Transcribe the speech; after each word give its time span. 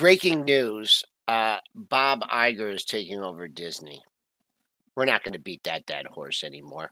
breaking 0.00 0.44
news 0.46 1.04
uh, 1.28 1.58
Bob 1.74 2.22
Iger 2.22 2.74
is 2.74 2.84
taking 2.84 3.20
over 3.20 3.46
Disney. 3.46 4.02
We're 4.96 5.04
not 5.04 5.22
going 5.22 5.34
to 5.34 5.38
beat 5.38 5.62
that 5.64 5.84
dead 5.84 6.06
horse 6.06 6.42
anymore. 6.42 6.90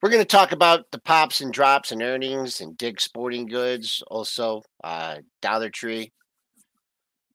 We're 0.00 0.10
going 0.10 0.22
to 0.22 0.24
talk 0.24 0.52
about 0.52 0.88
the 0.92 1.00
pops 1.00 1.40
and 1.40 1.52
drops 1.52 1.90
and 1.90 2.00
earnings 2.00 2.60
and 2.60 2.78
Dick's 2.78 3.02
Sporting 3.02 3.46
Goods, 3.46 4.04
also 4.06 4.62
uh, 4.84 5.16
Dollar 5.42 5.68
Tree. 5.68 6.12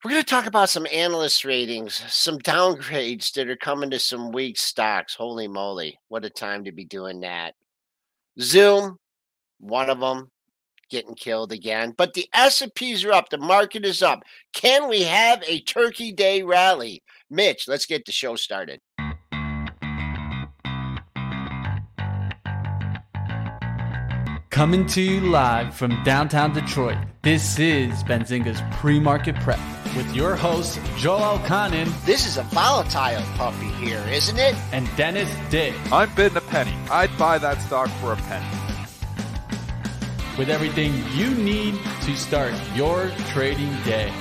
We're 0.04 0.12
going 0.12 0.24
to 0.24 0.30
talk 0.30 0.46
about 0.46 0.70
some 0.70 0.88
analyst 0.90 1.44
ratings, 1.44 2.02
some 2.08 2.40
downgrades 2.40 3.34
that 3.34 3.50
are 3.50 3.58
coming 3.58 3.90
to 3.92 4.00
some 4.00 4.32
weak 4.32 4.58
stocks. 4.58 5.16
Holy 5.16 5.50
moly, 5.50 6.00
what 6.08 6.24
a 6.24 6.30
time 6.30 6.64
to 6.64 6.72
be 6.72 6.86
doing 6.86 7.20
that. 7.20 7.56
Zoom, 8.40 8.98
one 9.60 9.90
of 9.90 10.00
them, 10.00 10.32
getting 10.94 11.16
killed 11.16 11.52
again. 11.52 11.92
But 11.98 12.14
the 12.14 12.30
S&Ps 12.34 13.04
are 13.04 13.12
up. 13.12 13.30
The 13.30 13.40
market 13.40 13.84
is 13.84 14.04
up. 14.04 14.24
Can 14.54 14.88
we 14.88 15.02
have 15.02 15.44
a 15.48 15.60
Turkey 15.62 16.12
Day 16.12 16.44
rally? 16.44 17.02
Mitch, 17.32 17.68
let's 17.68 17.88
get 17.88 18.06
the 18.06 18.12
show 18.12 18.36
started. 18.36 18.80
Coming 24.52 24.86
to 24.86 25.02
you 25.02 25.20
live 25.22 25.74
from 25.74 26.04
downtown 26.04 26.54
Detroit, 26.54 27.00
this 27.24 27.58
is 27.58 28.04
Benzinga's 28.04 28.62
Pre-Market 28.78 29.34
Prep 29.38 29.60
with 29.98 30.16
your 30.16 30.36
host, 30.36 30.80
Joel 30.96 31.40
Elconin. 31.40 31.90
This 32.06 32.28
is 32.28 32.38
a 32.38 32.44
volatile 32.44 33.24
puppy 33.36 33.66
here, 33.84 34.04
isn't 34.12 34.38
it? 34.38 34.54
And 34.72 34.88
Dennis 34.96 35.30
Dick. 35.50 35.74
I'm 35.92 36.14
bidding 36.14 36.38
a 36.38 36.42
penny. 36.42 36.76
I'd 36.92 37.18
buy 37.18 37.40
that 37.40 37.62
stock 37.64 37.90
for 38.00 38.14
a 38.14 38.16
penny. 38.16 38.63
With 40.38 40.50
everything 40.50 40.94
you 41.14 41.34
need 41.36 41.76
to 42.02 42.16
start 42.16 42.54
your 42.76 43.12
trading 43.30 43.72
day. 43.84 44.12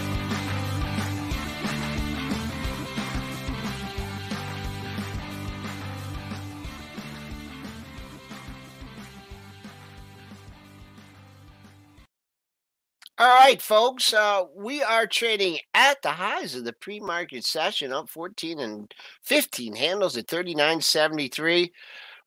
All 13.22 13.28
right, 13.28 13.62
folks. 13.62 14.12
Uh, 14.12 14.46
we 14.52 14.82
are 14.82 15.06
trading 15.06 15.58
at 15.74 16.02
the 16.02 16.10
highs 16.10 16.56
of 16.56 16.64
the 16.64 16.72
pre-market 16.72 17.44
session, 17.44 17.92
up 17.92 18.08
14 18.08 18.58
and 18.58 18.92
15 19.22 19.76
handles 19.76 20.16
at 20.16 20.26
39.73. 20.26 21.70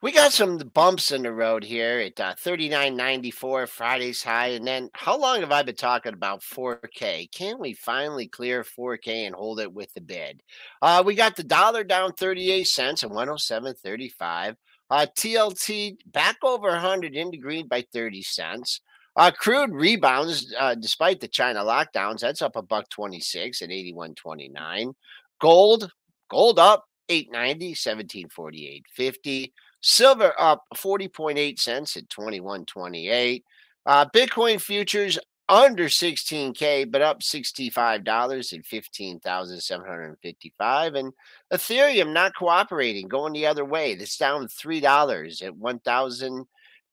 We 0.02 0.12
got 0.12 0.32
some 0.32 0.58
bumps 0.58 1.10
in 1.10 1.22
the 1.22 1.32
road 1.32 1.64
here 1.64 2.00
at 2.00 2.20
uh, 2.20 2.34
39.94 2.34 3.66
Friday's 3.66 4.22
high, 4.22 4.48
and 4.48 4.66
then 4.66 4.90
how 4.92 5.18
long 5.18 5.40
have 5.40 5.52
I 5.52 5.62
been 5.62 5.74
talking 5.74 6.12
about 6.12 6.42
4K? 6.42 7.32
Can 7.32 7.58
we 7.58 7.72
finally 7.72 8.28
clear 8.28 8.62
4K 8.62 9.26
and 9.26 9.34
hold 9.34 9.58
it 9.58 9.72
with 9.72 9.92
the 9.94 10.02
bid? 10.02 10.42
Uh, 10.82 11.02
we 11.04 11.14
got 11.14 11.34
the 11.34 11.42
dollar 11.42 11.82
down 11.82 12.12
38 12.12 12.64
cents 12.64 13.04
at 13.04 13.10
107.35. 13.10 14.56
Uh, 14.90 15.06
TLT 15.16 15.96
back 16.06 16.36
over 16.42 16.68
100 16.68 17.14
into 17.14 17.38
green 17.38 17.66
by 17.66 17.82
30 17.90 18.22
cents. 18.22 18.82
Uh, 19.16 19.30
crude 19.30 19.72
rebounds 19.72 20.54
uh, 20.58 20.74
despite 20.74 21.20
the 21.20 21.28
China 21.28 21.60
lockdowns. 21.60 22.20
That's 22.20 22.42
up 22.42 22.54
a 22.56 22.60
buck 22.60 22.90
26 22.90 23.62
at 23.62 23.70
81.29. 23.70 24.92
Gold, 25.40 25.90
gold 26.28 26.58
up 26.58 26.84
890, 27.08 27.74
1748.50. 27.74 29.52
Silver 29.88 30.34
up 30.36 30.64
40.8 30.74 31.60
cents 31.60 31.96
at 31.96 32.08
21.28. 32.08 33.44
Uh, 33.86 34.04
Bitcoin 34.12 34.60
futures 34.60 35.16
under 35.48 35.84
16k 35.84 36.90
but 36.90 37.02
up 37.02 37.20
$65 37.20 38.58
at 38.58 38.66
15,755 38.66 40.94
and 40.96 41.12
Ethereum 41.52 42.12
not 42.12 42.34
cooperating 42.34 43.06
going 43.06 43.32
the 43.32 43.46
other 43.46 43.64
way. 43.64 43.94
That's 43.94 44.16
down 44.16 44.48
$3 44.48 45.42
at 45.44 45.56
1,000 45.56 46.46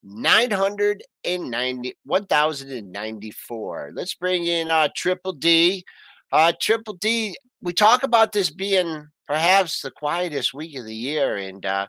990 0.06 1.96
1094 2.04 3.90
let's 3.94 4.14
bring 4.14 4.44
in 4.44 4.70
uh 4.70 4.86
triple 4.94 5.32
d. 5.32 5.82
Uh 6.30 6.52
triple 6.60 6.92
d 6.94 7.34
we 7.62 7.72
talk 7.72 8.02
about 8.02 8.32
this 8.32 8.50
being 8.50 9.08
perhaps 9.26 9.80
the 9.80 9.90
quietest 9.90 10.52
week 10.52 10.78
of 10.78 10.84
the 10.84 10.94
year 10.94 11.36
and 11.36 11.64
uh 11.64 11.86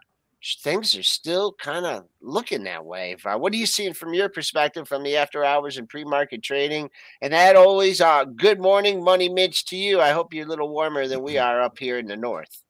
things 0.61 0.95
are 0.95 1.03
still 1.03 1.53
kind 1.53 1.85
of 1.85 2.05
looking 2.21 2.63
that 2.63 2.85
way 2.85 3.15
what 3.23 3.51
are 3.51 3.57
you 3.57 3.65
seeing 3.65 3.93
from 3.93 4.13
your 4.13 4.29
perspective 4.29 4.87
from 4.87 5.03
the 5.03 5.17
after 5.17 5.43
hours 5.43 5.77
and 5.77 5.89
pre-market 5.89 6.43
trading 6.43 6.89
and 7.21 7.33
that 7.33 7.55
always 7.55 7.99
uh 8.01 8.23
good 8.23 8.59
morning 8.59 9.03
money 9.03 9.27
mitch 9.27 9.65
to 9.65 9.75
you 9.75 9.99
i 9.99 10.11
hope 10.11 10.33
you're 10.33 10.45
a 10.45 10.49
little 10.49 10.69
warmer 10.69 11.07
than 11.07 11.21
we 11.21 11.37
are 11.37 11.61
up 11.61 11.77
here 11.77 11.97
in 11.97 12.05
the 12.05 12.15
north 12.15 12.61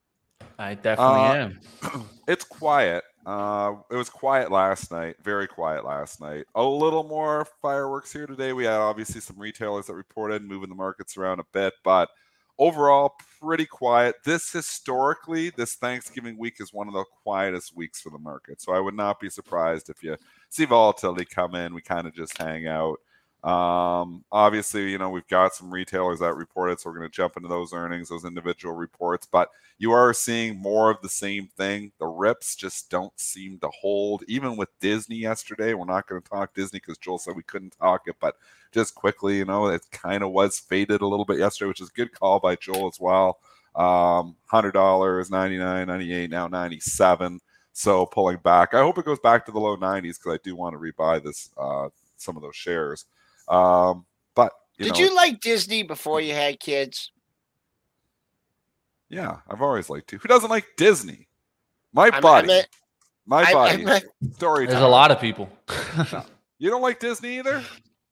I 0.57 0.75
definitely 0.75 1.21
Uh, 1.21 1.49
am. 1.93 2.09
It's 2.27 2.43
quiet. 2.45 3.03
Uh, 3.25 3.73
it 3.91 3.95
was 3.95 4.09
quiet 4.09 4.51
last 4.51 4.91
night, 4.91 5.15
very 5.21 5.47
quiet 5.47 5.83
last 5.85 6.21
night. 6.21 6.45
A 6.55 6.63
little 6.63 7.03
more 7.03 7.45
fireworks 7.61 8.11
here 8.13 8.25
today. 8.25 8.53
We 8.53 8.63
had 8.63 8.75
obviously 8.79 9.19
some 9.21 9.37
retailers 9.37 9.87
that 9.87 9.95
reported 9.95 10.43
moving 10.43 10.69
the 10.69 10.75
markets 10.75 11.17
around 11.17 11.39
a 11.39 11.45
bit, 11.51 11.73
but 11.83 12.09
overall, 12.57 13.13
pretty 13.41 13.65
quiet. 13.65 14.15
This 14.23 14.51
historically, 14.51 15.51
this 15.51 15.75
Thanksgiving 15.75 16.37
week 16.37 16.55
is 16.59 16.73
one 16.73 16.87
of 16.87 16.93
the 16.93 17.05
quietest 17.23 17.75
weeks 17.75 18.01
for 18.01 18.09
the 18.09 18.17
market. 18.17 18.61
So 18.61 18.73
I 18.73 18.79
would 18.79 18.95
not 18.95 19.19
be 19.19 19.29
surprised 19.29 19.89
if 19.89 20.03
you 20.03 20.17
see 20.49 20.65
volatility 20.65 21.25
come 21.25 21.55
in. 21.55 21.73
We 21.73 21.81
kind 21.81 22.07
of 22.07 22.13
just 22.13 22.37
hang 22.37 22.67
out. 22.67 22.99
Um, 23.45 24.25
obviously, 24.31 24.89
you 24.89 24.97
know, 24.97 25.11
we've 25.11 25.27
got 25.27 25.53
some 25.53 25.71
retailers 25.71 26.19
that 26.19 26.33
reported, 26.33 26.79
so 26.79 26.89
we're 26.89 26.97
going 26.97 27.09
to 27.09 27.15
jump 27.15 27.37
into 27.37 27.47
those 27.47 27.73
earnings, 27.73 28.09
those 28.09 28.25
individual 28.25 28.73
reports. 28.73 29.27
But 29.31 29.51
you 29.77 29.91
are 29.91 30.15
seeing 30.15 30.57
more 30.57 30.89
of 30.89 30.99
the 31.03 31.09
same 31.09 31.47
thing. 31.55 31.91
The 31.99 32.07
rips 32.07 32.55
just 32.55 32.89
don't 32.89 33.17
seem 33.19 33.59
to 33.59 33.69
hold. 33.69 34.23
Even 34.27 34.57
with 34.57 34.69
Disney 34.79 35.17
yesterday, 35.17 35.75
we're 35.75 35.85
not 35.85 36.07
going 36.07 36.23
to 36.23 36.27
talk 36.27 36.55
Disney 36.55 36.79
because 36.79 36.97
Joel 36.97 37.19
said 37.19 37.35
we 37.35 37.43
couldn't 37.43 37.77
talk 37.79 38.07
it, 38.07 38.15
but 38.19 38.35
just 38.71 38.95
quickly, 38.95 39.37
you 39.37 39.45
know, 39.45 39.67
it 39.67 39.83
kind 39.91 40.23
of 40.23 40.31
was 40.31 40.57
faded 40.57 41.01
a 41.01 41.07
little 41.07 41.25
bit 41.25 41.37
yesterday, 41.37 41.67
which 41.67 41.81
is 41.81 41.89
a 41.89 41.93
good 41.93 42.11
call 42.13 42.39
by 42.39 42.55
Joel 42.55 42.87
as 42.87 42.99
well. 42.99 43.37
Um, 43.75 44.37
hundred 44.47 44.71
dollars, 44.71 45.29
99, 45.29 45.85
98, 45.85 46.31
now 46.31 46.47
97. 46.47 47.39
So 47.73 48.07
pulling 48.07 48.37
back. 48.37 48.73
I 48.73 48.79
hope 48.79 48.97
it 48.97 49.05
goes 49.05 49.19
back 49.19 49.45
to 49.45 49.51
the 49.51 49.59
low 49.59 49.77
90s 49.77 50.17
because 50.17 50.33
I 50.33 50.39
do 50.43 50.55
want 50.55 50.73
to 50.73 50.79
rebuy 50.79 51.21
this 51.21 51.51
uh, 51.57 51.89
some 52.17 52.37
of 52.37 52.41
those 52.41 52.55
shares. 52.55 53.05
Um, 53.47 54.05
but 54.35 54.51
you 54.77 54.85
did 54.85 54.93
know, 54.93 54.99
you 54.99 55.15
like 55.15 55.39
disney 55.39 55.83
before 55.83 56.19
you 56.21 56.33
had 56.33 56.59
kids 56.59 57.11
yeah, 59.09 59.37
I've 59.47 59.61
always 59.61 59.89
liked 59.89 60.09
to. 60.09 60.17
Who 60.17 60.27
doesn't 60.27 60.49
like 60.49 60.65
Disney? 60.77 61.27
My 61.93 62.05
I- 62.11 62.17
I 62.17 62.19
buddy. 62.21 62.47
meant- 62.47 62.67
my 63.25 63.41
I- 63.43 63.45
I 63.45 63.53
buddy. 63.53 63.85
meant- 63.85 64.05
Story 64.35 64.65
There's 64.65 64.75
time. 64.79 64.83
a 64.83 64.89
lot 64.89 65.11
of 65.11 65.19
people. 65.21 65.49
You 66.57 66.69
don't 66.69 66.81
like 66.81 66.99
Disney 66.99 67.37
either? 67.37 67.63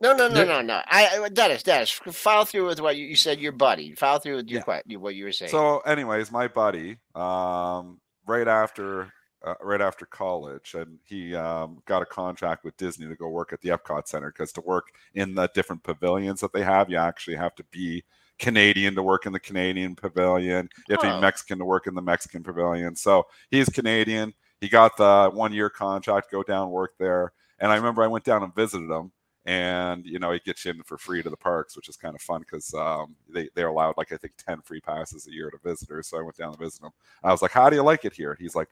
No, 0.02 0.14
no, 0.16 0.28
no, 0.28 0.44
no, 0.46 0.62
no. 0.62 0.82
I, 0.86 1.20
I 1.24 1.30
Dennis, 1.30 1.64
Dennis, 1.64 1.90
follow 1.92 2.46
through 2.46 2.68
with 2.68 2.80
what 2.82 2.96
you, 2.98 3.08
you 3.08 3.16
said. 3.16 3.40
Your 3.40 3.54
buddy, 3.54 3.94
follow 3.94 4.20
through 4.20 4.36
with 4.38 4.50
your 4.50 4.64
Yeah. 4.68 4.98
what 4.98 5.16
you 5.16 5.26
were 5.26 5.32
saying. 5.32 5.50
So, 5.52 5.80
anyways, 5.80 6.32
my 6.32 6.48
buddy, 6.48 6.98
um, 7.16 8.00
right 8.28 8.48
after 8.48 9.12
uh, 9.44 9.56
right 9.62 9.82
after 9.82 10.06
college, 10.06 10.74
and 10.76 11.00
he 11.04 11.36
um, 11.36 11.82
got 11.86 12.02
a 12.02 12.06
contract 12.06 12.64
with 12.64 12.78
Disney 12.78 13.08
to 13.08 13.16
go 13.16 13.30
work 13.30 13.54
at 13.54 13.62
the 13.62 13.70
Epcot 13.70 14.08
Center 14.08 14.32
because 14.32 14.52
to 14.54 14.62
work 14.62 14.88
in 15.16 15.36
the 15.36 15.50
different 15.54 15.84
pavilions 15.84 16.40
that 16.42 16.54
they 16.54 16.64
have, 16.64 16.90
you 16.90 16.98
actually 16.98 17.36
have 17.36 17.56
to 17.56 17.64
be 17.72 18.04
Canadian 18.40 18.96
to 18.96 19.04
work 19.04 19.26
in 19.26 19.34
the 19.34 19.40
Canadian 19.40 19.96
pavilion. 19.96 20.70
You 20.88 20.94
have 20.94 21.02
to 21.02 21.08
Oh. 21.08 21.16
be 21.16 21.22
Mexican 21.22 21.60
to 21.60 21.66
work 21.66 21.88
in 21.88 21.94
the 21.96 22.02
Mexican 22.02 22.44
pavilion. 22.44 22.96
So 22.96 23.28
he's 23.52 23.70
Canadian. 23.70 24.34
He 24.62 24.70
got 24.70 24.98
the 24.98 25.30
one 25.34 25.54
year 25.54 25.70
contract, 25.70 26.32
go 26.32 26.44
down 26.44 26.70
work 26.72 26.94
there. 26.98 27.34
And 27.60 27.72
I 27.72 27.76
remember 27.76 28.04
I 28.04 28.08
went 28.08 28.26
down 28.26 28.44
and 28.44 28.54
visited 28.56 28.90
him. 28.90 29.12
And 29.46 30.06
you 30.06 30.20
know, 30.20 30.32
he 30.32 30.40
gets 30.40 30.64
you 30.64 30.72
in 30.72 30.84
for 30.84 30.98
free 30.98 31.22
to 31.22 31.30
the 31.30 31.36
parks, 31.36 31.76
which 31.76 31.90
is 31.90 31.98
kind 31.98 32.16
of 32.16 32.22
fun 32.22 32.42
because 32.42 32.74
um, 32.76 33.16
they 33.28 33.50
they're 33.56 33.68
allowed 33.68 33.96
like 33.98 34.14
I 34.14 34.18
think 34.18 34.34
ten 34.38 34.62
free 34.62 34.80
passes 34.80 35.28
a 35.28 35.34
year 35.34 35.52
to 35.52 35.58
visitors. 35.62 36.08
So 36.08 36.18
I 36.18 36.22
went 36.22 36.38
down 36.38 36.54
to 36.54 36.58
visit 36.60 36.82
him. 36.82 36.92
I 37.24 37.32
was 37.32 37.42
like, 37.42 37.52
"How 37.52 37.70
do 37.70 37.76
you 37.76 37.84
like 37.84 38.06
it 38.06 38.14
here?" 38.14 38.38
He's 38.40 38.56
like, 38.56 38.70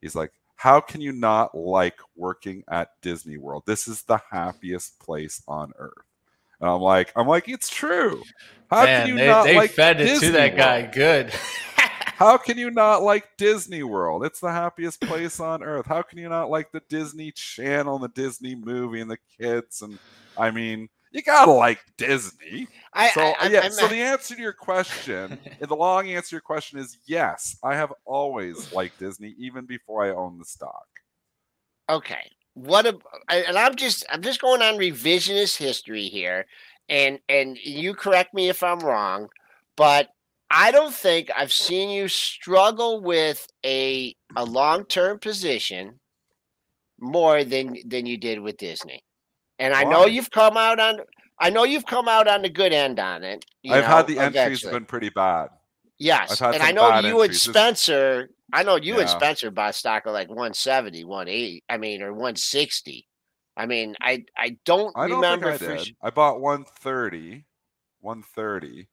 "He's 0.00 0.14
like, 0.14 0.32
how 0.56 0.80
can 0.80 1.00
you 1.00 1.12
not 1.12 1.56
like 1.56 1.98
working 2.16 2.64
at 2.68 2.90
Disney 3.02 3.36
World? 3.36 3.64
This 3.66 3.86
is 3.88 4.02
the 4.02 4.20
happiest 4.30 4.98
place 5.00 5.42
on 5.46 5.72
earth." 5.78 5.92
And 6.60 6.68
I'm 6.68 6.80
like, 6.80 7.12
I'm 7.14 7.28
like, 7.28 7.48
it's 7.48 7.68
true. 7.68 8.22
How 8.70 8.84
Man, 8.84 9.00
can 9.00 9.08
you 9.08 9.16
they, 9.16 9.26
not 9.26 9.44
they 9.44 9.56
like 9.56 9.70
fed 9.70 10.00
it 10.00 10.04
Disney 10.04 10.28
to 10.28 10.32
that 10.32 10.56
guy 10.56 10.82
good. 10.82 11.32
How 12.18 12.36
can 12.36 12.58
you 12.58 12.72
not 12.72 13.04
like 13.04 13.28
Disney 13.36 13.84
World? 13.84 14.24
It's 14.24 14.40
the 14.40 14.50
happiest 14.50 15.00
place 15.00 15.38
on 15.38 15.62
earth. 15.62 15.86
How 15.86 16.02
can 16.02 16.18
you 16.18 16.28
not 16.28 16.50
like 16.50 16.72
the 16.72 16.82
Disney 16.88 17.30
Channel 17.30 17.94
and 17.94 18.04
the 18.04 18.08
Disney 18.08 18.56
movie 18.56 19.00
and 19.00 19.08
the 19.08 19.20
kids? 19.40 19.82
And 19.82 20.00
I 20.36 20.50
mean, 20.50 20.88
you 21.12 21.22
gotta 21.22 21.50
like 21.50 21.80
Disney. 21.96 22.68
I, 22.92 23.10
So 23.10 23.20
I, 23.20 23.48
yeah, 23.48 23.60
I'm 23.60 23.72
so 23.72 23.82
not- 23.82 23.90
the 23.90 24.00
answer 24.02 24.34
to 24.34 24.40
your 24.40 24.52
question, 24.52 25.38
and 25.60 25.60
the 25.68 25.76
long 25.76 26.08
answer 26.08 26.30
to 26.30 26.34
your 26.36 26.40
question 26.40 26.78
is 26.78 26.98
yes. 27.06 27.56
I 27.62 27.74
have 27.76 27.92
always 28.04 28.72
liked 28.72 28.98
Disney, 28.98 29.34
even 29.38 29.64
before 29.66 30.04
I 30.04 30.10
owned 30.10 30.40
the 30.40 30.44
stock. 30.44 30.86
okay. 31.88 32.30
What 32.54 32.86
a, 32.86 32.98
and 33.28 33.56
I'm 33.56 33.76
just 33.76 34.04
I'm 34.10 34.20
just 34.20 34.40
going 34.40 34.62
on 34.62 34.78
revisionist 34.78 35.56
history 35.58 36.08
here, 36.08 36.44
and 36.88 37.20
and 37.28 37.56
you 37.62 37.94
correct 37.94 38.34
me 38.34 38.48
if 38.48 38.64
I'm 38.64 38.80
wrong, 38.80 39.28
but 39.76 40.08
I 40.50 40.72
don't 40.72 40.92
think 40.92 41.30
I've 41.36 41.52
seen 41.52 41.88
you 41.88 42.08
struggle 42.08 43.00
with 43.00 43.46
a 43.64 44.12
a 44.34 44.44
long 44.44 44.86
term 44.86 45.20
position 45.20 46.00
more 46.98 47.44
than 47.44 47.76
than 47.86 48.06
you 48.06 48.16
did 48.16 48.40
with 48.40 48.56
Disney. 48.56 49.04
And 49.58 49.74
I 49.74 49.84
know 49.84 50.06
you've 50.06 50.30
come 50.30 50.56
out 50.56 50.78
on 50.78 51.00
I 51.40 51.50
know 51.50 51.64
you've 51.64 51.86
come 51.86 52.08
out 52.08 52.26
on 52.26 52.42
the 52.42 52.48
good 52.48 52.72
end 52.72 52.98
on 52.98 53.22
it. 53.22 53.44
you 53.62 53.72
I've 53.72 53.82
know, 53.82 53.88
had 53.88 54.06
the 54.06 54.18
entries 54.18 54.34
eventually. 54.34 54.72
have 54.72 54.80
been 54.80 54.86
pretty 54.86 55.10
bad. 55.10 55.50
Yes, 55.98 56.40
and 56.40 56.62
I 56.62 56.72
know 56.72 56.88
you 56.88 56.96
and 56.96 57.06
entries. 57.06 57.46
It's- 57.48 57.56
Spencer. 57.56 58.30
I 58.52 58.62
know 58.62 58.76
you 58.76 58.98
and 58.98 59.10
Spencer 59.10 59.50
bought 59.50 59.74
stock 59.74 60.04
at 60.06 60.12
like 60.12 60.28
170, 60.28 61.04
180. 61.04 61.64
I 61.68 61.76
mean, 61.76 62.02
or 62.02 62.12
160. 62.12 63.06
I 63.56 63.66
mean, 63.66 63.94
I 64.00 64.24
I 64.36 64.56
don't 64.64 64.96
I 64.96 65.06
don't 65.08 65.16
remember 65.16 65.50
I 65.50 65.56
did. 65.58 65.94
I 66.00 66.10
bought 66.10 66.40
130, 66.40 67.44
130, 68.00 68.88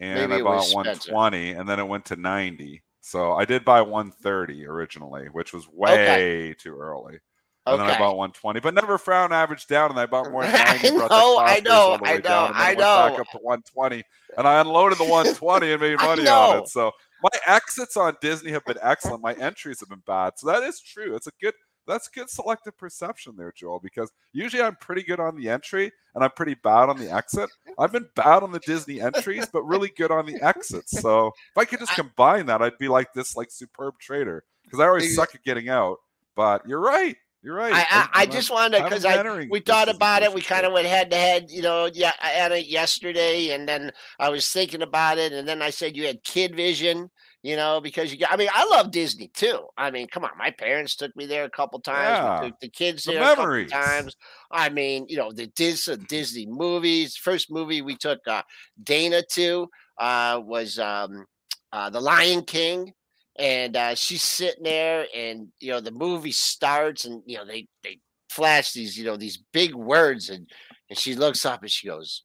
and 0.00 0.30
Maybe 0.30 0.40
I 0.40 0.44
bought 0.44 0.56
was 0.56 0.70
Spencer. 0.70 1.12
120, 1.12 1.52
and 1.52 1.68
then 1.68 1.80
it 1.80 1.86
went 1.88 2.04
to 2.06 2.16
90. 2.16 2.82
So 3.00 3.32
I 3.32 3.44
did 3.44 3.64
buy 3.64 3.80
130 3.82 4.66
originally, 4.66 5.26
which 5.28 5.52
was 5.52 5.68
way 5.68 6.54
too 6.58 6.76
early. 6.76 7.20
And 7.66 7.80
then 7.80 7.88
I 7.88 7.98
bought 7.98 8.16
120, 8.16 8.60
but 8.60 8.74
never 8.74 8.98
frown 8.98 9.32
average 9.32 9.66
down, 9.66 9.90
and 9.90 9.98
I 9.98 10.04
bought 10.06 10.30
more 10.30 10.44
I 10.44 10.50
90. 10.52 10.90
brought 10.90 11.10
know, 11.10 11.38
I 11.38 11.60
know, 11.60 11.98
I 12.02 12.14
know, 12.16 12.20
down, 12.20 12.52
I 12.54 12.66
went 12.68 12.78
back 12.78 13.20
up 13.20 13.30
to 13.30 13.38
120, 13.38 14.02
and 14.36 14.46
I 14.46 14.60
unloaded 14.60 14.98
the 14.98 15.04
120 15.04 15.72
and 15.72 15.80
made 15.80 15.96
money 16.02 16.28
on 16.28 16.58
it. 16.58 16.68
So 16.68 16.92
my 17.22 17.30
exits 17.46 17.96
on 17.96 18.16
Disney 18.20 18.50
have 18.50 18.64
been 18.66 18.76
excellent. 18.82 19.22
My 19.22 19.32
entries 19.34 19.80
have 19.80 19.88
been 19.88 20.02
bad. 20.06 20.34
So 20.36 20.46
that 20.48 20.62
is 20.62 20.80
true. 20.80 21.16
It's 21.16 21.26
a 21.26 21.32
good 21.40 21.54
that's 21.86 22.08
good 22.08 22.30
selective 22.30 22.76
perception 22.78 23.34
there, 23.36 23.52
Joel, 23.54 23.78
because 23.78 24.10
usually 24.32 24.62
I'm 24.62 24.76
pretty 24.76 25.02
good 25.02 25.20
on 25.20 25.36
the 25.36 25.48
entry 25.48 25.92
and 26.14 26.24
I'm 26.24 26.30
pretty 26.30 26.54
bad 26.54 26.88
on 26.88 26.98
the 26.98 27.12
exit. 27.12 27.50
I've 27.78 27.92
been 27.92 28.08
bad 28.16 28.42
on 28.42 28.52
the 28.52 28.60
Disney 28.60 29.00
entries, 29.00 29.46
but 29.52 29.62
really 29.64 29.90
good 29.96 30.10
on 30.10 30.26
the 30.26 30.40
exits. 30.42 31.00
So 31.00 31.28
if 31.28 31.58
I 31.58 31.64
could 31.64 31.80
just 31.80 31.94
combine 31.94 32.46
that, 32.46 32.62
I'd 32.62 32.78
be 32.78 32.88
like 32.88 33.12
this 33.12 33.36
like 33.36 33.50
superb 33.50 33.98
trader. 33.98 34.44
Because 34.62 34.80
I 34.80 34.86
always 34.86 35.14
suck 35.14 35.34
at 35.34 35.44
getting 35.44 35.68
out. 35.68 35.98
But 36.36 36.66
you're 36.66 36.80
right. 36.80 37.16
You're 37.44 37.56
right. 37.56 37.74
I, 37.74 37.84
I, 37.90 38.08
I 38.22 38.26
just 38.26 38.50
wanted 38.50 38.78
to 38.78 38.84
because 38.84 39.04
I 39.04 39.46
we 39.50 39.60
thought 39.60 39.94
about 39.94 40.22
it. 40.22 40.32
We 40.32 40.40
kind 40.40 40.64
of 40.64 40.72
went 40.72 40.86
head 40.86 41.10
to 41.10 41.16
head, 41.16 41.50
you 41.50 41.60
know. 41.60 41.90
Yeah, 41.92 42.12
I 42.22 42.28
had 42.28 42.52
it 42.52 42.68
yesterday, 42.68 43.50
and 43.50 43.68
then 43.68 43.92
I 44.18 44.30
was 44.30 44.48
thinking 44.48 44.80
about 44.80 45.18
it, 45.18 45.34
and 45.34 45.46
then 45.46 45.60
I 45.60 45.68
said 45.68 45.94
you 45.94 46.06
had 46.06 46.24
kid 46.24 46.56
vision, 46.56 47.10
you 47.42 47.56
know, 47.56 47.82
because 47.82 48.10
you 48.10 48.18
got. 48.18 48.32
I 48.32 48.36
mean, 48.36 48.48
I 48.50 48.64
love 48.64 48.90
Disney 48.90 49.28
too. 49.28 49.66
I 49.76 49.90
mean, 49.90 50.06
come 50.06 50.24
on, 50.24 50.30
my 50.38 50.52
parents 50.52 50.96
took 50.96 51.14
me 51.16 51.26
there 51.26 51.44
a 51.44 51.50
couple 51.50 51.78
times. 51.80 52.16
Yeah, 52.16 52.40
We 52.40 52.48
took 52.48 52.60
the 52.60 52.68
kids 52.70 53.04
the 53.04 53.12
there 53.12 53.22
a 53.22 53.26
couple 53.26 53.44
memories. 53.44 53.70
times. 53.70 54.16
I 54.50 54.70
mean, 54.70 55.04
you 55.10 55.18
know, 55.18 55.30
the 55.30 55.48
Dis- 55.48 55.88
uh, 55.88 55.98
Disney 56.08 56.46
movies. 56.46 57.14
First 57.14 57.50
movie 57.52 57.82
we 57.82 57.94
took 57.94 58.20
uh, 58.26 58.40
Dana 58.82 59.22
to 59.32 59.68
uh, 60.00 60.40
was 60.42 60.78
um, 60.78 61.26
uh, 61.74 61.90
The 61.90 62.00
Lion 62.00 62.42
King 62.44 62.94
and 63.36 63.76
uh, 63.76 63.94
she's 63.94 64.22
sitting 64.22 64.62
there 64.64 65.06
and 65.14 65.48
you 65.60 65.70
know 65.72 65.80
the 65.80 65.90
movie 65.90 66.32
starts 66.32 67.04
and 67.04 67.22
you 67.26 67.36
know 67.36 67.44
they 67.44 67.66
they 67.82 67.98
flash 68.30 68.72
these 68.72 68.96
you 68.98 69.04
know 69.04 69.16
these 69.16 69.38
big 69.52 69.74
words 69.74 70.28
and 70.30 70.48
and 70.90 70.98
she 70.98 71.14
looks 71.14 71.44
up 71.44 71.62
and 71.62 71.70
she 71.70 71.86
goes 71.86 72.22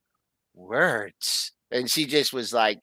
words 0.54 1.52
and 1.72 1.90
she 1.90 2.06
just 2.06 2.34
was 2.34 2.52
like 2.54 2.80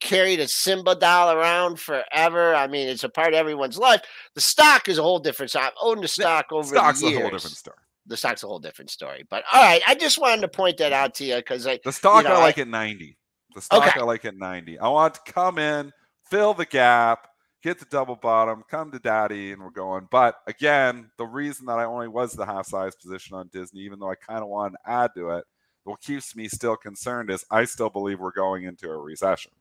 carried 0.00 0.40
a 0.40 0.48
Simba 0.48 0.94
doll 0.94 1.32
around 1.32 1.78
forever. 1.80 2.54
I 2.54 2.66
mean, 2.66 2.88
it's 2.88 3.04
a 3.04 3.08
part 3.08 3.28
of 3.28 3.34
everyone's 3.34 3.78
life. 3.78 4.02
The 4.34 4.40
stock 4.40 4.88
is 4.88 4.98
a 4.98 5.02
whole 5.02 5.18
different. 5.18 5.50
So 5.50 5.60
I've 5.60 5.72
owned 5.80 6.02
the 6.02 6.08
stock 6.08 6.46
over 6.52 6.68
the 6.68 6.76
Stock's 6.76 7.00
the 7.00 7.06
a 7.08 7.20
whole 7.20 7.30
different 7.30 7.56
story. 7.56 7.76
The 8.06 8.16
stock's 8.16 8.42
a 8.42 8.46
whole 8.46 8.58
different 8.58 8.90
story. 8.90 9.24
But 9.28 9.44
all 9.52 9.62
right, 9.62 9.82
I 9.86 9.94
just 9.94 10.18
wanted 10.20 10.42
to 10.42 10.48
point 10.48 10.78
that 10.78 10.92
out 10.92 11.14
to 11.16 11.24
you 11.24 11.36
because 11.36 11.66
I 11.66 11.78
The 11.84 11.92
stock 11.92 12.24
know, 12.24 12.34
I 12.34 12.38
I- 12.38 12.42
like 12.42 12.58
at 12.58 12.68
90. 12.68 13.16
The 13.54 13.60
stock 13.62 13.86
Okay. 13.88 14.00
I 14.00 14.04
like 14.04 14.24
at 14.24 14.36
90. 14.36 14.78
I 14.78 14.88
want 14.88 15.14
to 15.14 15.32
come 15.32 15.58
in, 15.58 15.92
fill 16.30 16.54
the 16.54 16.66
gap, 16.66 17.28
get 17.62 17.78
the 17.78 17.84
double 17.86 18.16
bottom, 18.16 18.62
come 18.70 18.90
to 18.92 18.98
daddy, 18.98 19.52
and 19.52 19.62
we're 19.62 19.70
going. 19.70 20.08
But 20.10 20.36
again, 20.46 21.10
the 21.18 21.26
reason 21.26 21.66
that 21.66 21.78
I 21.78 21.84
only 21.84 22.08
was 22.08 22.32
the 22.32 22.46
half 22.46 22.66
size 22.66 22.94
position 22.96 23.36
on 23.36 23.48
Disney, 23.52 23.80
even 23.80 23.98
though 23.98 24.10
I 24.10 24.14
kind 24.14 24.42
of 24.42 24.48
wanted 24.48 24.76
to 24.78 24.90
add 24.90 25.10
to 25.16 25.30
it, 25.30 25.44
what 25.84 26.00
keeps 26.00 26.36
me 26.36 26.48
still 26.48 26.76
concerned 26.76 27.30
is 27.30 27.44
I 27.50 27.64
still 27.64 27.90
believe 27.90 28.20
we're 28.20 28.32
going 28.32 28.64
into 28.64 28.90
a 28.90 28.96
recession. 28.96 29.52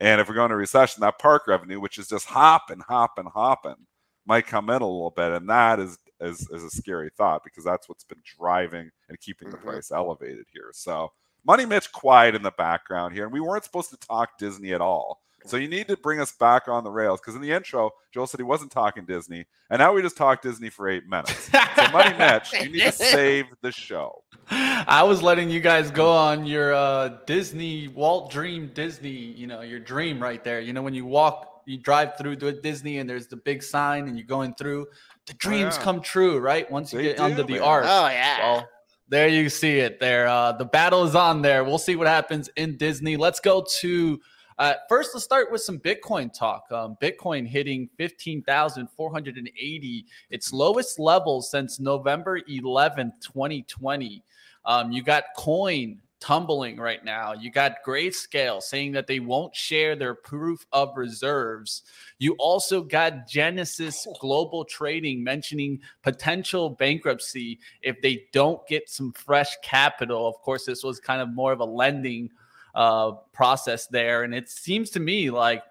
And 0.00 0.20
if 0.20 0.28
we're 0.28 0.34
going 0.34 0.50
to 0.50 0.56
recession, 0.56 1.00
that 1.02 1.18
park 1.18 1.46
revenue, 1.46 1.80
which 1.80 1.98
is 1.98 2.08
just 2.08 2.26
hopping, 2.26 2.80
hopping, 2.80 3.26
hopping, 3.26 3.86
might 4.26 4.46
come 4.46 4.68
in 4.70 4.82
a 4.82 4.86
little 4.86 5.12
bit. 5.14 5.32
And 5.32 5.48
that 5.48 5.80
is 5.80 5.98
is, 6.18 6.48
is 6.50 6.64
a 6.64 6.70
scary 6.70 7.10
thought 7.16 7.44
because 7.44 7.62
that's 7.62 7.90
what's 7.90 8.04
been 8.04 8.22
driving 8.24 8.90
and 9.10 9.20
keeping 9.20 9.50
the 9.50 9.58
Mhm. 9.58 9.64
price 9.64 9.90
elevated 9.90 10.46
here. 10.50 10.70
So 10.72 11.12
Money 11.44 11.66
Mitch 11.66 11.92
quiet 11.92 12.34
in 12.34 12.42
the 12.42 12.50
background 12.52 13.14
here, 13.14 13.24
and 13.24 13.32
we 13.32 13.40
weren't 13.40 13.64
supposed 13.64 13.90
to 13.90 13.96
talk 13.98 14.38
Disney 14.38 14.72
at 14.72 14.80
all. 14.80 15.22
So 15.46 15.56
you 15.56 15.68
need 15.68 15.88
to 15.88 15.96
bring 15.96 16.20
us 16.20 16.32
back 16.32 16.68
on 16.68 16.84
the 16.84 16.90
rails 16.90 17.20
because 17.20 17.34
in 17.34 17.40
the 17.40 17.52
intro, 17.52 17.90
Joel 18.12 18.26
said 18.26 18.38
he 18.40 18.44
wasn't 18.44 18.72
talking 18.72 19.04
Disney, 19.06 19.46
and 19.70 19.78
now 19.78 19.92
we 19.92 20.02
just 20.02 20.16
talked 20.16 20.42
Disney 20.42 20.68
for 20.70 20.88
eight 20.88 21.06
minutes. 21.08 21.50
So 21.50 21.88
Money 21.92 22.14
Mitch, 22.18 22.52
you 22.52 22.70
need 22.70 22.80
to 22.82 22.92
save 22.92 23.46
the 23.62 23.72
show. 23.72 24.22
I 24.50 25.02
was 25.02 25.22
letting 25.22 25.48
you 25.50 25.60
guys 25.60 25.90
go 25.90 26.10
on 26.10 26.46
your 26.46 26.74
uh, 26.74 27.18
Disney 27.26 27.88
Walt 27.88 28.30
Dream 28.30 28.70
Disney, 28.74 29.10
you 29.10 29.46
know, 29.46 29.62
your 29.62 29.80
dream 29.80 30.22
right 30.22 30.42
there. 30.44 30.60
You 30.60 30.72
know, 30.72 30.82
when 30.82 30.94
you 30.94 31.04
walk, 31.06 31.62
you 31.66 31.78
drive 31.78 32.16
through 32.16 32.36
to 32.36 32.52
Disney 32.60 32.98
and 32.98 33.08
there's 33.10 33.26
the 33.26 33.36
big 33.36 33.62
sign 33.62 34.06
and 34.06 34.16
you're 34.16 34.26
going 34.26 34.54
through, 34.54 34.86
the 35.26 35.34
dreams 35.34 35.74
Oh, 35.74 35.78
yeah. 35.78 35.84
come 35.84 36.00
true, 36.00 36.38
right? 36.38 36.70
Once 36.70 36.92
you 36.92 36.98
They 36.98 37.04
get 37.06 37.20
under 37.20 37.38
do, 37.42 37.44
the 37.44 37.52
man. 37.54 37.62
arch. 37.62 37.84
oh 37.88 38.08
yeah. 38.08 38.38
Well, 38.38 38.68
there 39.08 39.26
you 39.28 39.48
see 39.48 39.78
it. 39.80 39.98
There, 40.00 40.28
uh, 40.28 40.52
the 40.52 40.64
battle 40.64 41.04
is 41.04 41.14
on 41.16 41.42
there. 41.42 41.64
We'll 41.64 41.78
see 41.78 41.96
what 41.96 42.06
happens 42.06 42.48
in 42.56 42.76
Disney. 42.76 43.16
Let's 43.16 43.40
go 43.40 43.64
to 43.80 44.20
uh, 44.58 44.74
first. 44.88 45.10
Let's 45.14 45.24
start 45.24 45.50
with 45.52 45.62
some 45.62 45.78
Bitcoin 45.78 46.32
talk. 46.32 46.70
Um, 46.70 46.96
Bitcoin 47.00 47.46
hitting 47.46 47.88
fifteen 47.96 48.42
thousand 48.42 48.88
four 48.96 49.12
hundred 49.12 49.36
and 49.36 49.50
eighty, 49.58 50.06
its 50.30 50.52
lowest 50.52 50.98
level 50.98 51.42
since 51.42 51.80
November 51.80 52.40
eleventh, 52.48 53.14
twenty 53.22 53.62
twenty. 53.62 54.22
Um, 54.64 54.90
you 54.92 55.02
got 55.02 55.24
Coin 55.36 56.00
tumbling 56.18 56.78
right 56.78 57.04
now. 57.04 57.34
You 57.34 57.50
got 57.50 57.84
Grayscale 57.86 58.62
saying 58.62 58.92
that 58.92 59.06
they 59.06 59.20
won't 59.20 59.54
share 59.54 59.94
their 59.94 60.14
proof 60.14 60.66
of 60.72 60.96
reserves. 60.96 61.82
You 62.18 62.34
also 62.38 62.82
got 62.82 63.28
Genesis 63.28 64.06
Global 64.18 64.64
Trading 64.64 65.22
mentioning 65.22 65.78
potential 66.02 66.70
bankruptcy 66.70 67.60
if 67.82 68.00
they 68.00 68.24
don't 68.32 68.66
get 68.66 68.88
some 68.88 69.12
fresh 69.12 69.54
capital. 69.62 70.26
Of 70.26 70.40
course, 70.40 70.64
this 70.64 70.82
was 70.82 70.98
kind 70.98 71.20
of 71.20 71.28
more 71.28 71.52
of 71.52 71.60
a 71.60 71.64
lending 71.64 72.30
uh, 72.76 73.12
process 73.32 73.86
there. 73.88 74.22
And 74.22 74.34
it 74.34 74.48
seems 74.48 74.90
to 74.90 75.00
me 75.00 75.30
like, 75.30 75.64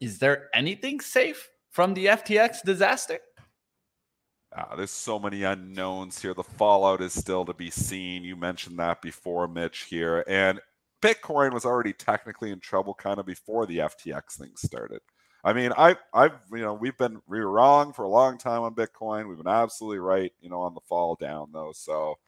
is 0.00 0.18
there 0.18 0.48
anything 0.54 1.00
safe 1.00 1.50
from 1.70 1.92
the 1.92 2.06
FTX 2.06 2.62
disaster? 2.64 3.18
Ah, 4.56 4.76
there's 4.76 4.90
so 4.90 5.18
many 5.18 5.42
unknowns 5.42 6.22
here. 6.22 6.32
The 6.32 6.42
fallout 6.42 7.02
is 7.02 7.12
still 7.12 7.44
to 7.44 7.52
be 7.52 7.70
seen. 7.70 8.24
You 8.24 8.36
mentioned 8.36 8.78
that 8.78 9.02
before, 9.02 9.46
Mitch, 9.46 9.80
here. 9.90 10.24
And 10.26 10.60
Bitcoin 11.02 11.52
was 11.52 11.66
already 11.66 11.92
technically 11.92 12.50
in 12.50 12.60
trouble 12.60 12.94
kind 12.94 13.18
of 13.18 13.26
before 13.26 13.66
the 13.66 13.78
FTX 13.78 14.38
thing 14.38 14.52
started. 14.56 15.00
I 15.44 15.52
mean, 15.52 15.72
I, 15.76 15.96
I've, 16.14 16.32
you 16.50 16.60
know, 16.60 16.74
we've 16.74 16.96
been 16.96 17.20
we 17.28 17.40
were 17.40 17.50
wrong 17.50 17.92
for 17.92 18.04
a 18.04 18.08
long 18.08 18.38
time 18.38 18.62
on 18.62 18.74
Bitcoin. 18.74 19.28
We've 19.28 19.38
been 19.38 19.46
absolutely 19.46 19.98
right, 19.98 20.32
you 20.40 20.48
know, 20.48 20.62
on 20.62 20.74
the 20.74 20.80
fall 20.88 21.14
down 21.14 21.50
though. 21.52 21.72
So 21.74 22.18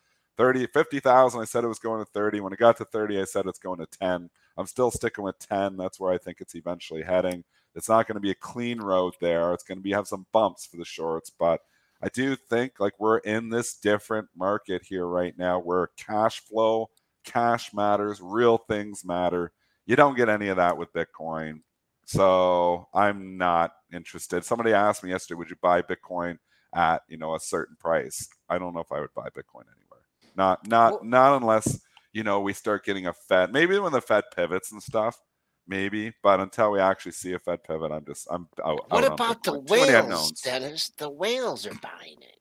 30, 0.41 0.69
50,000, 0.69 1.39
I 1.39 1.45
said 1.45 1.65
it 1.65 1.69
was 1.69 1.79
going 1.79 2.03
to 2.03 2.11
30. 2.13 2.41
When 2.41 2.55
it 2.55 2.59
got 2.59 2.79
to 2.79 2.87
30, 2.87 3.21
I 3.21 3.25
said 3.25 3.45
it's 3.45 3.59
going 3.59 3.79
to 3.79 3.85
10. 3.85 4.31
I'm 4.57 4.67
still 4.67 4.91
sticking 4.91 5.23
with 5.23 5.39
10. 5.39 5.77
That's 5.77 6.01
where 6.01 6.15
I 6.15 6.17
think 6.17 6.39
it's 6.41 6.55
eventually 6.55 7.03
heading. 7.03 7.45
It's 7.75 7.91
not 7.91 8.07
going 8.07 8.15
to 8.15 8.23
be 8.23 8.31
a 8.31 8.35
clean 8.35 8.81
road 8.81 9.13
there. 9.21 9.53
It's 9.53 9.65
going 9.65 9.77
to 9.77 9.83
be 9.83 9.93
have 9.93 10.09
some 10.09 10.25
bumps 10.33 10.65
for 10.65 10.79
the 10.79 10.85
shorts, 10.87 11.29
but 11.29 11.61
I 12.03 12.09
do 12.09 12.37
think 12.37 12.81
like 12.81 12.95
we're 12.99 13.19
in 13.19 13.51
this 13.51 13.75
different 13.75 14.29
market 14.35 14.81
here 14.83 15.05
right 15.07 15.37
now 15.37 15.61
where 15.61 15.91
cash 15.99 16.41
flow, 16.41 16.89
cash 17.23 17.75
matters, 17.75 18.23
real 18.23 18.57
things 18.57 19.05
matter. 19.05 19.53
You 19.85 19.95
don't 19.95 20.17
get 20.17 20.31
any 20.31 20.49
of 20.49 20.57
that 20.57 20.79
with 20.79 20.91
Bitcoin. 20.95 21.61
So 22.07 22.89
I'm 22.95 23.37
not 23.37 23.73
interested. 23.93 24.43
Somebody 24.47 24.73
asked 24.73 25.05
me 25.05 25.11
yesterday, 25.11 25.37
would 25.37 25.51
you 25.51 25.57
buy 25.61 25.83
Bitcoin 25.83 26.39
at, 26.75 27.03
you 27.09 27.19
know, 27.19 27.35
a 27.35 27.41
certain 27.41 27.77
price? 27.79 28.27
I 28.49 28.57
don't 28.57 28.73
know 28.73 28.81
if 28.81 28.91
I 28.91 29.01
would 29.01 29.13
buy 29.15 29.29
Bitcoin 29.29 29.67
anywhere. 29.77 29.90
Not 30.37 30.67
not 30.67 30.93
Well- 30.93 31.05
not 31.05 31.37
unless, 31.43 31.81
you 32.13 32.23
know, 32.25 32.41
we 32.41 32.53
start 32.53 32.85
getting 32.85 33.07
a 33.07 33.13
Fed. 33.13 33.53
Maybe 33.53 33.79
when 33.79 33.93
the 33.93 34.01
Fed 34.01 34.25
pivots 34.35 34.73
and 34.73 34.83
stuff, 34.83 35.19
maybe, 35.67 36.13
but 36.23 36.41
until 36.41 36.71
we 36.73 36.81
actually 36.81 37.13
see 37.13 37.33
a 37.33 37.39
Fed 37.39 37.63
pivot, 37.65 37.93
I'm 37.93 38.05
just 38.05 38.27
I'm 38.31 38.49
out. 38.65 38.91
What 38.91 39.05
out 39.05 39.11
on 39.11 39.13
about 39.13 39.43
the 39.45 39.53
Bitcoin. 39.53 39.67
Too 39.69 39.75
many 39.75 39.83
whales, 39.93 40.03
unknowns. 40.05 40.41
Dennis? 40.43 40.93
The 40.99 41.11
whales 41.11 41.67
are 41.67 41.75
buying 41.83 42.19
it. 42.23 42.37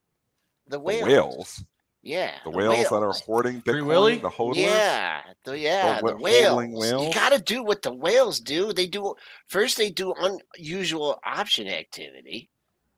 The 0.67 0.77
The 0.77 0.79
whales. 0.79 1.07
whales. 1.07 1.63
Yeah. 2.01 2.31
The 2.45 2.51
whales, 2.51 2.87
that 2.89 2.95
are 2.95 3.11
hoarding 3.25 3.61
Free 3.61 3.81
Bitcoin, 3.81 3.85
Willy? 3.85 4.17
the 4.19 4.29
hodlers. 4.29 4.55
Yeah, 4.55 5.19
the 5.43 5.59
yeah, 5.59 5.97
the 5.97 6.03
what, 6.03 6.19
whales. 6.21 6.55
whales? 6.71 7.07
You 7.07 7.13
got 7.13 7.33
to 7.33 7.39
do 7.41 7.61
what 7.61 7.81
the 7.81 7.93
whales 7.93 8.39
do. 8.39 8.71
They 8.71 8.87
do 8.87 9.15
first. 9.47 9.75
They 9.77 9.89
do 9.91 10.13
unusual 10.57 11.19
option 11.25 11.67
activity, 11.67 12.49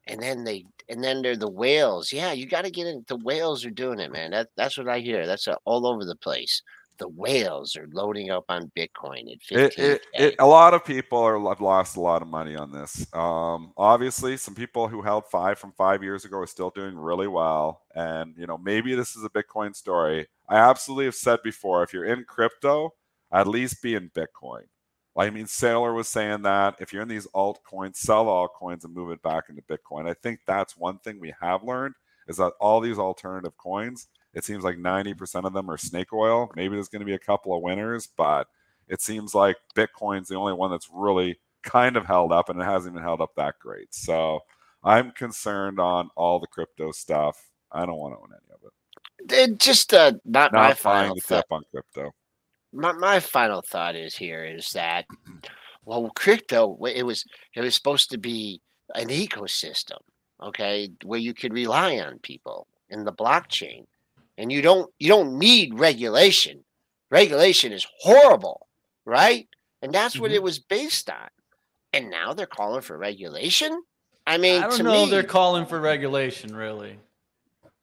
and 0.05 0.21
then 0.21 0.43
they 0.43 0.65
and 0.91 1.03
then 1.03 1.21
they're 1.21 1.38
the 1.38 1.50
whales. 1.50 2.12
Yeah, 2.12 2.33
you 2.33 2.45
got 2.45 2.65
to 2.65 2.71
get 2.71 2.86
in. 2.86 3.03
The 3.07 3.15
whales 3.15 3.65
are 3.65 3.71
doing 3.71 4.00
it, 4.00 4.12
man. 4.12 4.31
That 4.31 4.50
that's 4.57 4.77
what 4.77 4.89
I 4.89 5.00
hear. 5.00 5.25
That's 5.25 5.48
uh, 5.48 5.55
all 5.65 5.88
over 5.88 6.05
the 6.05 6.17
place. 6.17 6.62
the 7.01 7.07
whales 7.07 7.75
are 7.75 7.88
loading 7.93 8.29
up 8.29 8.45
on 8.48 8.71
Bitcoin 8.77 9.31
at 9.31 9.41
15. 9.41 9.60
It, 9.60 9.77
it, 9.79 10.01
it, 10.13 10.36
a 10.38 10.45
lot 10.45 10.75
of 10.75 10.86
people 10.86 11.17
are 11.17 11.39
have 11.50 11.60
lost 11.60 11.98
a 11.98 12.00
lot 12.00 12.21
of 12.21 12.27
money 12.27 12.55
on 12.55 12.71
this. 12.71 13.07
Um, 13.13 13.74
obviously, 13.75 14.38
some 14.38 14.53
people 14.53 14.88
who 14.88 15.01
held 15.01 15.25
five 15.31 15.57
from 15.57 15.71
five 15.71 16.03
years 16.03 16.25
ago 16.25 16.38
are 16.38 16.48
still 16.48 16.69
doing 16.69 16.95
really 16.95 17.27
well, 17.27 17.81
and 17.95 18.36
you 18.38 18.45
know 18.45 18.57
maybe 18.57 18.93
this 18.93 19.15
is 19.15 19.24
a 19.24 19.29
Bitcoin 19.29 19.75
story. 19.75 20.27
I 20.48 20.57
absolutely 20.57 21.05
have 21.05 21.15
said 21.15 21.39
before, 21.43 21.81
if 21.83 21.93
you're 21.93 22.05
in 22.05 22.24
crypto, 22.25 22.93
at 23.31 23.48
least 23.48 23.81
be 23.81 23.95
in 23.95 24.12
Bitcoin. 24.12 24.65
I 25.17 25.29
mean, 25.29 25.45
Saylor 25.45 25.93
was 25.93 26.07
saying 26.07 26.43
that 26.43 26.75
if 26.79 26.93
you're 26.93 27.01
in 27.01 27.07
these 27.07 27.27
altcoins, 27.35 27.97
sell 27.97 28.25
altcoins 28.25 28.85
and 28.85 28.93
move 28.93 29.11
it 29.11 29.21
back 29.21 29.45
into 29.49 29.61
Bitcoin. 29.63 30.09
I 30.09 30.13
think 30.13 30.39
that's 30.47 30.77
one 30.77 30.99
thing 30.99 31.19
we 31.19 31.33
have 31.41 31.63
learned 31.63 31.95
is 32.27 32.37
that 32.37 32.53
all 32.61 32.79
these 32.79 32.97
alternative 32.97 33.57
coins, 33.57 34.07
it 34.33 34.45
seems 34.45 34.63
like 34.63 34.77
90% 34.77 35.45
of 35.45 35.53
them 35.53 35.69
are 35.69 35.77
snake 35.77 36.13
oil. 36.13 36.49
Maybe 36.55 36.75
there's 36.75 36.87
going 36.87 37.01
to 37.01 37.05
be 37.05 37.13
a 37.13 37.19
couple 37.19 37.53
of 37.55 37.61
winners, 37.61 38.07
but 38.15 38.47
it 38.87 39.01
seems 39.01 39.35
like 39.35 39.57
Bitcoin's 39.75 40.29
the 40.29 40.35
only 40.35 40.53
one 40.53 40.71
that's 40.71 40.89
really 40.91 41.39
kind 41.63 41.97
of 41.97 42.05
held 42.05 42.31
up 42.31 42.49
and 42.49 42.59
it 42.59 42.65
hasn't 42.65 42.93
even 42.93 43.03
held 43.03 43.21
up 43.21 43.31
that 43.35 43.55
great. 43.59 43.93
So 43.93 44.39
I'm 44.83 45.11
concerned 45.11 45.79
on 45.79 46.09
all 46.15 46.39
the 46.39 46.47
crypto 46.47 46.91
stuff. 46.91 47.49
I 47.71 47.85
don't 47.85 47.97
want 47.97 48.13
to 48.13 48.19
own 48.19 48.29
any 48.31 48.53
of 48.53 48.61
it. 48.63 49.51
It 49.51 49.59
just 49.59 49.93
uh, 49.93 50.13
not, 50.25 50.53
Not 50.53 50.53
my 50.53 50.73
final 50.73 51.15
the 51.15 51.21
thought. 51.21 51.45
on 51.51 51.63
crypto. 51.71 52.11
My, 52.73 52.91
my 52.93 53.19
final 53.19 53.61
thought 53.61 53.95
is 53.95 54.15
here 54.15 54.43
is 54.43 54.71
that 54.71 55.05
well 55.85 56.09
crypto 56.15 56.77
it 56.85 57.03
was 57.03 57.25
it 57.55 57.61
was 57.61 57.75
supposed 57.75 58.09
to 58.11 58.17
be 58.17 58.61
an 58.95 59.07
ecosystem 59.07 59.97
okay 60.41 60.89
where 61.03 61.19
you 61.19 61.33
could 61.33 61.53
rely 61.53 61.97
on 61.99 62.19
people 62.19 62.67
in 62.89 63.03
the 63.03 63.13
blockchain 63.13 63.85
and 64.37 64.51
you 64.51 64.61
don't 64.61 64.91
you 64.99 65.07
don't 65.07 65.37
need 65.37 65.77
regulation 65.77 66.63
regulation 67.09 67.71
is 67.71 67.87
horrible 67.99 68.67
right 69.05 69.47
and 69.81 69.93
that's 69.93 70.19
what 70.19 70.31
it 70.31 70.43
was 70.43 70.59
based 70.59 71.09
on 71.09 71.29
and 71.93 72.09
now 72.09 72.33
they're 72.33 72.45
calling 72.45 72.81
for 72.81 72.97
regulation 72.97 73.81
i 74.27 74.37
mean 74.37 74.63
I 74.63 74.67
don't 74.67 74.77
to 74.77 74.83
know. 74.83 75.05
me, 75.05 75.11
They're 75.11 75.23
calling 75.23 75.65
for 75.65 75.79
regulation, 75.79 76.55
really. 76.55 76.97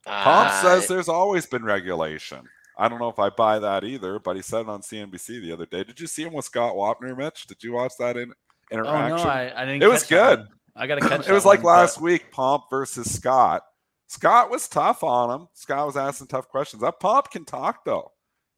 Pomp 0.04 0.50
uh, 0.50 0.62
says 0.62 0.88
there's 0.88 1.08
always 1.08 1.44
been 1.46 1.64
regulation. 1.64 2.48
I 2.78 2.88
don't 2.88 3.00
know 3.00 3.08
if 3.08 3.18
I 3.18 3.30
buy 3.30 3.58
that 3.58 3.82
either, 3.84 4.18
but 4.18 4.36
he 4.36 4.42
said 4.42 4.60
it 4.60 4.68
on 4.68 4.82
CNBC 4.82 5.42
the 5.42 5.52
other 5.52 5.66
day. 5.66 5.82
Did 5.82 5.98
you 5.98 6.06
see 6.06 6.22
him 6.22 6.32
with 6.32 6.44
Scott 6.44 6.74
Wapner, 6.74 7.16
Mitch? 7.16 7.46
Did 7.46 7.62
you 7.64 7.72
watch 7.72 7.92
that 7.98 8.16
in, 8.16 8.32
interaction? 8.70 9.18
Oh 9.18 9.24
no, 9.24 9.30
I, 9.30 9.52
I 9.62 9.64
didn't. 9.64 9.82
It 9.82 9.88
was 9.88 10.04
good. 10.04 10.46
I 10.76 10.86
gotta 10.86 11.00
catch. 11.00 11.20
it 11.26 11.30
It 11.30 11.32
was 11.32 11.44
like 11.44 11.62
one, 11.62 11.74
but- 11.74 11.80
last 11.80 12.00
week, 12.00 12.30
Pomp 12.30 12.64
versus 12.70 13.12
Scott. 13.12 13.62
Scott 14.06 14.50
was 14.50 14.68
tough 14.68 15.02
on 15.04 15.30
him. 15.40 15.48
Scott 15.52 15.86
was 15.86 15.96
asking 15.96 16.28
tough 16.28 16.48
questions. 16.48 16.80
That 16.80 17.00
Pomp 17.00 17.30
can 17.30 17.44
talk 17.44 17.84
though. 17.84 18.12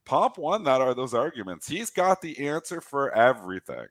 Pomp 0.06 0.38
won 0.38 0.64
that 0.64 0.80
are 0.80 0.94
those 0.94 1.14
arguments. 1.14 1.66
He's 1.68 1.90
got 1.90 2.20
the 2.20 2.46
answer 2.48 2.80
for 2.80 3.14
everything. 3.16 3.86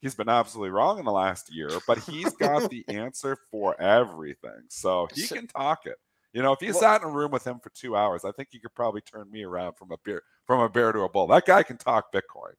He's 0.00 0.14
been 0.14 0.28
absolutely 0.28 0.70
wrong 0.70 0.98
in 0.98 1.04
the 1.04 1.12
last 1.12 1.52
year, 1.52 1.70
but 1.86 1.98
he's 2.00 2.32
got 2.34 2.70
the 2.70 2.84
answer 2.88 3.36
for 3.50 3.80
everything. 3.80 4.66
So 4.68 5.08
he 5.14 5.26
can 5.26 5.46
talk 5.46 5.86
it. 5.86 5.96
You 6.36 6.42
know, 6.42 6.52
if 6.52 6.60
you 6.60 6.72
Well- 6.72 6.80
sat 6.80 7.00
in 7.00 7.08
a 7.08 7.10
room 7.10 7.30
with 7.30 7.46
him 7.46 7.60
for 7.60 7.70
two 7.70 7.96
hours, 7.96 8.26
I 8.26 8.30
think 8.30 8.50
you 8.52 8.60
could 8.60 8.74
probably 8.74 9.00
turn 9.00 9.30
me 9.30 9.42
around 9.42 9.72
from 9.72 9.90
a 9.90 9.96
beer 10.04 10.22
from 10.46 10.60
a 10.60 10.68
bear 10.68 10.92
to 10.92 11.00
a 11.00 11.08
bull. 11.08 11.26
That 11.28 11.46
guy 11.46 11.62
can 11.62 11.78
talk 11.78 12.12
Bitcoin. 12.12 12.52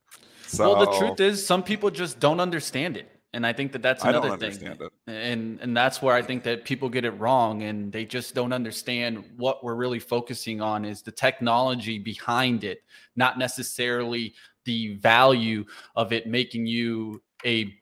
So 0.48 0.74
well, 0.74 0.86
the 0.86 0.98
truth 0.98 1.19
is, 1.19 1.46
some 1.46 1.62
people 1.62 1.91
just 1.91 2.19
don't 2.19 2.39
understand 2.39 2.98
it, 2.98 3.07
and 3.34 3.46
I 3.46 3.53
think 3.53 3.72
that 3.74 3.84
that's 3.84 4.03
I 4.03 4.12
don't 4.12 4.25
another 4.25 4.50
thing. 4.50 4.67
understand 4.67 4.81
it. 4.81 4.93
And 5.05 5.60
and 5.62 5.77
that's 5.77 6.01
where 6.01 6.15
I 6.15 6.24
think 6.24 6.41
that 6.46 6.65
people 6.65 6.89
get 6.89 7.05
it 7.05 7.12
wrong, 7.12 7.62
and 7.62 7.93
they 7.93 8.03
just 8.03 8.34
don't 8.34 8.51
understand 8.51 9.24
what 9.38 9.63
we're 9.63 9.75
really 9.75 10.00
focusing 10.00 10.60
on 10.60 10.84
is 10.84 11.03
the 11.03 11.12
technology 11.12 12.00
behind 12.00 12.63
it, 12.63 12.81
not 13.15 13.38
necessarily 13.38 14.34
the 14.65 14.96
value 14.96 15.63
of 15.96 16.12
it 16.12 16.25
making 16.25 16.65
you 16.65 17.22
a 17.46 17.79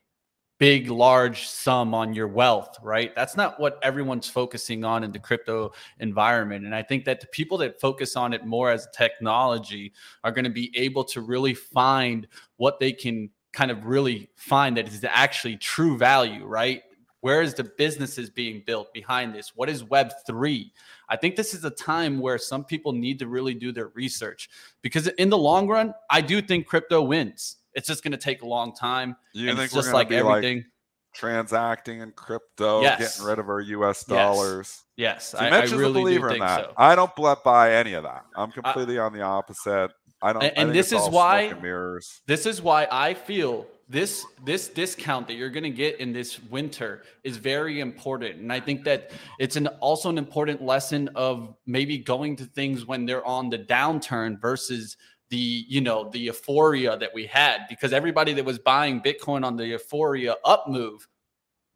big 0.57 0.89
large 0.89 1.47
sum 1.47 1.93
on 1.93 2.13
your 2.13 2.27
wealth 2.27 2.77
right? 2.81 3.13
That's 3.15 3.35
not 3.35 3.59
what 3.59 3.77
everyone's 3.83 4.29
focusing 4.29 4.85
on 4.85 5.03
in 5.03 5.11
the 5.11 5.19
crypto 5.19 5.73
environment. 5.99 6.65
And 6.65 6.73
i 6.73 6.81
think 6.81 7.05
that 7.05 7.19
the 7.21 7.27
people 7.27 7.57
that 7.59 7.79
focus 7.79 8.15
on 8.15 8.33
it 8.33 8.45
more 8.45 8.71
as 8.71 8.87
technology 8.93 9.93
are 10.23 10.31
going 10.31 10.45
to 10.45 10.51
be 10.51 10.71
able 10.75 11.03
to 11.05 11.21
really 11.21 11.53
find 11.53 12.27
what 12.57 12.79
they 12.79 12.91
can 12.91 13.29
kind 13.53 13.71
of 13.71 13.85
really 13.85 14.29
find 14.35 14.77
that 14.77 14.87
is 14.87 15.05
actually 15.07 15.57
true 15.57 15.97
value 15.97 16.45
right? 16.45 16.83
Where 17.21 17.41
is 17.41 17.55
the 17.55 17.63
businesses 17.63 18.29
being 18.29 18.61
built 18.67 18.93
behind 18.93 19.33
this? 19.33 19.53
What 19.55 19.69
is 19.69 19.83
web 19.83 20.11
3 20.27 20.71
i 21.09 21.15
think 21.15 21.35
this 21.35 21.53
is 21.53 21.63
a 21.65 21.69
time 21.69 22.19
where 22.19 22.37
some 22.37 22.63
people 22.63 22.91
need 22.91 23.19
to 23.19 23.27
really 23.27 23.53
do 23.53 23.71
their 23.71 23.89
research 23.89 24.49
because 24.81 25.07
in 25.07 25.29
the 25.29 25.37
long 25.37 25.67
run 25.67 25.93
i 26.09 26.21
do 26.21 26.41
think 26.41 26.65
crypto 26.65 27.01
wins 27.01 27.57
it's 27.75 27.87
just 27.87 28.03
going 28.03 28.11
to 28.13 28.17
take 28.17 28.41
a 28.41 28.47
long 28.47 28.73
time 28.73 29.15
you 29.33 29.49
and 29.49 29.57
think 29.57 29.67
it's 29.67 29.75
we're 29.75 29.81
just 29.81 29.93
like 29.93 30.09
be 30.09 30.15
everything 30.15 30.57
like 30.57 30.65
transacting 31.13 32.01
in 32.01 32.11
crypto, 32.11 32.81
Yes. 32.81 32.99
getting 33.17 33.25
rid 33.29 33.39
of 33.39 33.49
our 33.49 33.61
US 33.61 34.03
Yes. 34.07 34.17
dollars? 34.17 34.83
yes 34.97 35.31
See, 35.31 35.37
I, 35.37 35.47
I 35.47 35.49
Mitch 35.51 35.65
is 35.65 35.71
a 35.73 35.77
really 35.77 35.93
do 35.93 36.01
believer 36.01 36.33
in 36.33 36.39
that. 36.39 36.59
so 36.65 36.73
I 36.77 36.95
don't 36.95 37.11
buy 37.43 37.73
any 37.73 37.93
of 37.93 38.03
that. 38.03 38.25
I'm 38.35 38.51
completely 38.51 38.97
on 38.99 39.13
the 39.13 39.21
opposite. 39.21 39.91
I 40.21 40.33
don't. 40.33 40.43
And- 40.43 40.69
I 40.71 40.73
this 40.73 40.91
is 40.91 41.07
why- 41.09 41.53
mirrors. 41.61 42.21
This 42.27 42.45
is 42.45 42.61
why 42.61 42.87
I 42.91 43.13
feel 43.13 43.67
this 43.87 44.25
this 44.43 44.67
discount 44.67 45.27
that 45.27 45.35
you're 45.35 45.49
going 45.51 45.63
to 45.63 45.69
get 45.69 45.99
in 45.99 46.11
this 46.11 46.41
winter 46.43 47.03
is 47.23 47.37
very 47.37 47.79
important, 47.81 48.37
and 48.41 48.51
I 48.51 48.59
think 48.59 48.83
that 48.85 49.11
it's 49.39 49.57
an 49.57 49.67
also 49.67 50.09
an 50.09 50.17
important 50.17 50.61
lesson 50.63 51.09
of 51.15 51.53
maybe 51.67 51.97
going 51.99 52.35
to 52.37 52.45
things 52.45 52.85
when 52.85 53.05
they're 53.05 53.25
on 53.25 53.49
the 53.49 53.59
downturn 53.59 54.41
versus 54.41 54.97
the 55.35 55.65
you 55.67 55.81
know 55.81 56.09
the 56.09 56.19
euphoria 56.19 56.95
that 56.95 57.13
we 57.13 57.25
had 57.25 57.65
because 57.67 57.91
everybody 57.91 58.31
that 58.31 58.45
was 58.45 58.57
buying 58.57 59.01
Bitcoin 59.01 59.43
on 59.43 59.57
the 59.57 59.67
euphoria 59.67 60.37
up 60.45 60.65
move 60.69 61.09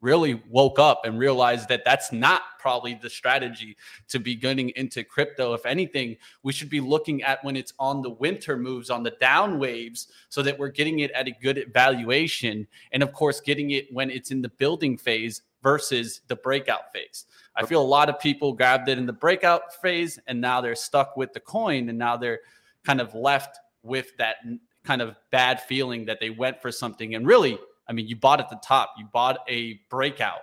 really 0.00 0.42
woke 0.48 0.78
up 0.78 1.02
and 1.04 1.18
realized 1.18 1.68
that 1.68 1.84
that's 1.84 2.10
not 2.10 2.40
probably 2.58 2.94
the 2.94 3.10
strategy 3.10 3.76
to 4.08 4.18
be 4.18 4.34
getting 4.34 4.70
into 4.76 5.04
crypto. 5.04 5.52
If 5.52 5.66
anything, 5.66 6.16
we 6.42 6.54
should 6.54 6.70
be 6.70 6.80
looking 6.80 7.22
at 7.22 7.44
when 7.44 7.54
it's 7.54 7.74
on 7.78 8.00
the 8.00 8.08
winter 8.08 8.56
moves, 8.56 8.88
on 8.88 9.02
the 9.02 9.10
down 9.20 9.58
waves, 9.58 10.08
so 10.30 10.40
that 10.40 10.58
we're 10.58 10.70
getting 10.70 11.00
it 11.00 11.10
at 11.10 11.28
a 11.28 11.32
good 11.42 11.70
valuation. 11.74 12.66
And 12.92 13.02
of 13.02 13.12
course, 13.12 13.42
getting 13.42 13.72
it 13.72 13.92
when 13.92 14.08
it's 14.08 14.30
in 14.30 14.40
the 14.40 14.48
building 14.48 14.96
phase 14.96 15.42
versus 15.62 16.22
the 16.28 16.36
breakout 16.36 16.90
phase. 16.94 17.26
I 17.54 17.66
feel 17.66 17.82
a 17.82 17.84
lot 17.84 18.08
of 18.08 18.18
people 18.18 18.54
grabbed 18.54 18.88
it 18.88 18.96
in 18.96 19.04
the 19.04 19.12
breakout 19.12 19.74
phase 19.82 20.18
and 20.26 20.40
now 20.40 20.62
they're 20.62 20.74
stuck 20.74 21.14
with 21.18 21.34
the 21.34 21.40
coin 21.40 21.90
and 21.90 21.98
now 21.98 22.16
they're 22.16 22.40
kind 22.84 23.00
of 23.00 23.14
left 23.14 23.58
with 23.82 24.16
that 24.18 24.36
kind 24.84 25.02
of 25.02 25.16
bad 25.30 25.60
feeling 25.62 26.06
that 26.06 26.20
they 26.20 26.30
went 26.30 26.60
for 26.60 26.72
something. 26.72 27.14
And 27.14 27.26
really, 27.26 27.58
I 27.88 27.92
mean, 27.92 28.06
you 28.06 28.16
bought 28.16 28.40
at 28.40 28.48
the 28.48 28.60
top, 28.64 28.94
you 28.98 29.06
bought 29.12 29.38
a 29.48 29.80
breakout. 29.90 30.40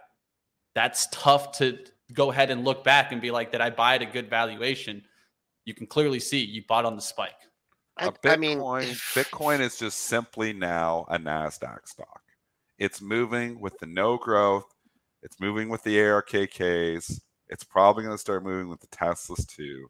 That's 0.76 1.08
tough 1.12 1.58
to 1.58 1.80
go 2.14 2.32
ahead 2.32 2.52
and 2.52 2.64
look 2.64 2.84
back 2.84 3.12
and 3.12 3.22
be 3.22 3.32
like, 3.32 3.52
did 3.52 3.62
I 3.62 3.70
buy 3.70 3.96
at 3.96 4.02
a 4.02 4.06
good 4.06 4.30
valuation? 4.30 5.04
You 5.66 5.74
can 5.74 5.88
clearly 5.88 6.20
see 6.20 6.44
you 6.44 6.64
bought 6.68 6.86
on 6.86 6.96
the 6.96 7.02
spike. 7.02 7.32
I, 7.98 8.08
A 8.08 8.12
Bitcoin, 8.12 8.32
I 8.32 8.38
mean 8.38 8.60
Bitcoin 8.60 9.60
is 9.60 9.78
just 9.78 10.02
simply 10.02 10.54
now 10.54 11.06
a 11.10 11.18
Nasdaq 11.18 11.88
stock. 11.88 12.22
It's 12.78 13.02
moving 13.02 13.60
with 13.60 13.78
the 13.80 13.88
no 13.88 14.18
growth. 14.18 14.72
It's 15.24 15.40
moving 15.40 15.68
with 15.68 15.84
the 15.84 15.98
ARKKs. 15.98 17.20
It's 17.50 17.64
probably 17.64 18.04
going 18.04 18.14
to 18.14 18.22
start 18.22 18.44
moving 18.44 18.70
with 18.70 18.82
the 18.82 18.88
Teslas 18.88 19.48
too. 19.48 19.90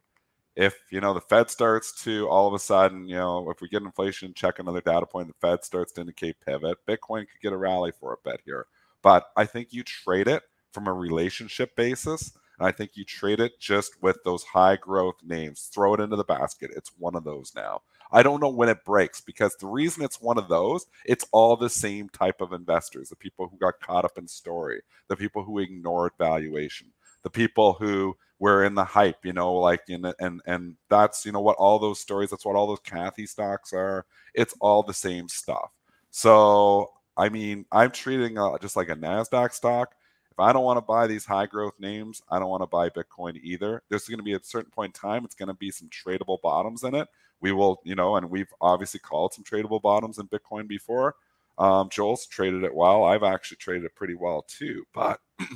If 0.58 0.74
you 0.90 1.00
know 1.00 1.14
the 1.14 1.20
Fed 1.20 1.50
starts 1.50 1.92
to 2.02 2.28
all 2.28 2.48
of 2.48 2.52
a 2.52 2.58
sudden, 2.58 3.06
you 3.06 3.14
know, 3.14 3.48
if 3.48 3.60
we 3.60 3.68
get 3.68 3.82
inflation, 3.82 4.34
check 4.34 4.58
another 4.58 4.80
data 4.80 5.06
point, 5.06 5.28
the 5.28 5.34
Fed 5.34 5.64
starts 5.64 5.92
to 5.92 6.00
indicate 6.00 6.40
pivot. 6.44 6.78
Bitcoin 6.84 7.20
could 7.20 7.40
get 7.40 7.52
a 7.52 7.56
rally 7.56 7.92
for 7.92 8.12
a 8.12 8.28
bit 8.28 8.40
here, 8.44 8.66
but 9.00 9.28
I 9.36 9.46
think 9.46 9.68
you 9.70 9.84
trade 9.84 10.26
it 10.26 10.42
from 10.72 10.88
a 10.88 10.92
relationship 10.92 11.76
basis. 11.76 12.32
And 12.58 12.66
I 12.66 12.72
think 12.72 12.96
you 12.96 13.04
trade 13.04 13.38
it 13.38 13.60
just 13.60 14.02
with 14.02 14.18
those 14.24 14.42
high 14.42 14.74
growth 14.74 15.14
names. 15.24 15.70
Throw 15.72 15.94
it 15.94 16.00
into 16.00 16.16
the 16.16 16.24
basket. 16.24 16.72
It's 16.74 16.90
one 16.98 17.14
of 17.14 17.22
those 17.22 17.52
now. 17.54 17.82
I 18.10 18.24
don't 18.24 18.40
know 18.40 18.48
when 18.48 18.68
it 18.68 18.84
breaks 18.84 19.20
because 19.20 19.54
the 19.54 19.68
reason 19.68 20.02
it's 20.02 20.20
one 20.20 20.38
of 20.38 20.48
those, 20.48 20.86
it's 21.04 21.26
all 21.30 21.56
the 21.56 21.70
same 21.70 22.08
type 22.08 22.40
of 22.40 22.52
investors 22.52 23.10
the 23.10 23.16
people 23.16 23.46
who 23.46 23.58
got 23.58 23.78
caught 23.80 24.04
up 24.04 24.18
in 24.18 24.26
story, 24.26 24.80
the 25.06 25.16
people 25.16 25.44
who 25.44 25.60
ignored 25.60 26.12
valuation, 26.18 26.88
the 27.22 27.30
people 27.30 27.74
who 27.74 28.16
were 28.38 28.64
in 28.64 28.74
the 28.74 28.84
hype, 28.84 29.24
you 29.24 29.32
know, 29.32 29.54
like, 29.54 29.82
in 29.88 30.12
and, 30.20 30.40
and 30.46 30.76
that's, 30.88 31.26
you 31.26 31.32
know, 31.32 31.40
what 31.40 31.56
all 31.56 31.78
those 31.78 32.00
stories, 32.00 32.30
that's 32.30 32.44
what 32.44 32.56
all 32.56 32.66
those 32.66 32.80
Cathie 32.80 33.26
stocks 33.26 33.72
are. 33.72 34.06
It's 34.34 34.54
all 34.60 34.82
the 34.82 34.94
same 34.94 35.28
stuff. 35.28 35.72
So, 36.10 36.90
I 37.16 37.28
mean, 37.28 37.66
I'm 37.72 37.90
treating 37.90 38.38
uh, 38.38 38.58
just 38.58 38.76
like 38.76 38.88
a 38.88 38.96
NASDAQ 38.96 39.52
stock. 39.52 39.94
If 40.30 40.38
I 40.38 40.52
don't 40.52 40.64
want 40.64 40.76
to 40.76 40.82
buy 40.82 41.06
these 41.06 41.24
high 41.24 41.46
growth 41.46 41.74
names, 41.80 42.22
I 42.30 42.38
don't 42.38 42.48
want 42.48 42.62
to 42.62 42.68
buy 42.68 42.90
Bitcoin 42.90 43.40
either. 43.42 43.82
There's 43.88 44.06
going 44.06 44.18
to 44.18 44.24
be 44.24 44.34
a 44.34 44.40
certain 44.42 44.70
point 44.70 44.96
in 44.96 45.00
time, 45.00 45.24
it's 45.24 45.34
going 45.34 45.48
to 45.48 45.54
be 45.54 45.70
some 45.70 45.88
tradable 45.88 46.40
bottoms 46.40 46.84
in 46.84 46.94
it 46.94 47.08
we 47.40 47.52
will, 47.52 47.80
you 47.84 47.94
know, 47.94 48.16
and 48.16 48.30
we've 48.30 48.52
obviously 48.60 49.00
called 49.00 49.32
some 49.32 49.44
tradable 49.44 49.80
bottoms 49.80 50.18
in 50.18 50.28
Bitcoin 50.28 50.66
before. 50.66 51.14
Um, 51.58 51.88
Joel's 51.90 52.26
traded 52.26 52.64
it 52.64 52.74
well. 52.74 53.04
I've 53.04 53.22
actually 53.22 53.56
traded 53.56 53.84
it 53.84 53.94
pretty 53.94 54.14
well 54.14 54.44
too. 54.48 54.84
But 54.92 55.20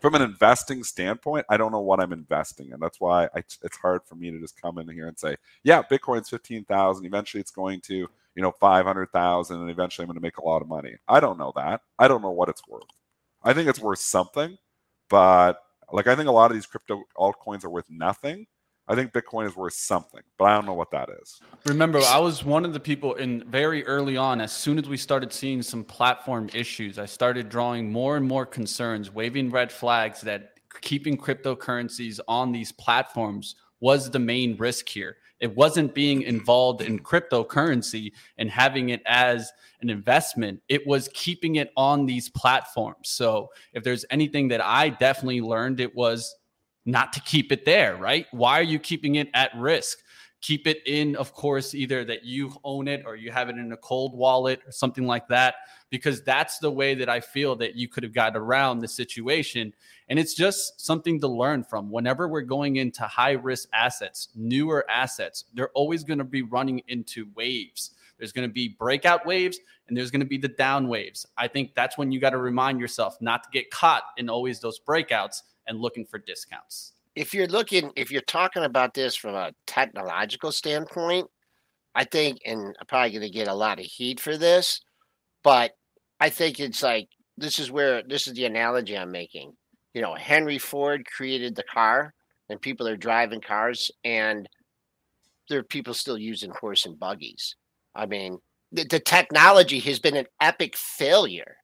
from 0.00 0.14
an 0.14 0.22
investing 0.22 0.84
standpoint, 0.84 1.46
I 1.48 1.56
don't 1.56 1.72
know 1.72 1.80
what 1.80 2.00
I'm 2.00 2.12
investing 2.12 2.70
in. 2.72 2.80
That's 2.80 3.00
why 3.00 3.26
I, 3.34 3.38
it's 3.38 3.76
hard 3.76 4.02
for 4.04 4.14
me 4.14 4.30
to 4.30 4.40
just 4.40 4.60
come 4.60 4.78
in 4.78 4.88
here 4.88 5.08
and 5.08 5.18
say, 5.18 5.36
yeah, 5.62 5.82
Bitcoin's 5.82 6.28
15,000. 6.28 7.04
Eventually 7.04 7.40
it's 7.40 7.50
going 7.50 7.80
to, 7.82 7.94
you 7.94 8.42
know, 8.42 8.52
500,000 8.52 9.60
and 9.60 9.70
eventually 9.70 10.04
I'm 10.04 10.08
going 10.08 10.16
to 10.16 10.22
make 10.22 10.38
a 10.38 10.44
lot 10.44 10.62
of 10.62 10.68
money. 10.68 10.96
I 11.08 11.20
don't 11.20 11.38
know 11.38 11.52
that. 11.56 11.82
I 11.98 12.08
don't 12.08 12.22
know 12.22 12.30
what 12.30 12.48
it's 12.48 12.66
worth. 12.68 12.84
I 13.42 13.52
think 13.52 13.68
it's 13.68 13.80
worth 13.80 14.00
something, 14.00 14.56
but 15.08 15.60
like 15.92 16.06
I 16.06 16.14
think 16.16 16.28
a 16.28 16.32
lot 16.32 16.50
of 16.50 16.54
these 16.56 16.66
crypto 16.66 17.02
altcoins 17.16 17.64
are 17.64 17.70
worth 17.70 17.90
nothing. 17.90 18.46
I 18.90 18.96
think 18.96 19.12
Bitcoin 19.12 19.46
is 19.46 19.54
worth 19.54 19.74
something, 19.74 20.20
but 20.36 20.46
I 20.46 20.54
don't 20.56 20.66
know 20.66 20.74
what 20.74 20.90
that 20.90 21.10
is. 21.22 21.40
Remember, 21.64 22.00
I 22.00 22.18
was 22.18 22.44
one 22.44 22.64
of 22.64 22.72
the 22.72 22.80
people 22.80 23.14
in 23.14 23.48
very 23.48 23.86
early 23.86 24.16
on, 24.16 24.40
as 24.40 24.50
soon 24.50 24.80
as 24.80 24.88
we 24.88 24.96
started 24.96 25.32
seeing 25.32 25.62
some 25.62 25.84
platform 25.84 26.50
issues, 26.52 26.98
I 26.98 27.06
started 27.06 27.48
drawing 27.48 27.92
more 27.92 28.16
and 28.16 28.26
more 28.26 28.44
concerns, 28.44 29.14
waving 29.14 29.50
red 29.50 29.70
flags 29.70 30.22
that 30.22 30.54
keeping 30.80 31.16
cryptocurrencies 31.16 32.18
on 32.26 32.50
these 32.50 32.72
platforms 32.72 33.54
was 33.78 34.10
the 34.10 34.18
main 34.18 34.56
risk 34.56 34.88
here. 34.88 35.18
It 35.38 35.54
wasn't 35.54 35.94
being 35.94 36.22
involved 36.22 36.82
in 36.82 36.98
cryptocurrency 36.98 38.10
and 38.38 38.50
having 38.50 38.88
it 38.88 39.02
as 39.06 39.52
an 39.82 39.88
investment. 39.88 40.62
It 40.68 40.84
was 40.84 41.08
keeping 41.14 41.56
it 41.56 41.70
on 41.76 42.06
these 42.06 42.28
platforms. 42.28 43.08
So 43.08 43.50
if 43.72 43.84
there's 43.84 44.04
anything 44.10 44.48
that 44.48 44.60
I 44.60 44.88
definitely 44.88 45.42
learned, 45.42 45.78
it 45.78 45.94
was 45.94 46.34
not 46.86 47.12
to 47.12 47.20
keep 47.20 47.52
it 47.52 47.64
there, 47.64 47.96
right? 47.96 48.26
Why 48.30 48.58
are 48.58 48.64
you 48.64 48.78
keeping 48.78 49.16
it 49.16 49.28
at 49.34 49.54
risk? 49.56 49.98
Keep 50.40 50.66
it 50.66 50.80
in, 50.86 51.16
of 51.16 51.34
course, 51.34 51.74
either 51.74 52.02
that 52.06 52.24
you 52.24 52.54
own 52.64 52.88
it 52.88 53.02
or 53.04 53.14
you 53.14 53.30
have 53.30 53.50
it 53.50 53.56
in 53.56 53.72
a 53.72 53.76
cold 53.76 54.14
wallet 54.14 54.60
or 54.66 54.72
something 54.72 55.06
like 55.06 55.28
that, 55.28 55.56
because 55.90 56.22
that's 56.22 56.58
the 56.58 56.70
way 56.70 56.94
that 56.94 57.10
I 57.10 57.20
feel 57.20 57.56
that 57.56 57.76
you 57.76 57.88
could 57.88 58.02
have 58.02 58.14
got 58.14 58.34
around 58.34 58.78
the 58.78 58.88
situation. 58.88 59.74
And 60.08 60.18
it's 60.18 60.34
just 60.34 60.80
something 60.80 61.20
to 61.20 61.28
learn 61.28 61.62
from. 61.62 61.90
Whenever 61.90 62.26
we're 62.26 62.40
going 62.40 62.76
into 62.76 63.02
high 63.02 63.32
risk 63.32 63.68
assets, 63.74 64.28
newer 64.34 64.90
assets, 64.90 65.44
they're 65.52 65.70
always 65.70 66.04
going 66.04 66.18
to 66.18 66.24
be 66.24 66.42
running 66.42 66.80
into 66.88 67.26
waves. 67.34 67.90
There's 68.16 68.32
going 68.32 68.48
to 68.48 68.52
be 68.52 68.68
breakout 68.68 69.26
waves 69.26 69.58
and 69.88 69.96
there's 69.96 70.10
going 70.10 70.20
to 70.20 70.26
be 70.26 70.38
the 70.38 70.48
down 70.48 70.88
waves. 70.88 71.26
I 71.36 71.48
think 71.48 71.74
that's 71.74 71.98
when 71.98 72.12
you 72.12 72.20
got 72.20 72.30
to 72.30 72.38
remind 72.38 72.80
yourself 72.80 73.16
not 73.20 73.42
to 73.44 73.50
get 73.50 73.70
caught 73.70 74.04
in 74.16 74.30
always 74.30 74.60
those 74.60 74.78
breakouts 74.78 75.42
and 75.70 75.80
looking 75.80 76.04
for 76.04 76.18
discounts. 76.18 76.92
If 77.14 77.32
you're 77.32 77.46
looking, 77.46 77.92
if 77.96 78.10
you're 78.10 78.20
talking 78.22 78.64
about 78.64 78.92
this 78.92 79.16
from 79.16 79.34
a 79.34 79.52
technological 79.66 80.52
standpoint, 80.52 81.28
I 81.94 82.04
think, 82.04 82.40
and 82.44 82.76
I'm 82.78 82.86
probably 82.86 83.10
going 83.10 83.22
to 83.22 83.30
get 83.30 83.48
a 83.48 83.54
lot 83.54 83.78
of 83.78 83.86
heat 83.86 84.20
for 84.20 84.36
this, 84.36 84.80
but 85.42 85.72
I 86.20 86.28
think 86.28 86.60
it's 86.60 86.82
like 86.82 87.08
this 87.38 87.58
is 87.58 87.70
where 87.70 88.02
this 88.02 88.26
is 88.26 88.34
the 88.34 88.44
analogy 88.44 88.98
I'm 88.98 89.10
making. 89.10 89.52
You 89.94 90.02
know, 90.02 90.14
Henry 90.14 90.58
Ford 90.58 91.06
created 91.06 91.54
the 91.54 91.64
car, 91.64 92.14
and 92.48 92.60
people 92.60 92.86
are 92.86 92.96
driving 92.96 93.40
cars, 93.40 93.90
and 94.04 94.48
there 95.48 95.60
are 95.60 95.64
people 95.64 95.94
still 95.94 96.18
using 96.18 96.50
horse 96.50 96.84
and 96.84 96.98
buggies. 96.98 97.56
I 97.94 98.06
mean, 98.06 98.38
the, 98.72 98.84
the 98.84 99.00
technology 99.00 99.80
has 99.80 99.98
been 99.98 100.16
an 100.16 100.26
epic 100.40 100.76
failure 100.76 101.56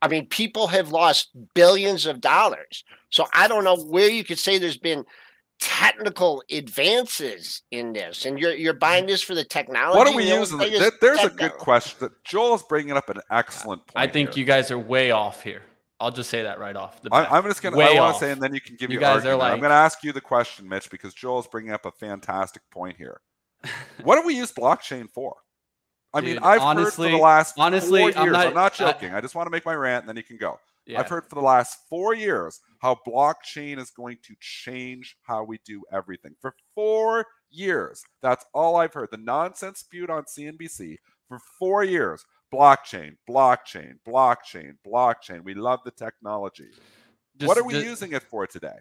I 0.00 0.08
mean, 0.08 0.26
people 0.26 0.68
have 0.68 0.90
lost 0.90 1.30
billions 1.54 2.06
of 2.06 2.20
dollars. 2.20 2.84
So 3.10 3.26
I 3.32 3.48
don't 3.48 3.64
know 3.64 3.76
where 3.76 4.08
you 4.08 4.24
could 4.24 4.38
say 4.38 4.58
there's 4.58 4.76
been 4.76 5.04
technical 5.60 6.42
advances 6.50 7.62
in 7.70 7.92
this, 7.92 8.24
and 8.24 8.38
you're 8.38 8.54
you're 8.54 8.74
buying 8.74 9.06
this 9.06 9.22
for 9.22 9.34
the 9.34 9.44
technology. 9.44 9.98
What 9.98 10.06
are 10.06 10.14
we 10.14 10.32
using? 10.32 10.58
there's 10.58 11.24
a 11.24 11.30
good 11.30 11.54
question. 11.54 12.10
Joel 12.24 12.54
is 12.54 12.62
bringing 12.62 12.96
up 12.96 13.10
an 13.10 13.20
excellent 13.30 13.86
point. 13.86 13.96
I 13.96 14.06
think 14.06 14.34
here. 14.34 14.40
you 14.40 14.44
guys 14.44 14.70
are 14.70 14.78
way 14.78 15.10
off 15.10 15.42
here. 15.42 15.62
I'll 16.00 16.12
just 16.12 16.30
say 16.30 16.44
that 16.44 16.60
right 16.60 16.76
off 16.76 17.02
the 17.02 17.10
bat. 17.10 17.32
I, 17.32 17.38
am 17.38 17.44
just 17.44 17.60
gonna. 17.60 17.76
Way 17.76 17.98
I 17.98 18.00
want 18.00 18.14
to 18.16 18.20
say, 18.20 18.30
and 18.30 18.40
then 18.40 18.54
you 18.54 18.60
can 18.60 18.76
give 18.76 18.90
you 18.90 18.94
your 18.94 19.00
guys 19.00 19.16
argument. 19.16 19.34
are 19.34 19.36
like. 19.38 19.52
I'm 19.52 19.60
gonna 19.60 19.74
ask 19.74 20.04
you 20.04 20.12
the 20.12 20.20
question, 20.20 20.68
Mitch, 20.68 20.90
because 20.90 21.12
Joel 21.12 21.40
is 21.40 21.48
bringing 21.48 21.72
up 21.72 21.86
a 21.86 21.90
fantastic 21.90 22.62
point 22.70 22.96
here. 22.96 23.20
what 24.04 24.20
do 24.20 24.26
we 24.26 24.36
use 24.36 24.52
blockchain 24.52 25.10
for? 25.10 25.34
I 26.14 26.20
Dude, 26.20 26.30
mean, 26.30 26.38
I've 26.42 26.62
honestly, 26.62 27.08
heard 27.08 27.12
for 27.12 27.18
the 27.18 27.22
last 27.22 27.58
honestly, 27.58 28.00
four 28.00 28.08
years. 28.10 28.16
I'm 28.16 28.32
not, 28.32 28.46
I'm 28.46 28.54
not 28.54 28.74
joking. 28.74 29.12
I, 29.12 29.18
I, 29.18 29.20
just 29.20 29.34
want 29.34 29.46
to 29.46 29.50
make 29.50 29.66
my 29.66 29.74
rant, 29.74 30.02
and 30.02 30.08
then 30.08 30.16
you 30.16 30.22
can 30.22 30.38
go. 30.38 30.58
Yeah. 30.86 31.00
I've 31.00 31.08
heard 31.08 31.26
for 31.28 31.34
the 31.34 31.42
last 31.42 31.80
four 31.90 32.14
years 32.14 32.60
how 32.78 32.98
blockchain 33.06 33.78
is 33.78 33.90
going 33.90 34.16
to 34.22 34.34
change 34.40 35.16
how 35.22 35.44
we 35.44 35.58
do 35.66 35.82
everything. 35.92 36.34
For 36.40 36.54
four 36.74 37.26
years, 37.50 38.02
that's 38.22 38.46
all 38.54 38.76
I've 38.76 38.94
heard. 38.94 39.10
The 39.10 39.18
nonsense 39.18 39.80
spewed 39.80 40.08
on 40.08 40.24
CNBC 40.24 40.96
for 41.28 41.38
four 41.58 41.84
years. 41.84 42.24
Blockchain, 42.52 43.16
blockchain, 43.28 43.96
blockchain, 44.06 44.76
blockchain. 44.86 45.44
We 45.44 45.52
love 45.52 45.80
the 45.84 45.90
technology. 45.90 46.70
Just, 47.36 47.48
what 47.48 47.58
are 47.58 47.64
we 47.64 47.74
just, 47.74 47.84
using 47.84 48.12
it 48.12 48.22
for 48.22 48.46
today? 48.46 48.78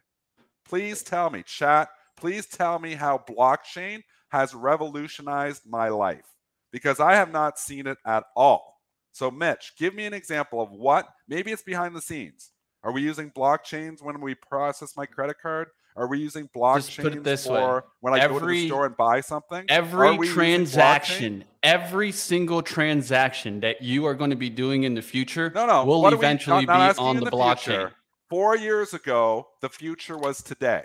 Please 0.63 1.03
tell 1.03 1.29
me, 1.29 1.43
chat. 1.43 1.89
Please 2.15 2.45
tell 2.45 2.79
me 2.79 2.93
how 2.93 3.21
blockchain 3.29 4.01
has 4.29 4.55
revolutionized 4.55 5.63
my 5.67 5.89
life 5.89 6.36
because 6.71 6.99
I 6.99 7.15
have 7.15 7.31
not 7.31 7.59
seen 7.59 7.87
it 7.87 7.97
at 8.05 8.23
all. 8.35 8.81
So, 9.11 9.31
Mitch, 9.31 9.73
give 9.77 9.95
me 9.95 10.05
an 10.05 10.13
example 10.13 10.61
of 10.61 10.69
what 10.71 11.07
maybe 11.27 11.51
it's 11.51 11.63
behind 11.63 11.95
the 11.95 12.01
scenes. 12.01 12.51
Are 12.83 12.91
we 12.91 13.01
using 13.01 13.31
blockchains 13.31 14.01
when 14.01 14.21
we 14.21 14.35
process 14.35 14.95
my 14.95 15.05
credit 15.05 15.37
card? 15.41 15.69
Are 15.95 16.07
we 16.07 16.19
using 16.19 16.47
blockchains 16.55 17.47
for 17.47 17.75
way. 17.77 17.81
when 18.01 18.13
I 18.13 18.19
every, 18.19 18.39
go 18.39 18.47
to 18.47 18.53
the 18.53 18.67
store 18.67 18.85
and 18.85 18.95
buy 18.95 19.21
something? 19.21 19.65
Every 19.67 20.15
transaction, 20.27 21.43
every 21.63 22.11
single 22.11 22.61
transaction 22.61 23.61
that 23.61 23.81
you 23.81 24.05
are 24.05 24.13
going 24.13 24.29
to 24.29 24.35
be 24.35 24.51
doing 24.51 24.83
in 24.83 24.93
the 24.93 25.01
future 25.01 25.51
no, 25.55 25.65
no. 25.65 25.85
will 25.85 26.07
eventually 26.13 26.59
we, 26.59 26.65
not, 26.65 26.95
be 26.95 27.01
on 27.01 27.15
the, 27.17 27.25
the 27.25 27.31
blockchain. 27.31 27.63
Future. 27.63 27.93
Four 28.29 28.57
years 28.57 28.93
ago, 28.93 29.47
the 29.61 29.69
future 29.69 30.17
was 30.17 30.43
today. 30.43 30.83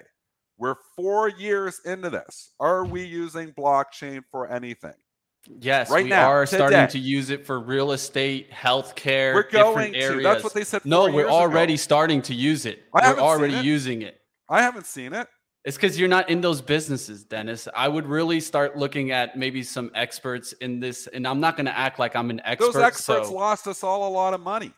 We're 0.56 0.76
four 0.96 1.28
years 1.28 1.80
into 1.84 2.08
this. 2.08 2.52
Are 2.58 2.86
we 2.86 3.04
using 3.04 3.52
blockchain 3.52 4.22
for 4.30 4.50
anything? 4.50 4.94
Yes, 5.60 5.90
right 5.90 6.04
we 6.04 6.10
now, 6.10 6.28
are 6.28 6.46
today. 6.46 6.56
starting 6.56 6.88
to 6.88 6.98
use 6.98 7.30
it 7.30 7.44
for 7.44 7.58
real 7.58 7.92
estate, 7.92 8.50
healthcare. 8.50 9.34
We're 9.34 9.50
going 9.50 9.92
different 9.92 10.18
to. 10.18 10.22
That's 10.22 10.44
what 10.44 10.54
they 10.54 10.64
said. 10.64 10.84
no, 10.84 11.10
we're 11.10 11.28
already 11.28 11.74
ago. 11.74 11.80
starting 11.80 12.22
to 12.22 12.34
use 12.34 12.64
it. 12.64 12.84
I 12.94 13.12
we're 13.12 13.18
already 13.18 13.54
it. 13.54 13.64
using 13.64 14.02
it. 14.02 14.20
I 14.48 14.62
haven't 14.62 14.86
seen 14.86 15.12
it. 15.12 15.26
It's 15.64 15.76
because 15.76 15.98
you're 15.98 16.08
not 16.08 16.28
in 16.28 16.40
those 16.40 16.60
businesses, 16.60 17.24
Dennis. 17.24 17.68
I 17.74 17.86
would 17.86 18.06
really 18.06 18.40
start 18.40 18.76
looking 18.76 19.12
at 19.12 19.36
maybe 19.36 19.62
some 19.62 19.90
experts 19.94 20.52
in 20.54 20.80
this, 20.80 21.06
and 21.06 21.26
I'm 21.26 21.40
not 21.40 21.56
going 21.56 21.66
to 21.66 21.76
act 21.76 21.98
like 21.98 22.16
I'm 22.16 22.30
an 22.30 22.40
expert. 22.44 22.72
Those 22.72 22.82
experts 22.82 23.28
so. 23.28 23.34
lost 23.34 23.66
us 23.68 23.84
all 23.84 24.08
a 24.08 24.12
lot 24.12 24.34
of 24.34 24.40
money. 24.40 24.72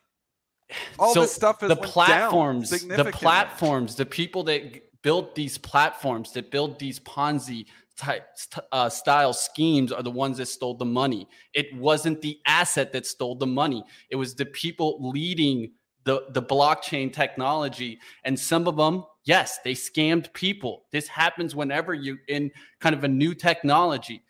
All 0.98 1.14
so 1.14 1.22
this 1.22 1.33
stuff 1.35 1.62
is 1.62 1.68
the 1.68 1.77
platforms, 1.77 2.70
the 2.70 3.11
platforms, 3.12 3.96
the 3.96 4.07
people 4.07 4.44
that 4.44 4.81
built 5.03 5.35
these 5.35 5.59
platforms, 5.59 6.33
that 6.33 6.50
build 6.50 6.79
these 6.79 7.00
Ponzi 7.00 7.66
type 7.97 8.27
uh, 8.73 8.89
style 8.89 9.33
schemes 9.33 9.93
are 9.93 10.03
the 10.03 10.11
ones 10.11 10.39
that 10.39 10.47
stole 10.47 10.75
the 10.75 10.85
money. 10.85 11.29
It 11.53 11.75
wasn't 11.77 12.21
the 12.21 12.39
asset 12.47 12.93
that 12.93 13.07
stole 13.07 13.37
the 13.37 13.47
money. 13.47 13.85
It 14.11 14.17
was 14.17 14.35
the 14.35 14.47
people 14.47 14.99
leading 15.01 15.73
the 16.05 16.27
the 16.31 16.43
blockchain 16.43 17.13
technology, 17.13 17.99
and 18.25 18.39
some 18.39 18.67
of 18.69 18.77
them, 18.77 19.05
yes, 19.25 19.59
they 19.65 19.73
scammed 19.73 20.33
people. 20.33 20.85
This 20.93 21.09
happens 21.09 21.55
whenever 21.55 21.95
you 21.95 22.19
in 22.29 22.51
kind 22.81 22.95
of 22.95 23.05
a 23.05 23.09
new 23.09 23.35
technology. 23.35 24.23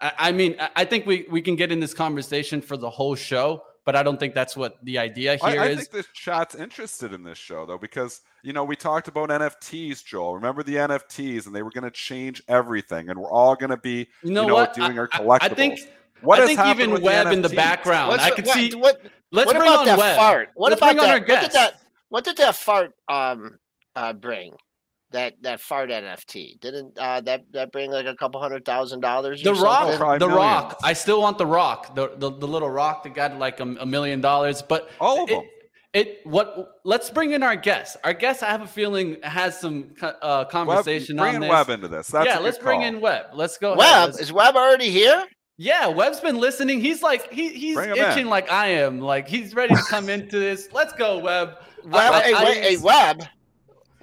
I, 0.00 0.12
I 0.18 0.32
mean, 0.32 0.56
I 0.76 0.84
think 0.84 1.06
we 1.06 1.26
we 1.30 1.42
can 1.42 1.56
get 1.56 1.72
in 1.72 1.80
this 1.80 1.94
conversation 1.94 2.60
for 2.60 2.76
the 2.76 2.90
whole 2.90 3.14
show, 3.14 3.62
but 3.88 3.96
I 3.96 4.02
don't 4.02 4.20
think 4.20 4.34
that's 4.34 4.54
what 4.54 4.76
the 4.82 4.98
idea 4.98 5.36
here 5.36 5.62
I, 5.62 5.64
I 5.64 5.66
is. 5.68 5.88
think 5.88 6.04
the 6.04 6.04
chat's 6.12 6.54
interested 6.54 7.14
in 7.14 7.22
this 7.22 7.38
show 7.38 7.64
though, 7.64 7.78
because 7.78 8.20
you 8.42 8.52
know 8.52 8.62
we 8.62 8.76
talked 8.76 9.08
about 9.08 9.30
NFTs, 9.30 10.04
Joel. 10.04 10.34
Remember 10.34 10.62
the 10.62 10.74
NFTs, 10.74 11.46
and 11.46 11.56
they 11.56 11.62
were 11.62 11.70
going 11.70 11.84
to 11.84 11.90
change 11.90 12.42
everything, 12.48 13.08
and 13.08 13.18
we're 13.18 13.30
all 13.30 13.56
going 13.56 13.70
to 13.70 13.78
be, 13.78 14.06
you 14.22 14.30
know, 14.30 14.42
you 14.42 14.48
know 14.48 14.54
what? 14.56 14.74
doing 14.74 14.98
I, 14.98 14.98
our 14.98 15.08
collectibles. 15.08 15.38
I 15.40 15.48
think. 15.48 15.80
What 16.20 16.38
I 16.38 16.46
think 16.46 16.60
even 16.66 17.00
Webb 17.00 17.32
in 17.32 17.40
the 17.40 17.48
background. 17.48 18.08
What's, 18.08 18.24
I 18.24 18.30
could 18.32 18.44
what, 18.44 18.54
see. 18.54 18.74
What, 18.76 19.00
let's 19.32 19.46
what 19.46 19.56
bring 19.56 19.68
about 19.70 19.78
on 19.78 19.86
that 19.86 19.98
Webb. 19.98 20.16
fart? 20.18 20.50
What 20.54 20.68
let's 20.68 20.80
about 20.80 20.88
bring 20.88 20.98
on 20.98 21.06
that? 21.06 21.12
our 21.12 21.20
guest. 21.20 21.30
What 21.30 21.40
did 21.40 21.52
that? 21.52 21.80
What 22.10 22.24
did 22.24 22.36
that 22.36 22.54
fart 22.56 22.92
um 23.08 23.58
uh 23.96 24.12
bring? 24.12 24.52
That 25.10 25.34
that 25.42 25.60
fart 25.60 25.90
NFT. 25.90 26.60
Didn't 26.60 26.98
uh, 26.98 27.20
that 27.22 27.44
that 27.52 27.72
bring 27.72 27.90
like 27.90 28.06
a 28.06 28.14
couple 28.14 28.40
hundred 28.40 28.64
thousand 28.64 29.00
dollars? 29.00 29.42
The 29.42 29.54
Rock, 29.54 29.96
Probably 29.96 30.18
the 30.18 30.28
millions. 30.28 30.36
Rock. 30.36 30.78
I 30.82 30.92
still 30.92 31.20
want 31.20 31.38
the 31.38 31.46
Rock, 31.46 31.94
the 31.94 32.12
the, 32.16 32.30
the 32.30 32.46
little 32.46 32.70
Rock 32.70 33.04
that 33.04 33.14
got 33.14 33.38
like 33.38 33.60
a, 33.60 33.64
a 33.64 33.86
million 33.86 34.20
dollars. 34.20 34.62
But 34.62 34.90
all 35.00 35.24
of 35.24 35.30
it, 35.30 35.34
them. 35.34 35.44
It 35.94 36.20
what? 36.24 36.80
Let's 36.84 37.08
bring 37.08 37.32
in 37.32 37.42
our 37.42 37.56
guest. 37.56 37.96
Our 38.04 38.12
guest, 38.12 38.42
I 38.42 38.50
have 38.50 38.60
a 38.60 38.66
feeling, 38.66 39.16
has 39.22 39.58
some 39.58 39.94
uh, 40.02 40.44
conversation 40.44 41.16
Webb, 41.16 41.24
bring 41.24 41.28
on 41.30 41.34
in 41.36 41.40
this. 41.42 41.50
Webb 41.50 41.68
into 41.70 41.88
this. 41.88 42.08
That's 42.08 42.26
yeah, 42.26 42.38
let's 42.38 42.58
bring 42.58 42.80
call. 42.80 42.88
in 42.88 43.00
Web. 43.00 43.26
Let's 43.32 43.56
go. 43.56 43.74
Webb 43.74 44.10
ahead. 44.10 44.20
is 44.20 44.32
Web 44.32 44.54
already 44.54 44.90
here? 44.90 45.24
Yeah, 45.56 45.88
Web's 45.88 46.20
been 46.20 46.36
listening. 46.36 46.80
He's 46.80 47.02
like 47.02 47.32
he 47.32 47.48
he's 47.54 47.76
itching 47.76 48.24
in. 48.24 48.28
like 48.28 48.50
I 48.50 48.68
am. 48.68 49.00
Like 49.00 49.26
he's 49.26 49.54
ready 49.54 49.74
to 49.74 49.82
come 49.88 50.08
into 50.08 50.38
this. 50.38 50.68
Let's 50.72 50.92
go, 50.92 51.18
Web. 51.18 51.56
Web, 51.84 52.12
I- 52.12 52.20
hey, 52.20 52.34
I- 52.34 52.44
wait, 52.44 52.62
hey, 52.62 52.76
Webb. 52.76 53.24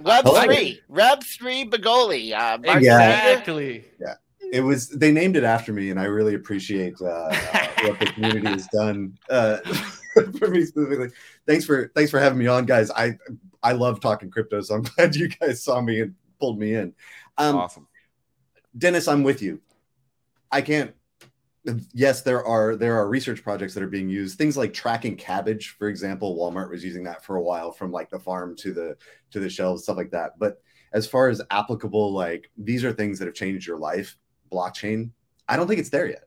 Webb 0.02 0.26
Hello. 0.26 0.44
three, 0.44 0.82
Webb 0.90 1.24
three, 1.24 1.66
Bagoli. 1.70 2.34
Uh, 2.34 2.58
Mark 2.60 2.82
Yeah. 2.84 2.98
Sager. 2.98 3.30
Exactly. 3.32 3.86
it 4.54 4.62
was 4.62 4.90
they 4.90 5.12
named 5.12 5.36
it 5.36 5.44
after 5.44 5.74
me 5.74 5.90
and 5.90 6.00
i 6.00 6.04
really 6.04 6.36
appreciate 6.36 6.94
uh, 7.02 7.06
uh, 7.06 7.68
what 7.84 8.00
the 8.00 8.06
community 8.06 8.46
has 8.48 8.68
done 8.68 9.18
uh, 9.32 9.58
for 10.38 10.50
me 10.50 10.64
specifically 10.64 11.10
thanks 11.48 11.66
for 11.66 11.92
thanks 11.96 12.12
for 12.12 12.20
having 12.20 12.38
me 12.38 12.46
on 12.48 12.64
guys 12.66 12.92
i 12.92 13.18
I 13.64 13.72
love 13.72 14.00
talking 14.00 14.30
crypto, 14.30 14.62
so 14.62 14.76
I'm 14.76 14.82
glad 14.96 15.16
you 15.16 15.28
guys 15.28 15.64
saw 15.64 15.82
me 15.82 16.02
and 16.02 16.14
pulled 16.40 16.60
me 16.60 16.76
in. 16.76 16.94
Um, 17.40 17.56
awesome. 17.56 17.88
Dennis, 18.78 19.08
I'm 19.08 19.24
with 19.24 19.42
you. 19.42 19.60
I 20.52 20.62
can't. 20.62 20.94
Yes, 21.94 22.22
there 22.22 22.44
are 22.44 22.76
there 22.76 22.96
are 22.96 23.10
research 23.10 23.44
projects 23.44 23.74
that 23.74 23.84
are 23.84 23.88
being 23.88 24.10
used. 24.10 24.38
Things 24.38 24.56
like 24.56 24.74
tracking 24.74 25.16
cabbage, 25.16 25.76
for 25.78 25.88
example. 25.88 26.38
Walmart 26.38 26.70
was 26.70 26.84
using 26.84 27.04
that 27.06 27.24
for 27.24 27.38
a 27.38 27.42
while, 27.42 27.72
from 27.72 27.92
like 27.92 28.10
the 28.10 28.20
farm 28.20 28.56
to 28.58 28.74
the 28.74 28.98
to 29.32 29.40
the 29.40 29.50
shelves, 29.50 29.84
stuff 29.84 29.98
like 29.98 30.12
that. 30.12 30.38
But 30.38 30.62
as 30.94 31.08
far 31.08 31.28
as 31.28 31.42
applicable, 31.52 32.14
like 32.14 32.52
these 32.58 32.84
are 32.84 32.94
things 32.94 33.20
that 33.20 33.26
have 33.26 33.34
changed 33.36 33.68
your 33.68 33.78
life. 33.78 34.18
Blockchain, 34.52 35.10
I 35.48 35.58
don't 35.58 35.68
think 35.68 35.80
it's 35.80 35.90
there 35.90 36.08
yet. 36.08 36.24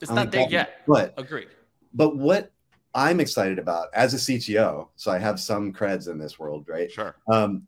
It's 0.00 0.10
not 0.10 0.32
there 0.32 0.48
yet. 0.48 0.80
But 0.86 1.14
agreed. 1.16 1.48
But 1.94 2.16
what 2.16 2.52
I'm 2.94 3.20
excited 3.20 3.58
about 3.58 3.88
as 3.94 4.14
a 4.14 4.16
CTO, 4.16 4.88
so 4.96 5.10
I 5.10 5.18
have 5.18 5.38
some 5.38 5.72
creds 5.72 6.08
in 6.08 6.18
this 6.18 6.38
world, 6.38 6.66
right? 6.68 6.90
Sure. 6.90 7.16
Um, 7.30 7.66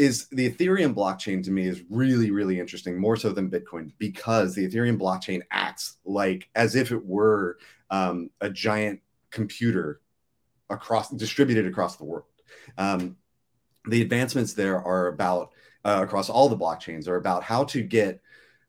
is 0.00 0.28
the 0.28 0.50
Ethereum 0.50 0.94
blockchain 0.94 1.44
to 1.44 1.50
me 1.50 1.66
is 1.66 1.82
really, 1.90 2.30
really 2.30 2.58
interesting, 2.58 2.98
more 2.98 3.16
so 3.16 3.32
than 3.32 3.50
Bitcoin, 3.50 3.92
because 3.98 4.54
the 4.54 4.66
Ethereum 4.66 4.98
blockchain 4.98 5.42
acts 5.50 5.98
like 6.06 6.48
as 6.54 6.74
if 6.74 6.90
it 6.90 7.04
were 7.04 7.58
um, 7.90 8.30
a 8.40 8.48
giant 8.48 9.00
computer 9.30 10.00
across 10.70 11.10
distributed 11.10 11.66
across 11.66 11.96
the 11.96 12.04
world. 12.04 12.24
Um, 12.78 13.16
the 13.88 14.00
advancements 14.00 14.54
there 14.54 14.82
are 14.82 15.08
about 15.08 15.52
uh, 15.84 16.00
across 16.02 16.30
all 16.30 16.48
the 16.48 16.56
blockchains 16.56 17.06
are 17.06 17.16
about 17.16 17.42
how 17.42 17.64
to 17.64 17.82
get 17.82 18.22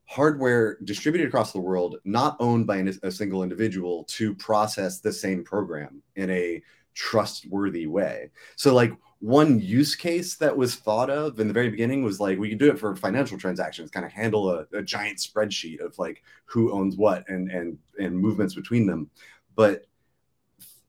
hardware 0.04 0.76
distributed 0.84 1.28
across 1.28 1.52
the 1.52 1.60
world, 1.60 1.96
not 2.04 2.36
owned 2.40 2.66
by 2.66 2.76
a 3.02 3.10
single 3.10 3.42
individual, 3.42 4.04
to 4.04 4.34
process 4.34 5.00
the 5.00 5.12
same 5.12 5.42
program 5.42 6.02
in 6.16 6.28
a 6.28 6.62
trustworthy 6.94 7.86
way. 7.86 8.30
So, 8.56 8.74
like 8.74 8.92
one 9.20 9.60
use 9.60 9.94
case 9.94 10.34
that 10.36 10.56
was 10.56 10.74
thought 10.74 11.08
of 11.08 11.38
in 11.38 11.46
the 11.46 11.54
very 11.54 11.70
beginning 11.70 12.02
was 12.02 12.18
like 12.18 12.38
we 12.38 12.48
could 12.48 12.58
do 12.58 12.70
it 12.70 12.78
for 12.78 12.96
financial 12.96 13.38
transactions, 13.38 13.90
kind 13.90 14.04
of 14.04 14.12
handle 14.12 14.50
a, 14.50 14.66
a 14.72 14.82
giant 14.82 15.18
spreadsheet 15.18 15.80
of 15.80 15.96
like 15.98 16.22
who 16.44 16.72
owns 16.72 16.96
what 16.96 17.28
and 17.28 17.50
and 17.50 17.78
and 17.98 18.18
movements 18.18 18.54
between 18.54 18.86
them. 18.86 19.10
But 19.54 19.86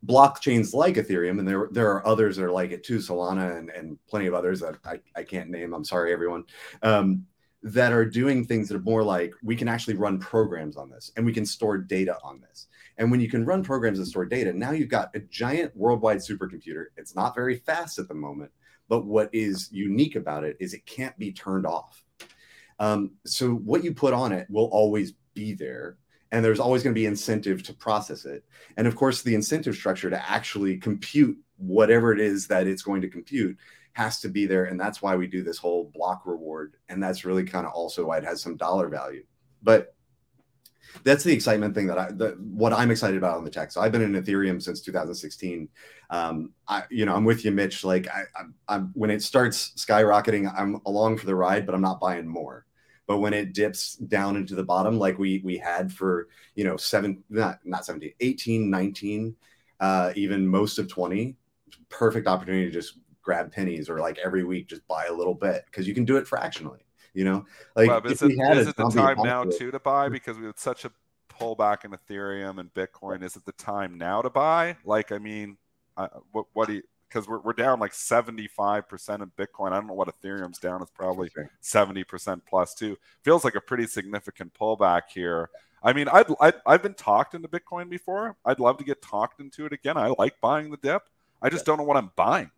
blockchains 0.05 0.73
like 0.73 0.95
Ethereum, 0.95 1.39
and 1.39 1.47
there 1.47 1.69
there 1.71 1.91
are 1.91 2.05
others 2.05 2.35
that 2.37 2.45
are 2.45 2.51
like 2.51 2.71
it 2.71 2.83
too, 2.83 2.97
Solana 2.97 3.57
and, 3.57 3.69
and 3.69 3.97
plenty 4.07 4.27
of 4.27 4.33
others 4.33 4.59
that 4.61 4.75
I, 4.85 4.99
I 5.15 5.23
can't 5.23 5.49
name. 5.49 5.73
I'm 5.73 5.85
sorry, 5.85 6.11
everyone. 6.11 6.45
Um, 6.81 7.25
that 7.63 7.93
are 7.93 8.05
doing 8.05 8.45
things 8.45 8.67
that 8.67 8.75
are 8.75 8.81
more 8.81 9.03
like 9.03 9.33
we 9.41 9.55
can 9.55 9.69
actually 9.69 9.95
run 9.95 10.19
programs 10.19 10.75
on 10.75 10.89
this 10.89 11.11
and 11.15 11.25
we 11.25 11.33
can 11.33 11.45
store 11.45 11.77
data 11.77 12.17
on 12.21 12.41
this. 12.41 12.67
And 12.97 13.09
when 13.09 13.21
you 13.21 13.29
can 13.29 13.45
run 13.45 13.63
programs 13.63 13.97
and 13.97 14.07
store 14.07 14.25
data, 14.25 14.53
now 14.53 14.71
you've 14.71 14.89
got 14.89 15.15
a 15.15 15.19
giant 15.19 15.75
worldwide 15.75 16.17
supercomputer. 16.17 16.87
It's 16.97 17.15
not 17.15 17.33
very 17.33 17.55
fast 17.57 17.99
at 17.99 18.07
the 18.07 18.13
moment, 18.13 18.51
but 18.89 19.05
what 19.05 19.29
is 19.33 19.69
unique 19.71 20.15
about 20.15 20.43
it 20.43 20.57
is 20.59 20.73
it 20.73 20.85
can't 20.85 21.17
be 21.17 21.31
turned 21.31 21.65
off. 21.65 22.03
Um, 22.79 23.11
so 23.25 23.53
what 23.53 23.83
you 23.83 23.93
put 23.93 24.13
on 24.13 24.31
it 24.33 24.47
will 24.49 24.65
always 24.65 25.13
be 25.33 25.53
there. 25.53 25.97
And 26.31 26.43
there's 26.43 26.59
always 26.59 26.83
going 26.83 26.93
to 26.93 26.99
be 26.99 27.05
incentive 27.05 27.63
to 27.63 27.73
process 27.73 28.25
it. 28.25 28.43
And 28.75 28.87
of 28.87 28.95
course, 28.95 29.21
the 29.21 29.35
incentive 29.35 29.75
structure 29.75 30.09
to 30.09 30.29
actually 30.29 30.77
compute 30.77 31.37
whatever 31.57 32.11
it 32.11 32.19
is 32.19 32.47
that 32.47 32.67
it's 32.67 32.81
going 32.81 33.01
to 33.01 33.07
compute 33.07 33.57
has 33.93 34.19
to 34.21 34.29
be 34.29 34.45
there. 34.45 34.65
And 34.65 34.79
that's 34.79 35.01
why 35.01 35.15
we 35.15 35.27
do 35.27 35.43
this 35.43 35.57
whole 35.57 35.91
block 35.93 36.23
reward. 36.25 36.75
And 36.89 37.01
that's 37.01 37.25
really 37.25 37.43
kind 37.43 37.65
of 37.65 37.73
also 37.73 38.05
why 38.05 38.17
it 38.17 38.25
has 38.25 38.41
some 38.41 38.57
dollar 38.57 38.89
value. 38.89 39.23
But 39.61 39.95
that's 41.03 41.23
the 41.23 41.33
excitement 41.33 41.73
thing 41.73 41.87
that 41.87 41.97
I, 41.97 42.11
the, 42.11 42.37
what 42.39 42.73
I'm 42.73 42.91
excited 42.91 43.17
about 43.17 43.37
on 43.37 43.43
the 43.43 43.49
tech. 43.49 43.71
So 43.71 43.81
I've 43.81 43.91
been 43.91 44.01
in 44.01 44.21
Ethereum 44.21 44.61
since 44.61 44.81
2016. 44.81 45.69
Um, 46.09 46.51
I, 46.67 46.83
you 46.89 47.05
know, 47.05 47.15
I'm 47.15 47.23
with 47.23 47.45
you, 47.45 47.51
Mitch. 47.51 47.83
Like 47.83 48.07
I, 48.09 48.23
I'm, 48.39 48.53
I'm, 48.67 48.91
when 48.93 49.09
it 49.09 49.23
starts 49.23 49.73
skyrocketing, 49.77 50.51
I'm 50.55 50.79
along 50.85 51.17
for 51.17 51.25
the 51.25 51.35
ride, 51.35 51.65
but 51.65 51.73
I'm 51.73 51.81
not 51.81 51.99
buying 51.99 52.27
more. 52.27 52.65
But 53.07 53.17
when 53.19 53.33
it 53.33 53.53
dips 53.53 53.95
down 53.95 54.37
into 54.37 54.55
the 54.55 54.63
bottom, 54.63 54.97
like 54.97 55.17
we, 55.17 55.41
we 55.43 55.57
had 55.57 55.91
for, 55.91 56.29
you 56.55 56.63
know, 56.63 56.77
seven, 56.77 57.23
not, 57.29 57.59
not 57.63 57.85
17, 57.85 58.13
18, 58.19 58.69
19, 58.69 59.35
uh, 59.79 60.13
even 60.15 60.47
most 60.47 60.79
of 60.79 60.87
20, 60.87 61.35
perfect 61.89 62.27
opportunity 62.27 62.65
to 62.65 62.71
just 62.71 62.99
grab 63.23 63.51
pennies 63.51 63.89
or 63.89 63.99
like 63.99 64.19
every 64.19 64.43
week 64.43 64.67
just 64.67 64.85
buy 64.87 65.05
a 65.05 65.13
little 65.13 65.33
bit 65.33 65.63
because 65.65 65.87
you 65.87 65.93
can 65.93 66.05
do 66.05 66.17
it 66.17 66.27
fractionally. 66.27 66.79
You 67.13 67.25
know, 67.25 67.45
like 67.75 67.89
well, 67.89 68.05
is, 68.05 68.21
it, 68.23 68.31
is 68.31 68.67
it 68.67 68.75
the 68.75 68.89
time 68.89 69.17
now 69.21 69.43
too 69.43 69.69
to 69.69 69.79
buy 69.79 70.09
because 70.09 70.37
we 70.37 70.47
had 70.47 70.57
such 70.57 70.83
a 70.83 70.91
pullback 71.29 71.85
in 71.85 71.91
Ethereum 71.91 72.59
and 72.59 72.73
Bitcoin? 72.73 73.23
Is 73.23 73.35
it 73.35 73.45
the 73.45 73.51
time 73.53 73.97
now 73.97 74.21
to 74.21 74.31
buy? 74.31 74.77
Like, 74.83 75.11
I 75.11 75.19
mean, 75.19 75.57
uh, 75.95 76.07
what 76.31 76.47
what 76.53 76.67
do 76.67 76.75
you? 76.75 76.83
Because 77.07 77.27
we're, 77.27 77.41
we're 77.41 77.53
down 77.53 77.79
like 77.79 77.91
75% 77.91 79.21
in 79.21 79.31
Bitcoin. 79.37 79.71
I 79.71 79.75
don't 79.75 79.85
know 79.85 79.93
what 79.93 80.09
Ethereum's 80.09 80.57
down. 80.57 80.81
It's 80.81 80.89
probably 80.89 81.29
70% 81.61 82.41
plus 82.49 82.73
too. 82.73 82.97
Feels 83.23 83.43
like 83.43 83.53
a 83.53 83.61
pretty 83.61 83.85
significant 83.85 84.51
pullback 84.59 85.03
here. 85.13 85.51
I 85.83 85.93
mean, 85.93 86.07
I'd, 86.07 86.25
i 86.39 86.53
have 86.65 86.81
been 86.81 86.95
talked 86.95 87.35
into 87.35 87.47
Bitcoin 87.47 87.87
before. 87.87 88.35
I'd 88.45 88.59
love 88.59 88.79
to 88.79 88.83
get 88.83 89.03
talked 89.03 89.41
into 89.41 89.67
it 89.67 89.73
again. 89.73 89.95
I 89.95 90.07
like 90.17 90.41
buying 90.41 90.71
the 90.71 90.77
dip. 90.77 91.03
I 91.39 91.49
just 91.49 91.65
don't 91.65 91.77
know 91.77 91.83
what 91.83 91.97
I'm 91.97 92.09
buying. 92.15 92.49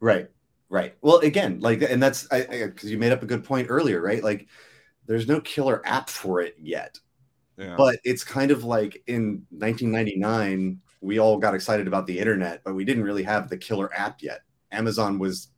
Right. 0.00 0.28
Right. 0.70 0.94
Well, 1.00 1.18
again, 1.18 1.60
like, 1.60 1.82
and 1.82 2.02
that's 2.02 2.26
because 2.28 2.90
you 2.90 2.98
made 2.98 3.12
up 3.12 3.22
a 3.22 3.26
good 3.26 3.44
point 3.44 3.68
earlier, 3.70 4.00
right? 4.02 4.22
Like, 4.22 4.48
there's 5.06 5.26
no 5.26 5.40
killer 5.40 5.80
app 5.86 6.10
for 6.10 6.40
it 6.40 6.56
yet. 6.58 6.98
Yeah. 7.56 7.74
But 7.76 7.98
it's 8.04 8.22
kind 8.22 8.50
of 8.50 8.64
like 8.64 9.02
in 9.06 9.46
1999, 9.50 10.80
we 11.00 11.18
all 11.18 11.38
got 11.38 11.54
excited 11.54 11.86
about 11.86 12.06
the 12.06 12.18
internet, 12.18 12.62
but 12.64 12.74
we 12.74 12.84
didn't 12.84 13.04
really 13.04 13.22
have 13.22 13.48
the 13.48 13.56
killer 13.56 13.92
app 13.94 14.22
yet. 14.22 14.40
Amazon 14.70 15.18
was 15.18 15.48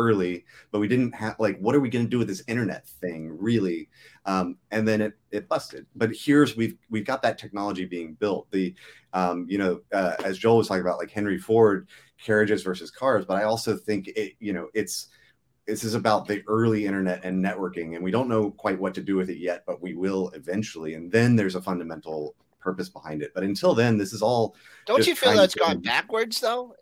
early, 0.00 0.44
but 0.70 0.78
we 0.78 0.88
didn't 0.88 1.12
have 1.12 1.36
like, 1.38 1.58
what 1.58 1.74
are 1.74 1.80
we 1.80 1.90
going 1.90 2.04
to 2.04 2.10
do 2.10 2.18
with 2.18 2.28
this 2.28 2.42
internet 2.48 2.86
thing, 2.86 3.36
really? 3.38 3.88
Um, 4.24 4.56
and 4.70 4.86
then 4.86 5.00
it 5.00 5.12
it 5.30 5.48
busted. 5.48 5.86
But 5.94 6.10
here's 6.14 6.56
we've 6.56 6.76
we've 6.88 7.04
got 7.04 7.22
that 7.22 7.38
technology 7.38 7.84
being 7.84 8.14
built. 8.14 8.50
The 8.50 8.74
um, 9.12 9.46
you 9.48 9.58
know, 9.58 9.80
uh, 9.92 10.14
as 10.24 10.38
Joel 10.38 10.58
was 10.58 10.68
talking 10.68 10.82
about, 10.82 10.98
like 10.98 11.10
Henry 11.10 11.38
Ford 11.38 11.88
carriages 12.22 12.62
versus 12.62 12.90
cars, 12.90 13.24
but 13.24 13.34
I 13.34 13.44
also 13.44 13.76
think 13.76 14.08
it, 14.08 14.34
you 14.38 14.52
know, 14.52 14.68
it's 14.74 15.08
this 15.66 15.84
is 15.84 15.94
about 15.94 16.26
the 16.26 16.42
early 16.46 16.86
internet 16.86 17.24
and 17.24 17.44
networking, 17.44 17.94
and 17.94 18.02
we 18.02 18.10
don't 18.10 18.28
know 18.28 18.50
quite 18.50 18.80
what 18.80 18.94
to 18.94 19.02
do 19.02 19.16
with 19.16 19.30
it 19.30 19.38
yet, 19.38 19.64
but 19.66 19.80
we 19.82 19.94
will 19.94 20.30
eventually. 20.30 20.94
And 20.94 21.10
then 21.12 21.36
there's 21.36 21.54
a 21.54 21.62
fundamental 21.62 22.34
purpose 22.60 22.88
behind 22.88 23.22
it. 23.22 23.32
But 23.34 23.44
until 23.44 23.74
then, 23.74 23.98
this 23.98 24.12
is 24.12 24.22
all. 24.22 24.54
Don't 24.86 25.06
you 25.06 25.14
feel 25.14 25.34
that's 25.34 25.54
gone 25.54 25.80
backwards 25.80 26.40
though? 26.40 26.74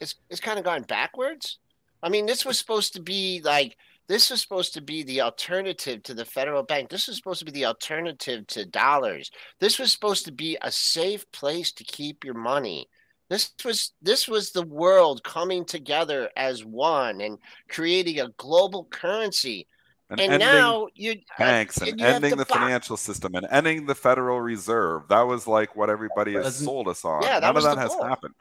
It's 0.00 0.16
it's 0.30 0.40
kind 0.40 0.58
of 0.58 0.64
gone 0.64 0.82
backwards. 0.82 1.58
I 2.06 2.08
mean, 2.08 2.24
this 2.24 2.46
was 2.46 2.56
supposed 2.56 2.92
to 2.92 3.02
be 3.02 3.40
like 3.42 3.76
this 4.06 4.30
was 4.30 4.40
supposed 4.40 4.74
to 4.74 4.80
be 4.80 5.02
the 5.02 5.22
alternative 5.22 6.04
to 6.04 6.14
the 6.14 6.24
federal 6.24 6.62
bank. 6.62 6.88
This 6.88 7.08
was 7.08 7.16
supposed 7.16 7.40
to 7.40 7.44
be 7.44 7.50
the 7.50 7.64
alternative 7.64 8.46
to 8.46 8.64
dollars. 8.64 9.32
This 9.58 9.80
was 9.80 9.90
supposed 9.90 10.24
to 10.26 10.32
be 10.32 10.56
a 10.62 10.70
safe 10.70 11.28
place 11.32 11.72
to 11.72 11.82
keep 11.82 12.24
your 12.24 12.34
money. 12.34 12.88
This 13.28 13.52
was 13.64 13.90
this 14.00 14.28
was 14.28 14.52
the 14.52 14.62
world 14.62 15.24
coming 15.24 15.64
together 15.64 16.30
as 16.36 16.64
one 16.64 17.20
and 17.20 17.38
creating 17.68 18.20
a 18.20 18.28
global 18.36 18.84
currency. 18.84 19.66
And, 20.08 20.20
and 20.20 20.38
now 20.38 20.86
you 20.94 21.10
uh, 21.10 21.38
banks 21.40 21.78
and, 21.78 21.88
and 21.88 22.00
you 22.00 22.06
ending 22.06 22.36
the 22.36 22.46
box. 22.46 22.52
financial 22.52 22.96
system 22.96 23.34
and 23.34 23.48
ending 23.50 23.84
the 23.84 23.96
Federal 23.96 24.40
Reserve. 24.40 25.08
That 25.08 25.22
was 25.22 25.48
like 25.48 25.74
what 25.74 25.90
everybody 25.90 26.34
has 26.34 26.54
sold 26.54 26.86
us 26.86 27.04
on. 27.04 27.24
Yeah, 27.24 27.40
None 27.40 27.56
of 27.56 27.64
that 27.64 27.78
has 27.78 27.90
goal. 27.90 28.04
happened. 28.04 28.34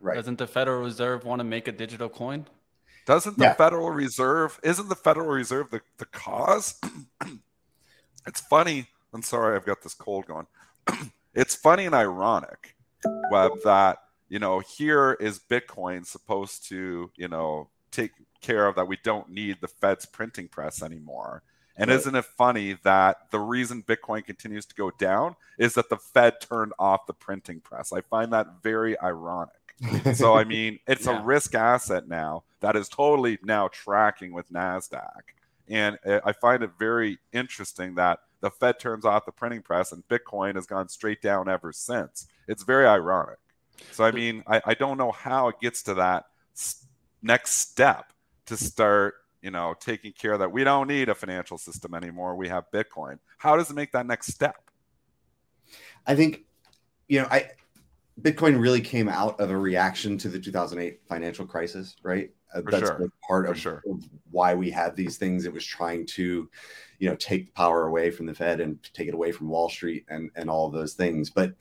Right. 0.00 0.16
Doesn't 0.16 0.38
the 0.38 0.48
Federal 0.48 0.82
Reserve 0.82 1.24
want 1.24 1.38
to 1.38 1.44
make 1.44 1.68
a 1.68 1.72
digital 1.72 2.08
coin? 2.08 2.46
Doesn't 3.06 3.38
the 3.38 3.44
yeah. 3.44 3.54
Federal 3.54 3.90
Reserve 3.90 4.58
isn't 4.62 4.88
the 4.88 4.94
Federal 4.94 5.28
Reserve 5.28 5.70
the, 5.70 5.80
the 5.98 6.06
cause? 6.06 6.80
it's 8.26 8.40
funny. 8.40 8.88
I'm 9.12 9.22
sorry, 9.22 9.56
I've 9.56 9.66
got 9.66 9.82
this 9.82 9.94
cold 9.94 10.26
going. 10.26 10.46
it's 11.34 11.54
funny 11.54 11.86
and 11.86 11.94
ironic, 11.94 12.76
Webb, 13.30 13.52
that 13.64 13.98
you 14.28 14.38
know, 14.38 14.60
here 14.60 15.12
is 15.20 15.38
Bitcoin 15.38 16.04
supposed 16.04 16.68
to, 16.68 17.10
you 17.16 17.28
know, 17.28 17.68
take 17.90 18.10
care 18.40 18.66
of 18.66 18.74
that 18.76 18.88
we 18.88 18.98
don't 19.02 19.30
need 19.30 19.58
the 19.60 19.68
Fed's 19.68 20.06
printing 20.06 20.48
press 20.48 20.82
anymore. 20.82 21.42
And 21.76 21.88
right. 21.88 21.96
isn't 21.96 22.14
it 22.14 22.24
funny 22.24 22.78
that 22.84 23.30
the 23.30 23.40
reason 23.40 23.82
Bitcoin 23.82 24.24
continues 24.24 24.64
to 24.66 24.74
go 24.74 24.90
down 24.92 25.36
is 25.58 25.74
that 25.74 25.88
the 25.88 25.96
Fed 25.96 26.40
turned 26.40 26.72
off 26.78 27.06
the 27.06 27.12
printing 27.14 27.60
press? 27.60 27.92
I 27.92 28.00
find 28.00 28.32
that 28.32 28.62
very 28.62 28.98
ironic. 29.00 29.63
So 30.14 30.34
I 30.34 30.44
mean, 30.44 30.78
it's 30.86 31.06
yeah. 31.06 31.20
a 31.20 31.24
risk 31.24 31.54
asset 31.54 32.08
now 32.08 32.44
that 32.60 32.76
is 32.76 32.88
totally 32.88 33.38
now 33.42 33.68
tracking 33.68 34.32
with 34.32 34.50
Nasdaq, 34.52 35.22
and 35.68 35.98
I 36.06 36.32
find 36.32 36.62
it 36.62 36.70
very 36.78 37.18
interesting 37.32 37.94
that 37.96 38.20
the 38.40 38.50
Fed 38.50 38.78
turns 38.78 39.04
off 39.04 39.24
the 39.24 39.32
printing 39.32 39.62
press 39.62 39.92
and 39.92 40.06
Bitcoin 40.08 40.54
has 40.56 40.66
gone 40.66 40.88
straight 40.88 41.22
down 41.22 41.48
ever 41.48 41.72
since. 41.72 42.26
It's 42.46 42.62
very 42.62 42.86
ironic. 42.86 43.38
So 43.92 44.04
I 44.04 44.10
mean, 44.10 44.44
I, 44.46 44.60
I 44.64 44.74
don't 44.74 44.98
know 44.98 45.12
how 45.12 45.48
it 45.48 45.60
gets 45.60 45.82
to 45.84 45.94
that 45.94 46.26
next 47.22 47.54
step 47.54 48.12
to 48.46 48.56
start, 48.56 49.14
you 49.42 49.50
know, 49.50 49.74
taking 49.80 50.12
care 50.12 50.36
that 50.38 50.52
we 50.52 50.62
don't 50.62 50.88
need 50.88 51.08
a 51.08 51.14
financial 51.14 51.58
system 51.58 51.94
anymore. 51.94 52.36
We 52.36 52.48
have 52.48 52.64
Bitcoin. 52.72 53.18
How 53.38 53.56
does 53.56 53.70
it 53.70 53.74
make 53.74 53.92
that 53.92 54.06
next 54.06 54.28
step? 54.28 54.56
I 56.06 56.14
think, 56.14 56.42
you 57.08 57.22
know, 57.22 57.28
I 57.30 57.50
Bitcoin 58.20 58.60
really 58.60 58.80
came 58.80 59.08
out 59.08 59.40
of 59.40 59.50
a 59.50 59.56
reaction 59.56 60.16
to 60.18 60.28
the 60.28 60.38
2008 60.38 61.00
financial 61.08 61.44
crisis, 61.44 61.96
right? 62.02 62.30
Uh, 62.54 62.62
That's 62.64 62.86
sure. 62.86 63.08
part 63.26 63.48
of, 63.48 63.58
sure. 63.58 63.82
of 63.90 64.04
why 64.30 64.54
we 64.54 64.70
had 64.70 64.94
these 64.94 65.16
things. 65.16 65.44
It 65.44 65.52
was 65.52 65.66
trying 65.66 66.06
to, 66.06 66.48
you 67.00 67.08
know, 67.08 67.16
take 67.16 67.46
the 67.46 67.52
power 67.52 67.88
away 67.88 68.10
from 68.10 68.26
the 68.26 68.34
Fed 68.34 68.60
and 68.60 68.78
take 68.94 69.08
it 69.08 69.14
away 69.14 69.32
from 69.32 69.48
Wall 69.48 69.68
Street 69.68 70.04
and 70.08 70.30
and 70.36 70.48
all 70.48 70.70
those 70.70 70.94
things. 70.94 71.30
But 71.30 71.54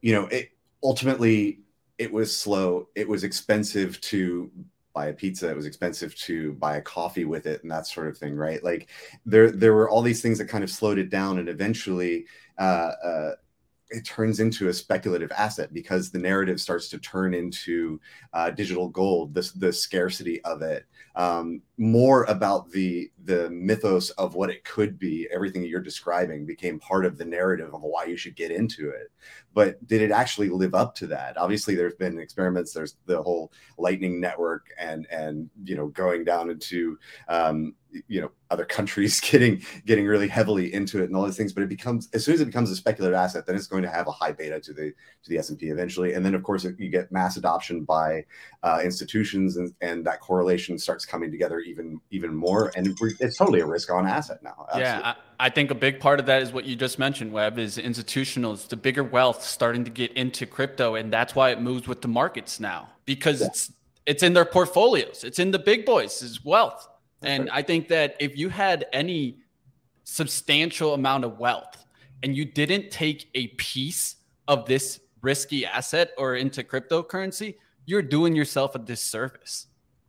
you 0.00 0.12
know, 0.12 0.26
it 0.26 0.50
ultimately 0.82 1.60
it 1.98 2.12
was 2.12 2.36
slow. 2.36 2.88
It 2.96 3.08
was 3.08 3.22
expensive 3.22 4.00
to 4.00 4.50
buy 4.92 5.06
a 5.06 5.12
pizza. 5.12 5.48
It 5.48 5.56
was 5.56 5.66
expensive 5.66 6.14
to 6.16 6.54
buy 6.54 6.76
a 6.76 6.82
coffee 6.82 7.24
with 7.24 7.46
it 7.46 7.62
and 7.62 7.70
that 7.70 7.86
sort 7.86 8.08
of 8.08 8.18
thing, 8.18 8.34
right? 8.34 8.62
Like 8.64 8.90
there 9.24 9.52
there 9.52 9.74
were 9.74 9.88
all 9.88 10.02
these 10.02 10.20
things 10.20 10.38
that 10.38 10.48
kind 10.48 10.64
of 10.64 10.70
slowed 10.70 10.98
it 10.98 11.10
down, 11.10 11.38
and 11.38 11.48
eventually. 11.48 12.26
Uh, 12.58 12.92
uh, 13.04 13.32
it 13.92 14.04
turns 14.04 14.40
into 14.40 14.68
a 14.68 14.72
speculative 14.72 15.30
asset 15.32 15.72
because 15.72 16.10
the 16.10 16.18
narrative 16.18 16.60
starts 16.60 16.88
to 16.88 16.98
turn 16.98 17.34
into 17.34 18.00
uh, 18.32 18.50
digital 18.50 18.88
gold, 18.88 19.34
the, 19.34 19.50
the 19.56 19.72
scarcity 19.72 20.42
of 20.42 20.62
it, 20.62 20.86
um, 21.14 21.60
more 21.76 22.24
about 22.24 22.70
the 22.70 23.10
the 23.24 23.50
mythos 23.50 24.10
of 24.10 24.34
what 24.34 24.50
it 24.50 24.64
could 24.64 24.98
be. 24.98 25.28
Everything 25.32 25.62
you're 25.62 25.80
describing 25.80 26.46
became 26.46 26.80
part 26.80 27.04
of 27.04 27.18
the 27.18 27.24
narrative 27.24 27.74
of 27.74 27.82
why 27.82 28.04
you 28.04 28.16
should 28.16 28.34
get 28.34 28.50
into 28.50 28.88
it. 28.88 29.10
But 29.54 29.86
did 29.86 30.00
it 30.00 30.10
actually 30.10 30.48
live 30.48 30.74
up 30.74 30.94
to 30.96 31.06
that? 31.08 31.36
Obviously, 31.36 31.74
there's 31.74 31.94
been 31.94 32.18
experiments. 32.18 32.72
There's 32.72 32.96
the 33.06 33.22
whole 33.22 33.52
Lightning 33.76 34.20
Network, 34.20 34.66
and 34.78 35.06
and 35.10 35.50
you 35.64 35.76
know 35.76 35.88
going 35.88 36.24
down 36.24 36.50
into 36.50 36.98
um, 37.28 37.74
you 38.08 38.20
know 38.20 38.30
other 38.50 38.64
countries 38.64 39.20
getting 39.30 39.62
getting 39.86 40.06
really 40.06 40.28
heavily 40.28 40.72
into 40.72 41.02
it 41.02 41.06
and 41.06 41.16
all 41.16 41.24
these 41.24 41.36
things. 41.36 41.52
But 41.52 41.62
it 41.62 41.68
becomes 41.68 42.08
as 42.12 42.24
soon 42.24 42.34
as 42.34 42.40
it 42.40 42.46
becomes 42.46 42.70
a 42.70 42.76
speculative 42.76 43.16
asset, 43.16 43.46
then 43.46 43.56
it's 43.56 43.66
going 43.66 43.82
to 43.82 43.90
have 43.90 44.06
a 44.08 44.12
high 44.12 44.32
beta 44.32 44.60
to 44.60 44.72
the 44.72 44.90
to 44.90 45.30
the 45.30 45.38
S 45.38 45.50
and 45.50 45.58
P 45.58 45.68
eventually. 45.68 46.14
And 46.14 46.24
then 46.24 46.34
of 46.34 46.42
course 46.42 46.64
you 46.64 46.88
get 46.88 47.10
mass 47.12 47.36
adoption 47.36 47.84
by 47.84 48.24
uh, 48.62 48.80
institutions, 48.84 49.56
and, 49.56 49.72
and 49.80 50.04
that 50.06 50.20
correlation 50.20 50.78
starts 50.78 51.04
coming 51.04 51.30
together 51.30 51.60
even 51.60 52.00
even 52.10 52.34
more. 52.34 52.72
And 52.76 52.96
it's 53.20 53.36
totally 53.36 53.60
a 53.60 53.66
risk 53.66 53.90
on 53.90 54.06
asset 54.06 54.42
now. 54.42 54.66
Yeah, 54.76 55.00
I, 55.04 55.46
I 55.46 55.50
think 55.50 55.70
a 55.70 55.74
big 55.74 56.00
part 56.00 56.20
of 56.20 56.26
that 56.26 56.42
is 56.42 56.52
what 56.52 56.64
you 56.64 56.76
just 56.76 56.98
mentioned, 56.98 57.32
Webb, 57.32 57.58
is 57.58 57.78
institutionals, 57.78 58.68
the 58.68 58.76
bigger 58.76 59.04
wealth 59.04 59.42
starting 59.42 59.84
to 59.84 59.90
get 59.90 60.12
into 60.12 60.46
crypto, 60.46 60.94
and 60.94 61.12
that's 61.12 61.34
why 61.34 61.50
it 61.50 61.60
moves 61.60 61.88
with 61.88 62.00
the 62.00 62.08
markets 62.08 62.60
now 62.60 62.88
because 63.04 63.40
Yeah. 63.40 63.48
it's 63.48 63.72
it's 64.04 64.22
in 64.24 64.32
their 64.32 64.44
portfolios, 64.44 65.22
it's 65.22 65.38
in 65.38 65.52
the 65.52 65.60
big 65.60 65.86
boys' 65.86 66.40
wealth, 66.44 66.88
That's 67.22 67.32
and 67.32 67.44
right. 67.44 67.58
I 67.58 67.62
think 67.62 67.88
that 67.88 68.16
if 68.20 68.36
you 68.36 68.48
had 68.48 68.86
any 68.92 69.38
substantial 70.04 70.94
amount 70.94 71.24
of 71.24 71.38
wealth 71.38 71.84
and 72.22 72.36
you 72.36 72.44
didn't 72.44 72.90
take 72.90 73.30
a 73.34 73.48
piece 73.48 74.16
of 74.48 74.66
this 74.66 75.00
risky 75.22 75.64
asset 75.64 76.10
or 76.18 76.34
into 76.36 76.62
cryptocurrency, 76.62 77.54
you're 77.86 78.02
doing 78.02 78.34
yourself 78.34 78.74
a 78.74 78.78
disservice. 78.78 79.68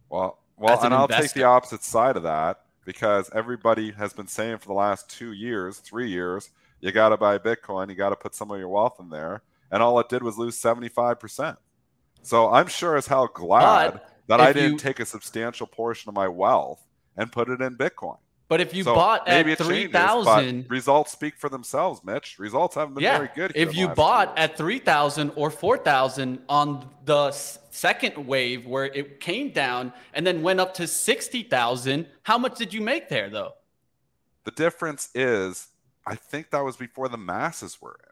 Well, 0.10 0.40
well, 0.58 0.80
an 0.80 0.88
and 0.88 0.96
I'll 0.96 1.08
take 1.08 1.34
the 1.34 1.44
opposite 1.44 1.84
side 1.84 2.18
of 2.18 2.24
that 2.24 2.62
because 2.86 3.30
everybody 3.34 3.92
has 3.92 4.14
been 4.14 4.28
saying 4.28 4.58
for 4.58 4.68
the 4.68 4.74
last 4.74 5.10
two 5.10 5.32
years, 5.32 5.78
three 5.80 6.10
years, 6.10 6.52
you 6.82 6.92
got 6.92 7.10
to 7.10 7.18
buy 7.18 7.38
Bitcoin, 7.38 7.90
you 7.90 7.96
got 7.96 8.10
to 8.10 8.16
put 8.16 8.36
some 8.36 8.52
of 8.52 8.60
your 8.60 8.70
wealth 8.70 8.98
in 9.00 9.10
there, 9.10 9.42
and 9.72 9.82
all 9.82 10.00
it 10.00 10.10
did 10.10 10.22
was 10.22 10.38
lose 10.38 10.58
seventy 10.58 10.90
five 10.90 11.20
percent. 11.20 11.58
So 12.22 12.52
I'm 12.52 12.68
sure 12.68 12.96
as 12.96 13.08
hell 13.08 13.28
glad 13.34 13.94
But 13.94 14.10
that 14.28 14.42
I 14.42 14.54
didn't 14.54 14.74
you- 14.74 14.78
take 14.78 15.00
a 15.00 15.06
substantial 15.06 15.68
portion 15.68 16.10
of 16.10 16.16
my 16.16 16.28
wealth 16.28 16.86
and 17.18 17.32
put 17.32 17.50
it 17.50 17.62
in 17.62 17.76
Bitcoin. 17.78 18.18
But 18.50 18.62
if 18.62 18.74
you 18.74 18.84
So 18.84 18.94
bought 18.94 19.26
maybe 19.26 19.54
at 19.54 19.58
three 19.58 19.88
thousand, 19.88 20.70
Results 20.70 21.12
speak 21.12 21.38
for 21.38 21.50
themselves, 21.50 22.04
Mitch. 22.04 22.38
Results 22.38 22.76
haven't 22.76 22.96
been 22.96 23.04
yeah. 23.04 23.18
very 23.18 23.30
good. 23.34 23.52
here 23.56 23.68
If 23.68 23.76
you 23.76 23.88
bought 23.88 24.28
years. 24.30 24.50
at 24.52 24.58
three 24.58 24.80
thousand 24.80 25.32
or 25.36 25.50
four 25.50 25.78
thousand 25.78 26.40
on 26.50 26.88
the 27.06 27.32
second 27.32 28.28
wave 28.28 28.68
where 28.68 28.86
it 28.86 29.20
came 29.20 29.52
down 29.52 29.94
and 30.14 30.28
then 30.28 30.42
went 30.44 30.60
up 30.60 30.74
to 30.76 30.88
sixty 30.88 31.42
thousand, 31.44 32.06
how 32.24 32.38
much 32.38 32.58
did 32.58 32.74
you 32.74 32.82
make 32.82 33.10
there 33.10 33.30
though? 33.30 33.54
The 34.44 34.52
difference 34.52 35.10
is, 35.16 35.70
I 36.06 36.16
think 36.16 36.52
that 36.52 36.64
was 36.64 36.76
before 36.76 37.08
the 37.10 37.18
masses 37.18 37.82
were 37.82 37.98
in. 38.04 38.12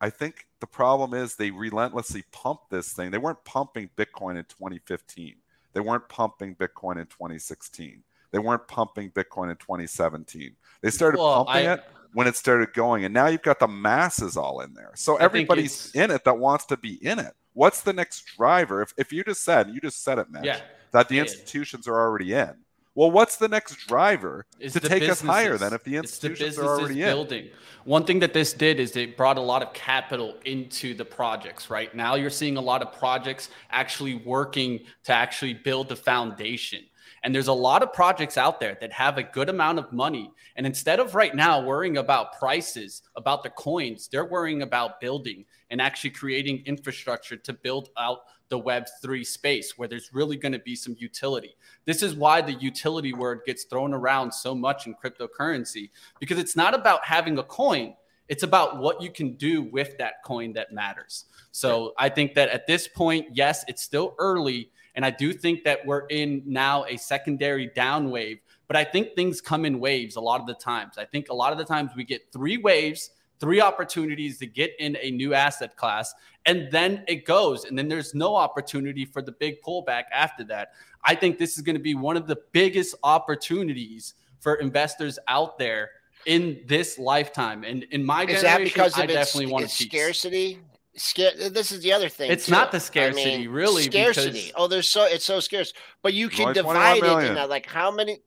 I 0.00 0.10
think 0.10 0.46
the 0.60 0.66
problem 0.66 1.14
is 1.14 1.36
they 1.36 1.50
relentlessly 1.50 2.24
pumped 2.32 2.70
this 2.70 2.92
thing. 2.92 3.10
They 3.12 3.18
weren't 3.18 3.44
pumping 3.44 3.90
Bitcoin 3.96 4.36
in 4.36 4.44
2015. 4.44 5.36
They 5.72 5.80
weren't 5.80 6.08
pumping 6.08 6.56
Bitcoin 6.56 6.96
in 6.98 7.06
2016. 7.06 8.02
They 8.32 8.38
weren't 8.38 8.66
pumping 8.68 9.10
Bitcoin 9.10 9.50
in 9.50 9.56
2017. 9.56 10.54
They 10.82 10.90
started 10.90 11.18
Well, 11.18 11.44
pumping 11.44 11.66
I- 11.68 11.74
it 11.74 11.84
when 12.12 12.26
it 12.26 12.36
started 12.36 12.72
going, 12.72 13.04
and 13.04 13.14
now 13.14 13.26
you've 13.26 13.42
got 13.42 13.58
the 13.60 13.68
masses 13.68 14.36
all 14.36 14.60
in 14.60 14.74
there. 14.74 14.92
So 14.96 15.18
I 15.18 15.22
everybody's 15.22 15.90
in 15.94 16.10
it 16.10 16.24
that 16.24 16.38
wants 16.38 16.64
to 16.66 16.76
be 16.76 16.94
in 17.04 17.18
it. 17.18 17.34
What's 17.52 17.82
the 17.82 17.92
next 17.92 18.24
driver? 18.36 18.82
If, 18.82 18.92
if 18.96 19.12
you 19.12 19.22
just 19.24 19.42
said, 19.44 19.70
you 19.70 19.80
just 19.80 20.02
said 20.02 20.18
it, 20.18 20.30
Mitch, 20.30 20.44
Yeah. 20.44 20.60
that 20.92 21.08
the 21.08 21.16
Yeah. 21.16 21.22
institutions 21.22 21.86
are 21.88 21.98
already 21.98 22.32
in. 22.32 22.54
Well, 22.96 23.10
what's 23.12 23.36
the 23.36 23.46
next 23.48 23.76
driver 23.86 24.46
It's 24.58 24.74
to 24.74 24.80
take 24.80 25.04
us 25.08 25.20
higher 25.20 25.52
businesses. 25.52 25.60
than 25.60 25.74
if 25.74 25.84
the 25.84 25.96
It's 25.96 26.18
the 26.18 26.26
institutions 26.28 26.58
are 26.58 26.62
businesses 26.62 26.78
already 26.80 27.02
in? 27.02 27.08
building. 27.08 27.50
One 27.84 28.04
thing 28.04 28.18
that 28.20 28.32
this 28.34 28.52
did 28.52 28.80
is 28.80 28.96
it 28.96 29.16
brought 29.16 29.38
a 29.38 29.40
lot 29.40 29.62
of 29.62 29.72
capital 29.72 30.36
into 30.44 30.94
the 30.94 31.04
projects. 31.04 31.70
Right 31.70 31.94
now, 31.94 32.16
you're 32.16 32.28
seeing 32.30 32.56
a 32.56 32.60
lot 32.60 32.82
of 32.82 32.92
projects 32.92 33.48
actually 33.70 34.14
working 34.16 34.80
to 35.04 35.12
actually 35.12 35.54
build 35.54 35.88
the 35.88 35.96
foundation. 35.96 36.84
And 37.22 37.34
there's 37.34 37.48
a 37.48 37.52
lot 37.52 37.82
of 37.82 37.92
projects 37.92 38.38
out 38.38 38.60
there 38.60 38.78
that 38.80 38.92
have 38.92 39.18
a 39.18 39.22
good 39.22 39.48
amount 39.48 39.78
of 39.78 39.92
money. 39.92 40.32
And 40.56 40.66
instead 40.66 41.00
of 41.00 41.14
right 41.14 41.34
now 41.34 41.62
worrying 41.62 41.98
about 41.98 42.38
prices, 42.38 43.02
about 43.14 43.42
the 43.42 43.50
coins, 43.50 44.08
they're 44.08 44.24
worrying 44.24 44.62
about 44.62 45.00
building 45.00 45.44
and 45.70 45.80
actually 45.80 46.10
creating 46.10 46.62
infrastructure 46.64 47.36
to 47.36 47.52
build 47.52 47.90
out 47.98 48.20
the 48.48 48.60
Web3 48.60 49.24
space 49.24 49.78
where 49.78 49.88
there's 49.88 50.12
really 50.12 50.36
going 50.36 50.52
to 50.52 50.58
be 50.58 50.74
some 50.74 50.96
utility. 50.98 51.56
This 51.84 52.02
is 52.02 52.14
why 52.14 52.40
the 52.40 52.54
utility 52.54 53.12
word 53.12 53.40
gets 53.46 53.64
thrown 53.64 53.94
around 53.94 54.32
so 54.32 54.54
much 54.54 54.86
in 54.86 54.94
cryptocurrency 54.94 55.90
because 56.18 56.38
it's 56.38 56.56
not 56.56 56.74
about 56.74 57.04
having 57.04 57.38
a 57.38 57.44
coin, 57.44 57.94
it's 58.28 58.42
about 58.42 58.78
what 58.78 59.00
you 59.00 59.10
can 59.10 59.34
do 59.34 59.62
with 59.62 59.96
that 59.98 60.22
coin 60.24 60.52
that 60.54 60.72
matters. 60.72 61.24
So 61.52 61.94
I 61.98 62.08
think 62.08 62.34
that 62.34 62.48
at 62.50 62.66
this 62.66 62.88
point, 62.88 63.26
yes, 63.32 63.64
it's 63.68 63.82
still 63.82 64.14
early. 64.18 64.70
And 64.94 65.04
I 65.04 65.10
do 65.10 65.32
think 65.32 65.64
that 65.64 65.84
we're 65.86 66.06
in 66.06 66.42
now 66.46 66.84
a 66.84 66.96
secondary 66.96 67.68
down 67.68 68.10
wave, 68.10 68.40
but 68.66 68.76
I 68.76 68.84
think 68.84 69.14
things 69.14 69.40
come 69.40 69.64
in 69.64 69.80
waves 69.80 70.16
a 70.16 70.20
lot 70.20 70.40
of 70.40 70.46
the 70.46 70.54
times. 70.54 70.98
I 70.98 71.04
think 71.04 71.28
a 71.28 71.34
lot 71.34 71.52
of 71.52 71.58
the 71.58 71.64
times 71.64 71.90
we 71.96 72.04
get 72.04 72.32
three 72.32 72.56
waves, 72.56 73.10
three 73.38 73.60
opportunities 73.60 74.38
to 74.38 74.46
get 74.46 74.72
in 74.78 74.96
a 75.00 75.10
new 75.10 75.34
asset 75.34 75.76
class, 75.76 76.14
and 76.46 76.70
then 76.70 77.04
it 77.08 77.24
goes. 77.24 77.64
And 77.64 77.78
then 77.78 77.88
there's 77.88 78.14
no 78.14 78.34
opportunity 78.36 79.04
for 79.04 79.22
the 79.22 79.32
big 79.32 79.62
pullback 79.62 80.04
after 80.12 80.44
that. 80.44 80.72
I 81.04 81.14
think 81.14 81.38
this 81.38 81.56
is 81.56 81.62
going 81.62 81.76
to 81.76 81.82
be 81.82 81.94
one 81.94 82.16
of 82.16 82.26
the 82.26 82.38
biggest 82.52 82.94
opportunities 83.02 84.14
for 84.40 84.54
investors 84.56 85.18
out 85.28 85.58
there 85.58 85.90
in 86.26 86.60
this 86.66 86.98
lifetime. 86.98 87.64
And 87.64 87.84
in 87.84 88.04
my 88.04 88.22
Is 88.24 88.40
generation, 88.40 88.44
that 88.44 88.64
because 88.64 88.94
I 88.94 89.04
of 89.04 89.10
its, 89.10 89.14
definitely 89.14 89.52
want 89.52 89.64
its 89.64 89.78
scarcity? 89.78 90.58
Sca- 91.00 91.50
this 91.50 91.72
is 91.72 91.80
the 91.80 91.92
other 91.92 92.08
thing. 92.08 92.30
It's 92.30 92.46
too. 92.46 92.52
not 92.52 92.70
the 92.70 92.76
I 92.76 92.80
scarcity, 92.80 93.38
mean, 93.38 93.48
really, 93.48 93.84
Scarcity. 93.84 94.30
because- 94.46 94.52
Oh, 94.56 94.66
there's 94.66 94.88
so 94.90 95.04
it's 95.04 95.24
so 95.24 95.40
scarce, 95.40 95.72
but 96.02 96.12
you 96.14 96.28
can 96.28 96.52
divide 96.52 96.98
it 96.98 97.02
million. 97.02 97.30
into 97.36 97.46
like 97.46 97.66
how 97.66 97.90
many 97.90 98.18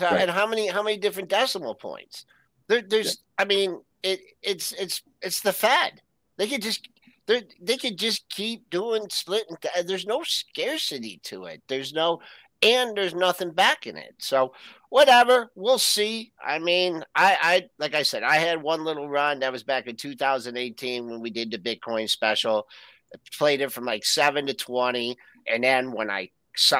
Right. 0.00 0.22
and 0.22 0.30
how 0.30 0.46
many 0.46 0.66
how 0.68 0.82
many 0.82 0.96
different 0.96 1.28
decimal 1.28 1.74
points. 1.74 2.24
There, 2.66 2.82
there's, 2.82 3.18
I 3.38 3.44
mean, 3.44 3.80
it 4.02 4.20
it's 4.42 4.72
it's 4.72 5.02
it's 5.22 5.40
the 5.40 5.52
Fed. 5.52 6.00
They 6.36 6.48
could 6.48 6.62
just 6.62 6.88
they 7.26 7.44
they 7.60 7.76
could 7.76 7.96
just 7.98 8.28
keep 8.28 8.68
doing 8.70 9.06
splitting. 9.10 9.56
th- 9.60 9.74
uh, 9.76 9.82
There's 9.82 10.06
no 10.06 10.22
scarcity 10.24 11.20
to 11.24 11.44
it. 11.44 11.62
There's 11.68 11.92
no 11.92 12.20
and 12.64 12.96
there's 12.96 13.14
nothing 13.14 13.50
backing 13.50 13.96
it. 13.96 14.14
So 14.18 14.54
whatever, 14.88 15.50
we'll 15.54 15.78
see. 15.78 16.32
I 16.42 16.58
mean, 16.58 17.04
I 17.14 17.36
I 17.40 17.68
like 17.78 17.94
I 17.94 18.02
said, 18.02 18.22
I 18.22 18.36
had 18.36 18.62
one 18.62 18.84
little 18.84 19.08
run 19.08 19.40
that 19.40 19.52
was 19.52 19.62
back 19.62 19.86
in 19.86 19.96
2018 19.96 21.08
when 21.08 21.20
we 21.20 21.30
did 21.30 21.50
the 21.50 21.58
Bitcoin 21.58 22.08
special. 22.08 22.66
I 23.14 23.18
played 23.36 23.60
it 23.60 23.72
from 23.72 23.84
like 23.84 24.04
seven 24.04 24.46
to 24.46 24.54
20, 24.54 25.16
and 25.46 25.62
then 25.62 25.92
when 25.92 26.10
I 26.10 26.30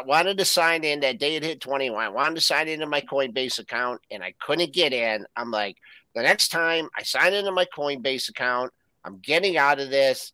wanted 0.06 0.38
to 0.38 0.44
sign 0.44 0.84
in 0.84 1.00
that 1.00 1.18
day 1.18 1.36
it 1.36 1.42
hit 1.42 1.60
21, 1.60 2.02
I 2.02 2.08
wanted 2.08 2.36
to 2.36 2.40
sign 2.40 2.68
into 2.68 2.86
my 2.86 3.00
Coinbase 3.00 3.58
account 3.58 4.00
and 4.10 4.22
I 4.22 4.34
couldn't 4.40 4.72
get 4.72 4.92
in. 4.92 5.26
I'm 5.36 5.50
like, 5.50 5.76
the 6.14 6.22
next 6.22 6.48
time 6.48 6.88
I 6.96 7.02
sign 7.02 7.34
into 7.34 7.50
my 7.52 7.66
Coinbase 7.76 8.28
account, 8.28 8.72
I'm 9.04 9.18
getting 9.18 9.58
out 9.58 9.80
of 9.80 9.90
this, 9.90 10.32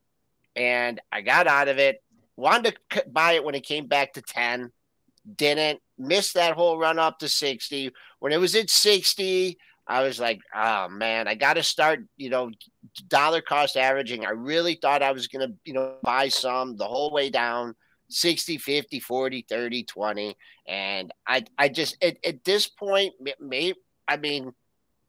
and 0.54 1.00
I 1.10 1.22
got 1.22 1.46
out 1.46 1.68
of 1.68 1.78
it. 1.78 2.02
Wanted 2.36 2.78
to 2.90 3.04
buy 3.10 3.32
it 3.32 3.44
when 3.44 3.54
it 3.54 3.64
came 3.64 3.86
back 3.86 4.12
to 4.14 4.22
10 4.22 4.70
didn't 5.36 5.80
miss 5.98 6.32
that 6.32 6.54
whole 6.54 6.78
run 6.78 6.98
up 6.98 7.18
to 7.18 7.28
60 7.28 7.92
when 8.20 8.32
it 8.32 8.40
was 8.40 8.54
at 8.54 8.70
60 8.70 9.58
i 9.86 10.02
was 10.02 10.18
like 10.18 10.40
oh 10.54 10.88
man 10.88 11.28
i 11.28 11.34
got 11.34 11.54
to 11.54 11.62
start 11.62 12.00
you 12.16 12.30
know 12.30 12.50
dollar 13.08 13.40
cost 13.40 13.76
averaging. 13.76 14.24
I 14.24 14.30
really 14.30 14.74
thought 14.74 15.02
i 15.02 15.12
was 15.12 15.28
going 15.28 15.48
to 15.48 15.54
you 15.64 15.74
know 15.74 15.96
buy 16.02 16.28
some 16.28 16.76
the 16.76 16.86
whole 16.86 17.12
way 17.12 17.30
down 17.30 17.74
60 18.08 18.58
50 18.58 19.00
40 19.00 19.46
30 19.48 19.84
20 19.84 20.36
and 20.66 21.12
i 21.26 21.44
i 21.58 21.68
just 21.68 22.02
at, 22.02 22.16
at 22.24 22.44
this 22.44 22.66
point 22.66 23.14
may 23.38 23.74
i 24.08 24.16
mean 24.16 24.52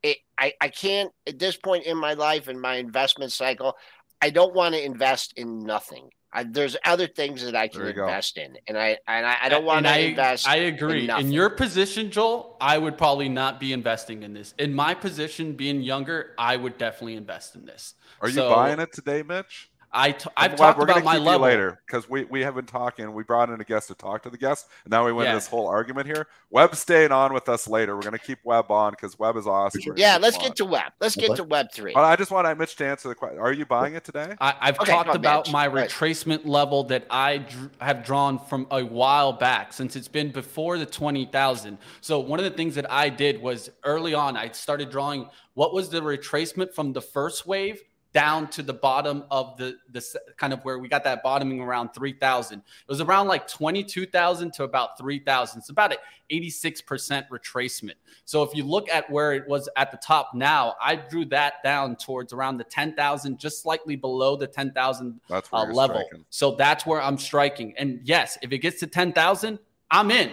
it, 0.03 0.17
I, 0.37 0.53
I 0.59 0.69
can't 0.69 1.11
at 1.27 1.37
this 1.37 1.57
point 1.57 1.85
in 1.85 1.97
my 1.97 2.13
life 2.13 2.47
in 2.47 2.59
my 2.59 2.75
investment 2.75 3.31
cycle 3.31 3.75
i 4.21 4.29
don't 4.29 4.53
want 4.53 4.75
to 4.75 4.83
invest 4.83 5.33
in 5.35 5.63
nothing 5.63 6.09
I, 6.33 6.43
there's 6.43 6.77
other 6.85 7.07
things 7.07 7.43
that 7.43 7.55
I 7.55 7.67
can 7.67 7.79
There 7.81 7.89
you 7.89 7.95
go. 7.95 8.03
invest 8.03 8.37
in, 8.37 8.57
and 8.67 8.77
I 8.77 8.97
and 9.07 9.25
I, 9.25 9.37
I 9.43 9.49
don't 9.49 9.65
want 9.65 9.85
to 9.85 9.99
invest. 9.99 10.47
I 10.47 10.57
agree. 10.57 11.01
In 11.01 11.07
nothing. 11.07 11.31
your 11.31 11.49
position, 11.49 12.09
Joel, 12.09 12.57
I 12.61 12.77
would 12.77 12.97
probably 12.97 13.27
not 13.27 13.59
be 13.59 13.73
investing 13.73 14.23
in 14.23 14.33
this. 14.33 14.53
In 14.57 14.73
my 14.73 14.93
position, 14.93 15.53
being 15.53 15.81
younger, 15.81 16.31
I 16.37 16.55
would 16.55 16.77
definitely 16.77 17.15
invest 17.15 17.55
in 17.55 17.65
this. 17.65 17.95
Are 18.21 18.29
you 18.29 18.41
buying 18.41 18.79
it 18.79 18.93
today, 18.93 19.23
Mitch? 19.23 19.70
I 19.93 20.13
t- 20.13 20.29
I've 20.37 20.51
Web, 20.51 20.57
talked 20.57 20.79
we're 20.79 20.85
gonna 20.85 20.99
about 21.01 21.05
my 21.05 21.17
keep 21.17 21.25
level. 21.25 21.39
you 21.47 21.51
later 21.51 21.81
because 21.85 22.09
we, 22.09 22.23
we 22.25 22.41
have 22.41 22.55
been 22.55 22.65
talking. 22.65 23.11
We 23.13 23.23
brought 23.23 23.49
in 23.49 23.59
a 23.59 23.63
guest 23.65 23.89
to 23.89 23.93
talk 23.95 24.23
to 24.23 24.29
the 24.29 24.37
guest, 24.37 24.67
and 24.85 24.91
now 24.91 25.05
we 25.05 25.11
went 25.11 25.27
Yeah. 25.29 25.35
this 25.35 25.47
whole 25.47 25.67
argument 25.67 26.07
here. 26.07 26.27
Webb's 26.49 26.79
staying 26.79 27.11
on 27.11 27.33
with 27.33 27.49
us 27.49 27.67
later. 27.67 27.95
We're 27.95 28.01
gonna 28.03 28.17
keep 28.17 28.39
Webb 28.45 28.71
on 28.71 28.91
because 28.91 29.19
Webb 29.19 29.35
is 29.37 29.47
awesome. 29.47 29.81
We're 29.85 29.95
yeah, 29.97 30.17
let's 30.17 30.37
get 30.37 30.51
on. 30.51 30.55
to 30.55 30.65
web. 30.65 30.93
Let's 31.01 31.15
get 31.15 31.29
What? 31.29 31.35
to 31.37 31.43
web 31.43 31.67
three. 31.73 31.93
But 31.93 32.05
I 32.05 32.15
just 32.15 32.31
want 32.31 32.57
Mitch 32.57 32.75
to 32.77 32.85
answer 32.85 33.09
the 33.09 33.15
question. 33.15 33.39
Are 33.39 33.51
you 33.51 33.65
buying 33.65 33.95
it 33.95 34.03
today? 34.05 34.35
I, 34.39 34.55
I've 34.61 34.79
Okay, 34.79 34.91
talked 34.91 35.09
on, 35.09 35.15
about 35.17 35.47
Mitch. 35.47 35.53
my 35.53 35.67
Right. 35.67 35.89
retracement 35.89 36.45
level 36.45 36.83
that 36.85 37.05
I 37.09 37.39
dr- 37.39 37.71
have 37.81 38.05
drawn 38.05 38.39
from 38.39 38.67
a 38.71 38.83
while 38.83 39.33
back 39.33 39.73
since 39.73 39.95
it's 39.95 40.07
been 40.07 40.31
before 40.31 40.77
the 40.77 40.85
20,000. 40.85 41.77
So, 41.99 42.19
one 42.19 42.39
of 42.39 42.45
the 42.45 42.51
things 42.51 42.75
that 42.75 42.89
I 42.89 43.09
did 43.09 43.41
was 43.41 43.69
early 43.83 44.13
on, 44.13 44.37
I 44.37 44.49
started 44.51 44.89
drawing 44.89 45.29
what 45.53 45.73
was 45.73 45.89
the 45.89 45.99
retracement 46.01 46.73
from 46.73 46.93
the 46.93 47.01
first 47.01 47.45
wave 47.45 47.81
down 48.13 48.49
to 48.49 48.61
the 48.61 48.73
bottom 48.73 49.23
of 49.31 49.57
the, 49.57 49.77
the 49.91 50.03
kind 50.37 50.51
of 50.51 50.63
where 50.65 50.79
we 50.79 50.89
got 50.89 51.03
that 51.03 51.23
bottoming 51.23 51.61
around 51.61 51.89
3,000. 51.93 52.59
It 52.59 52.63
was 52.87 52.99
around 52.99 53.27
like 53.27 53.47
22,000 53.47 54.51
to 54.53 54.63
about 54.63 54.97
3,000. 54.97 55.59
It's 55.59 55.69
about 55.69 55.93
an 55.93 55.97
86% 56.31 57.29
retracement. 57.29 57.93
So 58.25 58.43
if 58.43 58.53
you 58.53 58.63
look 58.63 58.89
at 58.89 59.09
where 59.09 59.33
it 59.33 59.47
was 59.47 59.69
at 59.77 59.91
the 59.91 59.97
top 59.97 60.31
now, 60.33 60.75
I 60.81 60.95
drew 60.95 61.25
that 61.25 61.63
down 61.63 61.95
towards 61.95 62.33
around 62.33 62.57
the 62.57 62.65
10,000, 62.65 63.39
just 63.39 63.61
slightly 63.61 63.95
below 63.95 64.35
the 64.35 64.47
10,000 64.47 65.19
That's 65.29 65.49
uh, 65.53 65.63
level. 65.63 65.97
striking. 65.97 66.25
So 66.29 66.55
that's 66.55 66.85
where 66.85 67.01
I'm 67.01 67.17
striking. 67.17 67.73
And 67.77 68.01
yes, 68.03 68.37
if 68.41 68.51
it 68.51 68.59
gets 68.59 68.79
to 68.81 68.87
10,000, 68.87 69.57
I'm 69.89 70.11
in. 70.11 70.31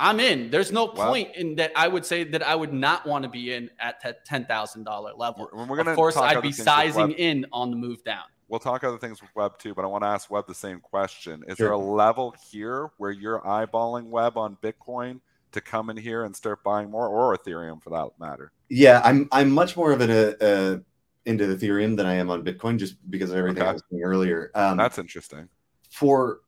I'm 0.00 0.18
in. 0.18 0.50
There's 0.50 0.72
no 0.72 0.86
Wow. 0.86 1.08
point 1.08 1.36
in 1.36 1.56
that 1.56 1.72
I 1.76 1.86
would 1.86 2.06
say 2.06 2.24
that 2.24 2.42
I 2.42 2.54
would 2.54 2.72
not 2.72 3.06
want 3.06 3.22
to 3.24 3.28
be 3.28 3.52
in 3.52 3.70
at 3.78 4.00
that 4.02 4.26
$10,000 4.26 5.16
level. 5.18 5.48
We're, 5.52 5.66
we're 5.66 5.76
gonna 5.76 5.90
of 5.90 5.96
course, 5.96 6.14
talk 6.14 6.34
I'd 6.34 6.42
be 6.42 6.50
sizing 6.52 7.12
in 7.12 7.46
on 7.52 7.70
the 7.70 7.76
move 7.76 8.02
down. 8.02 8.24
We'll 8.48 8.58
talk 8.60 8.82
other 8.82 8.98
things 8.98 9.20
with 9.20 9.30
Web 9.36 9.58
too, 9.58 9.74
but 9.74 9.84
I 9.84 9.88
want 9.88 10.02
to 10.02 10.08
ask 10.08 10.28
Web 10.30 10.46
the 10.48 10.54
same 10.54 10.80
question. 10.80 11.44
Is 11.46 11.58
Sure. 11.58 11.66
there 11.68 11.72
a 11.72 11.78
level 11.78 12.34
here 12.50 12.90
where 12.96 13.12
you're 13.12 13.40
eyeballing 13.42 14.06
Web 14.06 14.36
on 14.36 14.56
Bitcoin 14.62 15.20
to 15.52 15.60
come 15.60 15.90
in 15.90 15.96
here 15.96 16.24
and 16.24 16.34
start 16.34 16.64
buying 16.64 16.90
more, 16.90 17.06
or 17.06 17.36
Ethereum 17.36 17.80
for 17.82 17.90
that 17.90 18.08
matter? 18.18 18.50
Yeah, 18.68 19.02
I'm 19.04 19.28
I'm 19.30 19.50
much 19.50 19.76
more 19.76 19.92
of 19.92 20.00
an 20.00 20.10
uh, 20.10 20.44
uh, 20.44 20.78
into 21.26 21.44
Ethereum 21.44 21.96
than 21.96 22.06
I 22.06 22.14
am 22.14 22.30
on 22.30 22.42
Bitcoin, 22.42 22.78
just 22.78 22.94
because 23.10 23.30
of 23.30 23.36
everything 23.36 23.62
I 23.62 23.72
was 23.74 23.82
saying 23.90 24.02
earlier. 24.02 24.50
Um, 24.54 24.76
That's 24.78 24.98
interesting. 24.98 25.48
for 25.90 26.40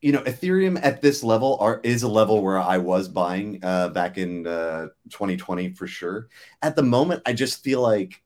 you 0.00 0.12
know 0.12 0.22
ethereum 0.22 0.78
at 0.82 1.02
this 1.02 1.22
level 1.22 1.58
are 1.60 1.80
is 1.82 2.02
a 2.02 2.08
level 2.08 2.42
where 2.42 2.58
i 2.58 2.78
was 2.78 3.08
buying 3.08 3.58
uh 3.62 3.88
back 3.90 4.16
in 4.16 4.46
uh 4.46 4.86
2020 5.10 5.74
for 5.74 5.86
sure. 5.86 6.28
At 6.62 6.76
the 6.76 6.82
moment 6.82 7.22
i 7.26 7.32
just 7.32 7.62
feel 7.62 7.80
like 7.80 8.22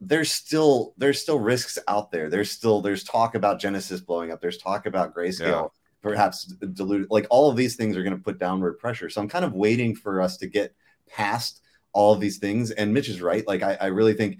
there's 0.00 0.32
still 0.32 0.94
there's 0.96 1.20
still 1.20 1.38
risks 1.38 1.78
out 1.86 2.10
there. 2.10 2.30
There's 2.30 2.50
still 2.50 2.80
there's 2.80 3.04
talk 3.04 3.34
about 3.34 3.60
genesis 3.60 4.00
blowing 4.00 4.30
up. 4.30 4.40
There's 4.40 4.58
talk 4.58 4.86
about 4.86 5.14
grayscale 5.14 5.70
perhaps 6.02 6.44
diluted 6.44 7.08
like 7.10 7.26
all 7.30 7.50
of 7.50 7.56
these 7.56 7.76
things 7.76 7.96
are 7.96 8.02
going 8.02 8.16
to 8.16 8.22
put 8.22 8.38
downward 8.38 8.78
pressure. 8.78 9.10
So 9.10 9.20
i'm 9.20 9.28
kind 9.28 9.44
of 9.44 9.52
waiting 9.52 9.94
for 9.94 10.20
us 10.20 10.36
to 10.38 10.46
get 10.46 10.74
past 11.06 11.62
all 11.92 12.14
of 12.14 12.20
these 12.20 12.38
things. 12.38 12.70
And 12.70 12.94
mitch 12.94 13.08
is 13.08 13.20
right. 13.20 13.46
Like 13.46 13.62
i, 13.62 13.76
I 13.80 13.86
really 13.86 14.14
think 14.14 14.38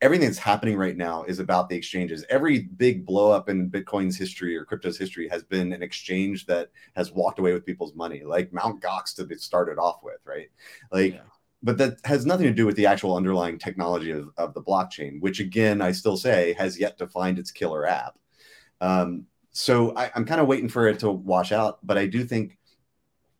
everything 0.00 0.26
that's 0.28 0.38
happening 0.38 0.76
right 0.76 0.96
now 0.96 1.24
is 1.24 1.38
about 1.38 1.68
the 1.68 1.76
exchanges. 1.76 2.24
Every 2.30 2.60
big 2.60 3.04
blow 3.06 3.30
up 3.30 3.48
in 3.48 3.70
Bitcoin's 3.70 4.16
history 4.16 4.56
or 4.56 4.64
crypto's 4.64 4.98
history 4.98 5.28
has 5.28 5.42
been 5.42 5.72
an 5.72 5.82
exchange 5.82 6.46
that 6.46 6.70
has 6.96 7.12
walked 7.12 7.38
away 7.38 7.52
with 7.52 7.66
people's 7.66 7.94
money, 7.94 8.22
like 8.24 8.52
Mount 8.52 8.82
Gox 8.82 9.14
to 9.16 9.24
be 9.24 9.36
started 9.36 9.78
off 9.78 10.00
with, 10.02 10.18
right? 10.24 10.48
Like, 10.92 11.14
Yeah. 11.14 11.20
but 11.62 11.78
that 11.78 11.98
has 12.04 12.26
nothing 12.26 12.46
to 12.46 12.52
do 12.52 12.66
with 12.66 12.76
the 12.76 12.86
actual 12.86 13.16
underlying 13.16 13.58
technology 13.58 14.10
of, 14.10 14.30
of 14.36 14.54
the 14.54 14.62
blockchain, 14.62 15.20
which 15.20 15.40
again, 15.40 15.80
I 15.82 15.92
still 15.92 16.16
say 16.16 16.54
has 16.54 16.78
yet 16.78 16.98
to 16.98 17.06
find 17.06 17.38
its 17.38 17.50
killer 17.50 17.86
app. 17.86 18.18
Um, 18.80 19.26
so 19.52 19.94
I, 19.96 20.10
I'm 20.14 20.24
kind 20.24 20.40
of 20.40 20.46
waiting 20.46 20.68
for 20.68 20.88
it 20.88 21.00
to 21.00 21.10
wash 21.10 21.52
out, 21.52 21.84
but 21.84 21.98
I 21.98 22.06
do 22.06 22.24
think 22.24 22.56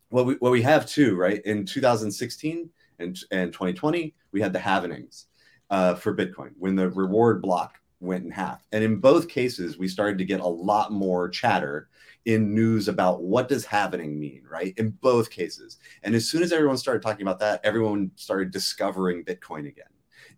what 0.08 0.26
we 0.26 0.34
what 0.34 0.52
we 0.52 0.62
have 0.62 0.86
too, 0.86 1.16
right? 1.16 1.40
In 1.44 1.64
2016 1.64 2.68
and, 2.98 3.18
and 3.30 3.52
2020, 3.52 4.14
we 4.32 4.40
had 4.40 4.52
the 4.52 4.58
halvenings 4.58 5.26
uh, 5.70 5.94
for 5.94 6.14
Bitcoin 6.14 6.50
when 6.58 6.76
the 6.76 6.90
reward 6.90 7.40
block 7.42 7.80
went 8.00 8.24
in 8.24 8.30
half. 8.30 8.66
And 8.72 8.82
in 8.82 8.96
both 8.96 9.28
cases, 9.28 9.78
we 9.78 9.88
started 9.88 10.18
to 10.18 10.24
get 10.24 10.40
a 10.40 10.46
lot 10.46 10.92
more 10.92 11.28
chatter 11.28 11.88
in 12.24 12.54
news 12.54 12.88
about 12.88 13.22
what 13.22 13.48
does 13.48 13.64
happening 13.64 14.18
mean, 14.18 14.42
right? 14.50 14.74
In 14.76 14.90
both 14.90 15.30
cases. 15.30 15.78
And 16.02 16.14
as 16.14 16.28
soon 16.28 16.42
as 16.42 16.52
everyone 16.52 16.76
started 16.76 17.02
talking 17.02 17.22
about 17.22 17.38
that, 17.40 17.60
everyone 17.64 18.10
started 18.16 18.50
discovering 18.50 19.24
Bitcoin 19.24 19.68
again 19.68 19.86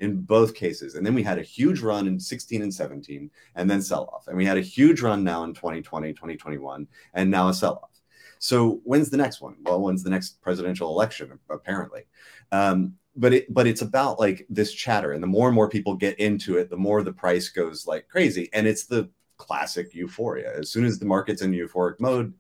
in 0.00 0.20
both 0.20 0.54
cases. 0.54 0.94
And 0.94 1.04
then 1.04 1.14
we 1.14 1.22
had 1.22 1.38
a 1.38 1.42
huge 1.42 1.80
run 1.80 2.06
in 2.06 2.18
16 2.18 2.62
and 2.62 2.74
17 2.74 3.30
and 3.54 3.70
then 3.70 3.82
sell 3.82 4.10
off. 4.12 4.28
And 4.28 4.36
we 4.36 4.44
had 4.44 4.58
a 4.58 4.62
huge 4.62 5.00
run 5.00 5.24
now 5.24 5.44
in 5.44 5.54
2020, 5.54 6.12
2021, 6.12 6.86
and 7.14 7.30
now 7.30 7.48
a 7.48 7.54
sell 7.54 7.80
off. 7.82 7.90
So 8.38 8.80
when's 8.82 9.10
the 9.10 9.16
next 9.16 9.40
one? 9.40 9.54
Well, 9.62 9.80
when's 9.80 10.02
the 10.02 10.10
next 10.10 10.40
presidential 10.40 10.88
election? 10.88 11.38
Apparently, 11.48 12.02
um, 12.50 12.94
but 13.16 13.32
it 13.34 13.52
but 13.52 13.66
it's 13.66 13.82
about 13.82 14.18
like 14.18 14.46
this 14.48 14.72
chatter, 14.72 15.12
and 15.12 15.22
the 15.22 15.26
more 15.26 15.48
and 15.48 15.54
more 15.54 15.68
people 15.68 15.94
get 15.94 16.18
into 16.18 16.58
it, 16.58 16.70
the 16.70 16.76
more 16.76 17.02
the 17.02 17.12
price 17.12 17.48
goes 17.48 17.86
like 17.86 18.08
crazy, 18.08 18.48
and 18.52 18.66
it's 18.66 18.86
the 18.86 19.10
classic 19.36 19.94
euphoria. 19.94 20.52
As 20.58 20.70
soon 20.70 20.84
as 20.84 20.98
the 20.98 21.06
market's 21.06 21.42
in 21.42 21.52
euphoric 21.52 22.00
mode, 22.00 22.32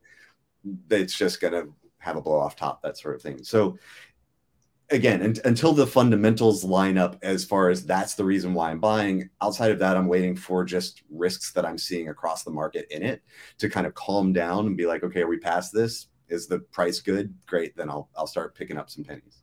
it's 0.90 1.16
just 1.16 1.40
gonna 1.40 1.64
have 1.98 2.16
a 2.16 2.22
blow 2.22 2.38
off 2.38 2.56
top, 2.56 2.82
that 2.82 2.96
sort 2.98 3.14
of 3.14 3.22
thing. 3.22 3.42
So 3.42 3.78
again, 4.90 5.22
un- 5.22 5.36
until 5.44 5.72
the 5.72 5.86
fundamentals 5.86 6.64
line 6.64 6.98
up 6.98 7.16
as 7.22 7.44
far 7.44 7.70
as 7.70 7.84
that's 7.84 8.14
the 8.14 8.24
reason 8.24 8.54
why 8.54 8.70
I'm 8.70 8.80
buying. 8.80 9.30
Outside 9.40 9.70
of 9.70 9.78
that, 9.80 9.96
I'm 9.96 10.08
waiting 10.08 10.36
for 10.36 10.64
just 10.64 11.02
risks 11.10 11.52
that 11.52 11.64
I'm 11.64 11.78
seeing 11.78 12.08
across 12.08 12.44
the 12.44 12.50
market 12.50 12.86
in 12.90 13.02
it 13.02 13.22
to 13.58 13.68
kind 13.68 13.86
of 13.86 13.94
calm 13.94 14.32
down 14.32 14.66
and 14.66 14.76
be 14.76 14.86
like, 14.86 15.02
okay, 15.02 15.22
are 15.22 15.28
we 15.28 15.38
past 15.38 15.72
this? 15.72 16.08
Is 16.28 16.46
the 16.46 16.60
price 16.60 17.00
good? 17.00 17.34
Great, 17.46 17.76
then 17.76 17.90
I'll 17.90 18.08
I'll 18.16 18.26
start 18.26 18.54
picking 18.54 18.78
up 18.78 18.90
some 18.90 19.04
pennies. 19.04 19.41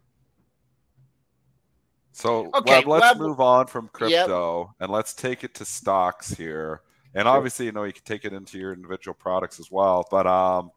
So 2.19 2.51
Okay, 2.53 2.79
Webb, 2.79 2.87
let's 2.87 3.01
Webb- 3.01 3.17
move 3.19 3.39
on 3.39 3.67
from 3.67 3.87
crypto 3.93 4.75
and 4.81 4.91
let's 4.91 5.13
take 5.13 5.45
it 5.45 5.53
to 5.55 5.63
stocks 5.63 6.29
here. 6.29 6.81
And 7.15 7.29
obviously, 7.29 7.65
you 7.65 7.71
know, 7.71 7.85
you 7.85 7.93
can 7.93 8.03
take 8.03 8.25
it 8.25 8.33
into 8.33 8.59
your 8.59 8.73
individual 8.73 9.15
products 9.15 9.57
as 9.57 9.71
well. 9.71 10.05
But 10.11 10.27
um, 10.27 10.71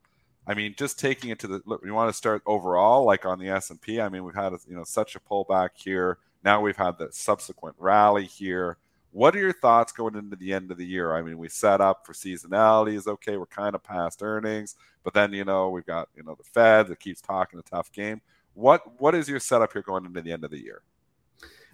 I 0.47 0.55
mean, 0.55 0.77
just 0.79 1.01
taking 1.01 1.31
it 1.31 1.41
to 1.41 1.49
the 1.49 1.61
look, 1.67 1.83
you 1.85 1.93
want 1.93 2.09
to 2.11 2.17
start 2.17 2.43
overall, 2.47 3.05
like 3.05 3.27
on 3.27 3.41
the 3.41 3.49
S 3.49 3.71
and 3.71 3.81
P. 3.81 4.01
I 4.01 4.09
mean, 4.09 4.23
we've 4.23 4.37
had 4.37 4.53
you 4.69 4.77
know 4.77 4.85
such 4.85 5.17
a 5.17 5.21
pullback 5.21 5.71
here. 5.75 6.19
Now 6.45 6.61
we've 6.61 6.77
had 6.77 6.97
the 6.97 7.09
subsequent 7.11 7.75
rally 7.77 8.25
here. 8.25 8.79
What 9.11 9.35
are 9.35 9.41
your 9.41 9.53
thoughts 9.53 9.93
going 9.93 10.15
into 10.15 10.37
the 10.37 10.53
end 10.53 10.71
of 10.71 10.79
the 10.79 10.87
year? 10.87 11.13
I 11.13 11.23
mean, 11.23 11.39
we 11.39 11.49
set 11.49 11.81
up 11.81 12.07
for 12.07 12.13
seasonality 12.13 12.95
is 12.95 13.09
okay. 13.09 13.37
We're 13.37 13.47
kind 13.47 13.75
of 13.75 13.83
past 13.83 14.23
earnings, 14.23 14.77
but 15.03 15.13
then 15.13 15.33
you 15.33 15.45
know 15.45 15.71
we've 15.71 15.87
got 15.87 16.09
you 16.17 16.23
know 16.23 16.37
the 16.37 16.45
Fed 16.45 16.87
that 16.87 17.01
keeps 17.01 17.21
talking 17.21 17.59
a 17.59 17.63
tough 17.63 17.91
game. 17.91 18.21
What 18.55 19.01
what 19.01 19.17
is 19.17 19.29
your 19.29 19.41
setup 19.41 19.73
here 19.73 19.83
going 19.83 20.05
into 20.05 20.23
the 20.23 20.31
end 20.31 20.45
of 20.45 20.53
the 20.53 20.63
year? 20.63 20.83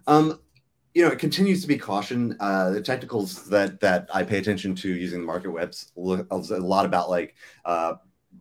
Um, 0.07 0.41
you 0.95 1.05
know, 1.05 1.11
it 1.11 1.19
continues 1.19 1.63
to 1.63 1.69
be 1.69 1.79
caution. 1.79 2.37
Uh, 2.41 2.71
the 2.71 2.81
technicals 2.81 3.49
that 3.49 3.81
that 3.81 4.09
I 4.13 4.23
pay 4.25 4.39
attention 4.39 4.75
to 4.77 4.89
using 4.89 5.21
the 5.21 5.27
market 5.27 5.51
webs 5.51 5.93
a 5.97 6.01
lot 6.01 6.87
about 6.87 7.11
like 7.11 7.35
uh, 7.65 7.95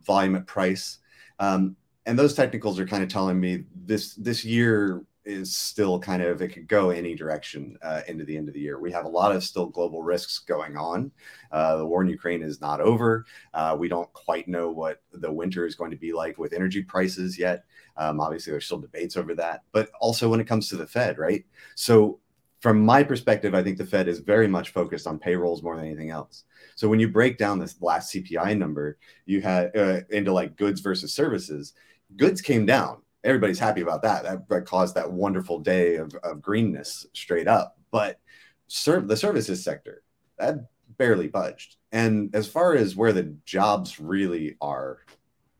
volume 0.04 0.36
at 0.36 0.48
price, 0.48 1.00
um, 1.40 1.76
and 2.06 2.18
those 2.18 2.34
technicals 2.34 2.80
are 2.80 2.88
kind 2.88 3.04
of 3.04 3.10
telling 3.10 3.40
me 3.40 3.66
this 3.76 4.16
this 4.16 4.44
year 4.44 5.04
is 5.28 5.56
still 5.56 6.00
kind 6.00 6.24
of 6.24 6.42
it 6.42 6.48
could 6.48 6.70
go 6.70 6.90
any 6.90 7.14
direction 7.14 7.78
uh, 7.82 8.02
into 8.08 8.24
the 8.24 8.36
end 8.36 8.48
of 8.48 8.54
the 8.54 8.62
year. 8.62 8.80
We 8.80 8.94
have 8.94 9.06
a 9.06 9.10
lot 9.10 9.36
of 9.36 9.44
still 9.44 9.66
global 9.66 10.02
risks 10.02 10.40
going 10.40 10.78
on. 10.78 11.12
Uh, 11.52 11.78
the 11.78 11.86
war 11.86 12.02
in 12.02 12.08
Ukraine 12.08 12.42
is 12.42 12.62
not 12.62 12.80
over. 12.80 13.26
Uh, 13.54 13.76
we 13.78 13.90
don't 13.90 14.12
quite 14.14 14.48
know 14.48 14.72
what 14.72 15.02
the 15.12 15.32
winter 15.32 15.66
is 15.66 15.76
going 15.76 15.92
to 15.92 15.98
be 15.98 16.14
like 16.14 16.38
with 16.38 16.54
energy 16.54 16.82
prices 16.82 17.38
yet. 17.38 17.66
Um, 17.98 18.20
obviously, 18.20 18.52
there's 18.52 18.66
still 18.66 18.80
debates 18.80 19.18
over 19.18 19.36
that, 19.36 19.64
but 19.72 19.90
also 20.00 20.30
when 20.30 20.40
it 20.40 20.48
comes 20.48 20.70
to 20.70 20.76
the 20.76 20.88
Fed, 20.88 21.18
right? 21.18 21.46
So, 21.76 22.20
from 22.60 22.84
my 22.84 23.04
perspective, 23.04 23.54
I 23.54 23.62
think 23.62 23.78
the 23.78 23.86
Fed 23.86 24.08
is 24.08 24.20
very 24.20 24.48
much 24.48 24.70
focused 24.70 25.06
on 25.06 25.20
payrolls 25.20 25.62
more 25.62 25.76
than 25.76 25.86
anything 25.86 26.10
else. 26.10 26.44
So, 26.76 26.88
when 26.88 27.00
you 27.00 27.08
break 27.08 27.38
down 27.38 27.60
this 27.60 27.82
last 27.82 28.14
CPI 28.14 28.58
number, 28.58 28.98
you 29.26 29.42
had 29.42 29.76
uh, 29.76 30.02
into 30.10 30.34
like 30.34 30.56
goods 30.56 30.82
versus 30.82 31.14
services, 31.14 31.74
goods 32.16 32.42
came 32.42 32.66
down. 32.66 33.02
Everybody's 33.24 33.60
happy 33.60 33.82
about 33.82 34.04
that. 34.04 34.24
That, 34.24 34.48
that 34.50 34.66
caused 34.66 34.96
that 34.96 35.12
wonderful 35.12 35.60
day 35.60 35.96
of, 35.96 36.14
of 36.24 36.42
greenness 36.42 37.06
straight 37.14 37.48
up. 37.48 37.78
But 37.92 38.20
serv- 38.68 39.08
the 39.08 39.18
services 39.18 39.64
sector, 39.64 40.04
that 40.38 40.68
barely 40.98 41.28
budged. 41.28 41.78
And 41.92 42.34
as 42.36 42.48
far 42.48 42.76
as 42.76 42.96
where 42.96 43.14
the 43.14 43.36
jobs 43.46 44.00
really 44.00 44.56
are, 44.62 45.00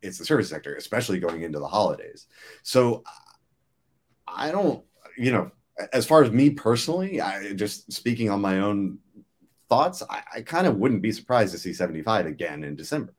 it's 0.08 0.18
the 0.18 0.26
service 0.26 0.50
sector, 0.50 0.76
especially 0.76 1.20
going 1.20 1.44
into 1.44 1.60
the 1.60 1.68
holidays. 1.68 2.28
So 2.64 3.04
I 4.28 4.52
don't, 4.52 4.84
you 5.18 5.32
know, 5.32 5.52
as 5.94 6.06
far 6.06 6.24
as 6.24 6.32
me 6.32 6.50
personally, 6.50 7.22
I 7.22 7.54
just 7.54 7.92
speaking 7.92 8.30
on 8.30 8.42
my 8.42 8.60
own 8.60 9.00
thoughts, 9.70 10.02
I, 10.10 10.24
I 10.36 10.42
kind 10.42 10.68
of 10.68 10.78
wouldn't 10.78 11.02
be 11.02 11.12
surprised 11.12 11.52
to 11.54 11.60
see 11.60 11.74
75 11.74 12.26
again 12.26 12.64
in 12.64 12.76
December. 12.76 13.14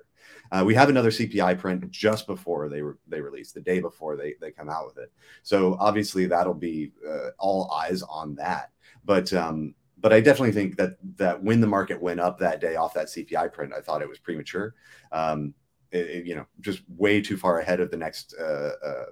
Uh, 0.50 0.62
we 0.64 0.74
have 0.74 0.88
another 0.88 1.10
CPI 1.10 1.58
print 1.58 1.90
just 1.90 2.26
before 2.26 2.68
they 2.68 2.80
re- 2.80 2.94
they 3.06 3.20
release, 3.20 3.52
the 3.52 3.60
day 3.60 3.80
before 3.80 4.16
they 4.16 4.34
they 4.40 4.50
come 4.50 4.70
out 4.70 4.86
with 4.86 4.98
it. 4.98 5.12
So 5.42 5.76
obviously 5.78 6.26
that'll 6.26 6.54
be 6.54 6.92
uh, 7.06 7.30
all 7.38 7.70
eyes 7.70 8.02
on 8.02 8.34
that. 8.36 8.70
But 9.04 9.32
um, 9.34 9.74
but 10.00 10.12
I 10.12 10.20
definitely 10.20 10.52
think 10.52 10.76
that 10.76 10.96
that 11.16 11.42
when 11.42 11.60
the 11.60 11.66
market 11.66 12.00
went 12.00 12.20
up 12.20 12.38
that 12.38 12.60
day 12.60 12.76
off 12.76 12.94
that 12.94 13.08
CPI 13.08 13.52
print, 13.52 13.74
I 13.76 13.80
thought 13.80 14.02
it 14.02 14.08
was 14.08 14.18
premature. 14.18 14.74
Um, 15.12 15.54
it, 15.92 16.06
it, 16.10 16.26
you 16.26 16.34
know, 16.34 16.46
just 16.60 16.82
way 16.88 17.20
too 17.20 17.36
far 17.36 17.60
ahead 17.60 17.80
of 17.80 17.90
the 17.90 17.96
next 17.96 18.34
uh, 18.38 18.72
uh, 18.84 19.04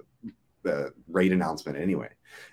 uh, 0.69 0.89
rate 1.07 1.31
announcement 1.31 1.77
anyway. 1.77 2.09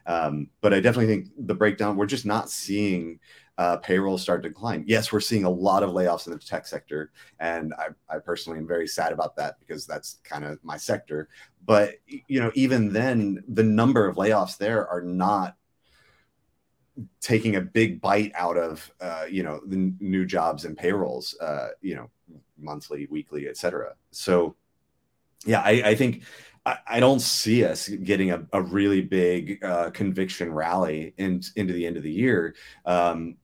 Um, 0.07 0.49
but 0.61 0.73
I 0.73 0.81
definitely 0.81 1.15
think 1.15 1.29
the 1.47 1.55
breakdown, 1.55 1.97
we're 1.97 2.07
just 2.07 2.27
not 2.27 2.51
seeing 2.51 3.19
uh, 3.59 3.77
payroll 3.79 4.19
start 4.19 4.43
to 4.43 4.49
decline. 4.49 4.85
Yes, 4.87 5.13
we're 5.13 5.21
seeing 5.21 5.45
a 5.45 5.51
lot 5.51 5.83
of 5.83 5.91
layoffs 5.91 6.27
in 6.27 6.33
the 6.33 6.39
tech 6.39 6.67
sector. 6.67 7.13
And 7.39 7.73
I, 7.75 7.89
I 8.15 8.19
personally 8.19 8.59
am 8.59 8.67
very 8.67 8.87
sad 8.89 9.13
about 9.13 9.37
that 9.37 9.59
because 9.61 9.87
that's 9.87 10.19
kind 10.25 10.45
of 10.45 10.63
my 10.65 10.77
sector. 10.77 11.29
But, 11.65 11.95
you 12.07 12.41
know, 12.41 12.51
even 12.55 12.93
then, 12.93 13.43
the 13.49 13.63
number 13.63 14.07
of 14.07 14.17
layoffs 14.17 14.57
there 14.59 14.89
are 14.89 15.03
not 15.03 15.57
taking 17.21 17.57
a 17.57 17.61
big 17.61 18.01
bite 18.01 18.33
out 18.35 18.57
of 18.57 18.91
uh, 19.01 19.27
you 19.29 19.43
know 19.43 19.61
the 19.67 19.77
n- 19.77 19.97
new 20.01 20.25
jobs 20.25 20.65
and 20.65 20.77
payrolls 20.77 21.37
uh, 21.41 21.69
you 21.81 21.95
know 21.95 22.11
monthly 22.59 23.07
weekly 23.11 23.49
etc 23.49 23.95
so 24.11 24.55
yeah 25.45 25.61
i, 25.61 25.71
I 25.71 25.95
think 25.95 26.23
I, 26.67 26.79
I, 26.87 27.01
don't 27.01 27.21
see 27.21 27.65
us 27.65 27.89
getting 27.89 28.31
a, 28.31 28.47
a 28.53 28.63
really 28.63 29.03
big 29.03 29.63
uh, 29.63 29.91
conviction 29.91 30.53
rally 30.53 31.15
in, 31.19 31.43
into 31.57 31.75
the 31.75 31.87
end 31.87 31.97
of 31.97 32.03
the 32.03 32.11
year. 32.11 32.55
Um, 32.87 33.37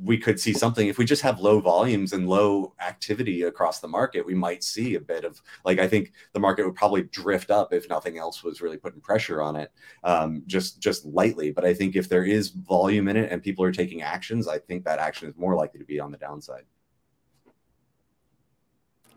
we 0.00 0.16
could 0.16 0.38
see 0.38 0.52
something. 0.52 0.86
If 0.86 0.98
we 0.98 1.04
just 1.04 1.22
have 1.22 1.40
low 1.40 1.60
volumes 1.60 2.12
and 2.12 2.28
low 2.28 2.74
activity 2.80 3.42
across 3.42 3.80
the 3.80 3.88
market 3.88 4.24
we 4.24 4.34
might 4.34 4.62
see 4.62 4.94
a 4.94 5.00
bit 5.00 5.24
of 5.24 5.40
like 5.64 5.78
i 5.78 5.88
think 5.88 6.12
the 6.32 6.40
market 6.40 6.64
would 6.64 6.74
probably 6.74 7.02
drift 7.04 7.50
up 7.50 7.72
if 7.72 7.88
nothing 7.88 8.18
else 8.18 8.42
was 8.44 8.60
really 8.60 8.76
putting 8.76 9.00
pressure 9.00 9.42
on 9.42 9.56
it 9.56 9.72
um, 10.04 10.42
just 10.46 10.80
just 10.80 11.04
lightly. 11.04 11.50
But 11.50 11.64
i 11.64 11.74
think 11.74 11.96
if 11.96 12.08
there 12.08 12.24
is 12.24 12.50
volume 12.50 13.08
in 13.08 13.16
it 13.16 13.32
and 13.32 13.42
people 13.42 13.64
are 13.64 13.72
taking 13.72 14.02
actions 14.02 14.48
i 14.48 14.58
think 14.58 14.84
that 14.84 14.98
action 14.98 15.28
is 15.28 15.36
more 15.36 15.54
likely 15.54 15.80
to 15.80 15.86
be 15.86 16.00
on 16.00 16.12
the 16.12 16.18
downside 16.18 16.64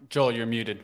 joel 0.10 0.32
you're 0.32 0.46
muted 0.46 0.84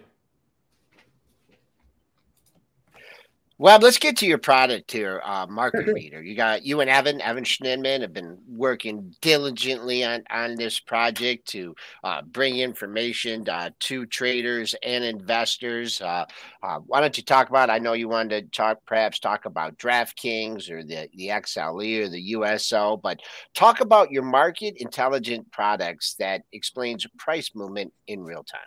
Well, 3.62 3.78
let's 3.78 4.00
get 4.00 4.18
to 4.18 4.26
your 4.26 4.40
product 4.40 4.92
here, 4.92 5.22
uh, 5.24 5.46
market 5.48 5.86
reader. 5.94 6.24
You 6.24 6.34
got 6.34 6.66
you 6.66 6.82
and 6.82 6.90
Evan, 6.90 7.22
Evan 7.22 7.44
Schnidman 7.44 8.02
have 8.02 8.12
been 8.12 8.40
working 8.48 9.14
diligently 9.22 10.04
on, 10.04 10.24
on 10.32 10.56
this 10.56 10.80
project 10.80 11.48
to 11.50 11.76
uh, 12.04 12.24
bring 12.24 12.58
information 12.58 13.48
uh, 13.48 13.70
to 13.82 14.08
traders 14.08 14.74
and 14.82 15.04
investors. 15.04 16.02
Uh, 16.02 16.26
uh, 16.64 16.80
why 16.88 17.02
don't 17.02 17.16
you 17.16 17.24
talk 17.24 17.50
about? 17.50 17.70
I 17.70 17.78
know 17.78 17.94
you 17.94 18.10
wanted 18.10 18.52
to 18.52 18.58
talk, 18.58 18.80
perhaps 18.88 19.20
talk 19.20 19.46
about 19.46 19.78
DraftKings 19.78 20.72
or 20.72 20.82
the 20.82 21.08
the 21.14 21.28
XLE 21.28 22.06
or 22.06 22.10
the 22.10 22.20
USO, 22.20 22.98
but 22.98 23.20
talk 23.54 23.80
about 23.80 24.10
your 24.10 24.24
market 24.24 24.74
intelligent 24.78 25.52
products 25.52 26.16
that 26.16 26.42
explains 26.52 27.06
price 27.20 27.52
movement 27.54 27.94
in 28.08 28.24
real 28.24 28.44
time. 28.44 28.62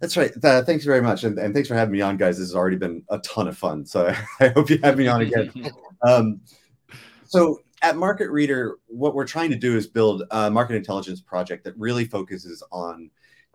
That's 0.00 0.16
right. 0.16 0.32
Uh, 0.42 0.62
thanks 0.62 0.84
very 0.84 1.02
much, 1.02 1.24
and, 1.24 1.38
and, 1.38 1.54
thanks 1.54 1.68
for 1.68 1.74
having 1.74 1.92
me 1.92 2.00
on, 2.00 2.16
guys. 2.16 2.38
This 2.38 2.48
has 2.48 2.56
already 2.56 2.76
been 2.76 3.02
a 3.10 3.18
ton 3.18 3.48
of 3.48 3.56
fun, 3.56 3.84
so 3.84 4.06
I, 4.08 4.16
I 4.46 4.48
hope 4.48 4.70
you 4.70 4.78
have 4.82 4.96
me 4.96 5.08
on 5.08 5.20
again. 5.20 5.70
um, 6.02 6.40
so 7.24 7.60
at 7.82 7.96
Market 7.96 8.30
Reader, 8.30 8.76
what 8.86 9.14
we're 9.14 9.26
trying 9.26 9.50
to 9.50 9.56
do 9.56 9.76
is 9.76 9.86
build 9.86 10.22
a 10.30 10.50
market 10.50 10.76
intelligence 10.76 11.20
project 11.20 11.64
that 11.64 11.76
really 11.76 12.04
focuses 12.04 12.62
on 12.72 13.10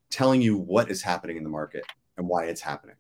telling 0.09 0.41
you 0.41 0.57
what 0.57 0.89
is 0.89 1.01
happening 1.01 1.37
in 1.37 1.43
the 1.43 1.49
market 1.49 1.83
and 2.17 2.27
why 2.27 2.45
it's 2.45 2.61
happening. 2.61 2.95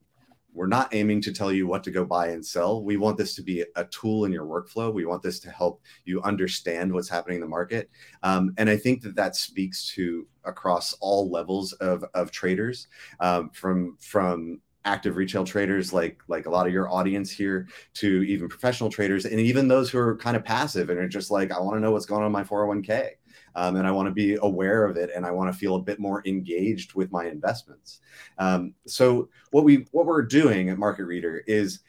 We're 0.55 0.67
not 0.67 0.95
aiming 0.95 1.21
to 1.21 1.33
tell 1.33 1.51
you 1.51 1.67
what 1.67 1.83
to 1.83 1.91
go 1.91 2.05
buy 2.05 2.29
and 2.29 2.43
sell. 2.43 2.81
We 2.81 2.95
want 2.95 3.17
this 3.17 3.35
to 3.35 3.43
be 3.43 3.65
a 3.75 3.83
tool 3.85 4.23
in 4.23 4.31
your 4.31 4.45
workflow. 4.45 4.93
We 4.93 5.05
want 5.05 5.21
this 5.21 5.39
to 5.41 5.51
help 5.51 5.81
you 6.05 6.21
understand 6.21 6.91
what's 6.91 7.09
happening 7.09 7.35
in 7.35 7.41
the 7.41 7.47
market. 7.47 7.89
Um, 8.23 8.53
and 8.57 8.69
I 8.69 8.77
think 8.77 9.01
that 9.01 9.15
that 9.15 9.35
speaks 9.35 9.93
to 9.95 10.25
across 10.45 10.93
all 11.01 11.29
levels 11.29 11.73
of, 11.73 12.05
of 12.13 12.31
traders, 12.31 12.87
um, 13.19 13.49
from 13.49 13.97
from 13.99 14.61
active 14.85 15.15
retail 15.15 15.43
traders 15.43 15.91
like 15.91 16.21
like 16.27 16.45
a 16.45 16.49
lot 16.49 16.67
of 16.67 16.71
your 16.73 16.89
audience 16.91 17.31
here 17.31 17.67
to 17.95 18.23
even 18.23 18.47
professional 18.47 18.89
traders 18.89 19.25
and 19.25 19.39
even 19.39 19.67
those 19.67 19.89
who 19.89 19.97
are 19.97 20.15
kind 20.15 20.37
of 20.37 20.45
passive 20.45 20.91
and 20.91 20.99
are 20.99 21.07
just 21.07 21.31
like 21.31 21.51
i 21.51 21.59
want 21.59 21.75
to 21.75 21.79
know 21.79 21.91
what's 21.91 22.05
going 22.05 22.21
on 22.21 22.27
in 22.27 22.31
my 22.31 22.43
401k 22.43 23.09
um, 23.55 23.75
and 23.75 23.87
I 23.87 23.91
want 23.91 24.07
to 24.07 24.13
be 24.13 24.37
aware 24.41 24.85
of 24.85 24.97
it, 24.97 25.09
and 25.15 25.25
I 25.25 25.31
want 25.31 25.51
to 25.51 25.57
feel 25.57 25.75
a 25.75 25.81
bit 25.81 25.99
more 25.99 26.21
engaged 26.25 26.93
with 26.93 27.11
my 27.11 27.25
investments. 27.25 28.01
Um, 28.37 28.73
so 28.85 29.29
what 29.51 29.63
we 29.63 29.87
what 29.91 30.05
we're 30.05 30.21
doing 30.21 30.69
at 30.69 30.77
Market 30.77 31.05
Reader 31.05 31.43
is 31.47 31.79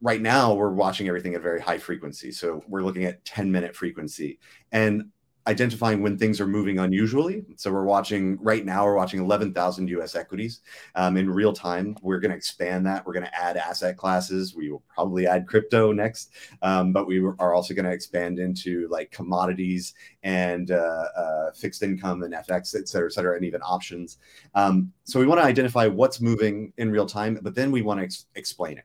right 0.00 0.20
now 0.20 0.54
we're 0.54 0.70
watching 0.70 1.08
everything 1.08 1.34
at 1.34 1.42
very 1.42 1.60
high 1.60 1.78
frequency. 1.78 2.30
So 2.30 2.62
we're 2.68 2.82
looking 2.82 3.04
at 3.04 3.24
10 3.24 3.50
minute 3.50 3.74
frequency, 3.74 4.38
and 4.72 5.10
identifying 5.46 6.02
when 6.02 6.18
things 6.18 6.40
are 6.40 6.46
moving 6.46 6.78
unusually. 6.80 7.44
So 7.56 7.72
we're 7.72 7.84
watching 7.84 8.36
right 8.40 8.64
now, 8.64 8.84
we're 8.84 8.96
watching 8.96 9.20
11,000 9.20 9.88
US 9.88 10.16
equities 10.16 10.60
um, 10.96 11.16
in 11.16 11.30
real 11.30 11.52
time. 11.52 11.96
We're 12.02 12.18
going 12.18 12.32
to 12.32 12.36
expand 12.36 12.84
that. 12.86 13.06
We're 13.06 13.12
going 13.12 13.26
to 13.26 13.34
add 13.34 13.56
asset 13.56 13.96
classes. 13.96 14.54
We 14.56 14.70
will 14.70 14.82
probably 14.92 15.26
add 15.26 15.46
crypto 15.46 15.92
next, 15.92 16.32
um, 16.62 16.92
but 16.92 17.06
we 17.06 17.20
are 17.20 17.54
also 17.54 17.74
going 17.74 17.84
to 17.84 17.92
expand 17.92 18.38
into 18.38 18.88
like 18.88 19.10
commodities 19.12 19.94
and 20.24 20.72
uh, 20.72 21.04
uh, 21.16 21.52
fixed 21.52 21.82
income 21.82 22.24
and 22.24 22.34
FX, 22.34 22.74
et 22.74 22.88
cetera, 22.88 23.08
et 23.08 23.12
cetera, 23.12 23.36
and 23.36 23.44
even 23.44 23.60
options. 23.62 24.18
Um, 24.54 24.92
so 25.04 25.20
we 25.20 25.26
want 25.26 25.40
to 25.40 25.44
identify 25.44 25.86
what's 25.86 26.20
moving 26.20 26.72
in 26.78 26.90
real 26.90 27.06
time, 27.06 27.38
but 27.42 27.54
then 27.54 27.70
we 27.70 27.82
want 27.82 28.00
to 28.00 28.04
ex- 28.04 28.26
explain 28.34 28.78
it. 28.78 28.84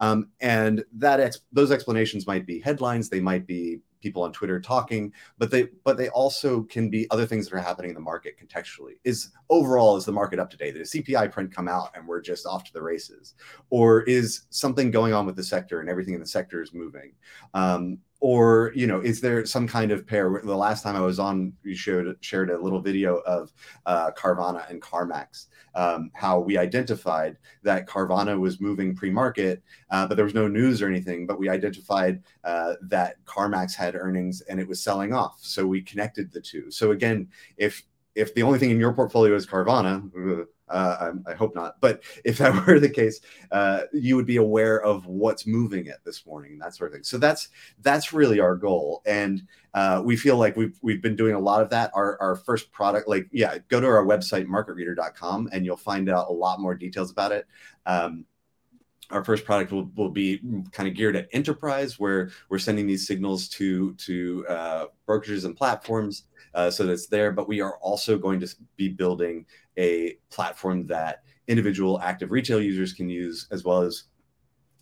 Um, 0.00 0.28
and 0.40 0.84
that 0.94 1.20
ex- 1.20 1.40
those 1.52 1.70
explanations 1.70 2.26
might 2.26 2.44
be 2.44 2.60
headlines, 2.60 3.08
they 3.08 3.20
might 3.20 3.46
be 3.46 3.80
people 4.02 4.22
on 4.22 4.32
Twitter 4.32 4.60
talking, 4.60 5.12
but 5.38 5.50
they 5.50 5.68
but 5.84 5.96
they 5.96 6.08
also 6.10 6.62
can 6.64 6.90
be 6.90 7.08
other 7.10 7.26
things 7.26 7.48
that 7.48 7.56
are 7.56 7.60
happening 7.60 7.90
in 7.90 7.94
the 7.94 8.00
market 8.00 8.34
contextually. 8.38 8.98
Is 9.04 9.30
overall 9.48 9.96
is 9.96 10.04
the 10.04 10.12
market 10.12 10.38
up 10.38 10.50
to 10.50 10.56
date? 10.56 10.72
Did 10.72 10.82
a 10.82 10.84
CPI 10.84 11.30
print 11.32 11.54
come 11.54 11.68
out 11.68 11.90
and 11.94 12.06
we're 12.06 12.20
just 12.20 12.46
off 12.46 12.64
to 12.64 12.72
the 12.72 12.82
races, 12.82 13.34
or 13.70 14.02
is 14.02 14.42
something 14.50 14.90
going 14.90 15.12
on 15.12 15.26
with 15.26 15.36
the 15.36 15.44
sector 15.44 15.80
and 15.80 15.88
everything 15.88 16.14
in 16.14 16.20
the 16.20 16.26
sector 16.26 16.62
is 16.62 16.74
moving? 16.74 17.12
Um, 17.54 17.98
or 18.22 18.70
you 18.76 18.86
know 18.86 19.00
is 19.00 19.20
there 19.20 19.44
some 19.44 19.66
kind 19.66 19.90
of 19.90 20.06
pair? 20.06 20.40
The 20.44 20.56
last 20.56 20.84
time 20.84 20.94
i 20.94 21.00
was 21.00 21.18
on 21.18 21.52
you 21.64 21.74
showed 21.74 22.16
shared 22.20 22.50
a 22.50 22.58
little 22.58 22.80
video 22.80 23.16
of 23.18 23.52
uh, 23.84 24.12
carvana 24.12 24.70
and 24.70 24.80
carmax 24.80 25.46
um, 25.74 26.10
how 26.14 26.38
we 26.38 26.56
identified 26.56 27.36
that 27.64 27.88
carvana 27.88 28.38
was 28.38 28.60
moving 28.60 28.94
pre-market 28.94 29.60
uh, 29.90 30.06
but 30.06 30.14
there 30.14 30.24
was 30.24 30.34
no 30.34 30.46
news 30.46 30.80
or 30.80 30.88
anything 30.88 31.26
but 31.26 31.38
we 31.38 31.48
identified 31.48 32.22
uh, 32.44 32.74
that 32.82 33.16
carmax 33.24 33.74
had 33.74 33.96
earnings 33.96 34.40
and 34.42 34.60
it 34.60 34.68
was 34.68 34.80
selling 34.80 35.12
off. 35.12 35.38
So 35.40 35.66
we 35.66 35.82
connected 35.82 36.32
the 36.32 36.40
two. 36.40 36.70
So 36.70 36.92
again 36.92 37.28
if 37.56 37.82
if 38.14 38.34
the 38.34 38.42
only 38.44 38.58
thing 38.60 38.70
in 38.70 38.78
your 38.78 38.92
portfolio 38.92 39.34
is 39.34 39.46
carvana 39.46 40.46
uh, 40.72 41.12
I, 41.26 41.32
I, 41.32 41.34
hope 41.34 41.54
not. 41.54 41.80
But 41.80 42.02
if 42.24 42.38
that 42.38 42.66
were 42.66 42.80
the 42.80 42.88
case, 42.88 43.20
uh, 43.50 43.82
you 43.92 44.16
would 44.16 44.26
be 44.26 44.36
aware 44.36 44.82
of 44.82 45.06
what's 45.06 45.46
moving 45.46 45.86
it 45.86 45.98
this 46.04 46.26
morning 46.26 46.52
and 46.52 46.60
that 46.62 46.74
sort 46.74 46.90
of 46.90 46.94
thing. 46.94 47.04
So 47.04 47.18
that's 47.18 47.48
that's 47.80 48.12
really 48.12 48.40
our 48.40 48.56
goal, 48.56 49.02
and 49.06 49.42
uh, 49.74 50.02
we 50.04 50.16
feel 50.16 50.36
like 50.36 50.56
we've 50.56 50.78
we've 50.82 51.02
been 51.02 51.16
doing 51.16 51.34
a 51.34 51.40
lot 51.40 51.62
of 51.62 51.70
that. 51.70 51.90
Our 51.94 52.20
our 52.20 52.36
first 52.36 52.72
product, 52.72 53.08
like 53.08 53.28
yeah, 53.32 53.58
go 53.68 53.80
to 53.80 53.86
our 53.86 54.04
website 54.04 54.46
marketreader.com 54.46 55.50
and 55.52 55.64
you'll 55.64 55.76
find 55.76 56.08
out 56.08 56.28
a 56.28 56.32
lot 56.32 56.60
more 56.60 56.74
details 56.74 57.10
about 57.10 57.32
it. 57.32 57.46
Um, 57.86 58.24
our 59.12 59.24
first 59.24 59.44
product 59.44 59.70
will, 59.70 59.90
will 59.94 60.10
be 60.10 60.40
kind 60.72 60.88
of 60.88 60.94
geared 60.94 61.16
at 61.16 61.28
enterprise 61.32 61.98
where 61.98 62.30
we're 62.48 62.58
sending 62.58 62.86
these 62.86 63.06
signals 63.06 63.48
to 63.48 63.94
to 63.94 64.44
uh, 64.48 64.86
brokerages 65.06 65.44
and 65.44 65.56
platforms 65.56 66.24
uh, 66.54 66.70
so 66.70 66.86
that's 66.86 67.06
there. 67.06 67.32
But 67.32 67.48
we 67.48 67.60
are 67.60 67.76
also 67.78 68.18
going 68.18 68.40
to 68.40 68.56
be 68.76 68.88
building 68.88 69.46
a 69.78 70.16
platform 70.30 70.86
that 70.88 71.22
individual 71.48 72.00
active 72.00 72.30
retail 72.30 72.60
users 72.60 72.92
can 72.92 73.08
use 73.08 73.48
as 73.50 73.64
well 73.64 73.82
as 73.82 74.04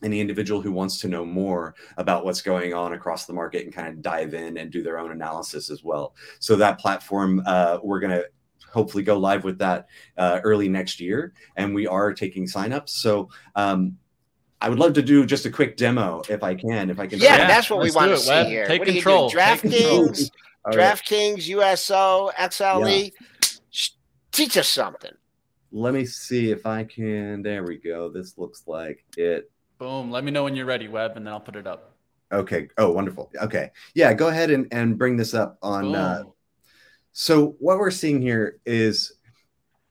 any 0.03 0.21
individual 0.21 0.63
who 0.63 0.73
wants 0.73 0.99
to 1.01 1.09
know 1.09 1.25
more 1.25 1.75
about 1.99 2.25
what's 2.25 2.41
going 2.41 2.73
on 2.73 2.95
across 2.95 3.27
the 3.27 3.33
market 3.33 3.65
and 3.65 3.75
kind 3.75 3.89
of 3.89 4.01
dive 4.01 4.33
in 4.35 4.57
and 4.57 4.71
do 4.71 4.83
their 4.83 4.99
own 4.99 5.13
analysis 5.13 5.71
as 5.71 5.85
well. 5.85 6.15
So 6.39 6.57
that 6.57 6.79
platform 6.79 7.43
uh, 7.47 7.79
we're 7.83 8.01
going 8.01 8.13
to 8.13 8.27
hopefully 8.73 9.03
go 9.03 9.19
live 9.19 9.45
with 9.45 9.59
that 9.59 9.89
uh, 10.17 10.41
early 10.43 10.69
next 10.69 11.01
year 11.01 11.35
and 11.57 11.75
we 11.75 11.87
are 11.87 12.15
taking 12.15 12.47
signups. 12.47 12.91
So 12.91 13.29
um, 13.57 13.99
I 14.61 14.69
would 14.69 14.79
love 14.79 14.93
to 14.95 15.03
do 15.03 15.25
just 15.25 15.47
a 15.47 15.51
quick 15.51 15.77
demo 15.77 16.23
if 16.29 16.43
I 16.43 16.55
can. 16.55 16.91
If 16.91 16.99
I 16.99 17.07
can. 17.07 17.19
Yeah, 17.19 17.47
that's 17.47 17.71
what 17.71 17.81
we 17.81 17.91
want 17.91 18.11
to 18.11 18.19
see 18.19 18.29
Web. 18.31 18.47
here. 18.47 18.67
Take 18.67 18.81
what 18.81 18.89
control. 18.89 19.31
DraftKings, 19.31 20.31
DraftKings, 20.67 21.47
USO, 21.47 22.31
XLE. 22.39 23.13
Yeah. 23.13 23.49
Teach 24.33 24.57
us 24.57 24.69
something. 24.69 25.11
Let 25.73 25.95
me 25.95 26.05
see 26.05 26.51
if 26.51 26.67
I 26.67 26.85
can. 26.85 27.43
There 27.43 27.65
we 27.65 27.79
go. 27.79 28.11
This 28.11 28.37
looks 28.39 28.65
like 28.67 29.05
it. 29.17 29.51
Boom. 29.79 30.11
Let 30.11 30.25
me 30.25 30.31
know 30.31 30.45
when 30.45 30.55
you're 30.55 30.67
ready, 30.67 30.89
Webb, 30.89 31.17
and 31.17 31.27
then 31.27 31.33
I'll 31.33 31.41
put 31.41 31.57
it 31.57 31.67
up. 31.67 31.95
Okay. 32.33 32.69
Oh, 32.77 32.93
wonderful. 32.93 33.31
Okay. 33.43 33.71
Yeah, 33.95 34.13
go 34.15 34.29
ahead 34.29 34.51
and, 34.51 34.69
and 34.73 34.99
bring 34.99 35.17
this 35.17 35.35
up 35.35 35.59
on. 35.63 35.95
Uh, 35.95 36.25
So 37.13 37.57
what 37.59 37.79
we're 37.79 37.91
seeing 37.91 38.23
here 38.23 38.61
is 38.65 39.15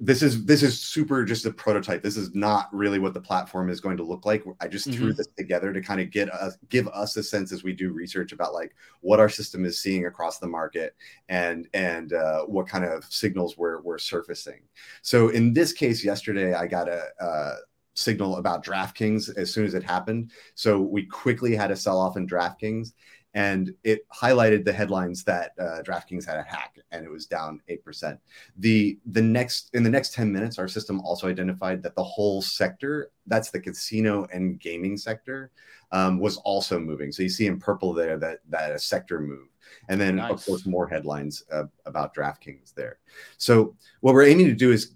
this 0.02 0.22
is 0.22 0.46
this 0.46 0.64
is 0.64 0.82
super 0.82 1.26
just 1.26 1.46
a 1.46 1.52
prototype. 1.52 2.02
This 2.02 2.16
is 2.16 2.34
not 2.34 2.74
really 2.74 3.00
what 3.00 3.14
the 3.14 3.20
platform 3.20 3.70
is 3.70 3.82
going 3.82 3.98
to 3.98 4.04
look 4.04 4.26
like. 4.26 4.44
I 4.62 4.68
just 4.70 4.90
threw 4.92 5.12
Mhm. 5.12 5.18
this 5.18 5.28
together 5.38 5.74
to 5.74 5.82
kind 5.82 6.00
of 6.00 6.10
get 6.10 6.34
us 6.34 6.58
give 6.70 6.88
us 6.88 7.18
a 7.18 7.24
sense 7.24 7.52
as 7.52 7.64
we 7.64 7.74
do 7.74 7.92
research 7.92 8.32
about 8.32 8.54
like 8.54 8.74
what 9.02 9.20
our 9.20 9.28
system 9.28 9.66
is 9.66 9.82
seeing 9.82 10.06
across 10.06 10.40
the 10.40 10.48
market 10.48 10.96
and 11.28 11.68
and 11.74 12.14
uh, 12.14 12.44
what 12.44 12.68
kind 12.68 12.86
of 12.86 13.04
signals 13.06 13.58
we're 13.58 13.82
we're 13.82 13.98
surfacing. 13.98 14.62
So 15.02 15.30
in 15.30 15.54
this 15.54 15.74
case, 15.74 16.04
yesterday 16.04 16.54
I 16.54 16.66
got 16.68 16.88
a, 16.88 17.10
a 17.20 17.56
signal 17.94 18.38
about 18.38 18.64
DraftKings 18.64 19.36
as 19.36 19.52
soon 19.54 19.66
as 19.66 19.74
it 19.74 19.84
happened. 19.84 20.32
So 20.56 20.80
we 20.80 21.06
quickly 21.06 21.54
had 21.56 21.72
a 21.72 21.76
sell 21.76 22.00
off 22.00 22.16
in 22.16 22.26
DraftKings, 22.26 22.94
and 23.34 23.74
it 23.84 24.08
highlighted 24.10 24.66
the 24.66 24.74
headlines 24.74 25.24
that 25.24 25.52
uh, 25.60 25.82
DraftKings 25.84 26.26
had 26.26 26.38
a 26.38 26.44
hack, 26.44 26.78
and 26.92 27.06
it 27.06 27.12
was 27.12 27.26
down 27.26 27.62
eight 27.68 27.84
percent. 27.84 28.20
The 28.58 28.98
the 29.12 29.22
next 29.22 29.70
in 29.74 29.84
the 29.84 29.90
next 29.90 30.14
ten 30.14 30.32
minutes, 30.32 30.58
our 30.58 30.68
system 30.68 31.00
also 31.02 31.28
identified 31.28 31.84
that 31.84 31.96
the 31.96 32.04
whole 32.04 32.42
sector, 32.42 33.12
that's 33.28 33.52
the 33.52 33.60
casino 33.60 34.28
and 34.34 34.60
gaming 34.60 34.98
sector, 34.98 35.52
um, 35.92 36.20
was 36.20 36.38
also 36.38 36.80
moving. 36.80 37.12
So 37.12 37.24
you 37.24 37.30
see 37.30 37.46
in 37.46 37.60
purple 37.60 37.94
there 37.94 38.18
that 38.18 38.40
that 38.50 38.72
a 38.72 38.80
sector 38.80 39.20
move, 39.20 39.48
and 39.90 40.02
then 40.02 40.20
of 40.20 40.44
course 40.44 40.66
more 40.66 40.88
headlines 40.88 41.44
uh, 41.52 41.66
about 41.86 42.16
DraftKings 42.16 42.74
there. 42.74 42.98
So 43.38 43.76
what 44.02 44.16
we're 44.16 44.26
aiming 44.26 44.48
to 44.48 44.56
do 44.56 44.72
is 44.72 44.96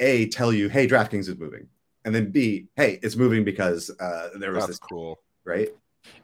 a 0.00 0.28
tell 0.28 0.52
you, 0.52 0.68
hey, 0.68 0.88
DraftKings 0.88 1.28
is 1.28 1.38
moving, 1.38 1.68
and 2.04 2.12
then 2.12 2.32
b, 2.32 2.66
hey, 2.74 2.98
it's 3.02 3.16
moving 3.16 3.44
because 3.44 3.90
uh, 4.00 4.30
there 4.38 4.50
was 4.50 4.64
That's 4.66 4.78
this 4.78 4.78
cool. 4.80 5.20
right. 5.44 5.68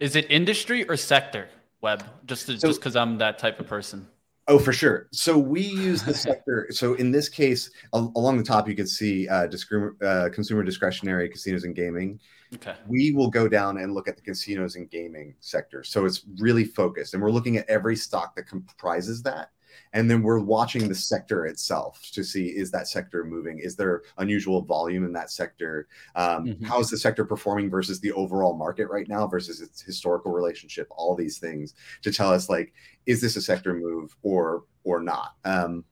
Is 0.00 0.16
it 0.16 0.30
industry 0.30 0.88
or 0.88 0.96
sector 0.96 1.48
web? 1.80 2.04
Just 2.26 2.46
to, 2.46 2.58
So- 2.58 2.68
just 2.68 2.80
because 2.80 2.96
I'm 2.96 3.18
that 3.18 3.38
type 3.38 3.60
of 3.60 3.66
person. 3.66 4.06
Oh, 4.46 4.58
for 4.58 4.74
sure. 4.74 5.08
So 5.10 5.38
we 5.38 5.62
use 5.62 6.02
the 6.02 6.12
sector. 6.28 6.66
So 6.70 6.92
in 6.94 7.10
this 7.10 7.30
case, 7.30 7.70
al- 7.94 8.12
along 8.14 8.36
the 8.36 8.44
top, 8.44 8.68
you 8.68 8.74
can 8.74 8.86
see 8.86 9.26
uh, 9.26 9.46
discrim- 9.46 9.94
uh, 10.02 10.28
consumer 10.28 10.62
discretionary 10.62 11.30
casinos 11.30 11.64
and 11.64 11.74
gaming. 11.74 12.20
Okay. 12.54 12.74
We 12.86 13.12
will 13.12 13.30
go 13.30 13.48
down 13.48 13.78
and 13.78 13.94
look 13.94 14.06
at 14.06 14.16
the 14.16 14.22
casinos 14.22 14.76
and 14.76 14.90
gaming 14.90 15.34
sector. 15.40 15.82
So 15.82 16.04
it's 16.04 16.26
really 16.38 16.64
focused, 16.64 17.14
and 17.14 17.22
we're 17.22 17.30
looking 17.30 17.56
at 17.56 17.66
every 17.70 17.96
stock 17.96 18.36
that 18.36 18.42
comprises 18.42 19.22
that. 19.22 19.48
And 19.92 20.10
then 20.10 20.22
we're 20.22 20.40
watching 20.40 20.88
the 20.88 20.94
sector 20.94 21.46
itself 21.46 22.00
to 22.12 22.24
see 22.24 22.46
is 22.48 22.70
that 22.72 22.88
sector 22.88 23.24
moving? 23.24 23.58
Is 23.58 23.76
there 23.76 24.02
unusual 24.18 24.62
volume 24.62 25.04
in 25.04 25.12
that 25.12 25.30
sector? 25.30 25.88
Um, 26.14 26.46
Mhm. 26.46 26.64
How 26.64 26.80
is 26.80 26.90
the 26.90 26.98
sector 26.98 27.24
performing 27.24 27.70
versus 27.70 28.00
the 28.00 28.12
overall 28.12 28.56
market 28.56 28.88
right 28.88 29.08
now 29.08 29.26
versus 29.26 29.60
its 29.60 29.80
historical 29.80 30.32
relationship? 30.32 30.88
All 30.90 31.14
these 31.14 31.38
things 31.38 31.74
to 32.02 32.12
tell 32.12 32.30
us 32.32 32.48
like 32.48 32.72
is 33.06 33.20
this 33.20 33.36
a 33.36 33.42
sector 33.42 33.74
move 33.74 34.16
or 34.22 34.64
or 34.84 35.00
not 35.00 35.34
um 35.44 35.84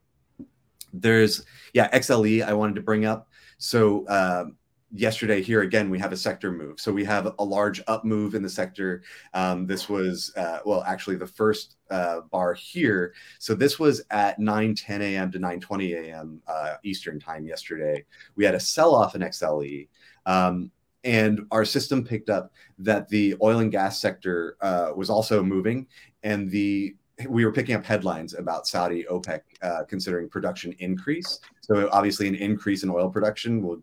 there's 0.92 1.44
yeah 1.72 1.88
xle 1.98 2.44
i 2.44 2.52
wanted 2.52 2.74
to 2.74 2.82
bring 2.82 3.04
up 3.04 3.28
so 3.58 4.06
um 4.08 4.56
yesterday 4.92 5.40
here 5.42 5.62
again 5.62 5.88
we 5.88 5.98
have 5.98 6.12
a 6.12 6.16
sector 6.16 6.52
move. 6.52 6.78
So 6.78 6.92
we 6.92 7.04
have 7.04 7.34
a 7.38 7.44
large 7.44 7.82
up 7.86 8.04
move 8.04 8.34
in 8.34 8.42
the 8.42 8.48
sector. 8.48 9.02
Um, 9.32 9.66
this 9.66 9.88
was 9.88 10.32
uh, 10.36 10.58
well 10.64 10.82
actually 10.84 11.16
the 11.16 11.26
first 11.26 11.76
uh, 11.90 12.20
bar 12.30 12.54
here. 12.54 13.14
So 13.38 13.54
this 13.54 13.78
was 13.78 14.02
at 14.10 14.38
9 14.38 14.74
10 14.74 15.02
a.m 15.02 15.30
to 15.32 15.38
9 15.38 15.60
20 15.60 15.92
a.m 15.94 16.42
uh, 16.46 16.74
eastern 16.82 17.18
time 17.18 17.46
yesterday. 17.46 18.04
We 18.36 18.44
had 18.44 18.54
a 18.54 18.60
sell-off 18.60 19.14
in 19.14 19.22
xle 19.22 19.88
um, 20.26 20.70
and 21.04 21.46
our 21.50 21.64
system 21.64 22.04
picked 22.04 22.30
up 22.30 22.52
that 22.78 23.08
the 23.08 23.34
oil 23.42 23.58
and 23.58 23.72
gas 23.72 24.00
sector 24.00 24.56
uh, 24.60 24.92
was 24.94 25.10
also 25.10 25.42
moving 25.42 25.86
and 26.22 26.50
the 26.50 26.94
we 27.28 27.44
were 27.44 27.52
picking 27.52 27.74
up 27.74 27.84
headlines 27.84 28.34
about 28.34 28.66
Saudi 28.66 29.04
OPEC 29.04 29.40
uh, 29.62 29.84
considering 29.86 30.28
production 30.28 30.74
increase. 30.78 31.40
So 31.60 31.88
obviously, 31.92 32.26
an 32.26 32.34
increase 32.34 32.82
in 32.82 32.90
oil 32.90 33.10
production 33.10 33.62
will 33.62 33.82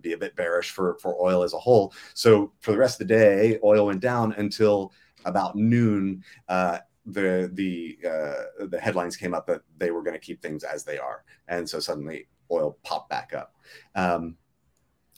be 0.00 0.12
a 0.12 0.18
bit 0.18 0.36
bearish 0.36 0.70
for 0.70 0.96
for 1.00 1.20
oil 1.22 1.42
as 1.42 1.52
a 1.54 1.58
whole. 1.58 1.92
So 2.14 2.52
for 2.60 2.72
the 2.72 2.78
rest 2.78 3.00
of 3.00 3.08
the 3.08 3.14
day, 3.14 3.58
oil 3.62 3.86
went 3.86 4.00
down 4.00 4.32
until 4.32 4.92
about 5.24 5.56
noon. 5.56 6.24
Uh, 6.48 6.78
the 7.06 7.50
the 7.54 7.98
uh, 8.08 8.66
the 8.66 8.78
headlines 8.80 9.16
came 9.16 9.34
up 9.34 9.46
that 9.48 9.62
they 9.76 9.90
were 9.90 10.02
going 10.02 10.14
to 10.14 10.20
keep 10.20 10.40
things 10.40 10.62
as 10.62 10.84
they 10.84 10.98
are, 10.98 11.24
and 11.48 11.68
so 11.68 11.80
suddenly 11.80 12.28
oil 12.50 12.78
popped 12.84 13.10
back 13.10 13.32
up. 13.34 13.54
Um, 13.94 14.36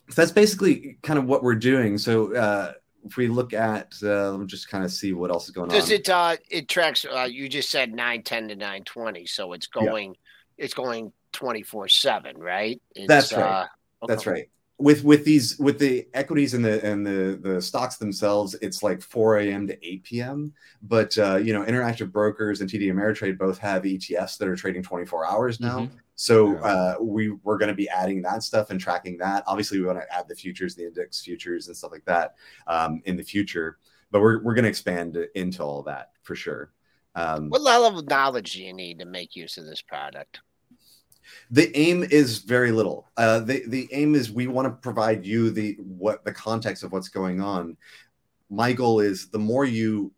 so 0.09 0.21
that's 0.23 0.33
basically 0.33 0.99
kind 1.03 1.19
of 1.19 1.27
what 1.27 1.43
we're 1.43 1.55
doing. 1.55 1.99
So 1.99 2.35
uh, 2.35 2.73
if 3.05 3.17
we 3.17 3.29
look 3.29 3.53
at, 3.53 3.95
uh, 4.03 4.31
let 4.31 4.41
me 4.41 4.47
just 4.47 4.69
kind 4.69 4.85
of 4.85 4.93
see 4.93 5.13
what 5.13 5.31
else 5.31 5.45
is 5.45 5.51
going 5.51 5.71
Does 5.71 5.89
on. 5.89 5.95
it 5.95 6.09
uh 6.09 6.37
it 6.51 6.69
tracks 6.69 7.05
uh 7.05 7.29
you 7.31 7.49
just 7.49 7.71
said 7.71 7.91
910 7.91 8.49
to 8.49 8.57
920 8.57 9.27
so 9.27 9.53
it's 9.53 9.69
Yeah. 9.75 9.85
going 9.85 10.17
it's 10.57 10.75
going 10.75 11.13
24/7 11.33 12.39
right? 12.39 12.81
It's, 12.95 13.09
That's 13.09 13.33
right. 13.33 13.43
Uh, 13.43 13.67
That's 14.07 14.27
right. 14.27 14.49
With 14.79 15.05
with 15.05 15.25
these 15.25 15.57
with 15.61 15.79
the 15.79 16.09
equities 16.15 16.53
and 16.53 16.65
the 16.65 16.85
and 16.85 17.07
the 17.07 17.39
the 17.41 17.63
stocks 17.63 17.97
themselves, 17.97 18.57
it's 18.61 18.83
like 18.83 19.01
4 19.03 19.39
a.m. 19.39 19.69
to 19.69 19.87
8 19.89 20.03
p.m. 20.03 20.53
But 20.83 21.17
uh, 21.17 21.37
you 21.37 21.53
know, 21.53 21.63
interactive 21.65 22.11
brokers 22.11 22.61
and 22.61 22.69
TD 22.69 22.93
Ameritrade 22.93 23.39
both 23.39 23.57
have 23.59 23.85
ETFs 23.85 24.37
that 24.39 24.49
are 24.49 24.57
trading 24.57 24.83
24 24.83 25.27
hours 25.27 25.61
now. 25.61 25.81
Mhm. 25.83 25.91
So 26.17 26.53
Yeah. 26.55 26.59
uh, 26.61 26.97
we 27.01 27.31
we're 27.45 27.57
going 27.59 27.69
to 27.69 27.75
be 27.75 27.89
adding 27.89 28.21
that 28.23 28.43
stuff 28.43 28.71
and 28.71 28.81
tracking 28.81 29.17
that. 29.19 29.45
Obviously, 29.47 29.79
we 29.79 29.87
want 29.87 30.01
to 30.01 30.13
add 30.13 30.27
the 30.27 30.35
futures, 30.35 30.75
the 30.75 30.87
index 30.87 31.23
futures, 31.23 31.69
and 31.69 31.77
stuff 31.77 31.93
like 31.93 32.05
that 32.07 32.35
um, 32.67 33.01
in 33.05 33.17
the 33.17 33.23
future. 33.23 33.79
But 34.11 34.23
we're 34.23 34.43
we're 34.43 34.55
going 34.55 34.65
to 34.65 34.69
expand 34.71 35.17
into 35.37 35.63
all 35.63 35.85
that 35.85 36.11
for 36.23 36.35
sure. 36.35 36.73
Um, 37.15 37.49
What 37.49 37.63
level 37.63 38.01
of 38.01 38.09
knowledge 38.09 38.55
do 38.55 38.65
you 38.65 38.73
need 38.73 38.99
to 38.99 39.05
make 39.07 39.37
use 39.37 39.57
of 39.57 39.67
this 39.67 39.83
product? 39.83 40.41
The 41.51 41.77
aim 41.77 42.05
is 42.05 42.39
very 42.39 42.73
little. 42.73 43.11
Uh, 43.17 43.41
the, 43.41 43.63
the 43.67 43.89
aim 43.93 44.15
is 44.15 44.31
we 44.31 44.47
want 44.47 44.67
to 44.67 44.73
provide 44.73 45.25
you 45.25 45.51
the 45.51 45.77
what 45.81 46.25
the 46.25 46.33
context 46.33 46.83
of 46.83 46.93
what's 46.93 47.09
going 47.09 47.41
on. 47.41 47.77
My 48.51 48.73
goal 48.73 49.01
is 49.01 49.29
the 49.31 49.39
more 49.39 49.65
you 49.65 50.13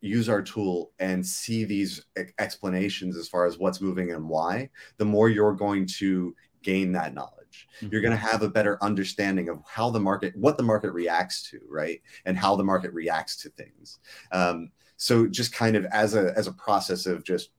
use 0.00 0.28
our 0.28 0.42
tool 0.42 0.92
and 0.98 1.24
see 1.24 1.64
these 1.64 2.04
explanations 2.38 3.16
as 3.16 3.28
far 3.28 3.46
as 3.46 3.58
what's 3.58 3.80
moving 3.80 4.10
and 4.12 4.28
why 4.28 4.68
the 4.98 5.04
more 5.04 5.28
you're 5.28 5.54
going 5.54 5.86
to 5.86 6.34
gain 6.62 6.92
that 6.92 7.14
knowledge. 7.14 7.68
You're 7.80 8.00
going 8.00 8.12
to 8.12 8.16
have 8.16 8.42
a 8.42 8.48
better 8.48 8.82
understanding 8.82 9.48
of 9.48 9.60
how 9.66 9.90
the 9.90 10.00
market 10.00 10.34
what 10.36 10.56
the 10.56 10.62
market 10.62 10.92
reacts 10.92 11.48
to 11.50 11.60
right 11.68 12.00
and 12.24 12.36
how 12.36 12.56
the 12.56 12.64
market 12.64 12.92
reacts 12.92 13.36
to 13.42 13.50
things. 13.50 13.98
Um, 14.32 14.70
so 14.96 15.26
just 15.26 15.52
kind 15.52 15.76
of 15.76 15.84
as 15.86 16.14
a 16.14 16.32
as 16.36 16.46
a 16.46 16.52
process 16.52 17.06
of 17.06 17.24
just 17.24 17.50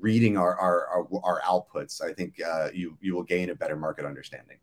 reading 0.00 0.36
our 0.36 0.56
our 0.58 0.86
our, 0.86 1.06
our 1.24 1.40
outputs 1.42 2.02
i 2.02 2.12
think 2.12 2.40
uh, 2.42 2.68
you 2.72 2.96
you 3.00 3.14
will 3.14 3.22
gain 3.22 3.50
a 3.50 3.54
better 3.54 3.76
market 3.76 4.04
understanding 4.04 4.58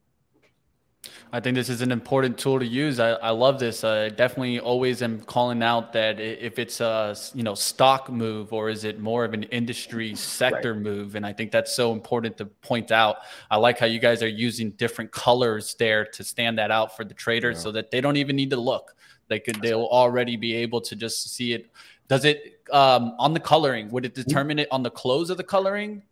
I 1.31 1.39
think 1.39 1.55
this 1.55 1.69
is 1.69 1.81
an 1.81 1.91
important 1.91 2.37
tool 2.37 2.59
to 2.59 2.65
use. 2.65 2.99
I, 2.99 3.11
I 3.11 3.29
love 3.29 3.59
this. 3.59 3.83
I 3.83 4.09
definitely 4.09 4.59
always 4.59 5.01
am 5.01 5.21
calling 5.21 5.61
out 5.63 5.93
that 5.93 6.19
if 6.19 6.59
it's 6.59 6.81
a 6.81 7.15
you 7.33 7.43
know 7.43 7.55
stock 7.55 8.09
move 8.09 8.51
or 8.51 8.69
is 8.69 8.83
it 8.83 8.99
more 8.99 9.23
of 9.23 9.33
an 9.33 9.43
industry 9.43 10.15
sector 10.15 10.75
move, 10.75 11.15
and 11.15 11.25
I 11.25 11.33
think 11.33 11.51
that's 11.51 11.73
so 11.73 11.93
important 11.93 12.37
to 12.37 12.45
point 12.45 12.91
out. 12.91 13.17
I 13.49 13.57
like 13.57 13.79
how 13.79 13.85
you 13.85 13.99
guys 13.99 14.21
are 14.23 14.27
using 14.27 14.71
different 14.71 15.11
colors 15.11 15.75
there 15.77 16.05
to 16.05 16.23
stand 16.23 16.57
that 16.57 16.71
out 16.71 16.97
for 16.97 17.05
the 17.05 17.13
trader, 17.13 17.51
Yeah. 17.51 17.57
so 17.57 17.71
that 17.71 17.91
they 17.91 18.01
don't 18.01 18.17
even 18.17 18.35
need 18.35 18.49
to 18.49 18.59
look. 18.59 18.95
They 19.27 19.39
could 19.39 19.61
they'll 19.61 19.85
already 19.85 20.35
be 20.35 20.55
able 20.55 20.81
to 20.81 20.95
just 20.95 21.33
see 21.33 21.53
it. 21.53 21.69
Does 22.07 22.25
it 22.25 22.58
um, 22.71 23.15
on 23.19 23.33
the 23.33 23.39
coloring? 23.39 23.89
Would 23.89 24.05
it 24.05 24.15
determine 24.15 24.59
it 24.59 24.67
on 24.71 24.83
the 24.83 24.91
close 24.91 25.29
of 25.29 25.37
the 25.37 25.43
coloring? 25.43 26.03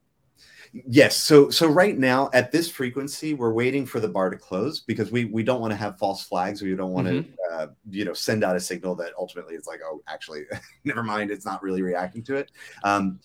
yes 0.74 1.16
so 1.16 1.50
so 1.50 1.68
right 1.68 1.98
now 1.98 2.30
at 2.34 2.52
this 2.52 2.70
frequency 2.70 3.34
we're 3.34 3.54
waiting 3.54 3.86
for 3.86 4.00
the 4.00 4.08
bar 4.08 4.30
to 4.30 4.38
close 4.38 4.82
because 4.82 5.12
we 5.12 5.26
we 5.26 5.44
don't 5.44 5.62
want 5.62 5.72
to 5.72 5.78
have 5.78 5.98
false 5.98 6.24
flags 6.24 6.62
we 6.62 6.76
don't 6.76 6.92
want 6.92 7.08
to 7.08 7.26
uh, 7.52 7.68
you 7.90 8.06
know 8.06 8.14
send 8.14 8.44
out 8.44 8.56
a 8.56 8.60
signal 8.60 8.96
that 8.96 9.12
ultimately 9.18 9.56
it's 9.56 9.68
like 9.68 9.80
oh 9.84 10.02
actually 10.08 10.44
never 10.84 11.04
mind 11.04 11.32
it's 11.32 11.46
not 11.46 11.62
really 11.64 11.82
reacting 11.82 12.24
to 12.24 12.36
it 12.36 12.52
um, 12.84 13.20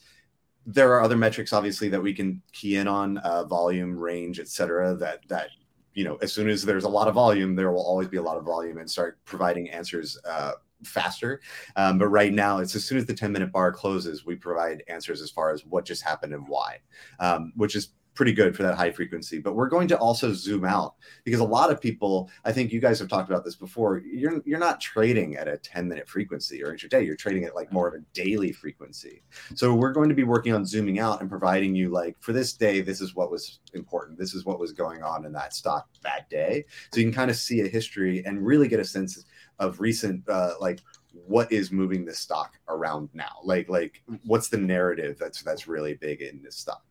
there 0.67 0.93
are 0.93 1.03
other 1.03 1.17
metrics 1.17 1.53
obviously 1.53 1.89
that 1.89 2.01
we 2.01 2.13
can 2.13 2.41
key 2.53 2.77
in 2.77 2.87
on 2.87 3.19
uh, 3.19 3.45
volume 3.45 3.99
range 3.99 4.39
etc 4.39 4.95
that 4.95 5.21
that 5.29 5.49
you 5.95 6.05
know 6.05 6.17
as 6.17 6.33
soon 6.33 6.49
as 6.49 6.65
there's 6.65 6.85
a 6.85 6.89
lot 6.89 7.09
of 7.09 7.15
volume 7.15 7.55
there 7.55 7.73
will 7.73 7.85
always 7.85 8.09
be 8.09 8.17
a 8.17 8.23
lot 8.23 8.37
of 8.37 8.45
volume 8.45 8.79
and 8.79 8.91
start 8.91 9.19
providing 9.25 9.69
answers 9.71 10.19
uh, 10.25 10.53
faster. 10.85 11.41
Um, 11.77 11.99
but 11.99 12.09
right 12.09 12.33
now 12.33 12.59
it's 12.59 12.75
as 12.75 12.85
soon 12.85 12.99
as 12.99 13.07
the 13.07 13.15
10 13.15 13.33
minute 13.33 13.53
bar 13.53 13.73
closes 13.73 14.25
we 14.25 14.37
provide 14.37 14.83
answers 14.89 15.21
as 15.21 15.31
far 15.31 15.53
as 15.53 15.65
what 15.67 15.85
just 15.85 16.03
happened 16.03 16.35
and 16.35 16.47
why 16.49 16.79
um, 17.21 17.53
which 17.57 17.77
is 17.77 17.91
pretty 18.15 18.33
good 18.33 18.55
for 18.55 18.63
that 18.63 18.75
high 18.75 18.91
frequency. 18.91 19.39
But 19.39 19.55
we're 19.55 19.69
going 19.69 19.89
to 19.89 19.99
also 19.99 20.33
zoom 20.33 20.65
out 20.65 20.95
because 21.25 21.41
a 21.41 21.45
lot 21.45 21.71
of 21.71 21.81
people 21.81 22.31
i 22.45 22.53
think 22.53 22.73
you 22.73 22.81
guys 22.81 22.99
have 22.99 23.09
talked 23.09 23.31
about 23.31 23.45
this 23.45 23.57
before 23.57 24.03
you're 24.05 24.43
you're 24.45 24.59
not 24.59 24.81
trading 24.81 25.37
at 25.37 25.49
a 25.49 25.57
10 25.59 25.89
minute 25.89 26.09
frequency 26.09 26.63
or 26.63 26.75
intraday 26.75 27.05
you're 27.05 27.17
trading 27.17 27.45
at 27.45 27.55
like 27.55 27.73
more 27.73 27.89
of 27.89 27.95
a 27.95 28.05
daily 28.13 28.53
frequency. 28.53 29.23
So 29.55 29.75
we're 29.75 29.93
going 29.93 30.09
to 30.09 30.15
be 30.15 30.25
working 30.25 30.53
on 30.53 30.67
zooming 30.67 30.99
out 30.99 31.21
and 31.21 31.31
providing 31.31 31.75
you 31.75 31.91
like 31.91 32.17
for 32.21 32.33
this 32.33 32.53
day 32.53 32.81
this 32.81 33.01
is 33.01 33.15
what 33.15 33.31
was 33.31 33.61
important 33.75 34.19
this 34.19 34.35
is 34.35 34.45
what 34.45 34.59
was 34.59 34.73
going 34.73 35.03
on 35.03 35.25
in 35.25 35.33
that 35.33 35.55
stock 35.55 35.89
that 36.03 36.29
day. 36.29 36.65
So 36.93 37.01
you 37.01 37.07
can 37.07 37.15
kind 37.15 37.31
of 37.31 37.37
see 37.37 37.61
a 37.61 37.69
history 37.69 38.25
and 38.25 38.45
really 38.45 38.69
get 38.69 38.81
a 38.81 38.85
sense 38.85 39.25
of 39.59 39.81
recent 39.81 40.29
uh, 40.29 40.55
like 40.61 40.81
what 41.27 41.53
is 41.53 41.71
moving 41.71 42.05
this 42.05 42.19
stock 42.19 42.59
around 42.69 43.09
now? 43.15 43.41
Like, 43.45 43.69
like 43.69 44.03
what's 44.25 44.49
the 44.49 44.59
narrative 44.59 45.17
that's 45.19 45.43
that's 45.43 45.69
really 45.69 45.95
big 45.95 46.23
in 46.23 46.43
this 46.43 46.57
stock? 46.57 46.85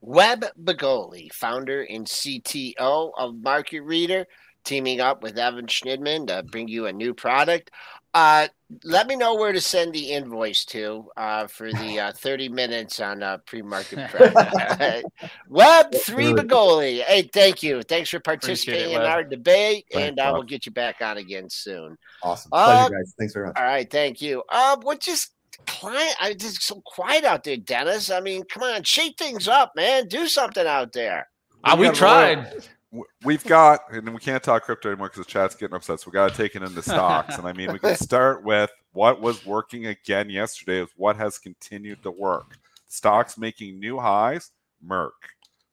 Webb 0.00 0.44
Begoli, 0.62 1.32
founder 1.32 1.82
and 1.82 2.06
CTO 2.06 3.12
of 3.16 3.36
Market 3.36 3.82
Reader, 3.82 4.26
teaming 4.64 5.00
up 5.00 5.22
with 5.22 5.38
Evan 5.38 5.66
Schnidman 5.66 6.26
to 6.26 6.42
bring 6.42 6.68
you 6.68 6.86
a 6.86 6.92
new 6.92 7.14
product. 7.14 7.70
Uh, 8.14 8.48
let 8.84 9.06
me 9.06 9.16
know 9.16 9.34
where 9.34 9.52
to 9.52 9.60
send 9.60 9.92
the 9.92 10.10
invoice 10.10 10.64
to 10.66 11.08
uh, 11.16 11.46
for 11.46 11.72
the 11.72 12.00
uh, 12.00 12.12
30 12.12 12.48
minutes 12.48 13.00
on 13.00 13.22
uh, 13.22 13.38
pre-market 13.46 14.08
prep. 14.10 15.04
Web 15.48 15.94
three 15.94 16.32
Begoli. 16.32 17.02
Hey, 17.02 17.22
thank 17.22 17.62
you. 17.62 17.82
Thanks 17.82 18.10
for 18.10 18.20
participating 18.20 18.92
it, 18.92 19.00
in 19.00 19.02
our 19.02 19.24
debate, 19.24 19.86
Thanks, 19.92 20.08
and 20.08 20.18
uh, 20.18 20.30
we'll 20.32 20.42
get 20.42 20.66
you 20.66 20.72
back 20.72 21.00
on 21.00 21.18
again 21.18 21.48
soon. 21.50 21.96
Awesome. 22.22 22.50
Uh, 22.52 22.88
Pleasure, 22.88 22.94
guys. 22.94 23.14
Thanks 23.18 23.34
very 23.34 23.46
much. 23.46 23.56
All 23.56 23.64
right, 23.64 23.90
thank 23.90 24.20
you. 24.22 24.42
Uh, 24.48 24.76
what 24.82 25.00
just 25.00 25.32
client? 25.66 26.14
I 26.20 26.34
just 26.34 26.62
so 26.62 26.82
quiet 26.84 27.24
out 27.24 27.44
there, 27.44 27.56
Dennis. 27.56 28.10
I 28.10 28.20
mean, 28.20 28.44
come 28.44 28.62
on, 28.62 28.82
shake 28.82 29.18
things 29.18 29.48
up, 29.48 29.72
man. 29.76 30.08
Do 30.08 30.26
something 30.26 30.66
out 30.66 30.92
there. 30.92 31.28
Uh, 31.64 31.76
we 31.78 31.90
tried 31.90 32.68
we've 33.24 33.44
got, 33.44 33.80
and 33.92 34.12
we 34.12 34.20
can't 34.20 34.42
talk 34.42 34.64
crypto 34.64 34.90
anymore 34.90 35.08
because 35.08 35.24
the 35.24 35.30
chat's 35.30 35.54
getting 35.54 35.74
upset. 35.74 36.00
So 36.00 36.10
we 36.10 36.12
got 36.12 36.30
to 36.30 36.36
take 36.36 36.54
it 36.54 36.62
into 36.62 36.82
stocks. 36.82 37.38
and 37.38 37.46
I 37.46 37.52
mean, 37.52 37.72
we 37.72 37.78
can 37.78 37.96
start 37.96 38.44
with 38.44 38.70
what 38.92 39.20
was 39.20 39.44
working 39.46 39.86
again 39.86 40.28
yesterday 40.28 40.82
is 40.82 40.90
what 40.96 41.16
has 41.16 41.38
continued 41.38 42.02
to 42.02 42.10
work. 42.10 42.58
Stocks 42.88 43.38
making 43.38 43.80
new 43.80 43.98
highs, 43.98 44.50
Merck. 44.86 45.10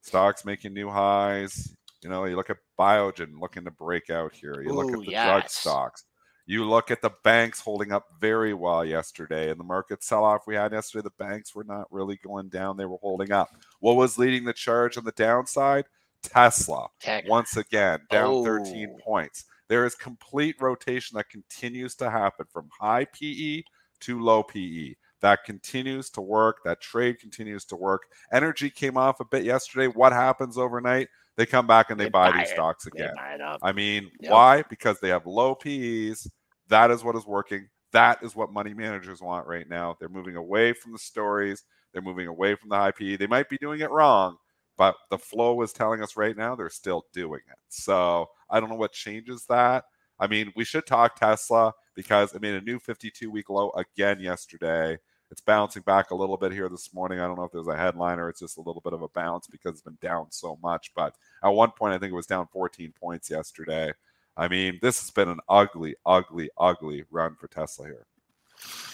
Stocks 0.02 0.46
making 0.46 0.74
new 0.74 0.90
highs. 0.90 1.76
You 2.02 2.10
know, 2.10 2.24
you 2.26 2.38
look 2.38 2.50
at 2.50 2.58
Biogen 2.80 3.40
looking 3.42 3.66
to 3.66 3.72
break 3.72 4.10
out 4.10 4.34
here. 4.34 4.62
You 4.62 4.72
Ooh, 4.72 4.76
look 4.76 4.94
at 4.94 5.00
the 5.00 5.12
yes. 5.12 5.28
drug 5.28 5.50
stocks. 5.50 6.06
You 6.46 6.64
look 6.64 6.90
at 6.90 7.02
the 7.02 7.12
banks 7.24 7.60
holding 7.60 7.92
up 7.92 8.06
very 8.20 8.54
well 8.54 8.84
yesterday. 8.84 9.52
And 9.52 9.60
the 9.60 9.66
market 9.66 10.04
sell 10.04 10.24
off 10.24 10.48
we 10.48 10.56
had 10.56 10.72
yesterday, 10.72 11.04
the 11.04 11.24
banks 11.24 11.54
were 11.54 11.66
not 11.66 11.92
really 11.92 12.18
going 12.24 12.48
down. 12.48 12.78
They 12.78 12.86
were 12.86 12.98
holding 13.02 13.32
up. 13.32 13.50
What 13.82 13.98
was 13.98 14.18
leading 14.18 14.46
the 14.46 14.54
charge 14.54 14.98
on 14.98 15.04
the 15.04 15.12
downside? 15.12 15.86
Tesla, 16.24 16.88
Tech. 17.00 17.28
once 17.28 17.58
again, 17.58 18.00
down 18.10 18.30
oh. 18.30 18.44
13 18.44 18.98
points. 19.04 19.46
There 19.68 19.86
is 19.86 19.96
complete 19.96 20.56
rotation 20.60 21.16
that 21.16 21.30
continues 21.30 21.96
to 21.96 22.10
happen 22.10 22.46
from 22.52 22.70
high 22.80 23.06
PE 23.06 23.64
to 24.02 24.22
low 24.22 24.44
PE. 24.44 24.96
That 25.22 25.44
continues 25.44 26.10
to 26.12 26.22
work. 26.22 26.58
That 26.64 26.82
trade 26.82 27.20
continues 27.20 27.66
to 27.66 27.76
work. 27.76 28.04
Energy 28.32 28.70
came 28.70 28.98
off 28.98 29.20
a 29.20 29.26
bit 29.26 29.44
yesterday. 29.44 29.88
What 29.88 30.14
happens 30.14 30.58
overnight? 30.58 31.10
They 31.36 31.46
come 31.46 31.68
back 31.68 31.90
and 31.90 32.00
they, 32.00 32.06
they 32.06 32.10
buy, 32.10 32.32
buy, 32.32 32.40
these 32.40 32.50
it. 32.50 32.54
stocks 32.54 32.86
again. 32.86 33.14
I 33.62 33.72
mean, 33.72 34.10
yep. 34.20 34.32
why? 34.32 34.64
Because 34.70 35.00
they 35.00 35.10
have 35.10 35.26
low 35.26 35.56
PEs. 35.56 36.30
That 36.70 36.92
is 36.92 37.04
what 37.04 37.16
is 37.16 37.26
working. 37.26 37.68
That 37.92 38.24
is 38.24 38.36
what 38.36 38.52
money 38.52 38.74
managers 38.74 39.22
want 39.22 39.48
right 39.48 39.68
now. 39.68 39.96
They're 40.00 40.10
moving 40.10 40.36
away 40.36 40.74
from 40.74 40.94
the 40.94 41.00
stories. 41.00 41.64
They're 41.94 42.02
moving 42.02 42.28
away 42.28 42.56
from 42.56 42.70
the 42.70 42.76
high 42.76 42.92
PE. 42.92 43.18
They 43.18 43.28
might 43.28 43.50
be 43.50 43.58
doing 43.58 43.82
it 43.82 43.90
wrong, 43.90 44.38
but 44.80 44.96
the 45.10 45.18
flow 45.18 45.62
is 45.62 45.74
telling 45.74 46.02
us 46.02 46.16
right 46.16 46.38
now 46.38 46.56
they're 46.56 46.70
still 46.70 47.06
doing 47.12 47.42
it. 47.52 47.58
So 47.68 48.30
I 48.50 48.62
don't 48.62 48.70
know 48.70 48.76
what 48.76 48.94
changes 48.94 49.46
that. 49.50 49.84
I 50.20 50.28
mean, 50.28 50.54
we 50.56 50.64
should 50.64 50.88
talk 50.88 51.20
Tesla 51.20 51.74
because 51.96 52.34
I 52.34 52.40
mean 52.40 52.56
a 52.56 52.62
new 52.62 52.80
52 52.80 53.30
week 53.30 53.50
low 53.50 53.72
again 53.72 54.22
yesterday. 54.22 54.98
It's 55.32 55.42
bouncing 55.42 55.84
back 55.84 56.12
a 56.12 56.16
little 56.16 56.38
bit 56.38 56.54
here 56.54 56.70
this 56.70 56.94
morning. 56.94 57.20
I 57.20 57.28
don't 57.28 57.36
know 57.36 57.44
if 57.44 57.52
there's 57.52 57.68
a 57.68 57.76
headline 57.76 58.20
or 58.20 58.30
it's 58.30 58.40
just 58.40 58.58
a 58.58 58.62
little 58.62 58.82
bit 58.82 58.94
of 58.94 59.02
a 59.02 59.10
bounce 59.10 59.48
because 59.48 59.74
it's 59.74 59.82
been 59.82 59.98
down 60.02 60.28
so 60.32 60.58
much. 60.64 60.92
But 60.96 61.14
at 61.44 61.50
one 61.50 61.72
point, 61.72 61.94
I 61.94 61.98
think 61.98 62.14
it 62.14 62.16
was 62.16 62.26
down 62.26 62.48
14 62.48 62.94
points 63.00 63.30
yesterday. 63.30 63.92
I 64.38 64.48
mean, 64.48 64.80
this 64.82 65.02
has 65.02 65.12
been 65.12 65.28
an 65.28 65.42
ugly, 65.50 65.98
ugly, 66.06 66.50
ugly 66.58 67.04
run 67.12 67.36
for 67.36 67.50
Tesla 67.50 67.88
here. 67.88 68.08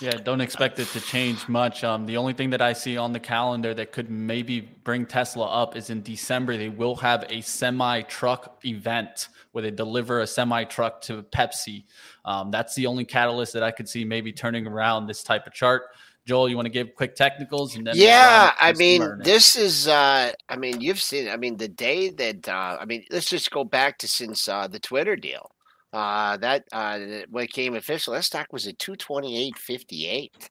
Yeah, 0.02 0.18
don't 0.18 0.42
expect 0.42 0.78
it 0.80 0.88
to 0.90 1.00
change 1.00 1.48
much. 1.48 1.84
Um, 1.84 2.06
the 2.06 2.18
only 2.18 2.34
thing 2.34 2.50
that 2.50 2.62
I 2.62 2.74
see 2.74 2.98
on 2.98 3.14
the 3.14 3.20
calendar 3.20 3.74
that 3.74 3.92
could 3.92 4.10
maybe 4.10 4.60
bring 4.60 5.06
Tesla 5.06 5.46
up 5.46 5.76
is 5.76 5.90
in 5.90 6.02
December. 6.02 6.58
They 6.58 6.70
will 6.70 6.96
have 6.98 7.26
a 7.30 7.42
semi 7.42 8.02
truck 8.02 8.60
event 8.66 9.30
where 9.54 9.62
they 9.62 9.72
deliver 9.72 10.20
a 10.20 10.28
semi 10.28 10.66
truck 10.66 11.02
to 11.04 11.24
Pepsi. 11.24 11.86
Um, 12.26 12.52
that's 12.52 12.76
the 12.76 12.88
only 12.88 13.06
catalyst 13.06 13.54
that 13.54 13.64
I 13.64 13.72
could 13.72 13.88
see 13.88 14.04
maybe 14.04 14.34
turning 14.34 14.68
around 14.68 15.08
this 15.08 15.24
type 15.24 15.48
of 15.48 15.54
chart. 15.54 15.84
Joel, 16.26 16.50
you 16.50 16.56
want 16.56 16.66
to 16.66 16.72
give 16.72 16.96
quick 16.96 17.16
technicals 17.16 17.76
and 17.76 17.86
then 17.86 17.94
yeah, 17.96 18.52
I 18.60 18.74
mean 18.74 19.20
this 19.20 19.56
is 19.56 19.88
uh 19.88 20.32
I 20.50 20.56
mean 20.56 20.82
you've 20.82 21.02
seen 21.02 21.30
I 21.30 21.38
mean 21.38 21.56
the 21.58 21.68
day 21.68 22.10
that 22.10 22.50
uh 22.50 22.78
I 22.82 22.86
mean 22.86 23.06
let's 23.12 23.30
just 23.30 23.52
go 23.52 23.64
back 23.64 24.00
to 24.00 24.08
since 24.08 24.50
uh 24.50 24.68
the 24.68 24.80
Twitter 24.80 25.16
deal. 25.16 25.55
Uh, 25.94 26.38
that 26.38 26.66
uh, 26.72 27.00
when 27.30 27.46
it 27.46 27.54
came 27.54 27.76
official, 27.76 28.14
that 28.14 28.24
stock 28.24 28.52
was 28.52 28.68
at 28.68 28.80
two 28.80 28.96
twenty 28.96 29.38
eight 29.38 29.58
fifty 29.58 30.08
eight. 30.08 30.50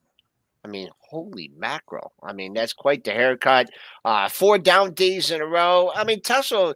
I 0.64 0.68
mean, 0.68 0.89
holy 0.99 1.51
mackerel! 1.57 2.12
I 2.22 2.32
mean, 2.32 2.55
that's 2.55 2.72
quite 2.72 3.05
the 3.05 3.11
haircut. 3.11 3.68
Uh, 4.05 4.28
four 4.28 4.59
down 4.59 4.95
days 4.95 5.30
in 5.30 5.43
a 5.43 5.47
row. 5.47 5.93
I 5.95 6.05
mean, 6.05 6.22
Tesla 6.22 6.74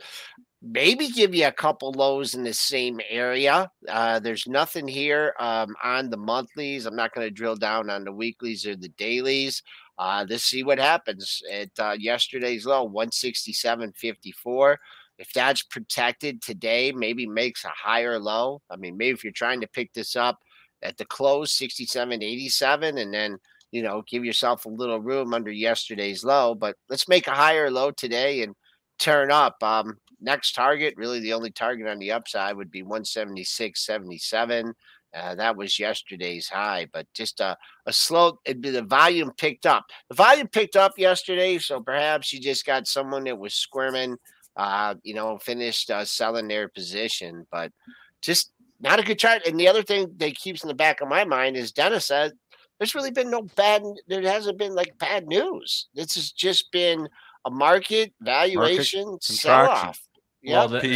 maybe 0.60 1.08
give 1.08 1.34
you 1.34 1.46
a 1.46 1.52
couple 1.52 1.92
lows 1.92 2.34
in 2.34 2.42
the 2.42 2.52
same 2.52 3.00
area. 3.08 3.70
Uh, 3.88 4.18
there's 4.18 4.46
nothing 4.46 4.88
here 4.88 5.34
um, 5.38 5.74
on 5.82 6.10
the 6.10 6.16
monthlies. 6.16 6.84
I'm 6.84 6.96
not 6.96 7.14
going 7.14 7.26
to 7.26 7.30
drill 7.30 7.56
down 7.56 7.90
on 7.90 8.04
the 8.04 8.12
weeklies 8.12 8.66
or 8.66 8.74
the 8.76 8.88
dailies. 8.88 9.62
Uh, 9.98 10.24
let's 10.28 10.44
see 10.44 10.62
what 10.62 10.78
happens 10.78 11.42
at 11.52 11.70
uh, 11.78 11.96
yesterday's 11.98 12.66
low, 12.66 12.88
167.54 12.88 14.76
if 15.18 15.32
that's 15.32 15.62
protected 15.62 16.40
today, 16.40 16.92
maybe 16.92 17.26
makes 17.26 17.64
a 17.64 17.70
higher 17.70 18.18
low. 18.18 18.62
I 18.70 18.76
mean, 18.76 18.96
maybe 18.96 19.14
if 19.14 19.24
you're 19.24 19.32
trying 19.32 19.60
to 19.60 19.68
pick 19.68 19.92
this 19.92 20.14
up 20.14 20.38
at 20.82 20.96
the 20.96 21.04
close, 21.04 21.52
67, 21.52 22.22
87, 22.22 22.98
and 22.98 23.12
then, 23.12 23.38
you 23.72 23.82
know, 23.82 24.02
give 24.08 24.24
yourself 24.24 24.64
a 24.64 24.70
little 24.70 25.00
room 25.00 25.34
under 25.34 25.50
yesterday's 25.50 26.24
low. 26.24 26.54
But 26.54 26.76
let's 26.88 27.08
make 27.08 27.26
a 27.26 27.32
higher 27.32 27.70
low 27.70 27.90
today 27.90 28.42
and 28.42 28.54
turn 28.98 29.32
up. 29.32 29.60
Um, 29.62 29.98
next 30.20 30.52
target, 30.52 30.94
really 30.96 31.20
the 31.20 31.32
only 31.32 31.50
target 31.50 31.88
on 31.88 31.98
the 31.98 32.12
upside 32.12 32.56
would 32.56 32.70
be 32.70 32.82
176, 32.82 33.84
77. 33.84 34.74
Uh, 35.14 35.34
that 35.34 35.56
was 35.56 35.78
yesterday's 35.78 36.48
high, 36.48 36.86
but 36.92 37.06
just 37.14 37.40
a, 37.40 37.56
a 37.86 37.92
slow. 37.92 38.38
It'd 38.44 38.60
be 38.60 38.70
the 38.70 38.82
volume 38.82 39.32
picked 39.36 39.64
up. 39.64 39.86
The 40.10 40.14
volume 40.14 40.48
picked 40.48 40.76
up 40.76 40.98
yesterday, 40.98 41.58
so 41.58 41.80
perhaps 41.80 42.32
you 42.32 42.40
just 42.40 42.66
got 42.66 42.86
someone 42.86 43.24
that 43.24 43.38
was 43.38 43.54
squirming 43.54 44.18
uh, 44.58 44.96
you 45.04 45.14
know, 45.14 45.38
finished 45.38 45.90
uh, 45.90 46.04
selling 46.04 46.48
their 46.48 46.68
position, 46.68 47.46
but 47.50 47.72
just 48.20 48.52
not 48.80 48.98
a 48.98 49.04
good 49.04 49.18
chart. 49.18 49.46
And 49.46 49.58
the 49.58 49.68
other 49.68 49.82
thing 49.82 50.12
that 50.16 50.34
keeps 50.34 50.62
in 50.62 50.68
the 50.68 50.74
back 50.74 51.00
of 51.00 51.08
my 51.08 51.24
mind 51.24 51.56
is 51.56 51.72
Dennis 51.72 52.06
said 52.06 52.32
there's 52.78 52.94
really 52.94 53.12
been 53.12 53.30
no 53.30 53.42
bad. 53.56 53.82
There 54.08 54.20
hasn't 54.22 54.58
been 54.58 54.74
like 54.74 54.98
bad 54.98 55.26
news. 55.26 55.88
This 55.94 56.16
has 56.16 56.32
just 56.32 56.70
been 56.72 57.08
a 57.44 57.50
market 57.50 58.12
valuation 58.20 59.06
market 59.06 59.22
sell 59.24 59.68
off. 59.68 60.00
Yeah, 60.42 60.58
well, 60.58 60.68
the, 60.68 60.86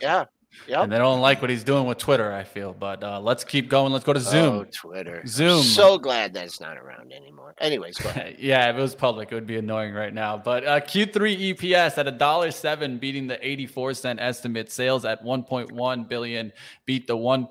yeah, 0.00 0.24
Yep. 0.66 0.84
And 0.84 0.92
they 0.92 0.98
don't 0.98 1.20
like 1.20 1.40
what 1.40 1.50
he's 1.50 1.64
doing 1.64 1.86
with 1.86 1.98
Twitter, 1.98 2.32
I 2.32 2.44
feel. 2.44 2.72
But 2.72 3.02
uh, 3.02 3.20
let's 3.20 3.44
keep 3.44 3.68
going. 3.68 3.92
Let's 3.92 4.04
go 4.04 4.12
to 4.12 4.20
Zoom. 4.20 4.54
Oh, 4.54 4.64
Twitter. 4.70 5.22
Zoom. 5.26 5.62
so 5.62 5.98
glad 5.98 6.34
that's 6.34 6.60
not 6.60 6.76
around 6.76 7.12
anymore. 7.12 7.54
Anyways, 7.58 7.98
go 7.98 8.08
ahead. 8.08 8.36
yeah, 8.38 8.68
if 8.70 8.76
it 8.76 8.80
was 8.80 8.94
public, 8.94 9.30
it 9.32 9.34
would 9.34 9.46
be 9.46 9.56
annoying 9.56 9.94
right 9.94 10.12
now. 10.12 10.36
But 10.36 10.64
uh, 10.64 10.80
Q3 10.80 11.54
EPS 11.54 11.98
at 11.98 12.06
a 12.06 12.12
dollar 12.12 12.50
seven, 12.50 12.98
beating 12.98 13.26
the 13.26 13.44
84 13.46 13.94
cent 13.94 14.20
estimate. 14.20 14.70
Sales 14.70 15.04
at 15.04 15.22
1.1 15.24 16.08
billion, 16.08 16.52
beat 16.84 17.06
the 17.06 17.16
1. 17.16 17.48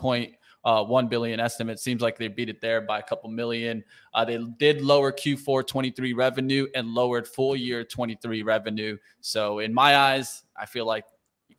Uh, 0.66 0.84
1 0.84 1.08
billion 1.08 1.40
estimate. 1.40 1.80
Seems 1.80 2.02
like 2.02 2.18
they 2.18 2.28
beat 2.28 2.50
it 2.50 2.60
there 2.60 2.82
by 2.82 3.00
a 3.00 3.02
couple 3.04 3.30
million. 3.30 3.82
Uh, 4.14 4.26
they 4.26 4.38
did 4.58 4.82
lower 4.82 5.12
Q4 5.12 5.66
23 5.66 6.12
revenue 6.12 6.68
and 6.76 6.90
lowered 6.90 7.26
full 7.26 7.56
year 7.56 7.86
23 7.86 8.44
revenue. 8.44 8.98
So, 9.22 9.60
in 9.60 9.74
my 9.74 9.96
eyes, 9.96 10.44
I 10.58 10.66
feel 10.66 10.86
like 10.86 11.06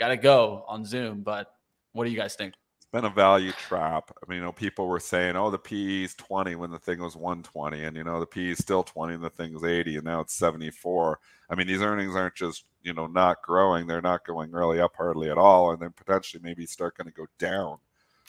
got 0.00 0.08
to 0.08 0.16
go 0.16 0.64
on 0.66 0.84
Zoom. 0.84 1.22
But 1.22 1.52
what 1.92 2.04
do 2.04 2.10
you 2.10 2.16
guys 2.16 2.34
think? 2.34 2.54
It's 2.78 2.86
been 2.90 3.04
a 3.04 3.10
value 3.10 3.52
trap. 3.52 4.10
I 4.10 4.28
mean, 4.28 4.38
you 4.38 4.44
know, 4.44 4.52
people 4.52 4.88
were 4.88 4.98
saying, 4.98 5.36
"Oh, 5.36 5.50
the 5.50 5.58
PE 5.58 6.04
is 6.04 6.14
20 6.16 6.56
when 6.56 6.72
the 6.72 6.78
thing 6.78 7.00
was 7.00 7.14
120," 7.14 7.84
and 7.84 7.96
you 7.96 8.02
know, 8.02 8.18
the 8.18 8.26
PE 8.26 8.48
is 8.48 8.58
still 8.58 8.82
20 8.82 9.14
and 9.14 9.22
the 9.22 9.30
thing 9.30 9.54
is 9.54 9.62
80, 9.62 9.96
and 9.96 10.04
now 10.04 10.20
it's 10.20 10.34
74. 10.34 11.20
I 11.48 11.54
mean, 11.54 11.68
these 11.68 11.82
earnings 11.82 12.16
aren't 12.16 12.34
just 12.34 12.64
you 12.82 12.94
know 12.94 13.06
not 13.06 13.42
growing; 13.42 13.86
they're 13.86 14.00
not 14.00 14.26
going 14.26 14.50
really 14.50 14.80
up 14.80 14.94
hardly 14.96 15.30
at 15.30 15.38
all, 15.38 15.70
and 15.70 15.80
then 15.80 15.92
potentially 15.92 16.42
maybe 16.42 16.66
start 16.66 16.96
going 16.96 17.06
to 17.06 17.12
go 17.12 17.26
down. 17.38 17.78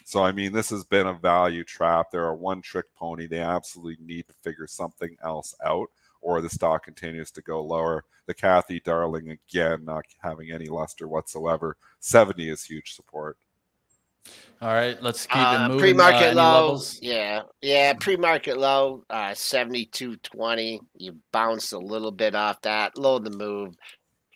So, 0.04 0.24
I 0.24 0.32
mean, 0.32 0.52
this 0.52 0.72
has 0.72 0.84
been 0.84 1.08
a 1.08 1.14
value 1.14 1.64
trap. 1.64 2.08
They're 2.12 2.28
a 2.28 2.36
one 2.36 2.62
trick 2.62 2.88
pony. 2.96 3.28
They 3.28 3.40
absolutely 3.40 4.04
need 4.04 4.28
to 4.28 4.34
figure 4.44 4.68
something 4.68 5.16
else 5.24 5.56
out 5.64 5.90
or 6.22 6.42
the 6.42 6.50
stock 6.50 6.86
continues 6.86 7.32
to 7.32 7.42
go 7.42 7.64
lower. 7.64 8.06
The 8.28 8.34
Cathie 8.34 8.82
Darling 8.84 9.30
again 9.30 9.84
not 9.84 10.06
having 10.20 10.52
any 10.52 10.68
luster 10.68 11.08
whatsoever. 11.08 11.76
70 12.00 12.50
is 12.50 12.64
huge 12.64 12.94
support. 12.94 13.38
All 14.62 14.74
right, 14.74 15.02
let's 15.02 15.26
keep 15.26 15.38
it 15.38 15.42
uh, 15.42 15.68
moving. 15.68 15.80
Pre-market 15.80 16.32
uh, 16.32 16.36
low, 16.36 16.62
levels? 16.62 17.00
yeah, 17.02 17.42
yeah. 17.64 17.94
Pre-market 17.94 18.60
low, 18.60 19.04
uh, 19.10 19.34
seventy-two 19.34 20.18
twenty. 20.18 20.80
You 20.96 21.18
bounced 21.34 21.74
a 21.74 21.80
little 21.80 22.12
bit 22.12 22.36
off 22.36 22.62
that. 22.62 22.96
Low 22.96 23.18
the 23.18 23.32
move. 23.32 23.76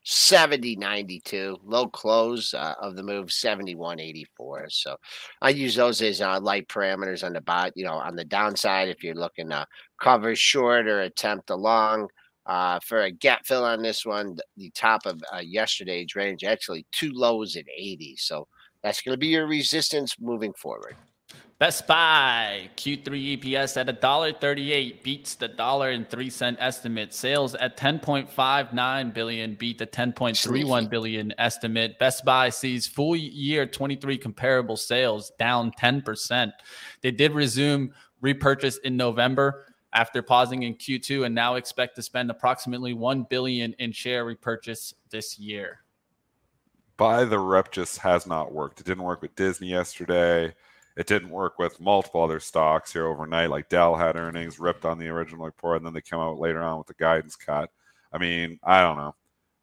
70.92. 0.05 1.59
Low 1.63 1.87
close 1.87 2.53
uh, 2.53 2.75
of 2.79 2.95
the 2.95 3.03
move 3.03 3.27
71.84. 3.27 4.71
So 4.71 4.97
I 5.41 5.49
use 5.49 5.75
those 5.75 6.01
as 6.01 6.21
uh, 6.21 6.39
light 6.39 6.67
parameters 6.67 7.23
on 7.23 7.33
the 7.33 7.41
bot. 7.41 7.71
You 7.75 7.85
know, 7.85 7.93
on 7.93 8.15
the 8.15 8.25
downside, 8.25 8.89
if 8.89 9.03
you're 9.03 9.15
looking 9.15 9.49
to 9.49 9.65
cover 10.01 10.35
short 10.35 10.87
or 10.87 11.01
attempt 11.01 11.49
a 11.49 11.55
long. 11.55 12.07
Uh, 12.45 12.79
for 12.81 13.01
a 13.01 13.11
gap 13.11 13.43
fill 13.43 13.63
on 13.63 13.81
this 13.81 14.05
one, 14.05 14.37
the 14.55 14.69
top 14.75 15.07
of 15.07 15.19
uh, 15.33 15.39
yesterday's 15.39 16.15
range, 16.15 16.43
actually 16.43 16.85
two 16.91 17.11
lows 17.11 17.55
at 17.55 17.65
80. 17.75 18.17
So 18.17 18.47
that's 18.83 19.01
going 19.01 19.13
to 19.13 19.19
be 19.19 19.29
your 19.29 19.47
resistance 19.47 20.15
moving 20.19 20.53
forward. 20.53 20.95
Best 21.65 21.87
Buy 21.87 22.69
Q3 22.77 23.41
EPS 23.41 23.75
at 23.75 23.87
$1.38 23.99 25.01
beats 25.01 25.33
the 25.33 25.47
dollar 25.47 25.89
and 25.89 26.07
three 26.07 26.29
cent 26.29 26.57
estimate. 26.61 27.11
Sales 27.11 27.55
at 27.55 27.75
10.59 27.75 29.13
billion 29.15 29.55
beat 29.55 29.79
the 29.79 29.87
10.31 29.87 30.87
billion 30.91 31.33
estimate. 31.39 31.97
Best 31.97 32.23
Buy 32.23 32.49
sees 32.49 32.85
full 32.85 33.15
year 33.15 33.65
23 33.65 34.15
comparable 34.19 34.77
sales 34.77 35.31
down 35.39 35.71
10%. 35.71 36.51
They 37.01 37.09
did 37.09 37.31
resume 37.31 37.91
repurchase 38.21 38.77
in 38.77 38.95
November 38.95 39.65
after 39.91 40.21
pausing 40.21 40.61
in 40.61 40.75
Q2 40.75 41.25
and 41.25 41.33
now 41.33 41.55
expect 41.55 41.95
to 41.95 42.03
spend 42.03 42.29
approximately 42.29 42.93
1 42.93 43.25
billion 43.27 43.73
in 43.79 43.91
share 43.91 44.23
repurchase 44.23 44.93
this 45.09 45.39
year. 45.39 45.79
Buy 46.95 47.25
the 47.25 47.39
rep 47.39 47.71
just 47.71 47.97
has 47.97 48.27
not 48.27 48.53
worked. 48.53 48.81
It 48.81 48.85
didn't 48.85 49.03
work 49.03 49.23
with 49.23 49.33
Disney 49.35 49.69
yesterday. 49.69 50.53
It 50.95 51.07
didn't 51.07 51.29
work 51.29 51.59
with 51.59 51.81
multiple 51.81 52.23
other 52.23 52.39
stocks 52.39 52.93
here 52.93 53.07
overnight. 53.07 53.49
Like 53.49 53.69
Dell 53.69 53.95
had 53.95 54.15
earnings 54.15 54.59
ripped 54.59 54.85
on 54.85 54.97
the 54.97 55.09
original 55.09 55.45
report, 55.45 55.77
and 55.77 55.85
then 55.85 55.93
they 55.93 56.01
come 56.01 56.21
out 56.21 56.39
later 56.39 56.61
on 56.61 56.77
with 56.77 56.87
the 56.87 56.93
guidance 56.93 57.35
cut. 57.35 57.69
I 58.13 58.17
mean, 58.17 58.59
I 58.63 58.81
don't 58.81 58.97
know. 58.97 59.13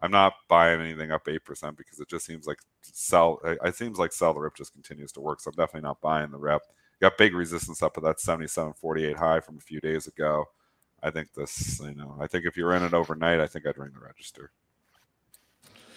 I'm 0.03 0.11
not 0.11 0.35
buying 0.49 0.80
anything 0.80 1.11
up 1.11 1.26
eight 1.28 1.45
percent 1.45 1.76
because 1.76 2.01
it 2.01 2.09
just 2.09 2.26
seems 2.26 2.47
like 2.47 2.59
sell. 2.83 3.41
It 3.45 3.76
seems 3.76 3.99
like 3.99 4.12
sell 4.12 4.35
the 4.35 4.41
rip 4.41 4.57
just 4.57 4.74
continues 4.74 5.12
to 5.12 5.20
work. 5.20 5.41
So 5.41 5.51
I'm 5.51 5.57
definitely 5.57 5.87
not 5.87 6.01
buying 6.01 6.30
the 6.30 6.39
rip. 6.39 6.62
Got 7.01 7.16
big 7.16 7.35
resistance 7.35 7.83
up 7.83 7.97
at 7.97 8.05
that 8.05 8.18
77.48 8.18 9.16
high 9.16 9.41
from 9.41 9.57
a 9.57 9.61
few 9.61 9.80
days 9.80 10.07
ago. 10.07 10.45
I 11.03 11.11
think 11.11 11.33
this, 11.35 11.80
you 11.80 11.95
know, 11.95 12.16
I 12.20 12.28
think 12.28 12.45
if 12.45 12.57
you're 12.57 12.74
in 12.74 12.85
it 12.85 12.95
overnight, 12.95 13.41
I 13.41 13.47
think 13.49 13.66
I'd 13.66 13.76
ring 13.76 13.91
the 13.93 14.05
register. 14.05 14.53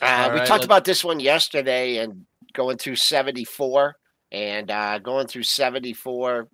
Uh, 0.01 0.29
we 0.33 0.39
right, 0.39 0.47
talked 0.47 0.61
let's... 0.61 0.65
about 0.65 0.85
this 0.85 1.03
one 1.03 1.19
yesterday 1.19 1.97
and 1.97 2.25
going 2.53 2.77
through 2.77 2.95
74 2.95 3.95
and 4.35 4.69
uh, 4.69 4.99
going 4.99 5.27
through 5.27 5.43
74 5.43 6.49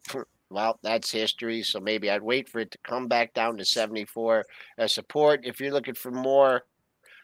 well 0.52 0.78
that's 0.84 1.12
history 1.12 1.64
so 1.64 1.80
maybe 1.80 2.10
i'd 2.12 2.22
wait 2.22 2.48
for 2.48 2.60
it 2.60 2.70
to 2.70 2.78
come 2.84 3.08
back 3.08 3.34
down 3.34 3.58
to 3.58 3.66
74 3.66 4.46
as 4.78 4.94
support. 4.94 5.42
If 5.44 5.60
you're 5.60 5.74
looking 5.74 5.96
for 5.96 6.12
more 6.12 6.64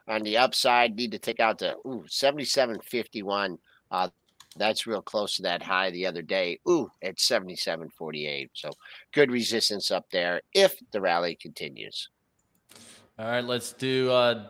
on 0.08 0.24
the 0.24 0.38
upside 0.38 0.96
need 0.96 1.12
to 1.12 1.20
take 1.20 1.40
out 1.40 1.60
the 1.60 1.76
ooh 1.86 2.04
7751 2.08 3.58
uh, 3.92 4.10
that's 4.56 4.88
real 4.88 5.04
close 5.04 5.36
to 5.36 5.44
that 5.44 5.62
high 5.62 5.92
the 5.92 6.08
other 6.08 6.24
day. 6.24 6.60
Ooh 6.68 6.90
at 7.04 7.20
7748 7.20 8.50
so 8.54 8.72
good 9.14 9.30
resistance 9.30 9.92
up 9.92 10.06
there 10.12 10.42
if 10.54 10.76
the 10.92 11.00
rally 11.00 11.38
continues. 11.40 12.10
All 13.20 13.28
right 13.28 13.44
let's 13.44 13.74
do 13.74 14.10
uh 14.10 14.46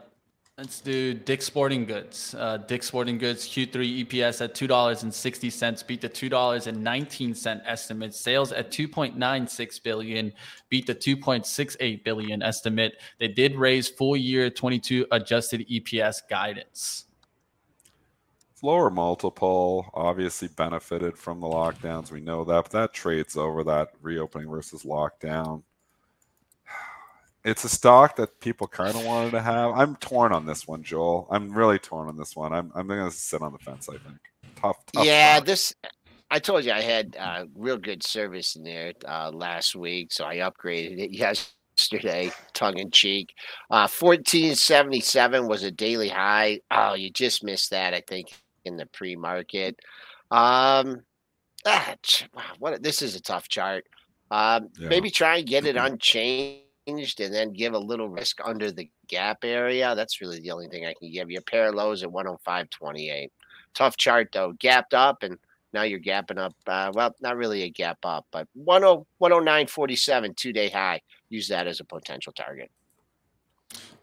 Let's 0.57 0.81
do 0.81 1.13
Dick's 1.13 1.45
Sporting 1.45 1.85
Goods. 1.85 2.33
Uh, 2.33 2.57
Dick's 2.57 2.87
Sporting 2.87 3.19
Goods 3.19 3.47
Q3 3.47 4.07
EPS 4.07 4.43
at 4.43 4.55
two 4.55 4.65
dollars 4.65 5.03
and 5.03 5.13
sixty 5.13 5.51
cents, 5.51 5.83
beat 5.83 6.01
the 6.01 6.09
two 6.09 6.29
dollars 6.29 6.65
and 6.65 6.83
nineteen 6.83 7.35
cent 7.35 7.61
estimate. 7.63 8.15
Sales 8.15 8.51
at 8.51 8.71
two 8.71 8.87
point 8.87 9.15
nine 9.15 9.47
six 9.47 9.77
billion, 9.77 10.33
beat 10.69 10.87
the 10.87 10.95
two 10.95 11.15
point 11.15 11.45
six 11.45 11.77
eight 11.79 12.03
billion 12.03 12.41
estimate. 12.41 12.93
They 13.19 13.27
did 13.27 13.55
raise 13.55 13.87
full 13.87 14.17
year 14.17 14.49
twenty 14.49 14.79
two 14.79 15.05
adjusted 15.11 15.63
EPS 15.69 16.21
guidance. 16.27 17.05
Lower 18.63 18.89
multiple 18.89 19.91
obviously 19.93 20.47
benefited 20.47 21.19
from 21.19 21.39
the 21.39 21.45
lockdowns. 21.45 22.11
We 22.11 22.21
know 22.21 22.43
that, 22.45 22.63
but 22.63 22.71
that 22.71 22.93
trades 22.93 23.37
over 23.37 23.63
that 23.65 23.89
reopening 24.01 24.49
versus 24.49 24.81
lockdown 24.81 25.61
it's 27.43 27.63
a 27.63 27.69
stock 27.69 28.15
that 28.17 28.39
people 28.39 28.67
kind 28.67 28.95
of 28.95 29.05
wanted 29.05 29.31
to 29.31 29.41
have. 29.41 29.71
I'm 29.71 29.95
torn 29.97 30.31
on 30.31 30.45
this 30.45 30.67
one, 30.67 30.83
Joel. 30.83 31.27
I'm 31.31 31.51
really 31.51 31.79
torn 31.79 32.07
on 32.07 32.17
this 32.17 32.35
one. 32.35 32.53
I'm 32.53 32.71
I'm 32.75 32.87
going 32.87 33.09
to 33.09 33.15
sit 33.15 33.41
on 33.41 33.53
the 33.53 33.59
fence. 33.59 33.87
I 33.89 33.93
think 33.93 34.17
tough. 34.55 34.77
tough 34.93 35.05
yeah, 35.05 35.35
stock. 35.35 35.45
this. 35.45 35.75
I 36.29 36.39
told 36.39 36.65
you 36.65 36.73
I 36.73 36.81
had 36.81 37.15
uh, 37.17 37.45
real 37.55 37.77
good 37.77 38.03
service 38.03 38.57
in 38.57 38.63
there 38.63 38.93
uh, 39.07 39.31
last 39.31 39.75
week, 39.75 40.11
so 40.11 40.25
I 40.25 40.37
upgraded 40.37 40.99
it 40.99 41.11
yesterday, 41.77 42.31
tongue 42.53 42.79
in 42.79 42.91
cheek. 42.91 43.33
Uh, 43.71 43.87
fourteen 43.87 44.55
seventy 44.55 44.99
seven 44.99 45.47
was 45.47 45.63
a 45.63 45.71
daily 45.71 46.09
high. 46.09 46.59
Oh, 46.69 46.95
you 46.95 47.09
just 47.09 47.43
missed 47.43 47.69
that, 47.69 47.93
I 47.93 48.01
think, 48.01 48.33
in 48.65 48.75
the 48.75 48.87
pre 48.87 49.15
market. 49.15 49.79
Um, 50.31 51.03
ah, 51.65 51.95
wow, 52.35 52.43
what 52.59 52.83
this 52.83 53.01
is 53.01 53.15
a 53.15 53.21
tough 53.21 53.47
chart. 53.47 53.85
Um, 54.29 54.67
yeah. 54.77 54.89
maybe 54.89 55.09
try 55.09 55.37
and 55.37 55.47
get 55.47 55.65
it 55.65 55.77
unchanged 56.87 57.19
and 57.21 57.33
then 57.33 57.53
give 57.53 57.73
a 57.73 57.79
little 57.79 58.09
risk 58.09 58.39
under 58.43 58.71
the 58.71 58.89
gap 59.07 59.43
area. 59.43 59.95
That's 59.95 60.21
really 60.21 60.39
the 60.39 60.51
only 60.51 60.67
thing 60.67 60.85
I 60.85 60.93
can 60.93 61.11
give 61.11 61.29
you. 61.29 61.39
A 61.39 61.41
pair 61.41 61.71
lows 61.71 62.03
at 62.03 62.09
105.28. 62.09 63.29
Tough 63.73 63.97
chart 63.97 64.29
though. 64.33 64.53
Gapped 64.53 64.93
up 64.93 65.23
and 65.23 65.37
now 65.73 65.83
you're 65.83 65.99
gapping 65.99 66.37
up. 66.39 66.55
Uh, 66.65 66.91
well, 66.93 67.15
not 67.21 67.35
really 67.37 67.63
a 67.63 67.69
gap 67.69 67.99
up, 68.03 68.25
but 68.31 68.47
10, 68.55 68.65
109.47 68.65 70.35
two 70.35 70.53
day 70.53 70.69
high. 70.69 71.01
Use 71.29 71.47
that 71.49 71.67
as 71.67 71.79
a 71.79 71.83
potential 71.83 72.33
target. 72.33 72.71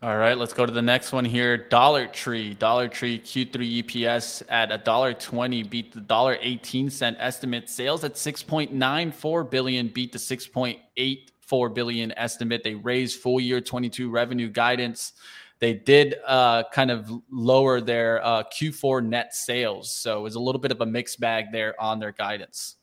All 0.02 0.18
right, 0.18 0.36
let's 0.36 0.52
go 0.52 0.66
to 0.66 0.72
the 0.72 0.82
next 0.82 1.12
one 1.12 1.24
here. 1.24 1.56
Dollar 1.56 2.06
Tree, 2.06 2.52
Dollar 2.52 2.88
Tree 2.88 3.18
Q3 3.18 3.82
EPS 3.82 4.42
at 4.50 4.70
a 4.70 4.76
dollar 4.76 5.14
twenty, 5.14 5.62
beat 5.62 5.94
the 5.94 6.02
dollar 6.02 6.36
eighteen 6.42 6.90
cent 6.90 7.16
estimate. 7.18 7.70
Sales 7.70 8.04
at 8.04 8.18
six 8.18 8.42
point 8.42 8.74
nine 8.74 9.10
four 9.10 9.42
billion, 9.42 9.88
beat 9.88 10.12
the 10.12 10.18
six 10.18 10.46
point 10.46 10.78
eight 10.98 11.30
4 11.46 11.70
billion 11.70 12.12
estimate. 12.16 12.62
They 12.62 12.74
raised 12.74 13.20
full 13.20 13.40
year 13.40 13.60
22 13.60 14.10
revenue 14.10 14.48
guidance. 14.48 15.12
They 15.60 15.74
did 15.74 16.16
uh, 16.26 16.64
kind 16.72 16.90
of 16.90 17.10
lower 17.30 17.80
their 17.80 18.24
uh, 18.24 18.42
Q4 18.44 19.04
net 19.04 19.34
sales. 19.34 19.94
So 19.94 20.18
it 20.18 20.22
was 20.22 20.34
a 20.34 20.40
little 20.40 20.60
bit 20.60 20.72
of 20.72 20.80
a 20.80 20.86
mixed 20.86 21.20
bag 21.20 21.46
there 21.52 21.80
on 21.80 22.00
their 22.00 22.12
guidance. 22.12 22.76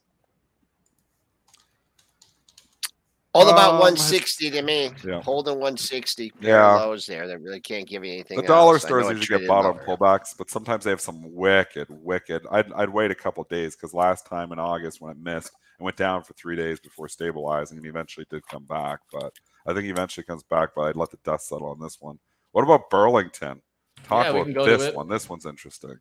All 3.34 3.48
about 3.48 3.76
um, 3.76 3.80
160 3.80 4.52
to 4.52 4.62
me. 4.62 4.92
Yeah. 5.06 5.22
Holding 5.22 5.54
160. 5.54 6.34
Yeah. 6.42 6.76
Lows 6.76 7.06
there 7.06 7.28
that 7.28 7.40
really 7.40 7.62
can't 7.62 7.88
give 7.88 8.04
you 8.04 8.12
anything. 8.12 8.42
The 8.42 8.48
dollar 8.48 8.74
else. 8.74 8.84
stores 8.84 9.10
usually 9.10 9.40
get 9.40 9.48
bottom 9.48 9.78
lower. 9.78 9.98
pullbacks, 9.98 10.36
but 10.38 10.50
sometimes 10.50 10.84
they 10.84 10.90
have 10.90 11.00
some 11.00 11.34
wicked, 11.34 11.88
wicked. 11.90 12.46
I'd, 12.52 12.72
I'd 12.74 12.90
wait 12.90 13.10
a 13.10 13.16
couple 13.16 13.44
days 13.46 13.76
because 13.76 13.94
last 13.94 14.26
time 14.26 14.52
in 14.52 14.60
August 14.60 15.00
when 15.00 15.12
it 15.12 15.18
missed, 15.18 15.52
it 15.82 15.84
went 15.84 15.98
down 15.98 16.24
for 16.24 16.34
three 16.34 16.56
days 16.56 16.80
before 16.80 17.08
stabilizing 17.08 17.78
and 17.78 17.88
eventually 17.88 18.26
did 18.30 18.48
come 18.48 18.64
back. 18.66 19.00
But 19.12 19.34
I 19.66 19.74
think 19.74 19.86
he 19.86 19.90
eventually 19.90 20.24
comes 20.24 20.44
back, 20.44 20.70
but 20.76 20.84
I'd 20.84 20.96
let 20.96 21.12
the 21.12 21.18
dust 21.24 21.50
settle 21.50 21.68
on 21.68 21.80
this 21.80 21.98
one. 22.00 22.20
What 22.52 22.64
about 22.64 22.90
Burlington? 22.90 23.62
Talk 24.04 24.26
yeah, 24.26 24.42
about 24.42 24.66
this 24.66 24.94
one. 24.94 25.10
This 25.10 25.30
one's 25.30 25.46
interesting 25.46 26.00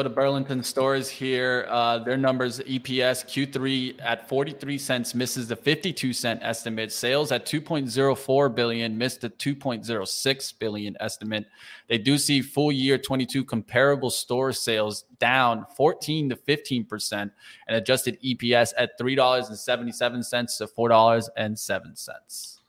go 0.00 0.04
to 0.04 0.08
Burlington 0.08 0.62
stores 0.62 1.10
here. 1.10 1.66
Uh, 1.68 1.98
their 1.98 2.16
numbers 2.16 2.58
EPS 2.60 3.26
Q3 3.26 4.00
at 4.00 4.26
43 4.26 4.78
cents 4.78 5.14
misses 5.14 5.48
the 5.48 5.56
52 5.56 6.14
cent 6.14 6.40
estimate. 6.42 6.90
Sales 6.90 7.30
at 7.32 7.44
2.04 7.44 8.54
billion 8.54 8.96
missed 8.96 9.20
the 9.20 9.28
2.06 9.28 10.58
billion 10.58 10.96
estimate. 11.00 11.44
They 11.88 11.98
do 11.98 12.16
see 12.16 12.40
full 12.40 12.72
year 12.72 12.96
22 12.96 13.44
comparable 13.44 14.08
store 14.08 14.52
sales 14.52 15.04
down 15.18 15.66
14 15.76 16.30
to 16.30 16.36
15 16.36 16.86
percent, 16.86 17.32
and 17.68 17.76
adjusted 17.76 18.18
EPS 18.22 18.72
at 18.78 18.96
three 18.96 19.14
dollars 19.14 19.50
and 19.50 19.58
77 19.58 20.22
cents 20.22 20.56
to 20.58 20.66
four 20.66 20.88
dollars 20.88 21.28
and 21.36 21.58
seven 21.58 21.94
cents. 21.94 22.60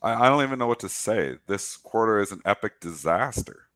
I 0.00 0.28
don't 0.28 0.44
even 0.44 0.60
know 0.60 0.68
what 0.68 0.78
to 0.80 0.88
say. 0.88 1.38
This 1.48 1.76
quarter 1.76 2.20
is 2.20 2.30
an 2.30 2.40
epic 2.44 2.78
disaster. 2.78 3.67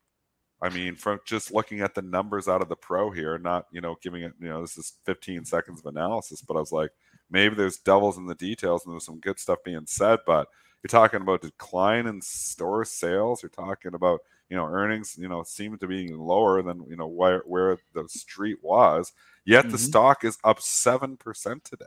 I 0.63 0.69
mean, 0.69 0.95
from 0.95 1.19
just 1.25 1.53
looking 1.53 1.81
at 1.81 1.93
the 1.93 2.01
numbers 2.01 2.47
out 2.47 2.61
of 2.61 2.69
the 2.69 2.75
pro 2.77 3.11
here, 3.11 3.37
not 3.37 3.65
you 3.71 3.81
know 3.81 3.97
giving 4.01 4.23
it, 4.23 4.31
you 4.39 4.47
know, 4.47 4.61
this 4.61 4.77
is 4.77 4.93
15 5.03 5.43
seconds 5.43 5.81
of 5.81 5.85
analysis, 5.87 6.41
but 6.41 6.55
I 6.55 6.59
was 6.61 6.71
like, 6.71 6.91
maybe 7.29 7.53
there's 7.53 7.79
devils 7.79 8.17
in 8.17 8.27
the 8.27 8.35
details 8.35 8.85
and 8.85 8.93
there's 8.93 9.05
some 9.05 9.19
good 9.19 9.39
stuff 9.39 9.59
being 9.65 9.85
said, 9.85 10.19
but 10.25 10.47
you're 10.81 10.87
talking 10.87 11.21
about 11.21 11.41
decline 11.41 12.07
in 12.07 12.21
store 12.21 12.85
sales. 12.85 13.43
You're 13.43 13.49
talking 13.49 13.93
about 13.93 14.21
you 14.49 14.55
know 14.55 14.65
earnings, 14.65 15.17
you 15.19 15.27
know, 15.27 15.43
seem 15.43 15.77
to 15.79 15.87
be 15.87 16.07
lower 16.07 16.61
than 16.61 16.85
you 16.89 16.95
know 16.95 17.07
where 17.07 17.43
where 17.45 17.77
the 17.93 18.07
street 18.07 18.59
was. 18.61 19.11
Yet 19.43 19.63
mm-hmm. 19.63 19.71
the 19.73 19.77
stock 19.79 20.23
is 20.23 20.37
up 20.45 20.61
seven 20.61 21.17
percent 21.17 21.65
today. 21.65 21.85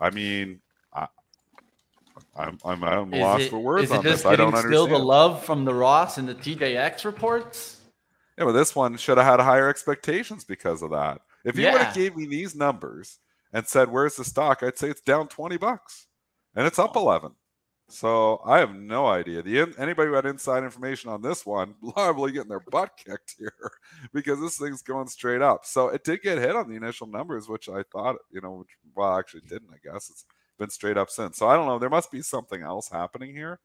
I 0.00 0.10
mean, 0.10 0.60
I, 0.92 1.06
I'm 2.34 2.58
I'm, 2.64 2.82
I'm 2.82 3.10
lost 3.12 3.44
it, 3.44 3.50
for 3.50 3.60
words 3.60 3.92
on 3.92 4.02
this. 4.02 4.24
I 4.24 4.34
don't 4.34 4.48
understand. 4.48 4.72
Still 4.72 4.86
the 4.88 4.98
love 4.98 5.44
from 5.44 5.64
the 5.64 5.74
Ross 5.74 6.18
and 6.18 6.28
the 6.28 6.34
TJX 6.34 7.04
reports. 7.04 7.75
Yeah, 8.38 8.44
but 8.44 8.52
this 8.52 8.74
one 8.74 8.96
should 8.96 9.18
have 9.18 9.26
had 9.26 9.40
higher 9.40 9.68
expectations 9.68 10.44
because 10.44 10.82
of 10.82 10.90
that. 10.90 11.22
If 11.44 11.56
you 11.56 11.64
yeah. 11.64 11.72
would 11.72 11.82
have 11.82 11.94
gave 11.94 12.16
me 12.16 12.26
these 12.26 12.54
numbers 12.54 13.18
and 13.52 13.66
said, 13.66 13.90
"Where's 13.90 14.16
the 14.16 14.24
stock?" 14.24 14.62
I'd 14.62 14.78
say 14.78 14.90
it's 14.90 15.00
down 15.00 15.28
twenty 15.28 15.56
bucks, 15.56 16.06
and 16.54 16.66
it's 16.66 16.78
up 16.78 16.96
eleven. 16.96 17.32
So 17.88 18.40
I 18.44 18.58
have 18.58 18.74
no 18.74 19.06
idea. 19.06 19.42
The 19.42 19.72
anybody 19.78 20.08
who 20.08 20.14
had 20.14 20.26
inside 20.26 20.64
information 20.64 21.10
on 21.10 21.22
this 21.22 21.46
one, 21.46 21.74
probably 21.94 22.32
getting 22.32 22.48
their 22.48 22.60
butt 22.60 22.90
kicked 22.96 23.36
here 23.38 23.52
because 24.12 24.40
this 24.40 24.58
thing's 24.58 24.82
going 24.82 25.06
straight 25.06 25.42
up. 25.42 25.64
So 25.64 25.88
it 25.88 26.02
did 26.04 26.22
get 26.22 26.38
hit 26.38 26.56
on 26.56 26.68
the 26.68 26.74
initial 26.76 27.06
numbers, 27.06 27.48
which 27.48 27.68
I 27.68 27.84
thought, 27.92 28.16
you 28.30 28.40
know, 28.40 28.52
which, 28.52 28.70
well, 28.94 29.16
actually 29.16 29.42
didn't. 29.42 29.70
I 29.72 29.78
guess 29.92 30.10
it's 30.10 30.24
been 30.58 30.70
straight 30.70 30.96
up 30.96 31.10
since. 31.10 31.36
So 31.36 31.48
I 31.48 31.54
don't 31.54 31.66
know. 31.66 31.78
There 31.78 31.88
must 31.90 32.10
be 32.10 32.22
something 32.22 32.62
else 32.62 32.88
happening 32.88 33.34
here. 33.34 33.60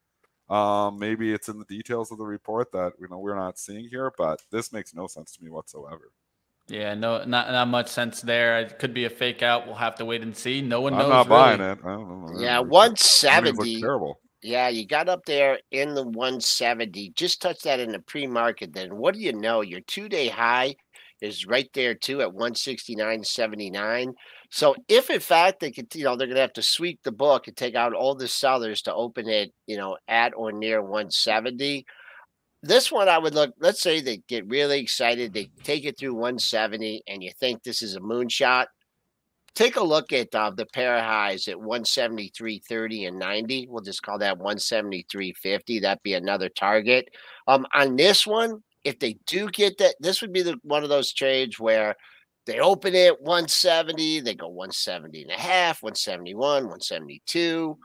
Um, 0.51 0.99
maybe 0.99 1.31
it's 1.31 1.47
in 1.47 1.59
the 1.59 1.65
details 1.65 2.11
of 2.11 2.17
the 2.17 2.25
report 2.25 2.73
that 2.73 2.91
you 2.99 3.07
know 3.09 3.19
we're 3.19 3.37
not 3.37 3.57
seeing 3.57 3.87
here, 3.87 4.11
but 4.17 4.41
this 4.51 4.73
makes 4.73 4.93
no 4.93 5.07
sense 5.07 5.31
to 5.37 5.43
me 5.43 5.49
whatsoever. 5.49 6.11
Yeah, 6.67 6.93
no, 6.93 7.23
not 7.23 7.49
not 7.49 7.69
much 7.69 7.87
sense 7.87 8.19
there. 8.21 8.59
It 8.59 8.77
could 8.77 8.93
be 8.93 9.05
a 9.05 9.09
fake 9.09 9.43
out. 9.43 9.65
We'll 9.65 9.75
have 9.75 9.95
to 9.95 10.05
wait 10.05 10.23
and 10.23 10.35
see. 10.35 10.61
No 10.61 10.81
one 10.81 10.93
knows. 10.93 11.03
I'm 11.03 11.09
not 11.09 11.29
really. 11.29 11.57
buying 11.57 11.61
it. 11.61 11.79
I 11.83 11.91
don't 11.93 12.33
know. 12.33 12.41
Yeah, 12.41 12.59
170. 12.59 13.79
Terrible. 13.79 14.19
Yeah, 14.43 14.67
you 14.67 14.85
got 14.85 15.07
up 15.07 15.23
there 15.25 15.59
in 15.71 15.93
the 15.93 16.03
170. 16.03 17.11
Just 17.15 17.41
touch 17.41 17.61
that 17.61 17.79
in 17.79 17.91
the 17.91 17.99
pre-market. 17.99 18.73
Then 18.73 18.97
what 18.97 19.13
do 19.13 19.21
you 19.21 19.33
know? 19.33 19.61
Your 19.61 19.81
two-day 19.81 20.29
high 20.29 20.75
is 21.21 21.45
right 21.45 21.69
there 21.73 21.93
too 21.93 22.21
at 22.21 22.29
169.79. 22.29 24.13
So 24.51 24.75
if 24.89 25.09
in 25.09 25.21
fact 25.21 25.61
they 25.61 25.71
could, 25.71 25.95
you 25.95 26.03
know, 26.03 26.17
they're 26.17 26.27
going 26.27 26.35
to 26.35 26.41
have 26.41 26.53
to 26.53 26.61
sweep 26.61 26.99
the 27.03 27.11
book 27.11 27.47
and 27.47 27.55
take 27.55 27.73
out 27.73 27.93
all 27.93 28.15
the 28.15 28.27
sellers 28.27 28.81
to 28.83 28.93
open 28.93 29.29
it, 29.29 29.53
you 29.65 29.77
know, 29.77 29.97
at 30.09 30.33
or 30.35 30.51
near 30.51 30.81
170. 30.81 31.85
This 32.61 32.91
one 32.91 33.07
I 33.07 33.17
would 33.17 33.33
look. 33.33 33.53
Let's 33.59 33.81
say 33.81 34.01
they 34.01 34.17
get 34.27 34.45
really 34.47 34.79
excited, 34.79 35.33
they 35.33 35.49
take 35.63 35.85
it 35.85 35.97
through 35.97 36.13
170, 36.15 37.01
and 37.07 37.23
you 37.23 37.31
think 37.39 37.63
this 37.63 37.81
is 37.81 37.95
a 37.95 38.01
moonshot. 38.01 38.65
Take 39.55 39.77
a 39.77 39.83
look 39.83 40.11
at 40.11 40.35
uh, 40.35 40.51
the 40.51 40.65
pair 40.65 41.01
highs 41.01 41.47
at 41.47 41.55
173.30 41.55 43.07
and 43.07 43.19
90. 43.19 43.67
We'll 43.69 43.81
just 43.81 44.03
call 44.03 44.19
that 44.19 44.37
173.50. 44.37 45.81
That'd 45.81 46.03
be 46.03 46.13
another 46.13 46.49
target. 46.49 47.09
Um, 47.47 47.65
on 47.73 47.95
this 47.95 48.27
one, 48.27 48.63
if 48.83 48.99
they 48.99 49.17
do 49.27 49.49
get 49.49 49.77
that, 49.77 49.95
this 49.99 50.21
would 50.21 50.33
be 50.33 50.41
the 50.41 50.57
one 50.63 50.83
of 50.83 50.89
those 50.89 51.13
trades 51.13 51.59
where 51.59 51.95
they 52.45 52.59
open 52.59 52.95
it 52.95 53.21
170, 53.21 54.21
they 54.21 54.33
go 54.33 54.47
170 54.47 55.23
and 55.23 55.31
a 55.31 55.35
half, 55.35 55.83
171, 55.83 56.63
172. 56.63 57.77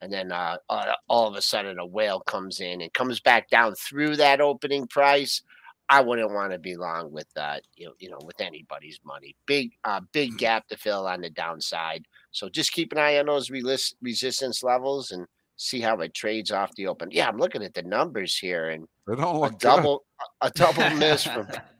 And 0.00 0.12
then 0.12 0.32
uh, 0.32 0.56
uh, 0.68 0.94
all 1.08 1.26
of 1.26 1.34
a 1.34 1.42
sudden 1.42 1.78
a 1.78 1.86
whale 1.86 2.20
comes 2.20 2.60
in 2.60 2.80
and 2.80 2.92
comes 2.92 3.20
back 3.20 3.50
down 3.50 3.74
through 3.74 4.16
that 4.16 4.40
opening 4.40 4.86
price. 4.86 5.42
I 5.90 6.02
wouldn't 6.02 6.32
want 6.32 6.52
to 6.52 6.58
be 6.58 6.76
long 6.76 7.10
with 7.10 7.28
uh, 7.36 7.56
you 7.74 7.86
know, 7.86 7.92
you 7.98 8.10
know, 8.10 8.18
with 8.24 8.40
anybody's 8.40 9.00
money. 9.04 9.34
Big, 9.46 9.72
uh, 9.84 10.00
big 10.12 10.32
mm. 10.32 10.38
gap 10.38 10.68
to 10.68 10.76
fill 10.76 11.06
on 11.06 11.22
the 11.22 11.30
downside. 11.30 12.04
So 12.30 12.48
just 12.48 12.72
keep 12.72 12.92
an 12.92 12.98
eye 12.98 13.18
on 13.18 13.26
those 13.26 13.50
res- 13.50 13.96
resistance 14.02 14.62
levels 14.62 15.10
and 15.10 15.26
see 15.56 15.80
how 15.80 15.98
it 16.00 16.14
trades 16.14 16.50
off 16.50 16.74
the 16.76 16.86
open. 16.86 17.08
Yeah, 17.10 17.28
I'm 17.28 17.38
looking 17.38 17.62
at 17.62 17.74
the 17.74 17.82
numbers 17.82 18.36
here, 18.36 18.68
and 18.68 18.86
they 19.06 19.16
don't 19.16 19.40
look 19.40 19.54
a 19.54 19.56
double, 19.56 20.04
a 20.40 20.50
double 20.50 20.88
miss 20.90 21.24
from 21.24 21.48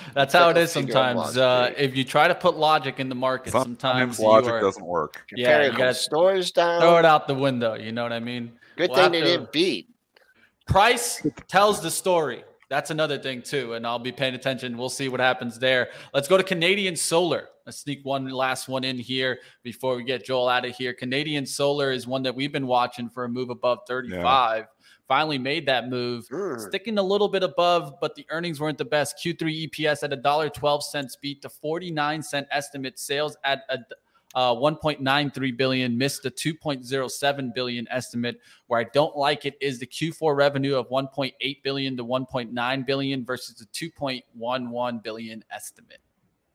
That's 0.14 0.32
how 0.32 0.50
it 0.50 0.56
is 0.56 0.72
sometimes. 0.72 1.36
Uh, 1.36 1.72
if 1.76 1.96
you 1.96 2.04
try 2.04 2.28
to 2.28 2.34
put 2.34 2.56
logic 2.56 3.00
in 3.00 3.08
the 3.08 3.14
market, 3.14 3.52
sometimes, 3.52 4.16
sometimes 4.16 4.20
logic 4.20 4.52
are, 4.52 4.60
doesn't 4.60 4.84
work. 4.84 5.24
Yeah, 5.34 5.66
you 5.66 5.76
got 5.76 5.96
stores 5.96 6.50
down. 6.50 6.80
Throw 6.80 6.98
it 6.98 7.04
out 7.04 7.26
the 7.26 7.34
window. 7.34 7.74
You 7.74 7.92
know 7.92 8.02
what 8.02 8.12
I 8.12 8.20
mean? 8.20 8.52
Good 8.76 8.90
we'll 8.90 8.98
thing 8.98 9.12
they 9.12 9.20
to, 9.20 9.26
didn't 9.26 9.52
beat. 9.52 9.90
Price 10.66 11.26
tells 11.48 11.80
the 11.80 11.90
story. 11.90 12.44
That's 12.70 12.90
another 12.90 13.18
thing 13.18 13.42
too, 13.42 13.74
and 13.74 13.86
I'll 13.86 13.98
be 13.98 14.12
paying 14.12 14.34
attention. 14.34 14.76
We'll 14.76 14.88
see 14.88 15.08
what 15.08 15.20
happens 15.20 15.58
there. 15.58 15.90
Let's 16.12 16.28
go 16.28 16.36
to 16.36 16.42
Canadian 16.42 16.96
Solar. 16.96 17.48
Let's 17.66 17.78
sneak 17.78 18.04
one 18.04 18.28
last 18.28 18.68
one 18.68 18.84
in 18.84 18.98
here 18.98 19.38
before 19.62 19.96
we 19.96 20.04
get 20.04 20.24
Joel 20.24 20.48
out 20.48 20.64
of 20.64 20.74
here. 20.74 20.92
Canadian 20.92 21.46
Solar 21.46 21.92
is 21.92 22.06
one 22.06 22.22
that 22.22 22.34
we've 22.34 22.52
been 22.52 22.66
watching 22.66 23.08
for 23.08 23.24
a 23.24 23.28
move 23.28 23.50
above 23.50 23.80
35. 23.86 24.58
Yeah 24.58 24.64
finally 25.08 25.38
made 25.38 25.66
that 25.66 25.88
move, 25.88 26.26
sure. 26.26 26.58
sticking 26.58 26.98
a 26.98 27.02
little 27.02 27.28
bit 27.28 27.42
above, 27.42 27.94
but 28.00 28.14
the 28.14 28.26
earnings 28.30 28.60
weren't 28.60 28.78
the 28.78 28.84
best. 28.84 29.16
Q3 29.22 29.70
EPS 29.70 30.02
at 30.02 30.12
a 30.12 30.16
dollar 30.16 30.48
twelve 30.48 30.84
cents 30.84 31.16
beat 31.16 31.42
the 31.42 31.48
49 31.48 32.22
cent 32.22 32.46
estimate. 32.50 32.98
Sales 32.98 33.36
at 33.44 33.62
a 33.68 33.78
uh, 34.34 34.54
1.93 34.54 35.56
billion 35.56 35.96
missed 35.96 36.22
the 36.22 36.30
2.07 36.30 37.54
billion 37.54 37.86
estimate 37.88 38.40
where 38.66 38.80
i 38.80 38.84
don't 38.92 39.16
like 39.16 39.44
it 39.44 39.54
is 39.60 39.78
the 39.78 39.86
q4 39.86 40.36
revenue 40.36 40.74
of 40.74 40.88
1.8 40.88 41.62
billion 41.62 41.96
to 41.96 42.04
1.9 42.04 42.86
billion 42.86 43.24
versus 43.24 43.56
the 43.56 43.66
2.11 43.66 45.02
billion 45.02 45.44
estimate 45.52 46.00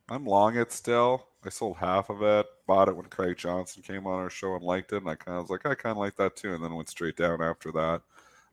i'm 0.10 0.26
long 0.26 0.58
it 0.58 0.72
still 0.72 1.28
i 1.46 1.50
sold 1.50 1.78
half 1.78 2.10
of 2.10 2.22
it 2.22 2.46
bought 2.68 2.90
it 2.90 2.96
when 2.96 3.06
craig 3.06 3.38
johnson 3.38 3.82
came 3.82 4.06
on 4.06 4.20
our 4.20 4.30
show 4.30 4.56
and 4.56 4.64
liked 4.64 4.92
it 4.92 4.98
and 4.98 5.10
i 5.10 5.16
kind 5.16 5.38
of 5.38 5.44
was 5.44 5.50
like 5.50 5.66
i 5.66 5.74
kind 5.74 5.92
of 5.92 5.98
like 5.98 6.16
that 6.18 6.36
too 6.36 6.54
and 6.54 6.64
then 6.64 6.76
went 6.76 6.90
straight 6.90 7.16
down 7.16 7.42
after 7.42 7.72
that 7.72 8.02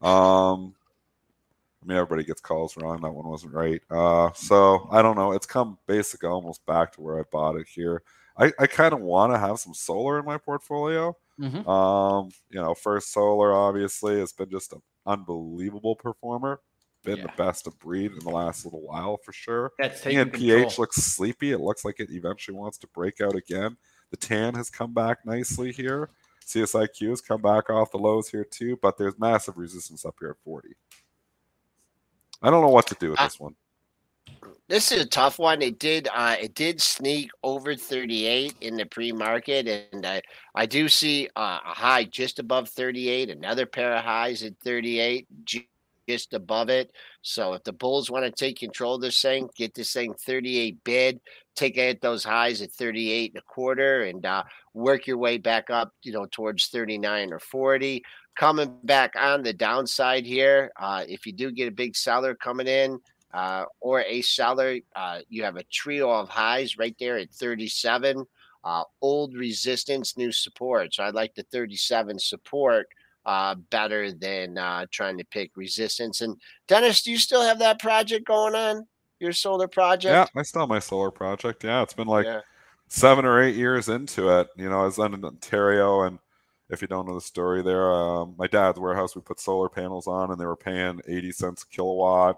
um, 0.03 0.75
I 1.83 1.87
mean, 1.87 1.99
everybody 1.99 2.25
gets 2.25 2.41
calls 2.41 2.77
wrong. 2.77 3.01
That 3.01 3.13
one 3.13 3.29
wasn't 3.29 3.55
right. 3.55 3.81
Uh, 3.91 4.31
so 4.35 4.89
I 4.91 5.03
don't 5.03 5.17
know. 5.17 5.33
It's 5.33 5.47
come 5.47 5.79
basically 5.87 6.29
almost 6.29 6.65
back 6.67 6.93
to 6.93 7.01
where 7.01 7.21
I 7.21 7.23
bought 7.31 7.57
it 7.57 7.69
here. 7.69 8.03
I, 8.37 8.53
I 8.59 8.67
kind 8.67 8.93
of 8.93 9.01
want 9.01 9.33
to 9.33 9.39
have 9.39 9.59
some 9.59 9.73
solar 9.73 10.19
in 10.19 10.25
my 10.25 10.37
portfolio. 10.37 11.17
Mm-hmm. 11.41 11.69
Um, 11.69 12.31
you 12.51 12.61
know, 12.61 12.75
First 12.75 13.13
Solar 13.13 13.55
obviously 13.55 14.19
has 14.19 14.33
been 14.33 14.51
just 14.51 14.73
an 14.73 14.83
unbelievable 15.07 15.97
performer. 15.97 16.61
Been 17.05 17.19
yeah. 17.19 17.25
the 17.25 17.33
best 17.37 17.67
of 17.67 17.79
breed 17.79 18.13
in 18.13 18.19
the 18.19 18.31
last 18.31 18.65
little 18.65 18.83
while 18.83 19.17
for 19.19 19.33
sure. 19.33 19.73
That's 19.79 20.03
ENPH 20.03 20.79
looks 20.79 20.97
sleepy. 20.97 21.53
It 21.53 21.61
looks 21.61 21.85
like 21.85 22.01
it 22.01 22.11
eventually 22.11 22.57
wants 22.57 22.79
to 22.79 22.89
break 22.89 23.21
out 23.21 23.37
again. 23.37 23.77
The 24.11 24.17
tan 24.17 24.55
has 24.55 24.71
come 24.71 24.93
back 24.93 25.25
nicely 25.25 25.73
here. 25.73 26.11
CSIQ 26.47 27.11
has 27.11 27.21
come 27.21 27.43
back 27.43 27.71
off 27.71 27.91
the 27.91 27.99
lows 27.99 28.29
here 28.29 28.45
too, 28.45 28.79
but 28.81 28.97
there's 28.97 29.19
massive 29.19 29.57
resistance 29.57 30.05
up 30.05 30.15
here 30.21 30.31
at 30.31 30.45
40. 30.45 30.69
I 32.43 32.51
don't 32.51 32.63
know 32.63 32.69
what 32.69 32.87
to 32.89 32.97
do 33.01 33.11
with 33.11 33.19
this 33.19 33.41
one. 33.41 33.57
This 34.69 34.91
is 34.91 35.03
a 35.03 35.07
tough 35.07 35.39
one. 35.39 35.63
It 35.63 35.79
did 35.79 36.09
uh, 36.13 36.37
it 36.41 36.55
did 36.55 36.81
sneak 36.81 37.31
over 37.45 37.77
38 37.77 38.55
in 38.61 38.77
the 38.77 38.85
pre-market, 38.85 39.89
and 39.93 40.05
I 40.05 40.23
I 40.55 40.67
do 40.67 40.89
see 40.89 41.29
uh, 41.37 41.61
a 41.65 41.75
high 41.75 42.05
just 42.05 42.41
above 42.41 42.69
38, 42.69 43.31
another 43.31 43.65
pair 43.65 43.95
of 43.95 44.05
highs 44.05 44.43
at 44.43 44.59
38, 44.65 45.27
just 45.45 46.35
above 46.35 46.69
it. 46.69 46.91
So 47.23 47.55
if 47.55 47.63
the 47.63 47.73
Bulls 47.73 48.11
want 48.11 48.25
to 48.25 48.31
take 48.31 48.59
control 48.59 48.97
of 48.97 49.03
this 49.03 49.21
thing, 49.21 49.49
get 49.55 49.75
this 49.75 49.93
thing 49.93 50.15
38 50.15 50.83
bid, 50.83 51.21
take 51.57 51.79
at 51.79 52.01
those 52.01 52.23
highs 52.23 52.63
at 52.63 52.71
38 52.71 53.33
and 53.33 53.43
a 53.43 53.45
quarter, 53.45 54.05
and 54.05 54.25
uh, 54.25 54.45
work 54.75 55.07
your 55.07 55.19
way 55.19 55.39
back 55.39 55.71
up, 55.71 55.93
you 56.03 56.13
know, 56.13 56.27
towards 56.31 56.69
39 56.69 57.33
or 57.33 57.39
40. 57.39 58.05
Coming 58.37 58.77
back 58.85 59.15
on 59.19 59.43
the 59.43 59.53
downside 59.53 60.27
here, 60.27 60.71
uh, 60.79 61.05
if 61.09 61.27
you 61.27 61.33
do 61.33 61.51
get 61.51 61.69
a 61.69 61.73
big 61.73 61.97
seller 61.97 62.35
coming 62.35 62.69
in 62.69 62.99
uh, 63.33 63.65
or 63.81 64.03
a 64.03 64.21
seller, 64.23 64.79
uh, 64.95 65.21
you 65.29 65.43
have 65.43 65.57
a 65.57 65.65
trio 65.65 66.11
of 66.11 66.29
highs 66.29 66.77
right 66.77 66.95
there 67.01 67.17
at 67.17 67.31
37. 67.31 68.25
Uh, 68.63 68.83
old 69.01 69.35
resistance, 69.35 70.17
new 70.17 70.33
support. 70.33 70.93
So 70.93 71.05
I'd 71.05 71.15
like 71.15 71.35
the 71.35 71.45
37 71.45 72.19
support 72.19 72.89
uh, 73.25 73.55
better 73.71 74.13
than 74.13 74.59
uh, 74.59 74.87
trying 74.91 75.19
to 75.19 75.25
pick 75.25 75.57
resistance. 75.57 76.21
And 76.21 76.37
Dennis, 76.69 77.03
do 77.03 77.11
you 77.11 77.19
still 77.19 77.43
have 77.43 77.59
that 77.61 77.79
project 77.79 78.27
going 78.27 78.55
on? 78.55 78.87
Your 79.19 79.33
solar 79.33 79.69
project? 79.69 80.13
Yeah, 80.13 80.41
I 80.41 80.43
still 80.43 80.63
have 80.63 80.69
my 80.69 80.79
solar 80.79 81.11
project. 81.11 81.65
Yeah, 81.65 81.83
it's 81.83 81.95
been 81.95 82.09
like. 82.09 82.27
Yeah 82.27 82.41
seven 82.89 83.25
or 83.25 83.43
eight 83.43 83.57
years 83.57 83.89
into 83.89 84.29
it, 84.29 84.49
you 84.57 84.69
know, 84.69 84.83
I 84.83 84.85
was 84.85 84.99
in 84.99 85.25
Ontario, 85.25 86.03
and 86.03 86.19
if 86.71 86.83
you 86.83 86.89
don't 86.89 87.07
know 87.07 87.15
the 87.15 87.21
story, 87.21 87.63
there, 87.63 87.93
um, 87.93 88.35
my 88.39 88.47
dad's 88.47 88.79
warehouse, 88.79 89.15
we 89.15 89.23
put 89.23 89.41
solar 89.41 89.69
panels 89.69 90.07
on, 90.07 90.31
and 90.31 90.41
they 90.41 90.47
were 90.47 90.57
paying 90.57 91.01
eighty 91.09 91.33
cents 91.33 91.63
a 91.63 91.67
kilowatt. 91.69 92.37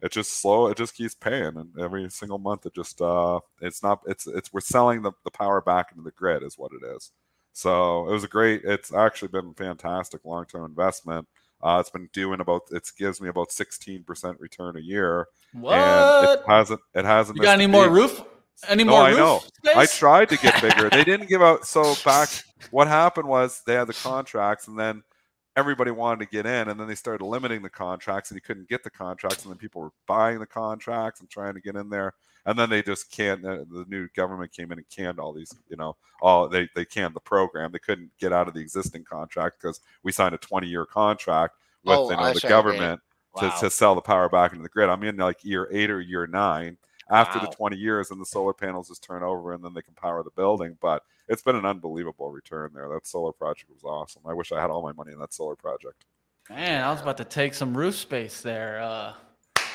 It 0.00 0.12
just 0.12 0.40
slow. 0.40 0.68
It 0.68 0.76
just 0.76 0.94
keeps 0.94 1.14
paying, 1.14 1.56
and 1.56 1.70
every 1.78 2.08
single 2.10 2.38
month, 2.38 2.66
it 2.66 2.74
just 2.74 3.00
uh, 3.00 3.40
it's 3.60 3.82
not. 3.82 4.00
It's 4.06 4.26
it's 4.26 4.52
we're 4.52 4.60
selling 4.60 5.02
the, 5.02 5.12
the 5.24 5.30
power 5.30 5.60
back 5.60 5.88
into 5.92 6.04
the 6.04 6.12
grid, 6.12 6.42
is 6.42 6.58
what 6.58 6.72
it 6.72 6.86
is. 6.96 7.10
So 7.52 8.08
it 8.08 8.12
was 8.12 8.24
a 8.24 8.28
great. 8.28 8.62
It's 8.64 8.92
actually 8.92 9.28
been 9.28 9.54
fantastic 9.54 10.24
long 10.24 10.44
term 10.46 10.64
investment. 10.64 11.26
Uh, 11.62 11.78
it's 11.80 11.90
been 11.90 12.08
doing 12.12 12.40
about 12.40 12.62
it 12.70 12.88
gives 12.96 13.20
me 13.20 13.28
about 13.28 13.50
sixteen 13.50 14.04
percent 14.04 14.38
return 14.40 14.76
a 14.76 14.80
year. 14.80 15.26
What? 15.52 15.74
And 15.74 16.40
it 16.40 16.46
hasn't 16.46 16.80
it 16.94 17.04
hasn't. 17.04 17.36
You 17.36 17.42
got 17.42 17.54
any 17.54 17.66
more 17.66 17.88
roof? 17.88 18.22
Any 18.66 18.84
no, 18.84 18.92
more? 18.92 19.02
I 19.02 19.12
know. 19.12 19.38
Space? 19.64 19.76
I 19.76 19.86
tried 19.86 20.28
to 20.30 20.36
get 20.36 20.60
bigger. 20.60 20.90
they 20.90 21.04
didn't 21.10 21.28
give 21.28 21.42
out. 21.42 21.64
So 21.66 21.94
back, 22.04 22.28
what 22.70 22.88
happened 22.88 23.28
was 23.28 23.62
they 23.66 23.74
had 23.74 23.86
the 23.86 23.94
contracts, 23.94 24.68
and 24.68 24.78
then 24.78 25.02
everybody 25.58 25.90
wanted 25.90 26.20
to 26.20 26.30
get 26.30 26.46
in, 26.46 26.68
and 26.68 26.78
then 26.78 26.86
they 26.86 26.94
started 26.94 27.24
limiting 27.24 27.62
the 27.62 27.68
contracts, 27.68 28.30
and 28.30 28.36
you 28.36 28.40
couldn't 28.40 28.68
get 28.68 28.84
the 28.84 28.90
contracts, 28.90 29.42
and 29.42 29.52
then 29.52 29.58
people 29.58 29.82
were 29.82 29.92
buying 30.06 30.38
the 30.38 30.46
contracts 30.46 31.20
and 31.20 31.28
trying 31.28 31.54
to 31.54 31.60
get 31.60 31.74
in 31.74 31.90
there, 31.90 32.14
and 32.46 32.56
then 32.56 32.70
they 32.70 32.80
just 32.80 33.10
can't. 33.10 33.44
Uh, 33.44 33.64
the 33.70 33.84
new 33.88 34.08
government 34.14 34.52
came 34.52 34.70
in 34.70 34.78
and 34.78 34.88
canned 34.88 35.18
all 35.18 35.32
these. 35.32 35.52
You 35.68 35.76
know, 35.76 35.96
all 36.22 36.48
they 36.48 36.68
they 36.76 36.84
canned 36.84 37.14
the 37.14 37.20
program. 37.20 37.72
They 37.72 37.80
couldn't 37.80 38.10
get 38.18 38.32
out 38.32 38.46
of 38.46 38.54
the 38.54 38.60
existing 38.60 39.04
contract 39.04 39.60
because 39.60 39.80
we 40.04 40.12
signed 40.12 40.34
a 40.34 40.38
20 40.38 40.68
year 40.68 40.86
contract 40.86 41.56
with 41.84 41.98
oh, 41.98 42.10
you 42.10 42.16
know, 42.16 42.32
the 42.32 42.48
government. 42.48 43.00
Wow. 43.34 43.50
To, 43.50 43.60
to 43.60 43.70
sell 43.70 43.94
the 43.94 44.00
power 44.00 44.28
back 44.28 44.52
into 44.52 44.62
the 44.62 44.70
grid. 44.70 44.88
I'm 44.88 45.02
in 45.04 45.16
like 45.16 45.44
year 45.44 45.68
eight 45.70 45.90
or 45.90 46.00
year 46.00 46.26
nine, 46.26 46.78
after 47.10 47.38
Wow. 47.38 47.44
the 47.44 47.54
20 47.54 47.76
years 47.76 48.10
and 48.10 48.20
the 48.20 48.26
solar 48.26 48.52
panels 48.52 48.88
just 48.88 49.04
turn 49.04 49.22
over 49.22 49.52
and 49.52 49.62
then 49.62 49.74
they 49.74 49.82
can 49.82 49.94
power 49.94 50.22
the 50.22 50.30
building. 50.30 50.76
But 50.80 51.02
it's 51.28 51.42
been 51.42 51.56
an 51.56 51.64
unbelievable 51.66 52.30
return 52.30 52.70
there. 52.74 52.88
That 52.88 53.06
solar 53.06 53.32
project 53.32 53.70
was 53.70 53.84
awesome. 53.84 54.22
I 54.26 54.34
wish 54.34 54.52
I 54.52 54.60
had 54.60 54.70
all 54.70 54.82
my 54.82 54.92
money 54.92 55.12
in 55.12 55.18
that 55.20 55.32
solar 55.34 55.56
project. 55.56 56.04
Man, 56.50 56.82
I 56.82 56.90
was 56.90 57.00
about 57.02 57.18
to 57.18 57.24
take 57.24 57.52
some 57.54 57.76
roof 57.76 57.94
space 57.96 58.40
there. 58.40 58.80
Uh, 58.80 59.12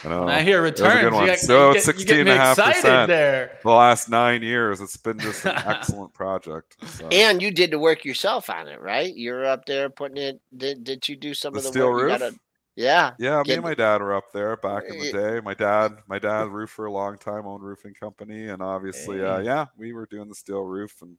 I 0.05 0.09
know. 0.09 0.19
when 0.25 0.29
I 0.33 0.41
hear 0.41 0.61
returns, 0.61 1.03
you, 1.03 1.11
one. 1.11 1.37
So 1.37 1.69
you, 1.71 1.77
it's 1.77 1.85
get, 1.85 1.99
you 1.99 2.05
get 2.05 2.25
me 2.25 2.31
16.5%. 2.31 2.51
excited 2.51 3.09
there. 3.09 3.59
the 3.63 3.69
last 3.69 4.09
nine 4.09 4.41
years, 4.41 4.81
it's 4.81 4.97
been 4.97 5.17
just 5.19 5.45
an 5.45 5.53
excellent 5.65 6.13
project. 6.13 6.75
So. 6.87 7.07
And 7.09 7.41
you 7.41 7.51
did 7.51 7.71
the 7.71 7.79
work 7.79 8.03
yourself 8.03 8.49
on 8.49 8.67
it, 8.67 8.81
right? 8.81 9.15
You're 9.15 9.45
up 9.45 9.65
there 9.65 9.89
putting 9.89 10.17
it. 10.17 10.41
Did 10.57 10.83
Did 10.83 11.07
you 11.07 11.15
do 11.15 11.33
some 11.33 11.53
The 11.53 11.59
of 11.59 11.63
the 11.63 11.69
steel 11.69 11.89
work? 11.91 12.01
Roof? 12.01 12.19
gotta- 12.19 12.35
yeah. 12.75 13.11
Yeah, 13.19 13.43
me 13.45 13.53
and 13.53 13.63
my 13.63 13.75
dad 13.75 14.01
were 14.01 14.15
up 14.15 14.31
there 14.33 14.57
back 14.57 14.85
in 14.89 14.97
the 14.99 15.09
Eh, 15.09 15.11
day. 15.11 15.39
My 15.41 15.53
dad, 15.53 15.93
my 16.07 16.17
dad 16.17 16.47
roofed 16.49 16.73
for 16.73 16.87
a 16.87 16.91
long 16.91 17.19
time, 17.19 17.45
owned 17.45 17.63
roofing 17.63 17.93
company, 17.93 18.47
and 18.47 18.63
obviously, 18.63 19.23
uh, 19.23 19.37
yeah, 19.41 19.67
we 19.77 19.93
were 19.93 20.07
doing 20.07 20.27
the 20.27 20.33
steel 20.33 20.63
roof 20.63 20.95
and 21.03 21.15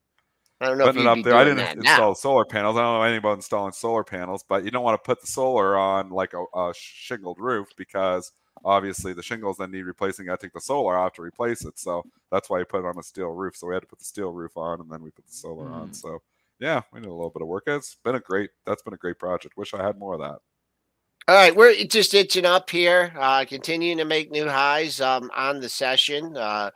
I 0.61 0.67
don't 0.67 0.77
know 0.77 0.85
putting 0.85 1.01
it 1.01 1.07
up 1.07 1.23
there. 1.23 1.35
I 1.35 1.43
didn't 1.43 1.79
install 1.79 2.09
now. 2.09 2.13
solar 2.13 2.45
panels. 2.45 2.77
I 2.77 2.81
don't 2.81 2.93
know 2.93 3.03
anything 3.03 3.19
about 3.19 3.33
installing 3.33 3.73
solar 3.73 4.03
panels, 4.03 4.43
but 4.47 4.63
you 4.63 4.71
don't 4.71 4.83
want 4.83 5.01
to 5.01 5.05
put 5.05 5.21
the 5.21 5.27
solar 5.27 5.77
on 5.77 6.09
like 6.09 6.33
a, 6.33 6.45
a 6.57 6.73
shingled 6.75 7.39
roof 7.39 7.69
because 7.75 8.31
obviously 8.63 9.11
the 9.13 9.23
shingles 9.23 9.57
then 9.57 9.71
need 9.71 9.83
replacing. 9.83 10.29
I 10.29 10.37
think 10.37 10.53
the 10.53 10.61
solar 10.61 10.97
off 10.97 11.13
to 11.13 11.21
replace 11.21 11.65
it, 11.65 11.77
so 11.77 12.03
that's 12.31 12.49
why 12.49 12.59
you 12.59 12.65
put 12.65 12.79
it 12.79 12.85
on 12.85 12.97
a 12.97 13.03
steel 13.03 13.29
roof. 13.29 13.57
So 13.57 13.67
we 13.67 13.73
had 13.73 13.81
to 13.81 13.87
put 13.87 13.99
the 13.99 14.05
steel 14.05 14.31
roof 14.31 14.55
on, 14.55 14.79
and 14.79 14.89
then 14.89 15.01
we 15.01 15.11
put 15.11 15.27
the 15.27 15.33
solar 15.33 15.69
on. 15.69 15.89
Mm. 15.89 15.95
So 15.95 16.21
yeah, 16.59 16.81
we 16.93 17.01
did 17.01 17.09
a 17.09 17.13
little 17.13 17.29
bit 17.29 17.41
of 17.41 17.49
work. 17.49 17.63
It's 17.67 17.97
been 18.03 18.15
a 18.15 18.19
great. 18.21 18.51
That's 18.65 18.81
been 18.81 18.93
a 18.93 18.97
great 18.97 19.19
project. 19.19 19.57
Wish 19.57 19.73
I 19.73 19.83
had 19.83 19.99
more 19.99 20.13
of 20.13 20.21
that. 20.21 20.39
All 21.27 21.33
right, 21.33 21.55
we're 21.55 21.73
just 21.85 22.13
itching 22.13 22.45
up 22.45 22.69
here, 22.69 23.11
uh, 23.17 23.45
continuing 23.45 23.97
to 23.97 24.05
make 24.05 24.29
new 24.29 24.47
highs 24.47 25.01
um, 25.01 25.31
on 25.35 25.59
the 25.59 25.67
session. 25.67 26.37
Uh, 26.37 26.69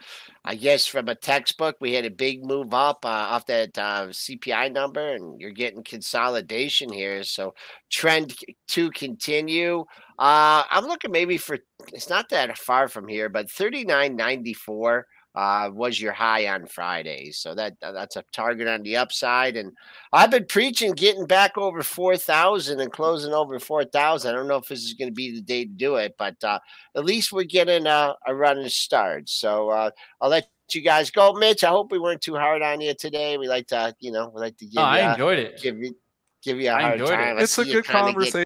I 0.43 0.55
guess 0.55 0.87
from 0.87 1.07
a 1.07 1.13
textbook, 1.13 1.75
we 1.79 1.93
had 1.93 2.05
a 2.05 2.09
big 2.09 2.43
move 2.43 2.73
up 2.73 3.05
uh, 3.05 3.09
off 3.09 3.45
that 3.45 3.77
uh, 3.77 4.07
CPI 4.07 4.73
number, 4.73 5.13
and 5.13 5.39
you're 5.39 5.51
getting 5.51 5.83
consolidation 5.83 6.91
here. 6.91 7.21
So 7.23 7.53
trend 7.91 8.33
to 8.69 8.89
continue. 8.89 9.81
Uh, 10.17 10.63
I'm 10.67 10.85
looking 10.85 11.11
maybe 11.11 11.37
for 11.37 11.59
it's 11.93 12.09
not 12.09 12.29
that 12.29 12.57
far 12.57 12.87
from 12.87 13.07
here, 13.07 13.29
but 13.29 13.49
39.94 13.49 15.03
uh, 15.35 15.69
was 15.73 15.99
your 16.01 16.11
high 16.11 16.47
on 16.47 16.65
Friday. 16.65 17.31
So 17.31 17.53
that 17.55 17.75
uh, 17.81 17.91
that's 17.91 18.15
a 18.15 18.23
target 18.33 18.67
on 18.67 18.81
the 18.83 18.97
upside. 18.97 19.55
And 19.57 19.71
I've 20.11 20.31
been 20.31 20.45
preaching 20.45 20.93
getting 20.93 21.25
back 21.25 21.57
over 21.57 21.83
4,000 21.83 22.79
and 22.79 22.91
closing 22.91 23.33
over 23.33 23.59
4,000. 23.59 24.29
I 24.29 24.33
don't 24.35 24.47
know 24.47 24.57
if 24.57 24.67
this 24.67 24.83
is 24.83 24.93
going 24.95 25.09
to 25.09 25.13
be 25.15 25.31
the 25.35 25.41
day 25.41 25.65
to 25.65 25.71
do 25.71 25.95
it, 25.95 26.15
but 26.17 26.43
uh, 26.43 26.59
at 26.95 27.05
least 27.05 27.31
we're 27.31 27.43
getting 27.43 27.85
a, 27.85 28.15
a 28.25 28.33
running 28.35 28.69
start. 28.69 29.29
So 29.29 29.69
uh, 29.69 29.91
I'll 30.19 30.29
let 30.29 30.47
you 30.73 30.81
guys 30.81 31.09
go. 31.11 31.33
Mitch, 31.33 31.63
I 31.63 31.69
hope 31.69 31.91
we 31.91 31.99
weren't 31.99 32.21
too 32.21 32.35
hard 32.35 32.61
on 32.61 32.81
you 32.81 32.93
today. 32.93 33.37
We 33.37 33.47
like 33.47 33.67
to, 33.67 33.95
you 33.99 34.11
know, 34.11 34.29
we 34.33 34.41
like 34.41 34.57
to 34.57 34.65
give, 34.65 34.79
Oh, 34.79 34.83
I 34.83 35.03
you, 35.05 35.11
enjoyed 35.11 35.39
it. 35.39 35.61
give 35.61 35.77
you 35.79 35.95
give 36.43 36.59
you 36.59 36.69
a 36.69 36.73
I 36.73 36.81
hard 36.81 36.93
enjoyed 37.01 37.09
it. 37.09 37.15
time. 37.23 37.37
I 37.37 37.41
it's 37.41 37.57
a 37.57 37.65
good 37.65 37.71
kinda 37.73 37.83
get- 37.83 37.93
conversation. 38.13 38.45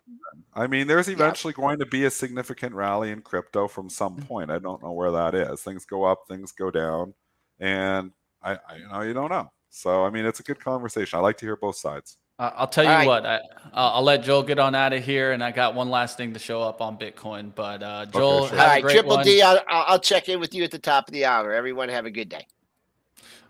I 0.56 0.68
mean, 0.68 0.88
there's 0.88 1.08
eventually 1.10 1.54
going 1.54 1.80
to 1.80 1.86
be 1.86 2.06
a 2.06 2.12
significant 2.12 2.76
rally 2.76 3.12
in 3.12 3.22
crypto 3.22 3.68
from 3.68 3.90
some 3.90 4.16
Mm-hmm. 4.16 4.26
point. 4.28 4.52
I 4.52 4.60
don't 4.60 4.82
know 4.84 4.92
where 4.92 5.12
that 5.12 5.34
is. 5.36 5.62
Things 5.62 5.86
go 5.86 6.04
up, 6.04 6.24
things 6.28 6.52
go 6.52 6.70
down, 6.72 7.14
and 7.60 8.12
I, 8.42 8.54
I 8.70 8.76
you 8.78 8.88
know, 8.88 9.02
you 9.02 9.14
don't 9.14 9.30
know. 9.32 9.52
So, 9.70 10.06
I 10.06 10.10
mean, 10.12 10.26
it's 10.26 10.40
a 10.40 10.44
good 10.44 10.60
conversation. 10.64 11.18
I 11.18 11.22
like 11.22 11.38
to 11.38 11.46
hear 11.46 11.56
both 11.56 11.78
sides. 11.78 12.18
Uh, 12.38 12.52
I'll 12.56 12.68
tell 12.68 12.84
you 12.84 12.90
All 12.92 12.96
right. 12.98 13.08
what. 13.08 13.26
I, 13.26 13.40
I'll 13.74 13.90
I'll 13.96 14.04
let 14.04 14.24
Joel 14.24 14.44
get 14.44 14.60
on 14.60 14.76
out 14.76 14.94
of 14.94 15.04
here, 15.04 15.32
and 15.32 15.44
I 15.44 15.52
got 15.52 15.76
one 15.76 15.90
last 15.90 16.18
thing 16.18 16.34
to 16.34 16.40
show 16.40 16.62
up 16.62 16.82
on 16.82 16.98
Bitcoin. 16.98 17.54
But 17.56 17.82
uh, 17.84 18.06
Joel, 18.08 18.48
sure. 18.48 18.58
have 18.58 18.60
All 18.60 18.66
a 18.66 18.70
right, 18.70 18.82
great 18.84 18.94
Triple 18.94 19.16
one. 19.18 19.26
D, 19.26 19.42
I'll, 19.42 19.60
I'll 19.68 19.86
I'll 19.88 20.00
check 20.00 20.30
in 20.30 20.40
with 20.40 20.54
you 20.54 20.64
at 20.64 20.72
the 20.72 20.80
top 20.80 21.08
of 21.08 21.14
the 21.14 21.26
hour. 21.26 21.54
Everyone 21.54 21.90
have 21.90 22.06
a 22.06 22.12
good 22.12 22.30
day. 22.30 22.46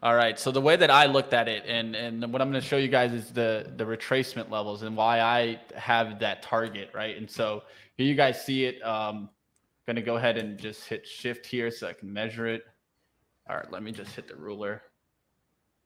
All 0.03 0.15
right. 0.15 0.37
So 0.37 0.51
the 0.51 0.59
way 0.59 0.75
that 0.75 0.91
I 0.91 1.05
looked 1.05 1.33
at 1.33 1.47
it, 1.47 1.63
and 1.65 1.95
and 1.95 2.21
what 2.33 2.41
I'm 2.41 2.51
going 2.51 2.61
to 2.61 2.67
show 2.67 2.75
you 2.75 2.89
guys 2.89 3.13
is 3.13 3.31
the 3.31 3.71
the 3.77 3.85
retracement 3.85 4.49
levels 4.49 4.83
and 4.83 4.97
why 4.97 5.21
I 5.21 5.61
have 5.77 6.19
that 6.19 6.43
target, 6.43 6.89
right? 6.93 7.15
And 7.15 7.31
so 7.31 7.63
here 7.95 8.05
you 8.05 8.13
guys 8.13 8.43
see 8.43 8.65
it. 8.65 8.85
Um, 8.85 9.29
going 9.85 9.95
to 9.95 10.01
go 10.01 10.17
ahead 10.17 10.37
and 10.37 10.57
just 10.59 10.89
hit 10.89 11.07
shift 11.07 11.45
here 11.45 11.71
so 11.71 11.87
I 11.87 11.93
can 11.93 12.11
measure 12.11 12.47
it. 12.47 12.63
All 13.49 13.55
right. 13.55 13.71
Let 13.71 13.81
me 13.81 13.93
just 13.93 14.13
hit 14.13 14.27
the 14.27 14.35
ruler. 14.35 14.81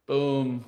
Boom. 0.08 0.66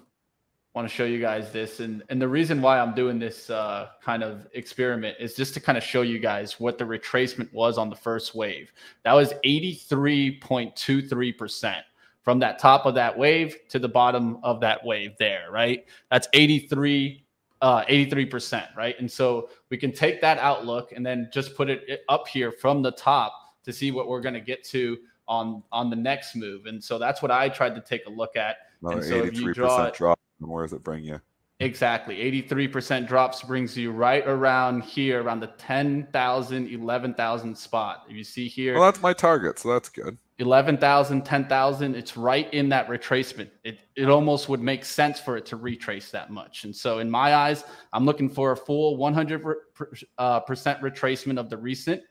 Want 0.75 0.87
to 0.87 0.93
show 0.93 1.05
you 1.05 1.19
guys 1.19 1.51
this, 1.51 1.79
and 1.79 2.03
and 2.09 2.21
the 2.21 2.27
reason 2.27 2.61
why 2.61 2.79
I'm 2.79 2.93
doing 2.93 3.17
this 3.17 3.49
uh, 3.49 3.87
kind 3.99 4.21
of 4.21 4.45
experiment 4.53 5.17
is 5.19 5.33
just 5.33 5.55
to 5.55 5.59
kind 5.59 5.75
of 5.75 5.83
show 5.83 6.03
you 6.03 6.19
guys 6.19 6.59
what 6.59 6.77
the 6.77 6.85
retracement 6.85 7.51
was 7.51 7.79
on 7.79 7.89
the 7.89 7.95
first 7.95 8.35
wave. 8.35 8.71
That 9.05 9.13
was 9.13 9.33
83.23 9.43 11.35
percent 11.35 11.83
from 12.29 12.37
that 12.37 12.59
top 12.59 12.85
of 12.85 12.93
that 12.93 13.17
wave 13.17 13.57
to 13.69 13.79
the 13.79 13.89
bottom 13.89 14.37
of 14.43 14.59
that 14.59 14.85
wave 14.85 15.15
there, 15.17 15.47
right? 15.49 15.87
That's 16.11 16.27
83 16.33 17.25
uh 17.63 17.83
83%, 17.85 18.67
right? 18.77 18.95
And 18.99 19.11
so 19.11 19.49
we 19.71 19.77
can 19.77 19.91
take 19.91 20.21
that 20.21 20.37
outlook 20.37 20.91
and 20.91 21.03
then 21.03 21.27
just 21.33 21.55
put 21.55 21.71
it 21.71 22.01
up 22.07 22.27
here 22.27 22.51
from 22.51 22.83
the 22.83 22.91
top 22.91 23.33
to 23.63 23.73
see 23.73 23.89
what 23.89 24.07
we're 24.07 24.21
going 24.21 24.35
to 24.35 24.41
get 24.41 24.63
to 24.65 24.99
on 25.27 25.63
on 25.71 25.89
the 25.89 25.95
next 25.95 26.35
move. 26.35 26.67
And 26.67 26.83
so 26.83 26.99
that's 26.99 27.23
what 27.23 27.31
I 27.31 27.49
tried 27.49 27.73
to 27.73 27.81
take 27.81 28.05
a 28.05 28.11
look 28.11 28.35
at. 28.35 28.57
Another 28.83 28.97
And 28.97 29.05
so 29.05 29.23
if 29.23 29.33
you 29.33 29.47
83% 29.47 29.53
draw 29.55 29.85
it- 29.85 29.93
drop. 29.95 30.19
And 30.39 30.49
where 30.51 30.63
does 30.63 30.73
it 30.73 30.83
bring 30.83 31.03
you? 31.03 31.19
Exactly. 31.59 32.17
83% 32.17 33.07
drops 33.07 33.41
brings 33.41 33.75
you 33.75 33.91
right 33.91 34.25
around 34.27 34.83
here 34.83 35.23
around 35.23 35.39
the 35.39 35.51
10,000 35.57 36.67
11,000 36.67 37.57
spot. 37.57 38.03
If 38.07 38.15
you 38.15 38.23
see 38.23 38.47
here 38.47 38.75
Well, 38.75 38.83
that's 38.83 39.01
my 39.01 39.13
target, 39.13 39.57
so 39.57 39.69
that's 39.69 39.89
good. 39.89 40.19
11,000, 40.39 41.25
10,000, 41.25 41.95
it's 41.95 42.15
right 42.15 42.51
in 42.53 42.69
that 42.69 42.87
retracement. 42.87 43.49
It, 43.65 43.79
it 43.97 44.09
almost 44.09 44.47
would 44.47 44.61
make 44.61 44.85
sense 44.85 45.19
for 45.19 45.35
it 45.35 45.45
to 45.47 45.57
retrace 45.57 46.11
that 46.11 46.31
much. 46.31 46.63
And 46.63 46.73
so, 46.73 46.99
in 46.99 47.11
my 47.11 47.35
eyes, 47.35 47.65
I'm 47.91 48.05
looking 48.05 48.29
for 48.29 48.53
a 48.53 48.57
full 48.57 48.97
100% 48.97 49.55
uh, 50.17 50.39
retracement 50.41 51.37
of 51.37 51.49
the 51.49 51.57
recent 51.57 52.01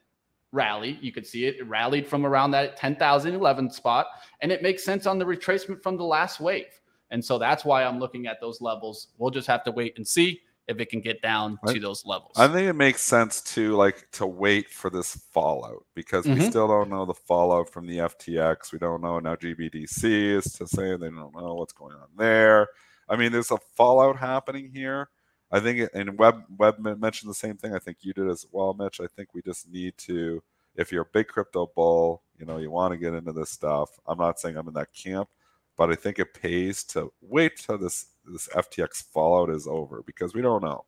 rally. 0.52 0.98
You 1.00 1.10
could 1.10 1.26
see 1.26 1.46
it, 1.46 1.56
it 1.56 1.66
rallied 1.68 2.06
from 2.06 2.26
around 2.26 2.50
that 2.50 2.76
10,011 2.76 3.70
spot, 3.70 4.06
and 4.42 4.52
it 4.52 4.62
makes 4.62 4.84
sense 4.84 5.06
on 5.06 5.18
the 5.18 5.24
retracement 5.24 5.82
from 5.82 5.96
the 5.96 6.04
last 6.04 6.38
wave. 6.38 6.80
And 7.10 7.24
so, 7.24 7.38
that's 7.38 7.64
why 7.64 7.82
I'm 7.82 7.98
looking 7.98 8.26
at 8.26 8.42
those 8.42 8.60
levels. 8.60 9.08
We'll 9.16 9.30
just 9.30 9.48
have 9.48 9.64
to 9.64 9.70
wait 9.70 9.96
and 9.96 10.06
see 10.06 10.42
if 10.68 10.78
it 10.80 10.90
can 10.90 11.00
get 11.00 11.20
down 11.22 11.58
I- 11.66 11.72
to 11.72 11.80
those 11.80 12.04
levels. 12.04 12.32
I 12.36 12.46
think 12.46 12.68
it 12.68 12.74
makes 12.74 13.00
sense 13.02 13.40
to 13.54 13.74
like 13.74 14.10
to 14.12 14.26
wait 14.26 14.70
for 14.70 14.90
this 14.90 15.16
fallout 15.32 15.84
because 15.94 16.26
we 16.26 16.34
Mhm. 16.34 16.50
still 16.50 16.68
don't 16.68 16.90
know 16.90 17.04
the 17.06 17.14
fallout 17.14 17.70
from 17.70 17.86
the 17.86 17.98
FTX. 18.00 18.70
We 18.72 18.78
don't 18.78 19.00
know 19.00 19.18
now. 19.18 19.34
GBDC 19.34 20.36
is 20.36 20.52
to 20.54 20.66
saying 20.66 21.00
they 21.00 21.08
don't 21.10 21.34
know 21.34 21.54
what's 21.54 21.72
going 21.72 21.96
on 21.96 22.08
there. 22.16 22.68
I 23.08 23.16
mean, 23.16 23.32
there's 23.32 23.50
a 23.50 23.58
fallout 23.76 24.16
happening 24.18 24.70
here. 24.72 25.08
I 25.50 25.60
think, 25.60 25.78
it, 25.78 25.90
and 25.94 26.18
Web 26.18 26.44
Web 26.58 26.78
men- 26.78 27.00
mentioned 27.00 27.30
the 27.30 27.34
same 27.34 27.56
thing. 27.56 27.74
I 27.74 27.78
think 27.78 27.98
you 28.02 28.12
did 28.12 28.28
as 28.28 28.44
well, 28.52 28.74
Mitch. 28.74 29.00
I 29.00 29.06
think 29.06 29.32
we 29.32 29.40
just 29.40 29.66
need 29.66 29.96
to, 29.98 30.42
if 30.74 30.92
you're 30.92 31.02
a 31.02 31.12
big 31.14 31.28
crypto 31.28 31.70
bull, 31.74 32.22
you 32.38 32.44
know, 32.44 32.58
you 32.58 32.70
want 32.70 32.92
to 32.92 32.98
get 32.98 33.14
into 33.14 33.32
this 33.32 33.48
stuff. 33.50 33.88
I'm 34.06 34.18
not 34.18 34.38
saying 34.38 34.58
I'm 34.58 34.68
in 34.68 34.74
that 34.74 34.92
camp, 34.92 35.30
but 35.78 35.90
I 35.90 35.94
think 35.94 36.18
it 36.18 36.34
pays 36.34 36.84
to 36.88 37.10
wait 37.22 37.56
till 37.56 37.78
this 37.78 38.08
this 38.30 38.48
FTX 38.48 39.04
fallout 39.12 39.50
is 39.50 39.66
over 39.66 40.02
because 40.06 40.34
we 40.34 40.42
don't 40.42 40.62
know. 40.62 40.84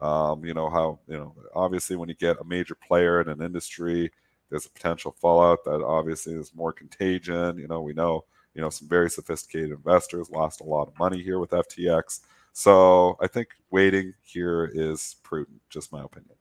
Um, 0.00 0.44
you 0.44 0.54
know 0.54 0.70
how 0.70 0.98
you 1.08 1.16
know 1.16 1.34
obviously 1.54 1.96
when 1.96 2.08
you 2.08 2.14
get 2.14 2.40
a 2.40 2.44
major 2.44 2.74
player 2.74 3.20
in 3.20 3.28
an 3.28 3.42
industry, 3.42 4.10
there's 4.48 4.66
a 4.66 4.70
potential 4.70 5.14
fallout 5.20 5.64
that 5.64 5.82
obviously 5.84 6.34
is 6.34 6.54
more 6.54 6.72
contagion. 6.72 7.58
You 7.58 7.68
know 7.68 7.82
we 7.82 7.92
know 7.92 8.24
you 8.54 8.62
know 8.62 8.70
some 8.70 8.88
very 8.88 9.10
sophisticated 9.10 9.70
investors 9.70 10.30
lost 10.30 10.60
a 10.60 10.64
lot 10.64 10.88
of 10.88 10.98
money 10.98 11.22
here 11.22 11.38
with 11.38 11.50
FTX. 11.50 12.20
So 12.52 13.16
I 13.20 13.26
think 13.26 13.48
waiting 13.70 14.14
here 14.22 14.70
is 14.72 15.16
prudent. 15.22 15.60
Just 15.68 15.92
my 15.92 16.02
opinion. 16.02 16.39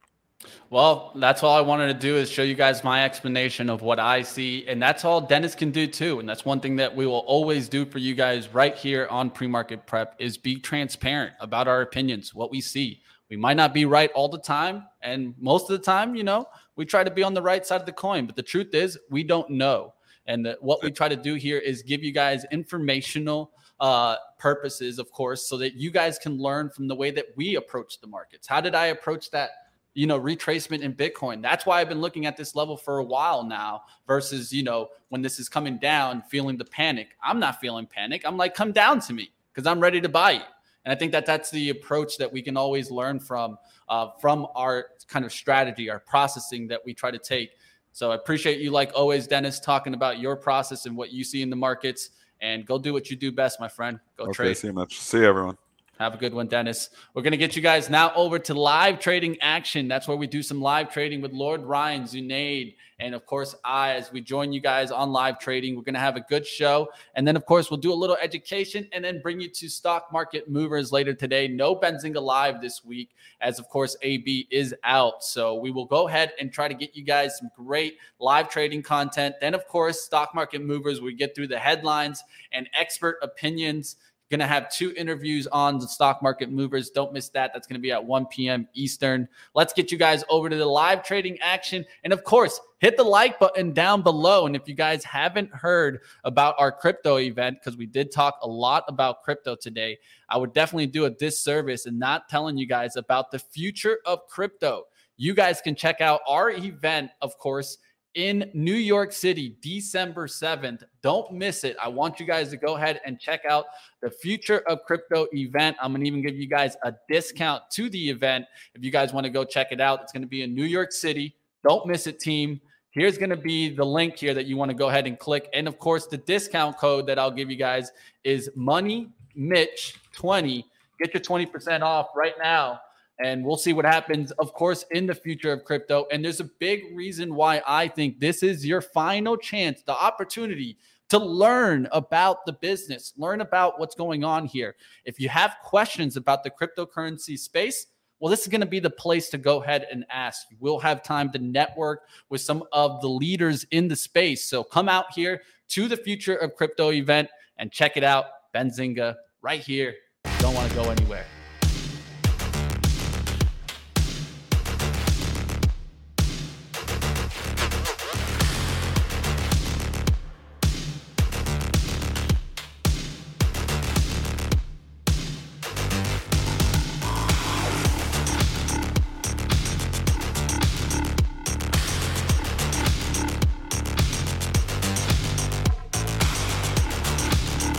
Well, 0.70 1.14
that's 1.16 1.42
all 1.42 1.58
I 1.58 1.62
wanted 1.62 1.88
to 1.88 2.00
do 2.00 2.16
is 2.16 2.30
show 2.30 2.44
you 2.44 2.54
guys 2.54 2.84
my 2.84 3.04
explanation 3.04 3.70
of 3.70 3.82
what 3.82 4.00
I 4.00 4.22
see. 4.22 4.68
And 4.68 4.82
that's 4.82 5.04
all 5.04 5.20
Dennis 5.20 5.56
can 5.56 5.72
do 5.72 5.88
too. 5.88 6.20
And 6.20 6.30
that's 6.30 6.46
one 6.46 6.60
thing 6.60 6.76
that 6.76 6.96
we 6.96 7.08
will 7.08 7.26
always 7.28 7.68
do 7.68 7.86
for 7.86 7.98
you 7.98 8.14
guys 8.14 8.48
right 8.54 8.76
here 8.76 9.08
on 9.10 9.32
pre-market 9.32 9.88
prep 9.88 10.16
is 10.20 10.38
be 10.38 10.60
transparent 10.60 11.34
about 11.40 11.68
our 11.68 11.82
opinions, 11.82 12.36
what 12.36 12.52
we 12.52 12.62
see. 12.62 13.02
We 13.30 13.36
might 13.36 13.58
not 13.58 13.74
be 13.74 13.86
right 13.86 14.12
all 14.14 14.30
the 14.30 14.40
time. 14.40 14.86
And 15.02 15.34
most 15.40 15.70
of 15.70 15.78
the 15.78 15.84
time, 15.84 16.16
you 16.16 16.24
know, 16.24 16.48
we 16.76 16.86
try 16.86 17.04
to 17.04 17.12
be 17.12 17.24
on 17.24 17.34
the 17.34 17.42
right 17.42 17.66
side 17.66 17.82
of 17.82 17.86
the 17.86 17.92
coin. 17.92 18.26
But 18.28 18.36
the 18.36 18.44
truth 18.44 18.74
is 18.74 18.98
we 19.10 19.24
don't 19.24 19.50
know. 19.50 19.96
And 20.28 20.46
the, 20.46 20.58
what 20.62 20.84
we 20.84 20.92
try 20.92 21.10
to 21.10 21.16
do 21.16 21.34
here 21.34 21.58
is 21.58 21.82
give 21.82 22.04
you 22.04 22.12
guys 22.12 22.46
informational 22.52 23.52
uh, 23.80 24.18
purposes, 24.38 25.00
of 25.00 25.12
course, 25.12 25.48
so 25.48 25.58
that 25.58 25.74
you 25.74 25.90
guys 25.90 26.20
can 26.20 26.38
learn 26.38 26.70
from 26.70 26.88
the 26.88 26.96
way 26.96 27.10
that 27.10 27.26
we 27.36 27.56
approach 27.56 28.00
the 28.00 28.08
markets. 28.08 28.48
How 28.48 28.62
did 28.62 28.76
I 28.76 28.88
approach 28.88 29.32
that 29.32 29.50
you 29.94 30.08
know, 30.08 30.20
retracement 30.20 30.82
in 30.82 30.94
Bitcoin. 30.94 31.42
That's 31.42 31.66
why 31.66 31.82
I've 31.82 31.90
been 31.90 32.02
looking 32.02 32.26
at 32.26 32.38
this 32.38 32.56
level 32.56 32.78
for 32.78 33.00
a 33.00 33.04
while 33.04 33.44
now 33.44 33.82
versus, 34.08 34.54
you 34.54 34.64
know, 34.64 34.90
when 35.10 35.22
this 35.22 35.40
is 35.40 35.50
coming 35.50 35.78
down, 35.78 36.22
feeling 36.30 36.58
the 36.58 36.66
panic. 36.66 37.10
I'm 37.24 37.40
not 37.40 37.60
feeling 37.60 37.88
panic. 37.88 38.22
I'm 38.26 38.38
like, 38.38 38.54
come 38.54 38.72
down 38.72 39.00
to 39.02 39.14
me 39.14 39.32
because 39.54 39.68
I'm 39.68 39.80
ready 39.80 40.00
to 40.02 40.10
buy 40.10 40.32
you. 40.32 40.42
And 40.86 40.94
I 40.94 40.96
think 40.96 41.12
that 41.12 41.26
that's 41.26 41.52
the 41.52 41.72
approach 41.72 42.18
that 42.18 42.32
we 42.32 42.42
can 42.42 42.56
always 42.56 42.90
learn 42.90 43.20
from, 43.20 43.58
uh, 43.90 44.12
from 44.22 44.48
our 44.56 44.88
kind 45.08 45.26
of 45.26 45.34
strategy, 45.34 45.90
our 45.90 46.00
processing 46.00 46.68
that 46.70 46.82
we 46.86 46.94
try 46.94 47.12
to 47.12 47.20
take 47.20 47.52
So 47.92 48.12
I 48.12 48.16
appreciate 48.16 48.60
you, 48.60 48.72
like 48.72 48.92
always, 48.96 49.28
Dennis, 49.28 49.60
talking 49.60 49.94
about 49.94 50.20
your 50.20 50.36
process 50.36 50.86
and 50.86 50.96
what 50.96 51.12
you 51.12 51.24
see 51.24 51.42
in 51.42 51.50
the 51.50 51.56
markets. 51.56 52.12
And 52.42 52.66
go 52.66 52.78
do 52.78 52.94
what 52.94 53.10
you 53.10 53.18
do 53.18 53.32
best, 53.32 53.60
my 53.60 53.68
friend. 53.68 54.00
Go 54.16 54.24
Okay, 54.26 54.34
trade. 54.34 54.58
see 54.58 54.68
you 54.68 54.74
much. 54.74 55.00
See 55.00 55.18
you, 55.18 55.26
everyone. 55.26 55.58
Have 56.00 56.14
a 56.14 56.18
good 56.18 56.34
one, 56.34 56.48
Dennis. 56.48 56.92
We're 57.14 57.24
going 57.24 57.32
to 57.32 57.38
get 57.38 57.58
you 57.58 57.62
guys 57.62 57.90
now 57.90 58.14
over 58.16 58.40
to 58.40 58.54
live 58.54 59.02
trading 59.02 59.36
action. 59.42 59.90
That's 59.90 60.08
where 60.08 60.16
we 60.16 60.28
do 60.28 60.42
some 60.42 60.62
live 60.62 60.94
trading 60.94 61.20
with 61.20 61.34
Lord 61.34 61.62
Ryan, 61.66 62.04
Zunaid, 62.04 62.76
and 63.02 63.14
of 63.14 63.26
course, 63.26 63.54
I, 63.66 63.96
as 63.96 64.10
we 64.10 64.22
join 64.22 64.54
you 64.54 64.62
guys 64.62 64.92
on 64.92 65.12
live 65.12 65.40
trading. 65.40 65.76
We're 65.76 65.84
going 65.84 65.96
to 65.96 66.00
have 66.00 66.16
a 66.16 66.22
good 66.22 66.46
show. 66.46 66.90
And 67.16 67.28
then, 67.28 67.36
of 67.36 67.46
course, 67.46 67.70
we'll 67.70 67.82
do 67.82 67.92
a 67.92 67.96
little 67.96 68.16
education 68.22 68.88
and 68.94 69.04
then 69.04 69.22
bring 69.22 69.42
you 69.42 69.50
to 69.50 69.70
stock 69.70 70.12
market 70.12 70.50
movers 70.50 70.94
later 70.94 71.14
today. 71.14 71.50
No 71.50 71.76
Benzinga 71.76 72.22
live 72.22 72.62
this 72.62 72.84
week, 72.84 73.10
as 73.42 73.60
of 73.60 73.68
course, 73.68 73.98
AB 74.02 74.48
is 74.52 74.74
out. 74.86 75.24
So 75.24 75.56
we 75.56 75.70
will 75.70 75.86
go 75.86 76.08
ahead 76.08 76.32
and 76.40 76.52
try 76.52 76.70
to 76.70 76.74
get 76.74 76.96
you 76.96 77.04
guys 77.04 77.38
some 77.38 77.50
great 77.56 77.98
live 78.20 78.50
trading 78.50 78.84
content. 78.84 79.36
Then, 79.42 79.54
of 79.54 79.68
course, 79.68 80.02
stock 80.02 80.34
market 80.34 80.62
movers, 80.62 81.02
we 81.02 81.14
get 81.14 81.36
through 81.36 81.48
the 81.48 81.60
headlines 81.60 82.24
and 82.52 82.70
expert 82.74 83.18
opinions. 83.22 83.98
Going 84.30 84.40
to 84.42 84.48
have 84.48 84.70
two 84.70 84.94
interviews 84.96 85.48
on 85.48 85.80
the 85.80 85.88
stock 85.88 86.22
market 86.22 86.52
movers. 86.52 86.92
Don't 86.92 87.12
miss 87.12 87.30
that. 87.30 87.52
That's 87.52 87.66
going 87.66 87.80
to 87.80 87.82
be 87.82 87.92
at 87.92 88.04
1 88.04 88.28
p.m. 88.28 88.68
Eastern. 88.76 89.28
Let's 89.56 89.74
get 89.74 89.92
you 89.92 89.98
guys 89.98 90.24
over 90.30 90.50
to 90.50 90.56
the 90.56 90.68
live 90.68 91.04
trading 91.04 91.40
action. 91.40 91.84
And 92.04 92.14
of 92.14 92.24
course, 92.24 92.60
hit 92.78 92.96
the 92.96 93.04
like 93.04 93.40
button 93.40 93.74
down 93.74 94.04
below. 94.04 94.46
And 94.46 94.56
if 94.56 94.68
you 94.68 94.76
guys 94.76 95.04
haven't 95.04 95.52
heard 95.52 96.02
about 96.26 96.54
our 96.60 96.72
crypto 96.72 97.18
event, 97.18 97.58
because 97.60 97.76
we 97.76 97.88
did 97.88 98.12
talk 98.12 98.38
a 98.44 98.48
lot 98.48 98.84
about 98.88 99.24
crypto 99.24 99.56
today, 99.56 99.98
I 100.30 100.38
would 100.38 100.54
definitely 100.54 100.88
do 100.88 101.06
a 101.06 101.10
disservice 101.10 101.88
and 101.88 101.98
not 101.98 102.30
telling 102.30 102.56
you 102.56 102.68
guys 102.68 102.98
about 102.98 103.32
the 103.32 103.40
future 103.40 103.98
of 104.06 104.28
crypto. 104.28 104.84
You 105.18 105.34
guys 105.34 105.60
can 105.60 105.74
check 105.74 106.02
out 106.02 106.22
our 106.28 106.52
event, 106.52 107.10
of 107.22 107.38
course 107.40 107.80
in 108.20 108.52
New 108.54 108.74
York 108.74 109.14
City, 109.14 109.56
December 109.62 110.28
7th. 110.28 110.84
Don't 111.02 111.32
miss 111.32 111.64
it. 111.64 111.78
I 111.82 111.88
want 111.88 112.20
you 112.20 112.26
guys 112.26 112.50
to 112.50 112.58
go 112.58 112.76
ahead 112.76 113.00
and 113.06 113.18
check 113.18 113.46
out 113.50 113.68
the 114.02 114.12
Future 114.12 114.60
of 114.68 114.84
Crypto 114.84 115.28
event. 115.32 115.78
I'm 115.82 115.94
going 115.94 116.02
to 116.02 116.08
even 116.08 116.22
give 116.22 116.36
you 116.36 116.46
guys 116.46 116.76
a 116.84 116.94
discount 117.08 117.64
to 117.72 117.90
the 117.90 118.10
event 118.10 118.44
if 118.76 118.84
you 118.84 118.92
guys 118.92 119.14
want 119.14 119.24
to 119.24 119.30
go 119.30 119.46
check 119.46 119.72
it 119.72 119.80
out. 119.80 120.02
It's 120.02 120.12
going 120.12 120.24
to 120.24 120.28
be 120.28 120.42
in 120.42 120.54
New 120.54 120.66
York 120.66 120.92
City. 120.92 121.34
Don't 121.66 121.88
miss 121.88 122.08
it, 122.08 122.20
team. 122.20 122.60
Here's 122.92 123.18
going 123.18 123.30
to 123.30 123.38
be 123.38 123.74
the 123.74 123.86
link 123.86 124.18
here 124.18 124.34
that 124.34 124.48
you 124.48 124.58
want 124.58 124.70
to 124.70 124.76
go 124.76 124.90
ahead 124.90 125.08
and 125.08 125.18
click. 125.18 125.48
And 125.54 125.66
of 125.66 125.80
course, 125.80 126.06
the 126.08 126.18
discount 126.18 126.78
code 126.78 127.08
that 127.08 127.18
I'll 127.18 127.32
give 127.32 127.50
you 127.50 127.56
guys 127.56 127.94
is 128.26 128.50
Money 128.54 129.12
Mitch 129.34 129.96
20. 130.12 130.66
Get 131.02 131.14
your 131.14 131.22
20% 131.22 131.84
off 131.84 132.10
right 132.18 132.34
now 132.38 132.82
and 133.20 133.44
we'll 133.44 133.58
see 133.58 133.74
what 133.74 133.86
happens, 133.86 134.32
of 134.32 134.54
course, 134.54 134.86
in 134.92 135.06
the 135.06 135.14
future 135.14 135.52
of 135.52 135.66
crypto. 135.66 136.08
And 136.12 136.24
there's 136.24 136.40
a 136.40 136.46
big 136.46 136.84
reason 136.96 137.36
why 137.36 137.62
I 137.68 137.88
think 137.88 138.20
this 138.20 138.44
is 138.44 138.66
your 138.66 138.82
final 138.82 139.36
chance, 139.36 139.82
the 139.84 139.94
opportunity 139.94 140.78
to 141.10 141.18
learn 141.18 141.88
about 141.92 142.46
the 142.46 142.54
business, 142.54 143.14
learn 143.18 143.42
about 143.42 143.80
what's 143.80 143.96
going 143.96 144.24
on 144.24 144.46
here. 144.46 144.76
If 145.06 145.20
you 145.20 145.28
have 145.30 145.58
questions 145.64 146.16
about 146.18 146.44
the 146.44 146.52
cryptocurrency 146.52 147.38
space, 147.38 147.88
well, 148.20 148.30
this 148.30 148.42
is 148.42 148.48
going 148.48 148.62
to 148.62 148.68
be 148.68 148.80
the 148.80 148.90
place 148.90 149.30
to 149.30 149.38
go 149.38 149.64
ahead 149.64 149.88
and 149.92 150.06
ask. 150.10 150.48
We'll 150.60 150.80
have 150.80 151.04
time 151.04 151.32
to 151.32 151.40
network 151.40 152.04
with 152.30 152.42
some 152.42 152.64
of 152.74 153.02
the 153.02 153.08
leaders 153.08 153.66
in 153.72 153.88
the 153.88 153.96
space. 153.96 154.46
So 154.46 154.64
come 154.64 154.90
out 154.90 155.14
here 155.14 155.42
to 155.70 155.88
the 155.88 155.98
Future 155.98 156.36
of 156.36 156.56
Crypto 156.56 156.92
event 156.92 157.30
and 157.58 157.72
check 157.72 157.98
it 157.98 158.04
out. 158.04 158.26
Benzinga 158.54 159.16
right 159.42 159.62
here. 159.62 159.96
Don't 160.40 160.54
want 160.54 160.70
to 160.70 160.76
go 160.76 160.90
anywhere. 160.90 161.26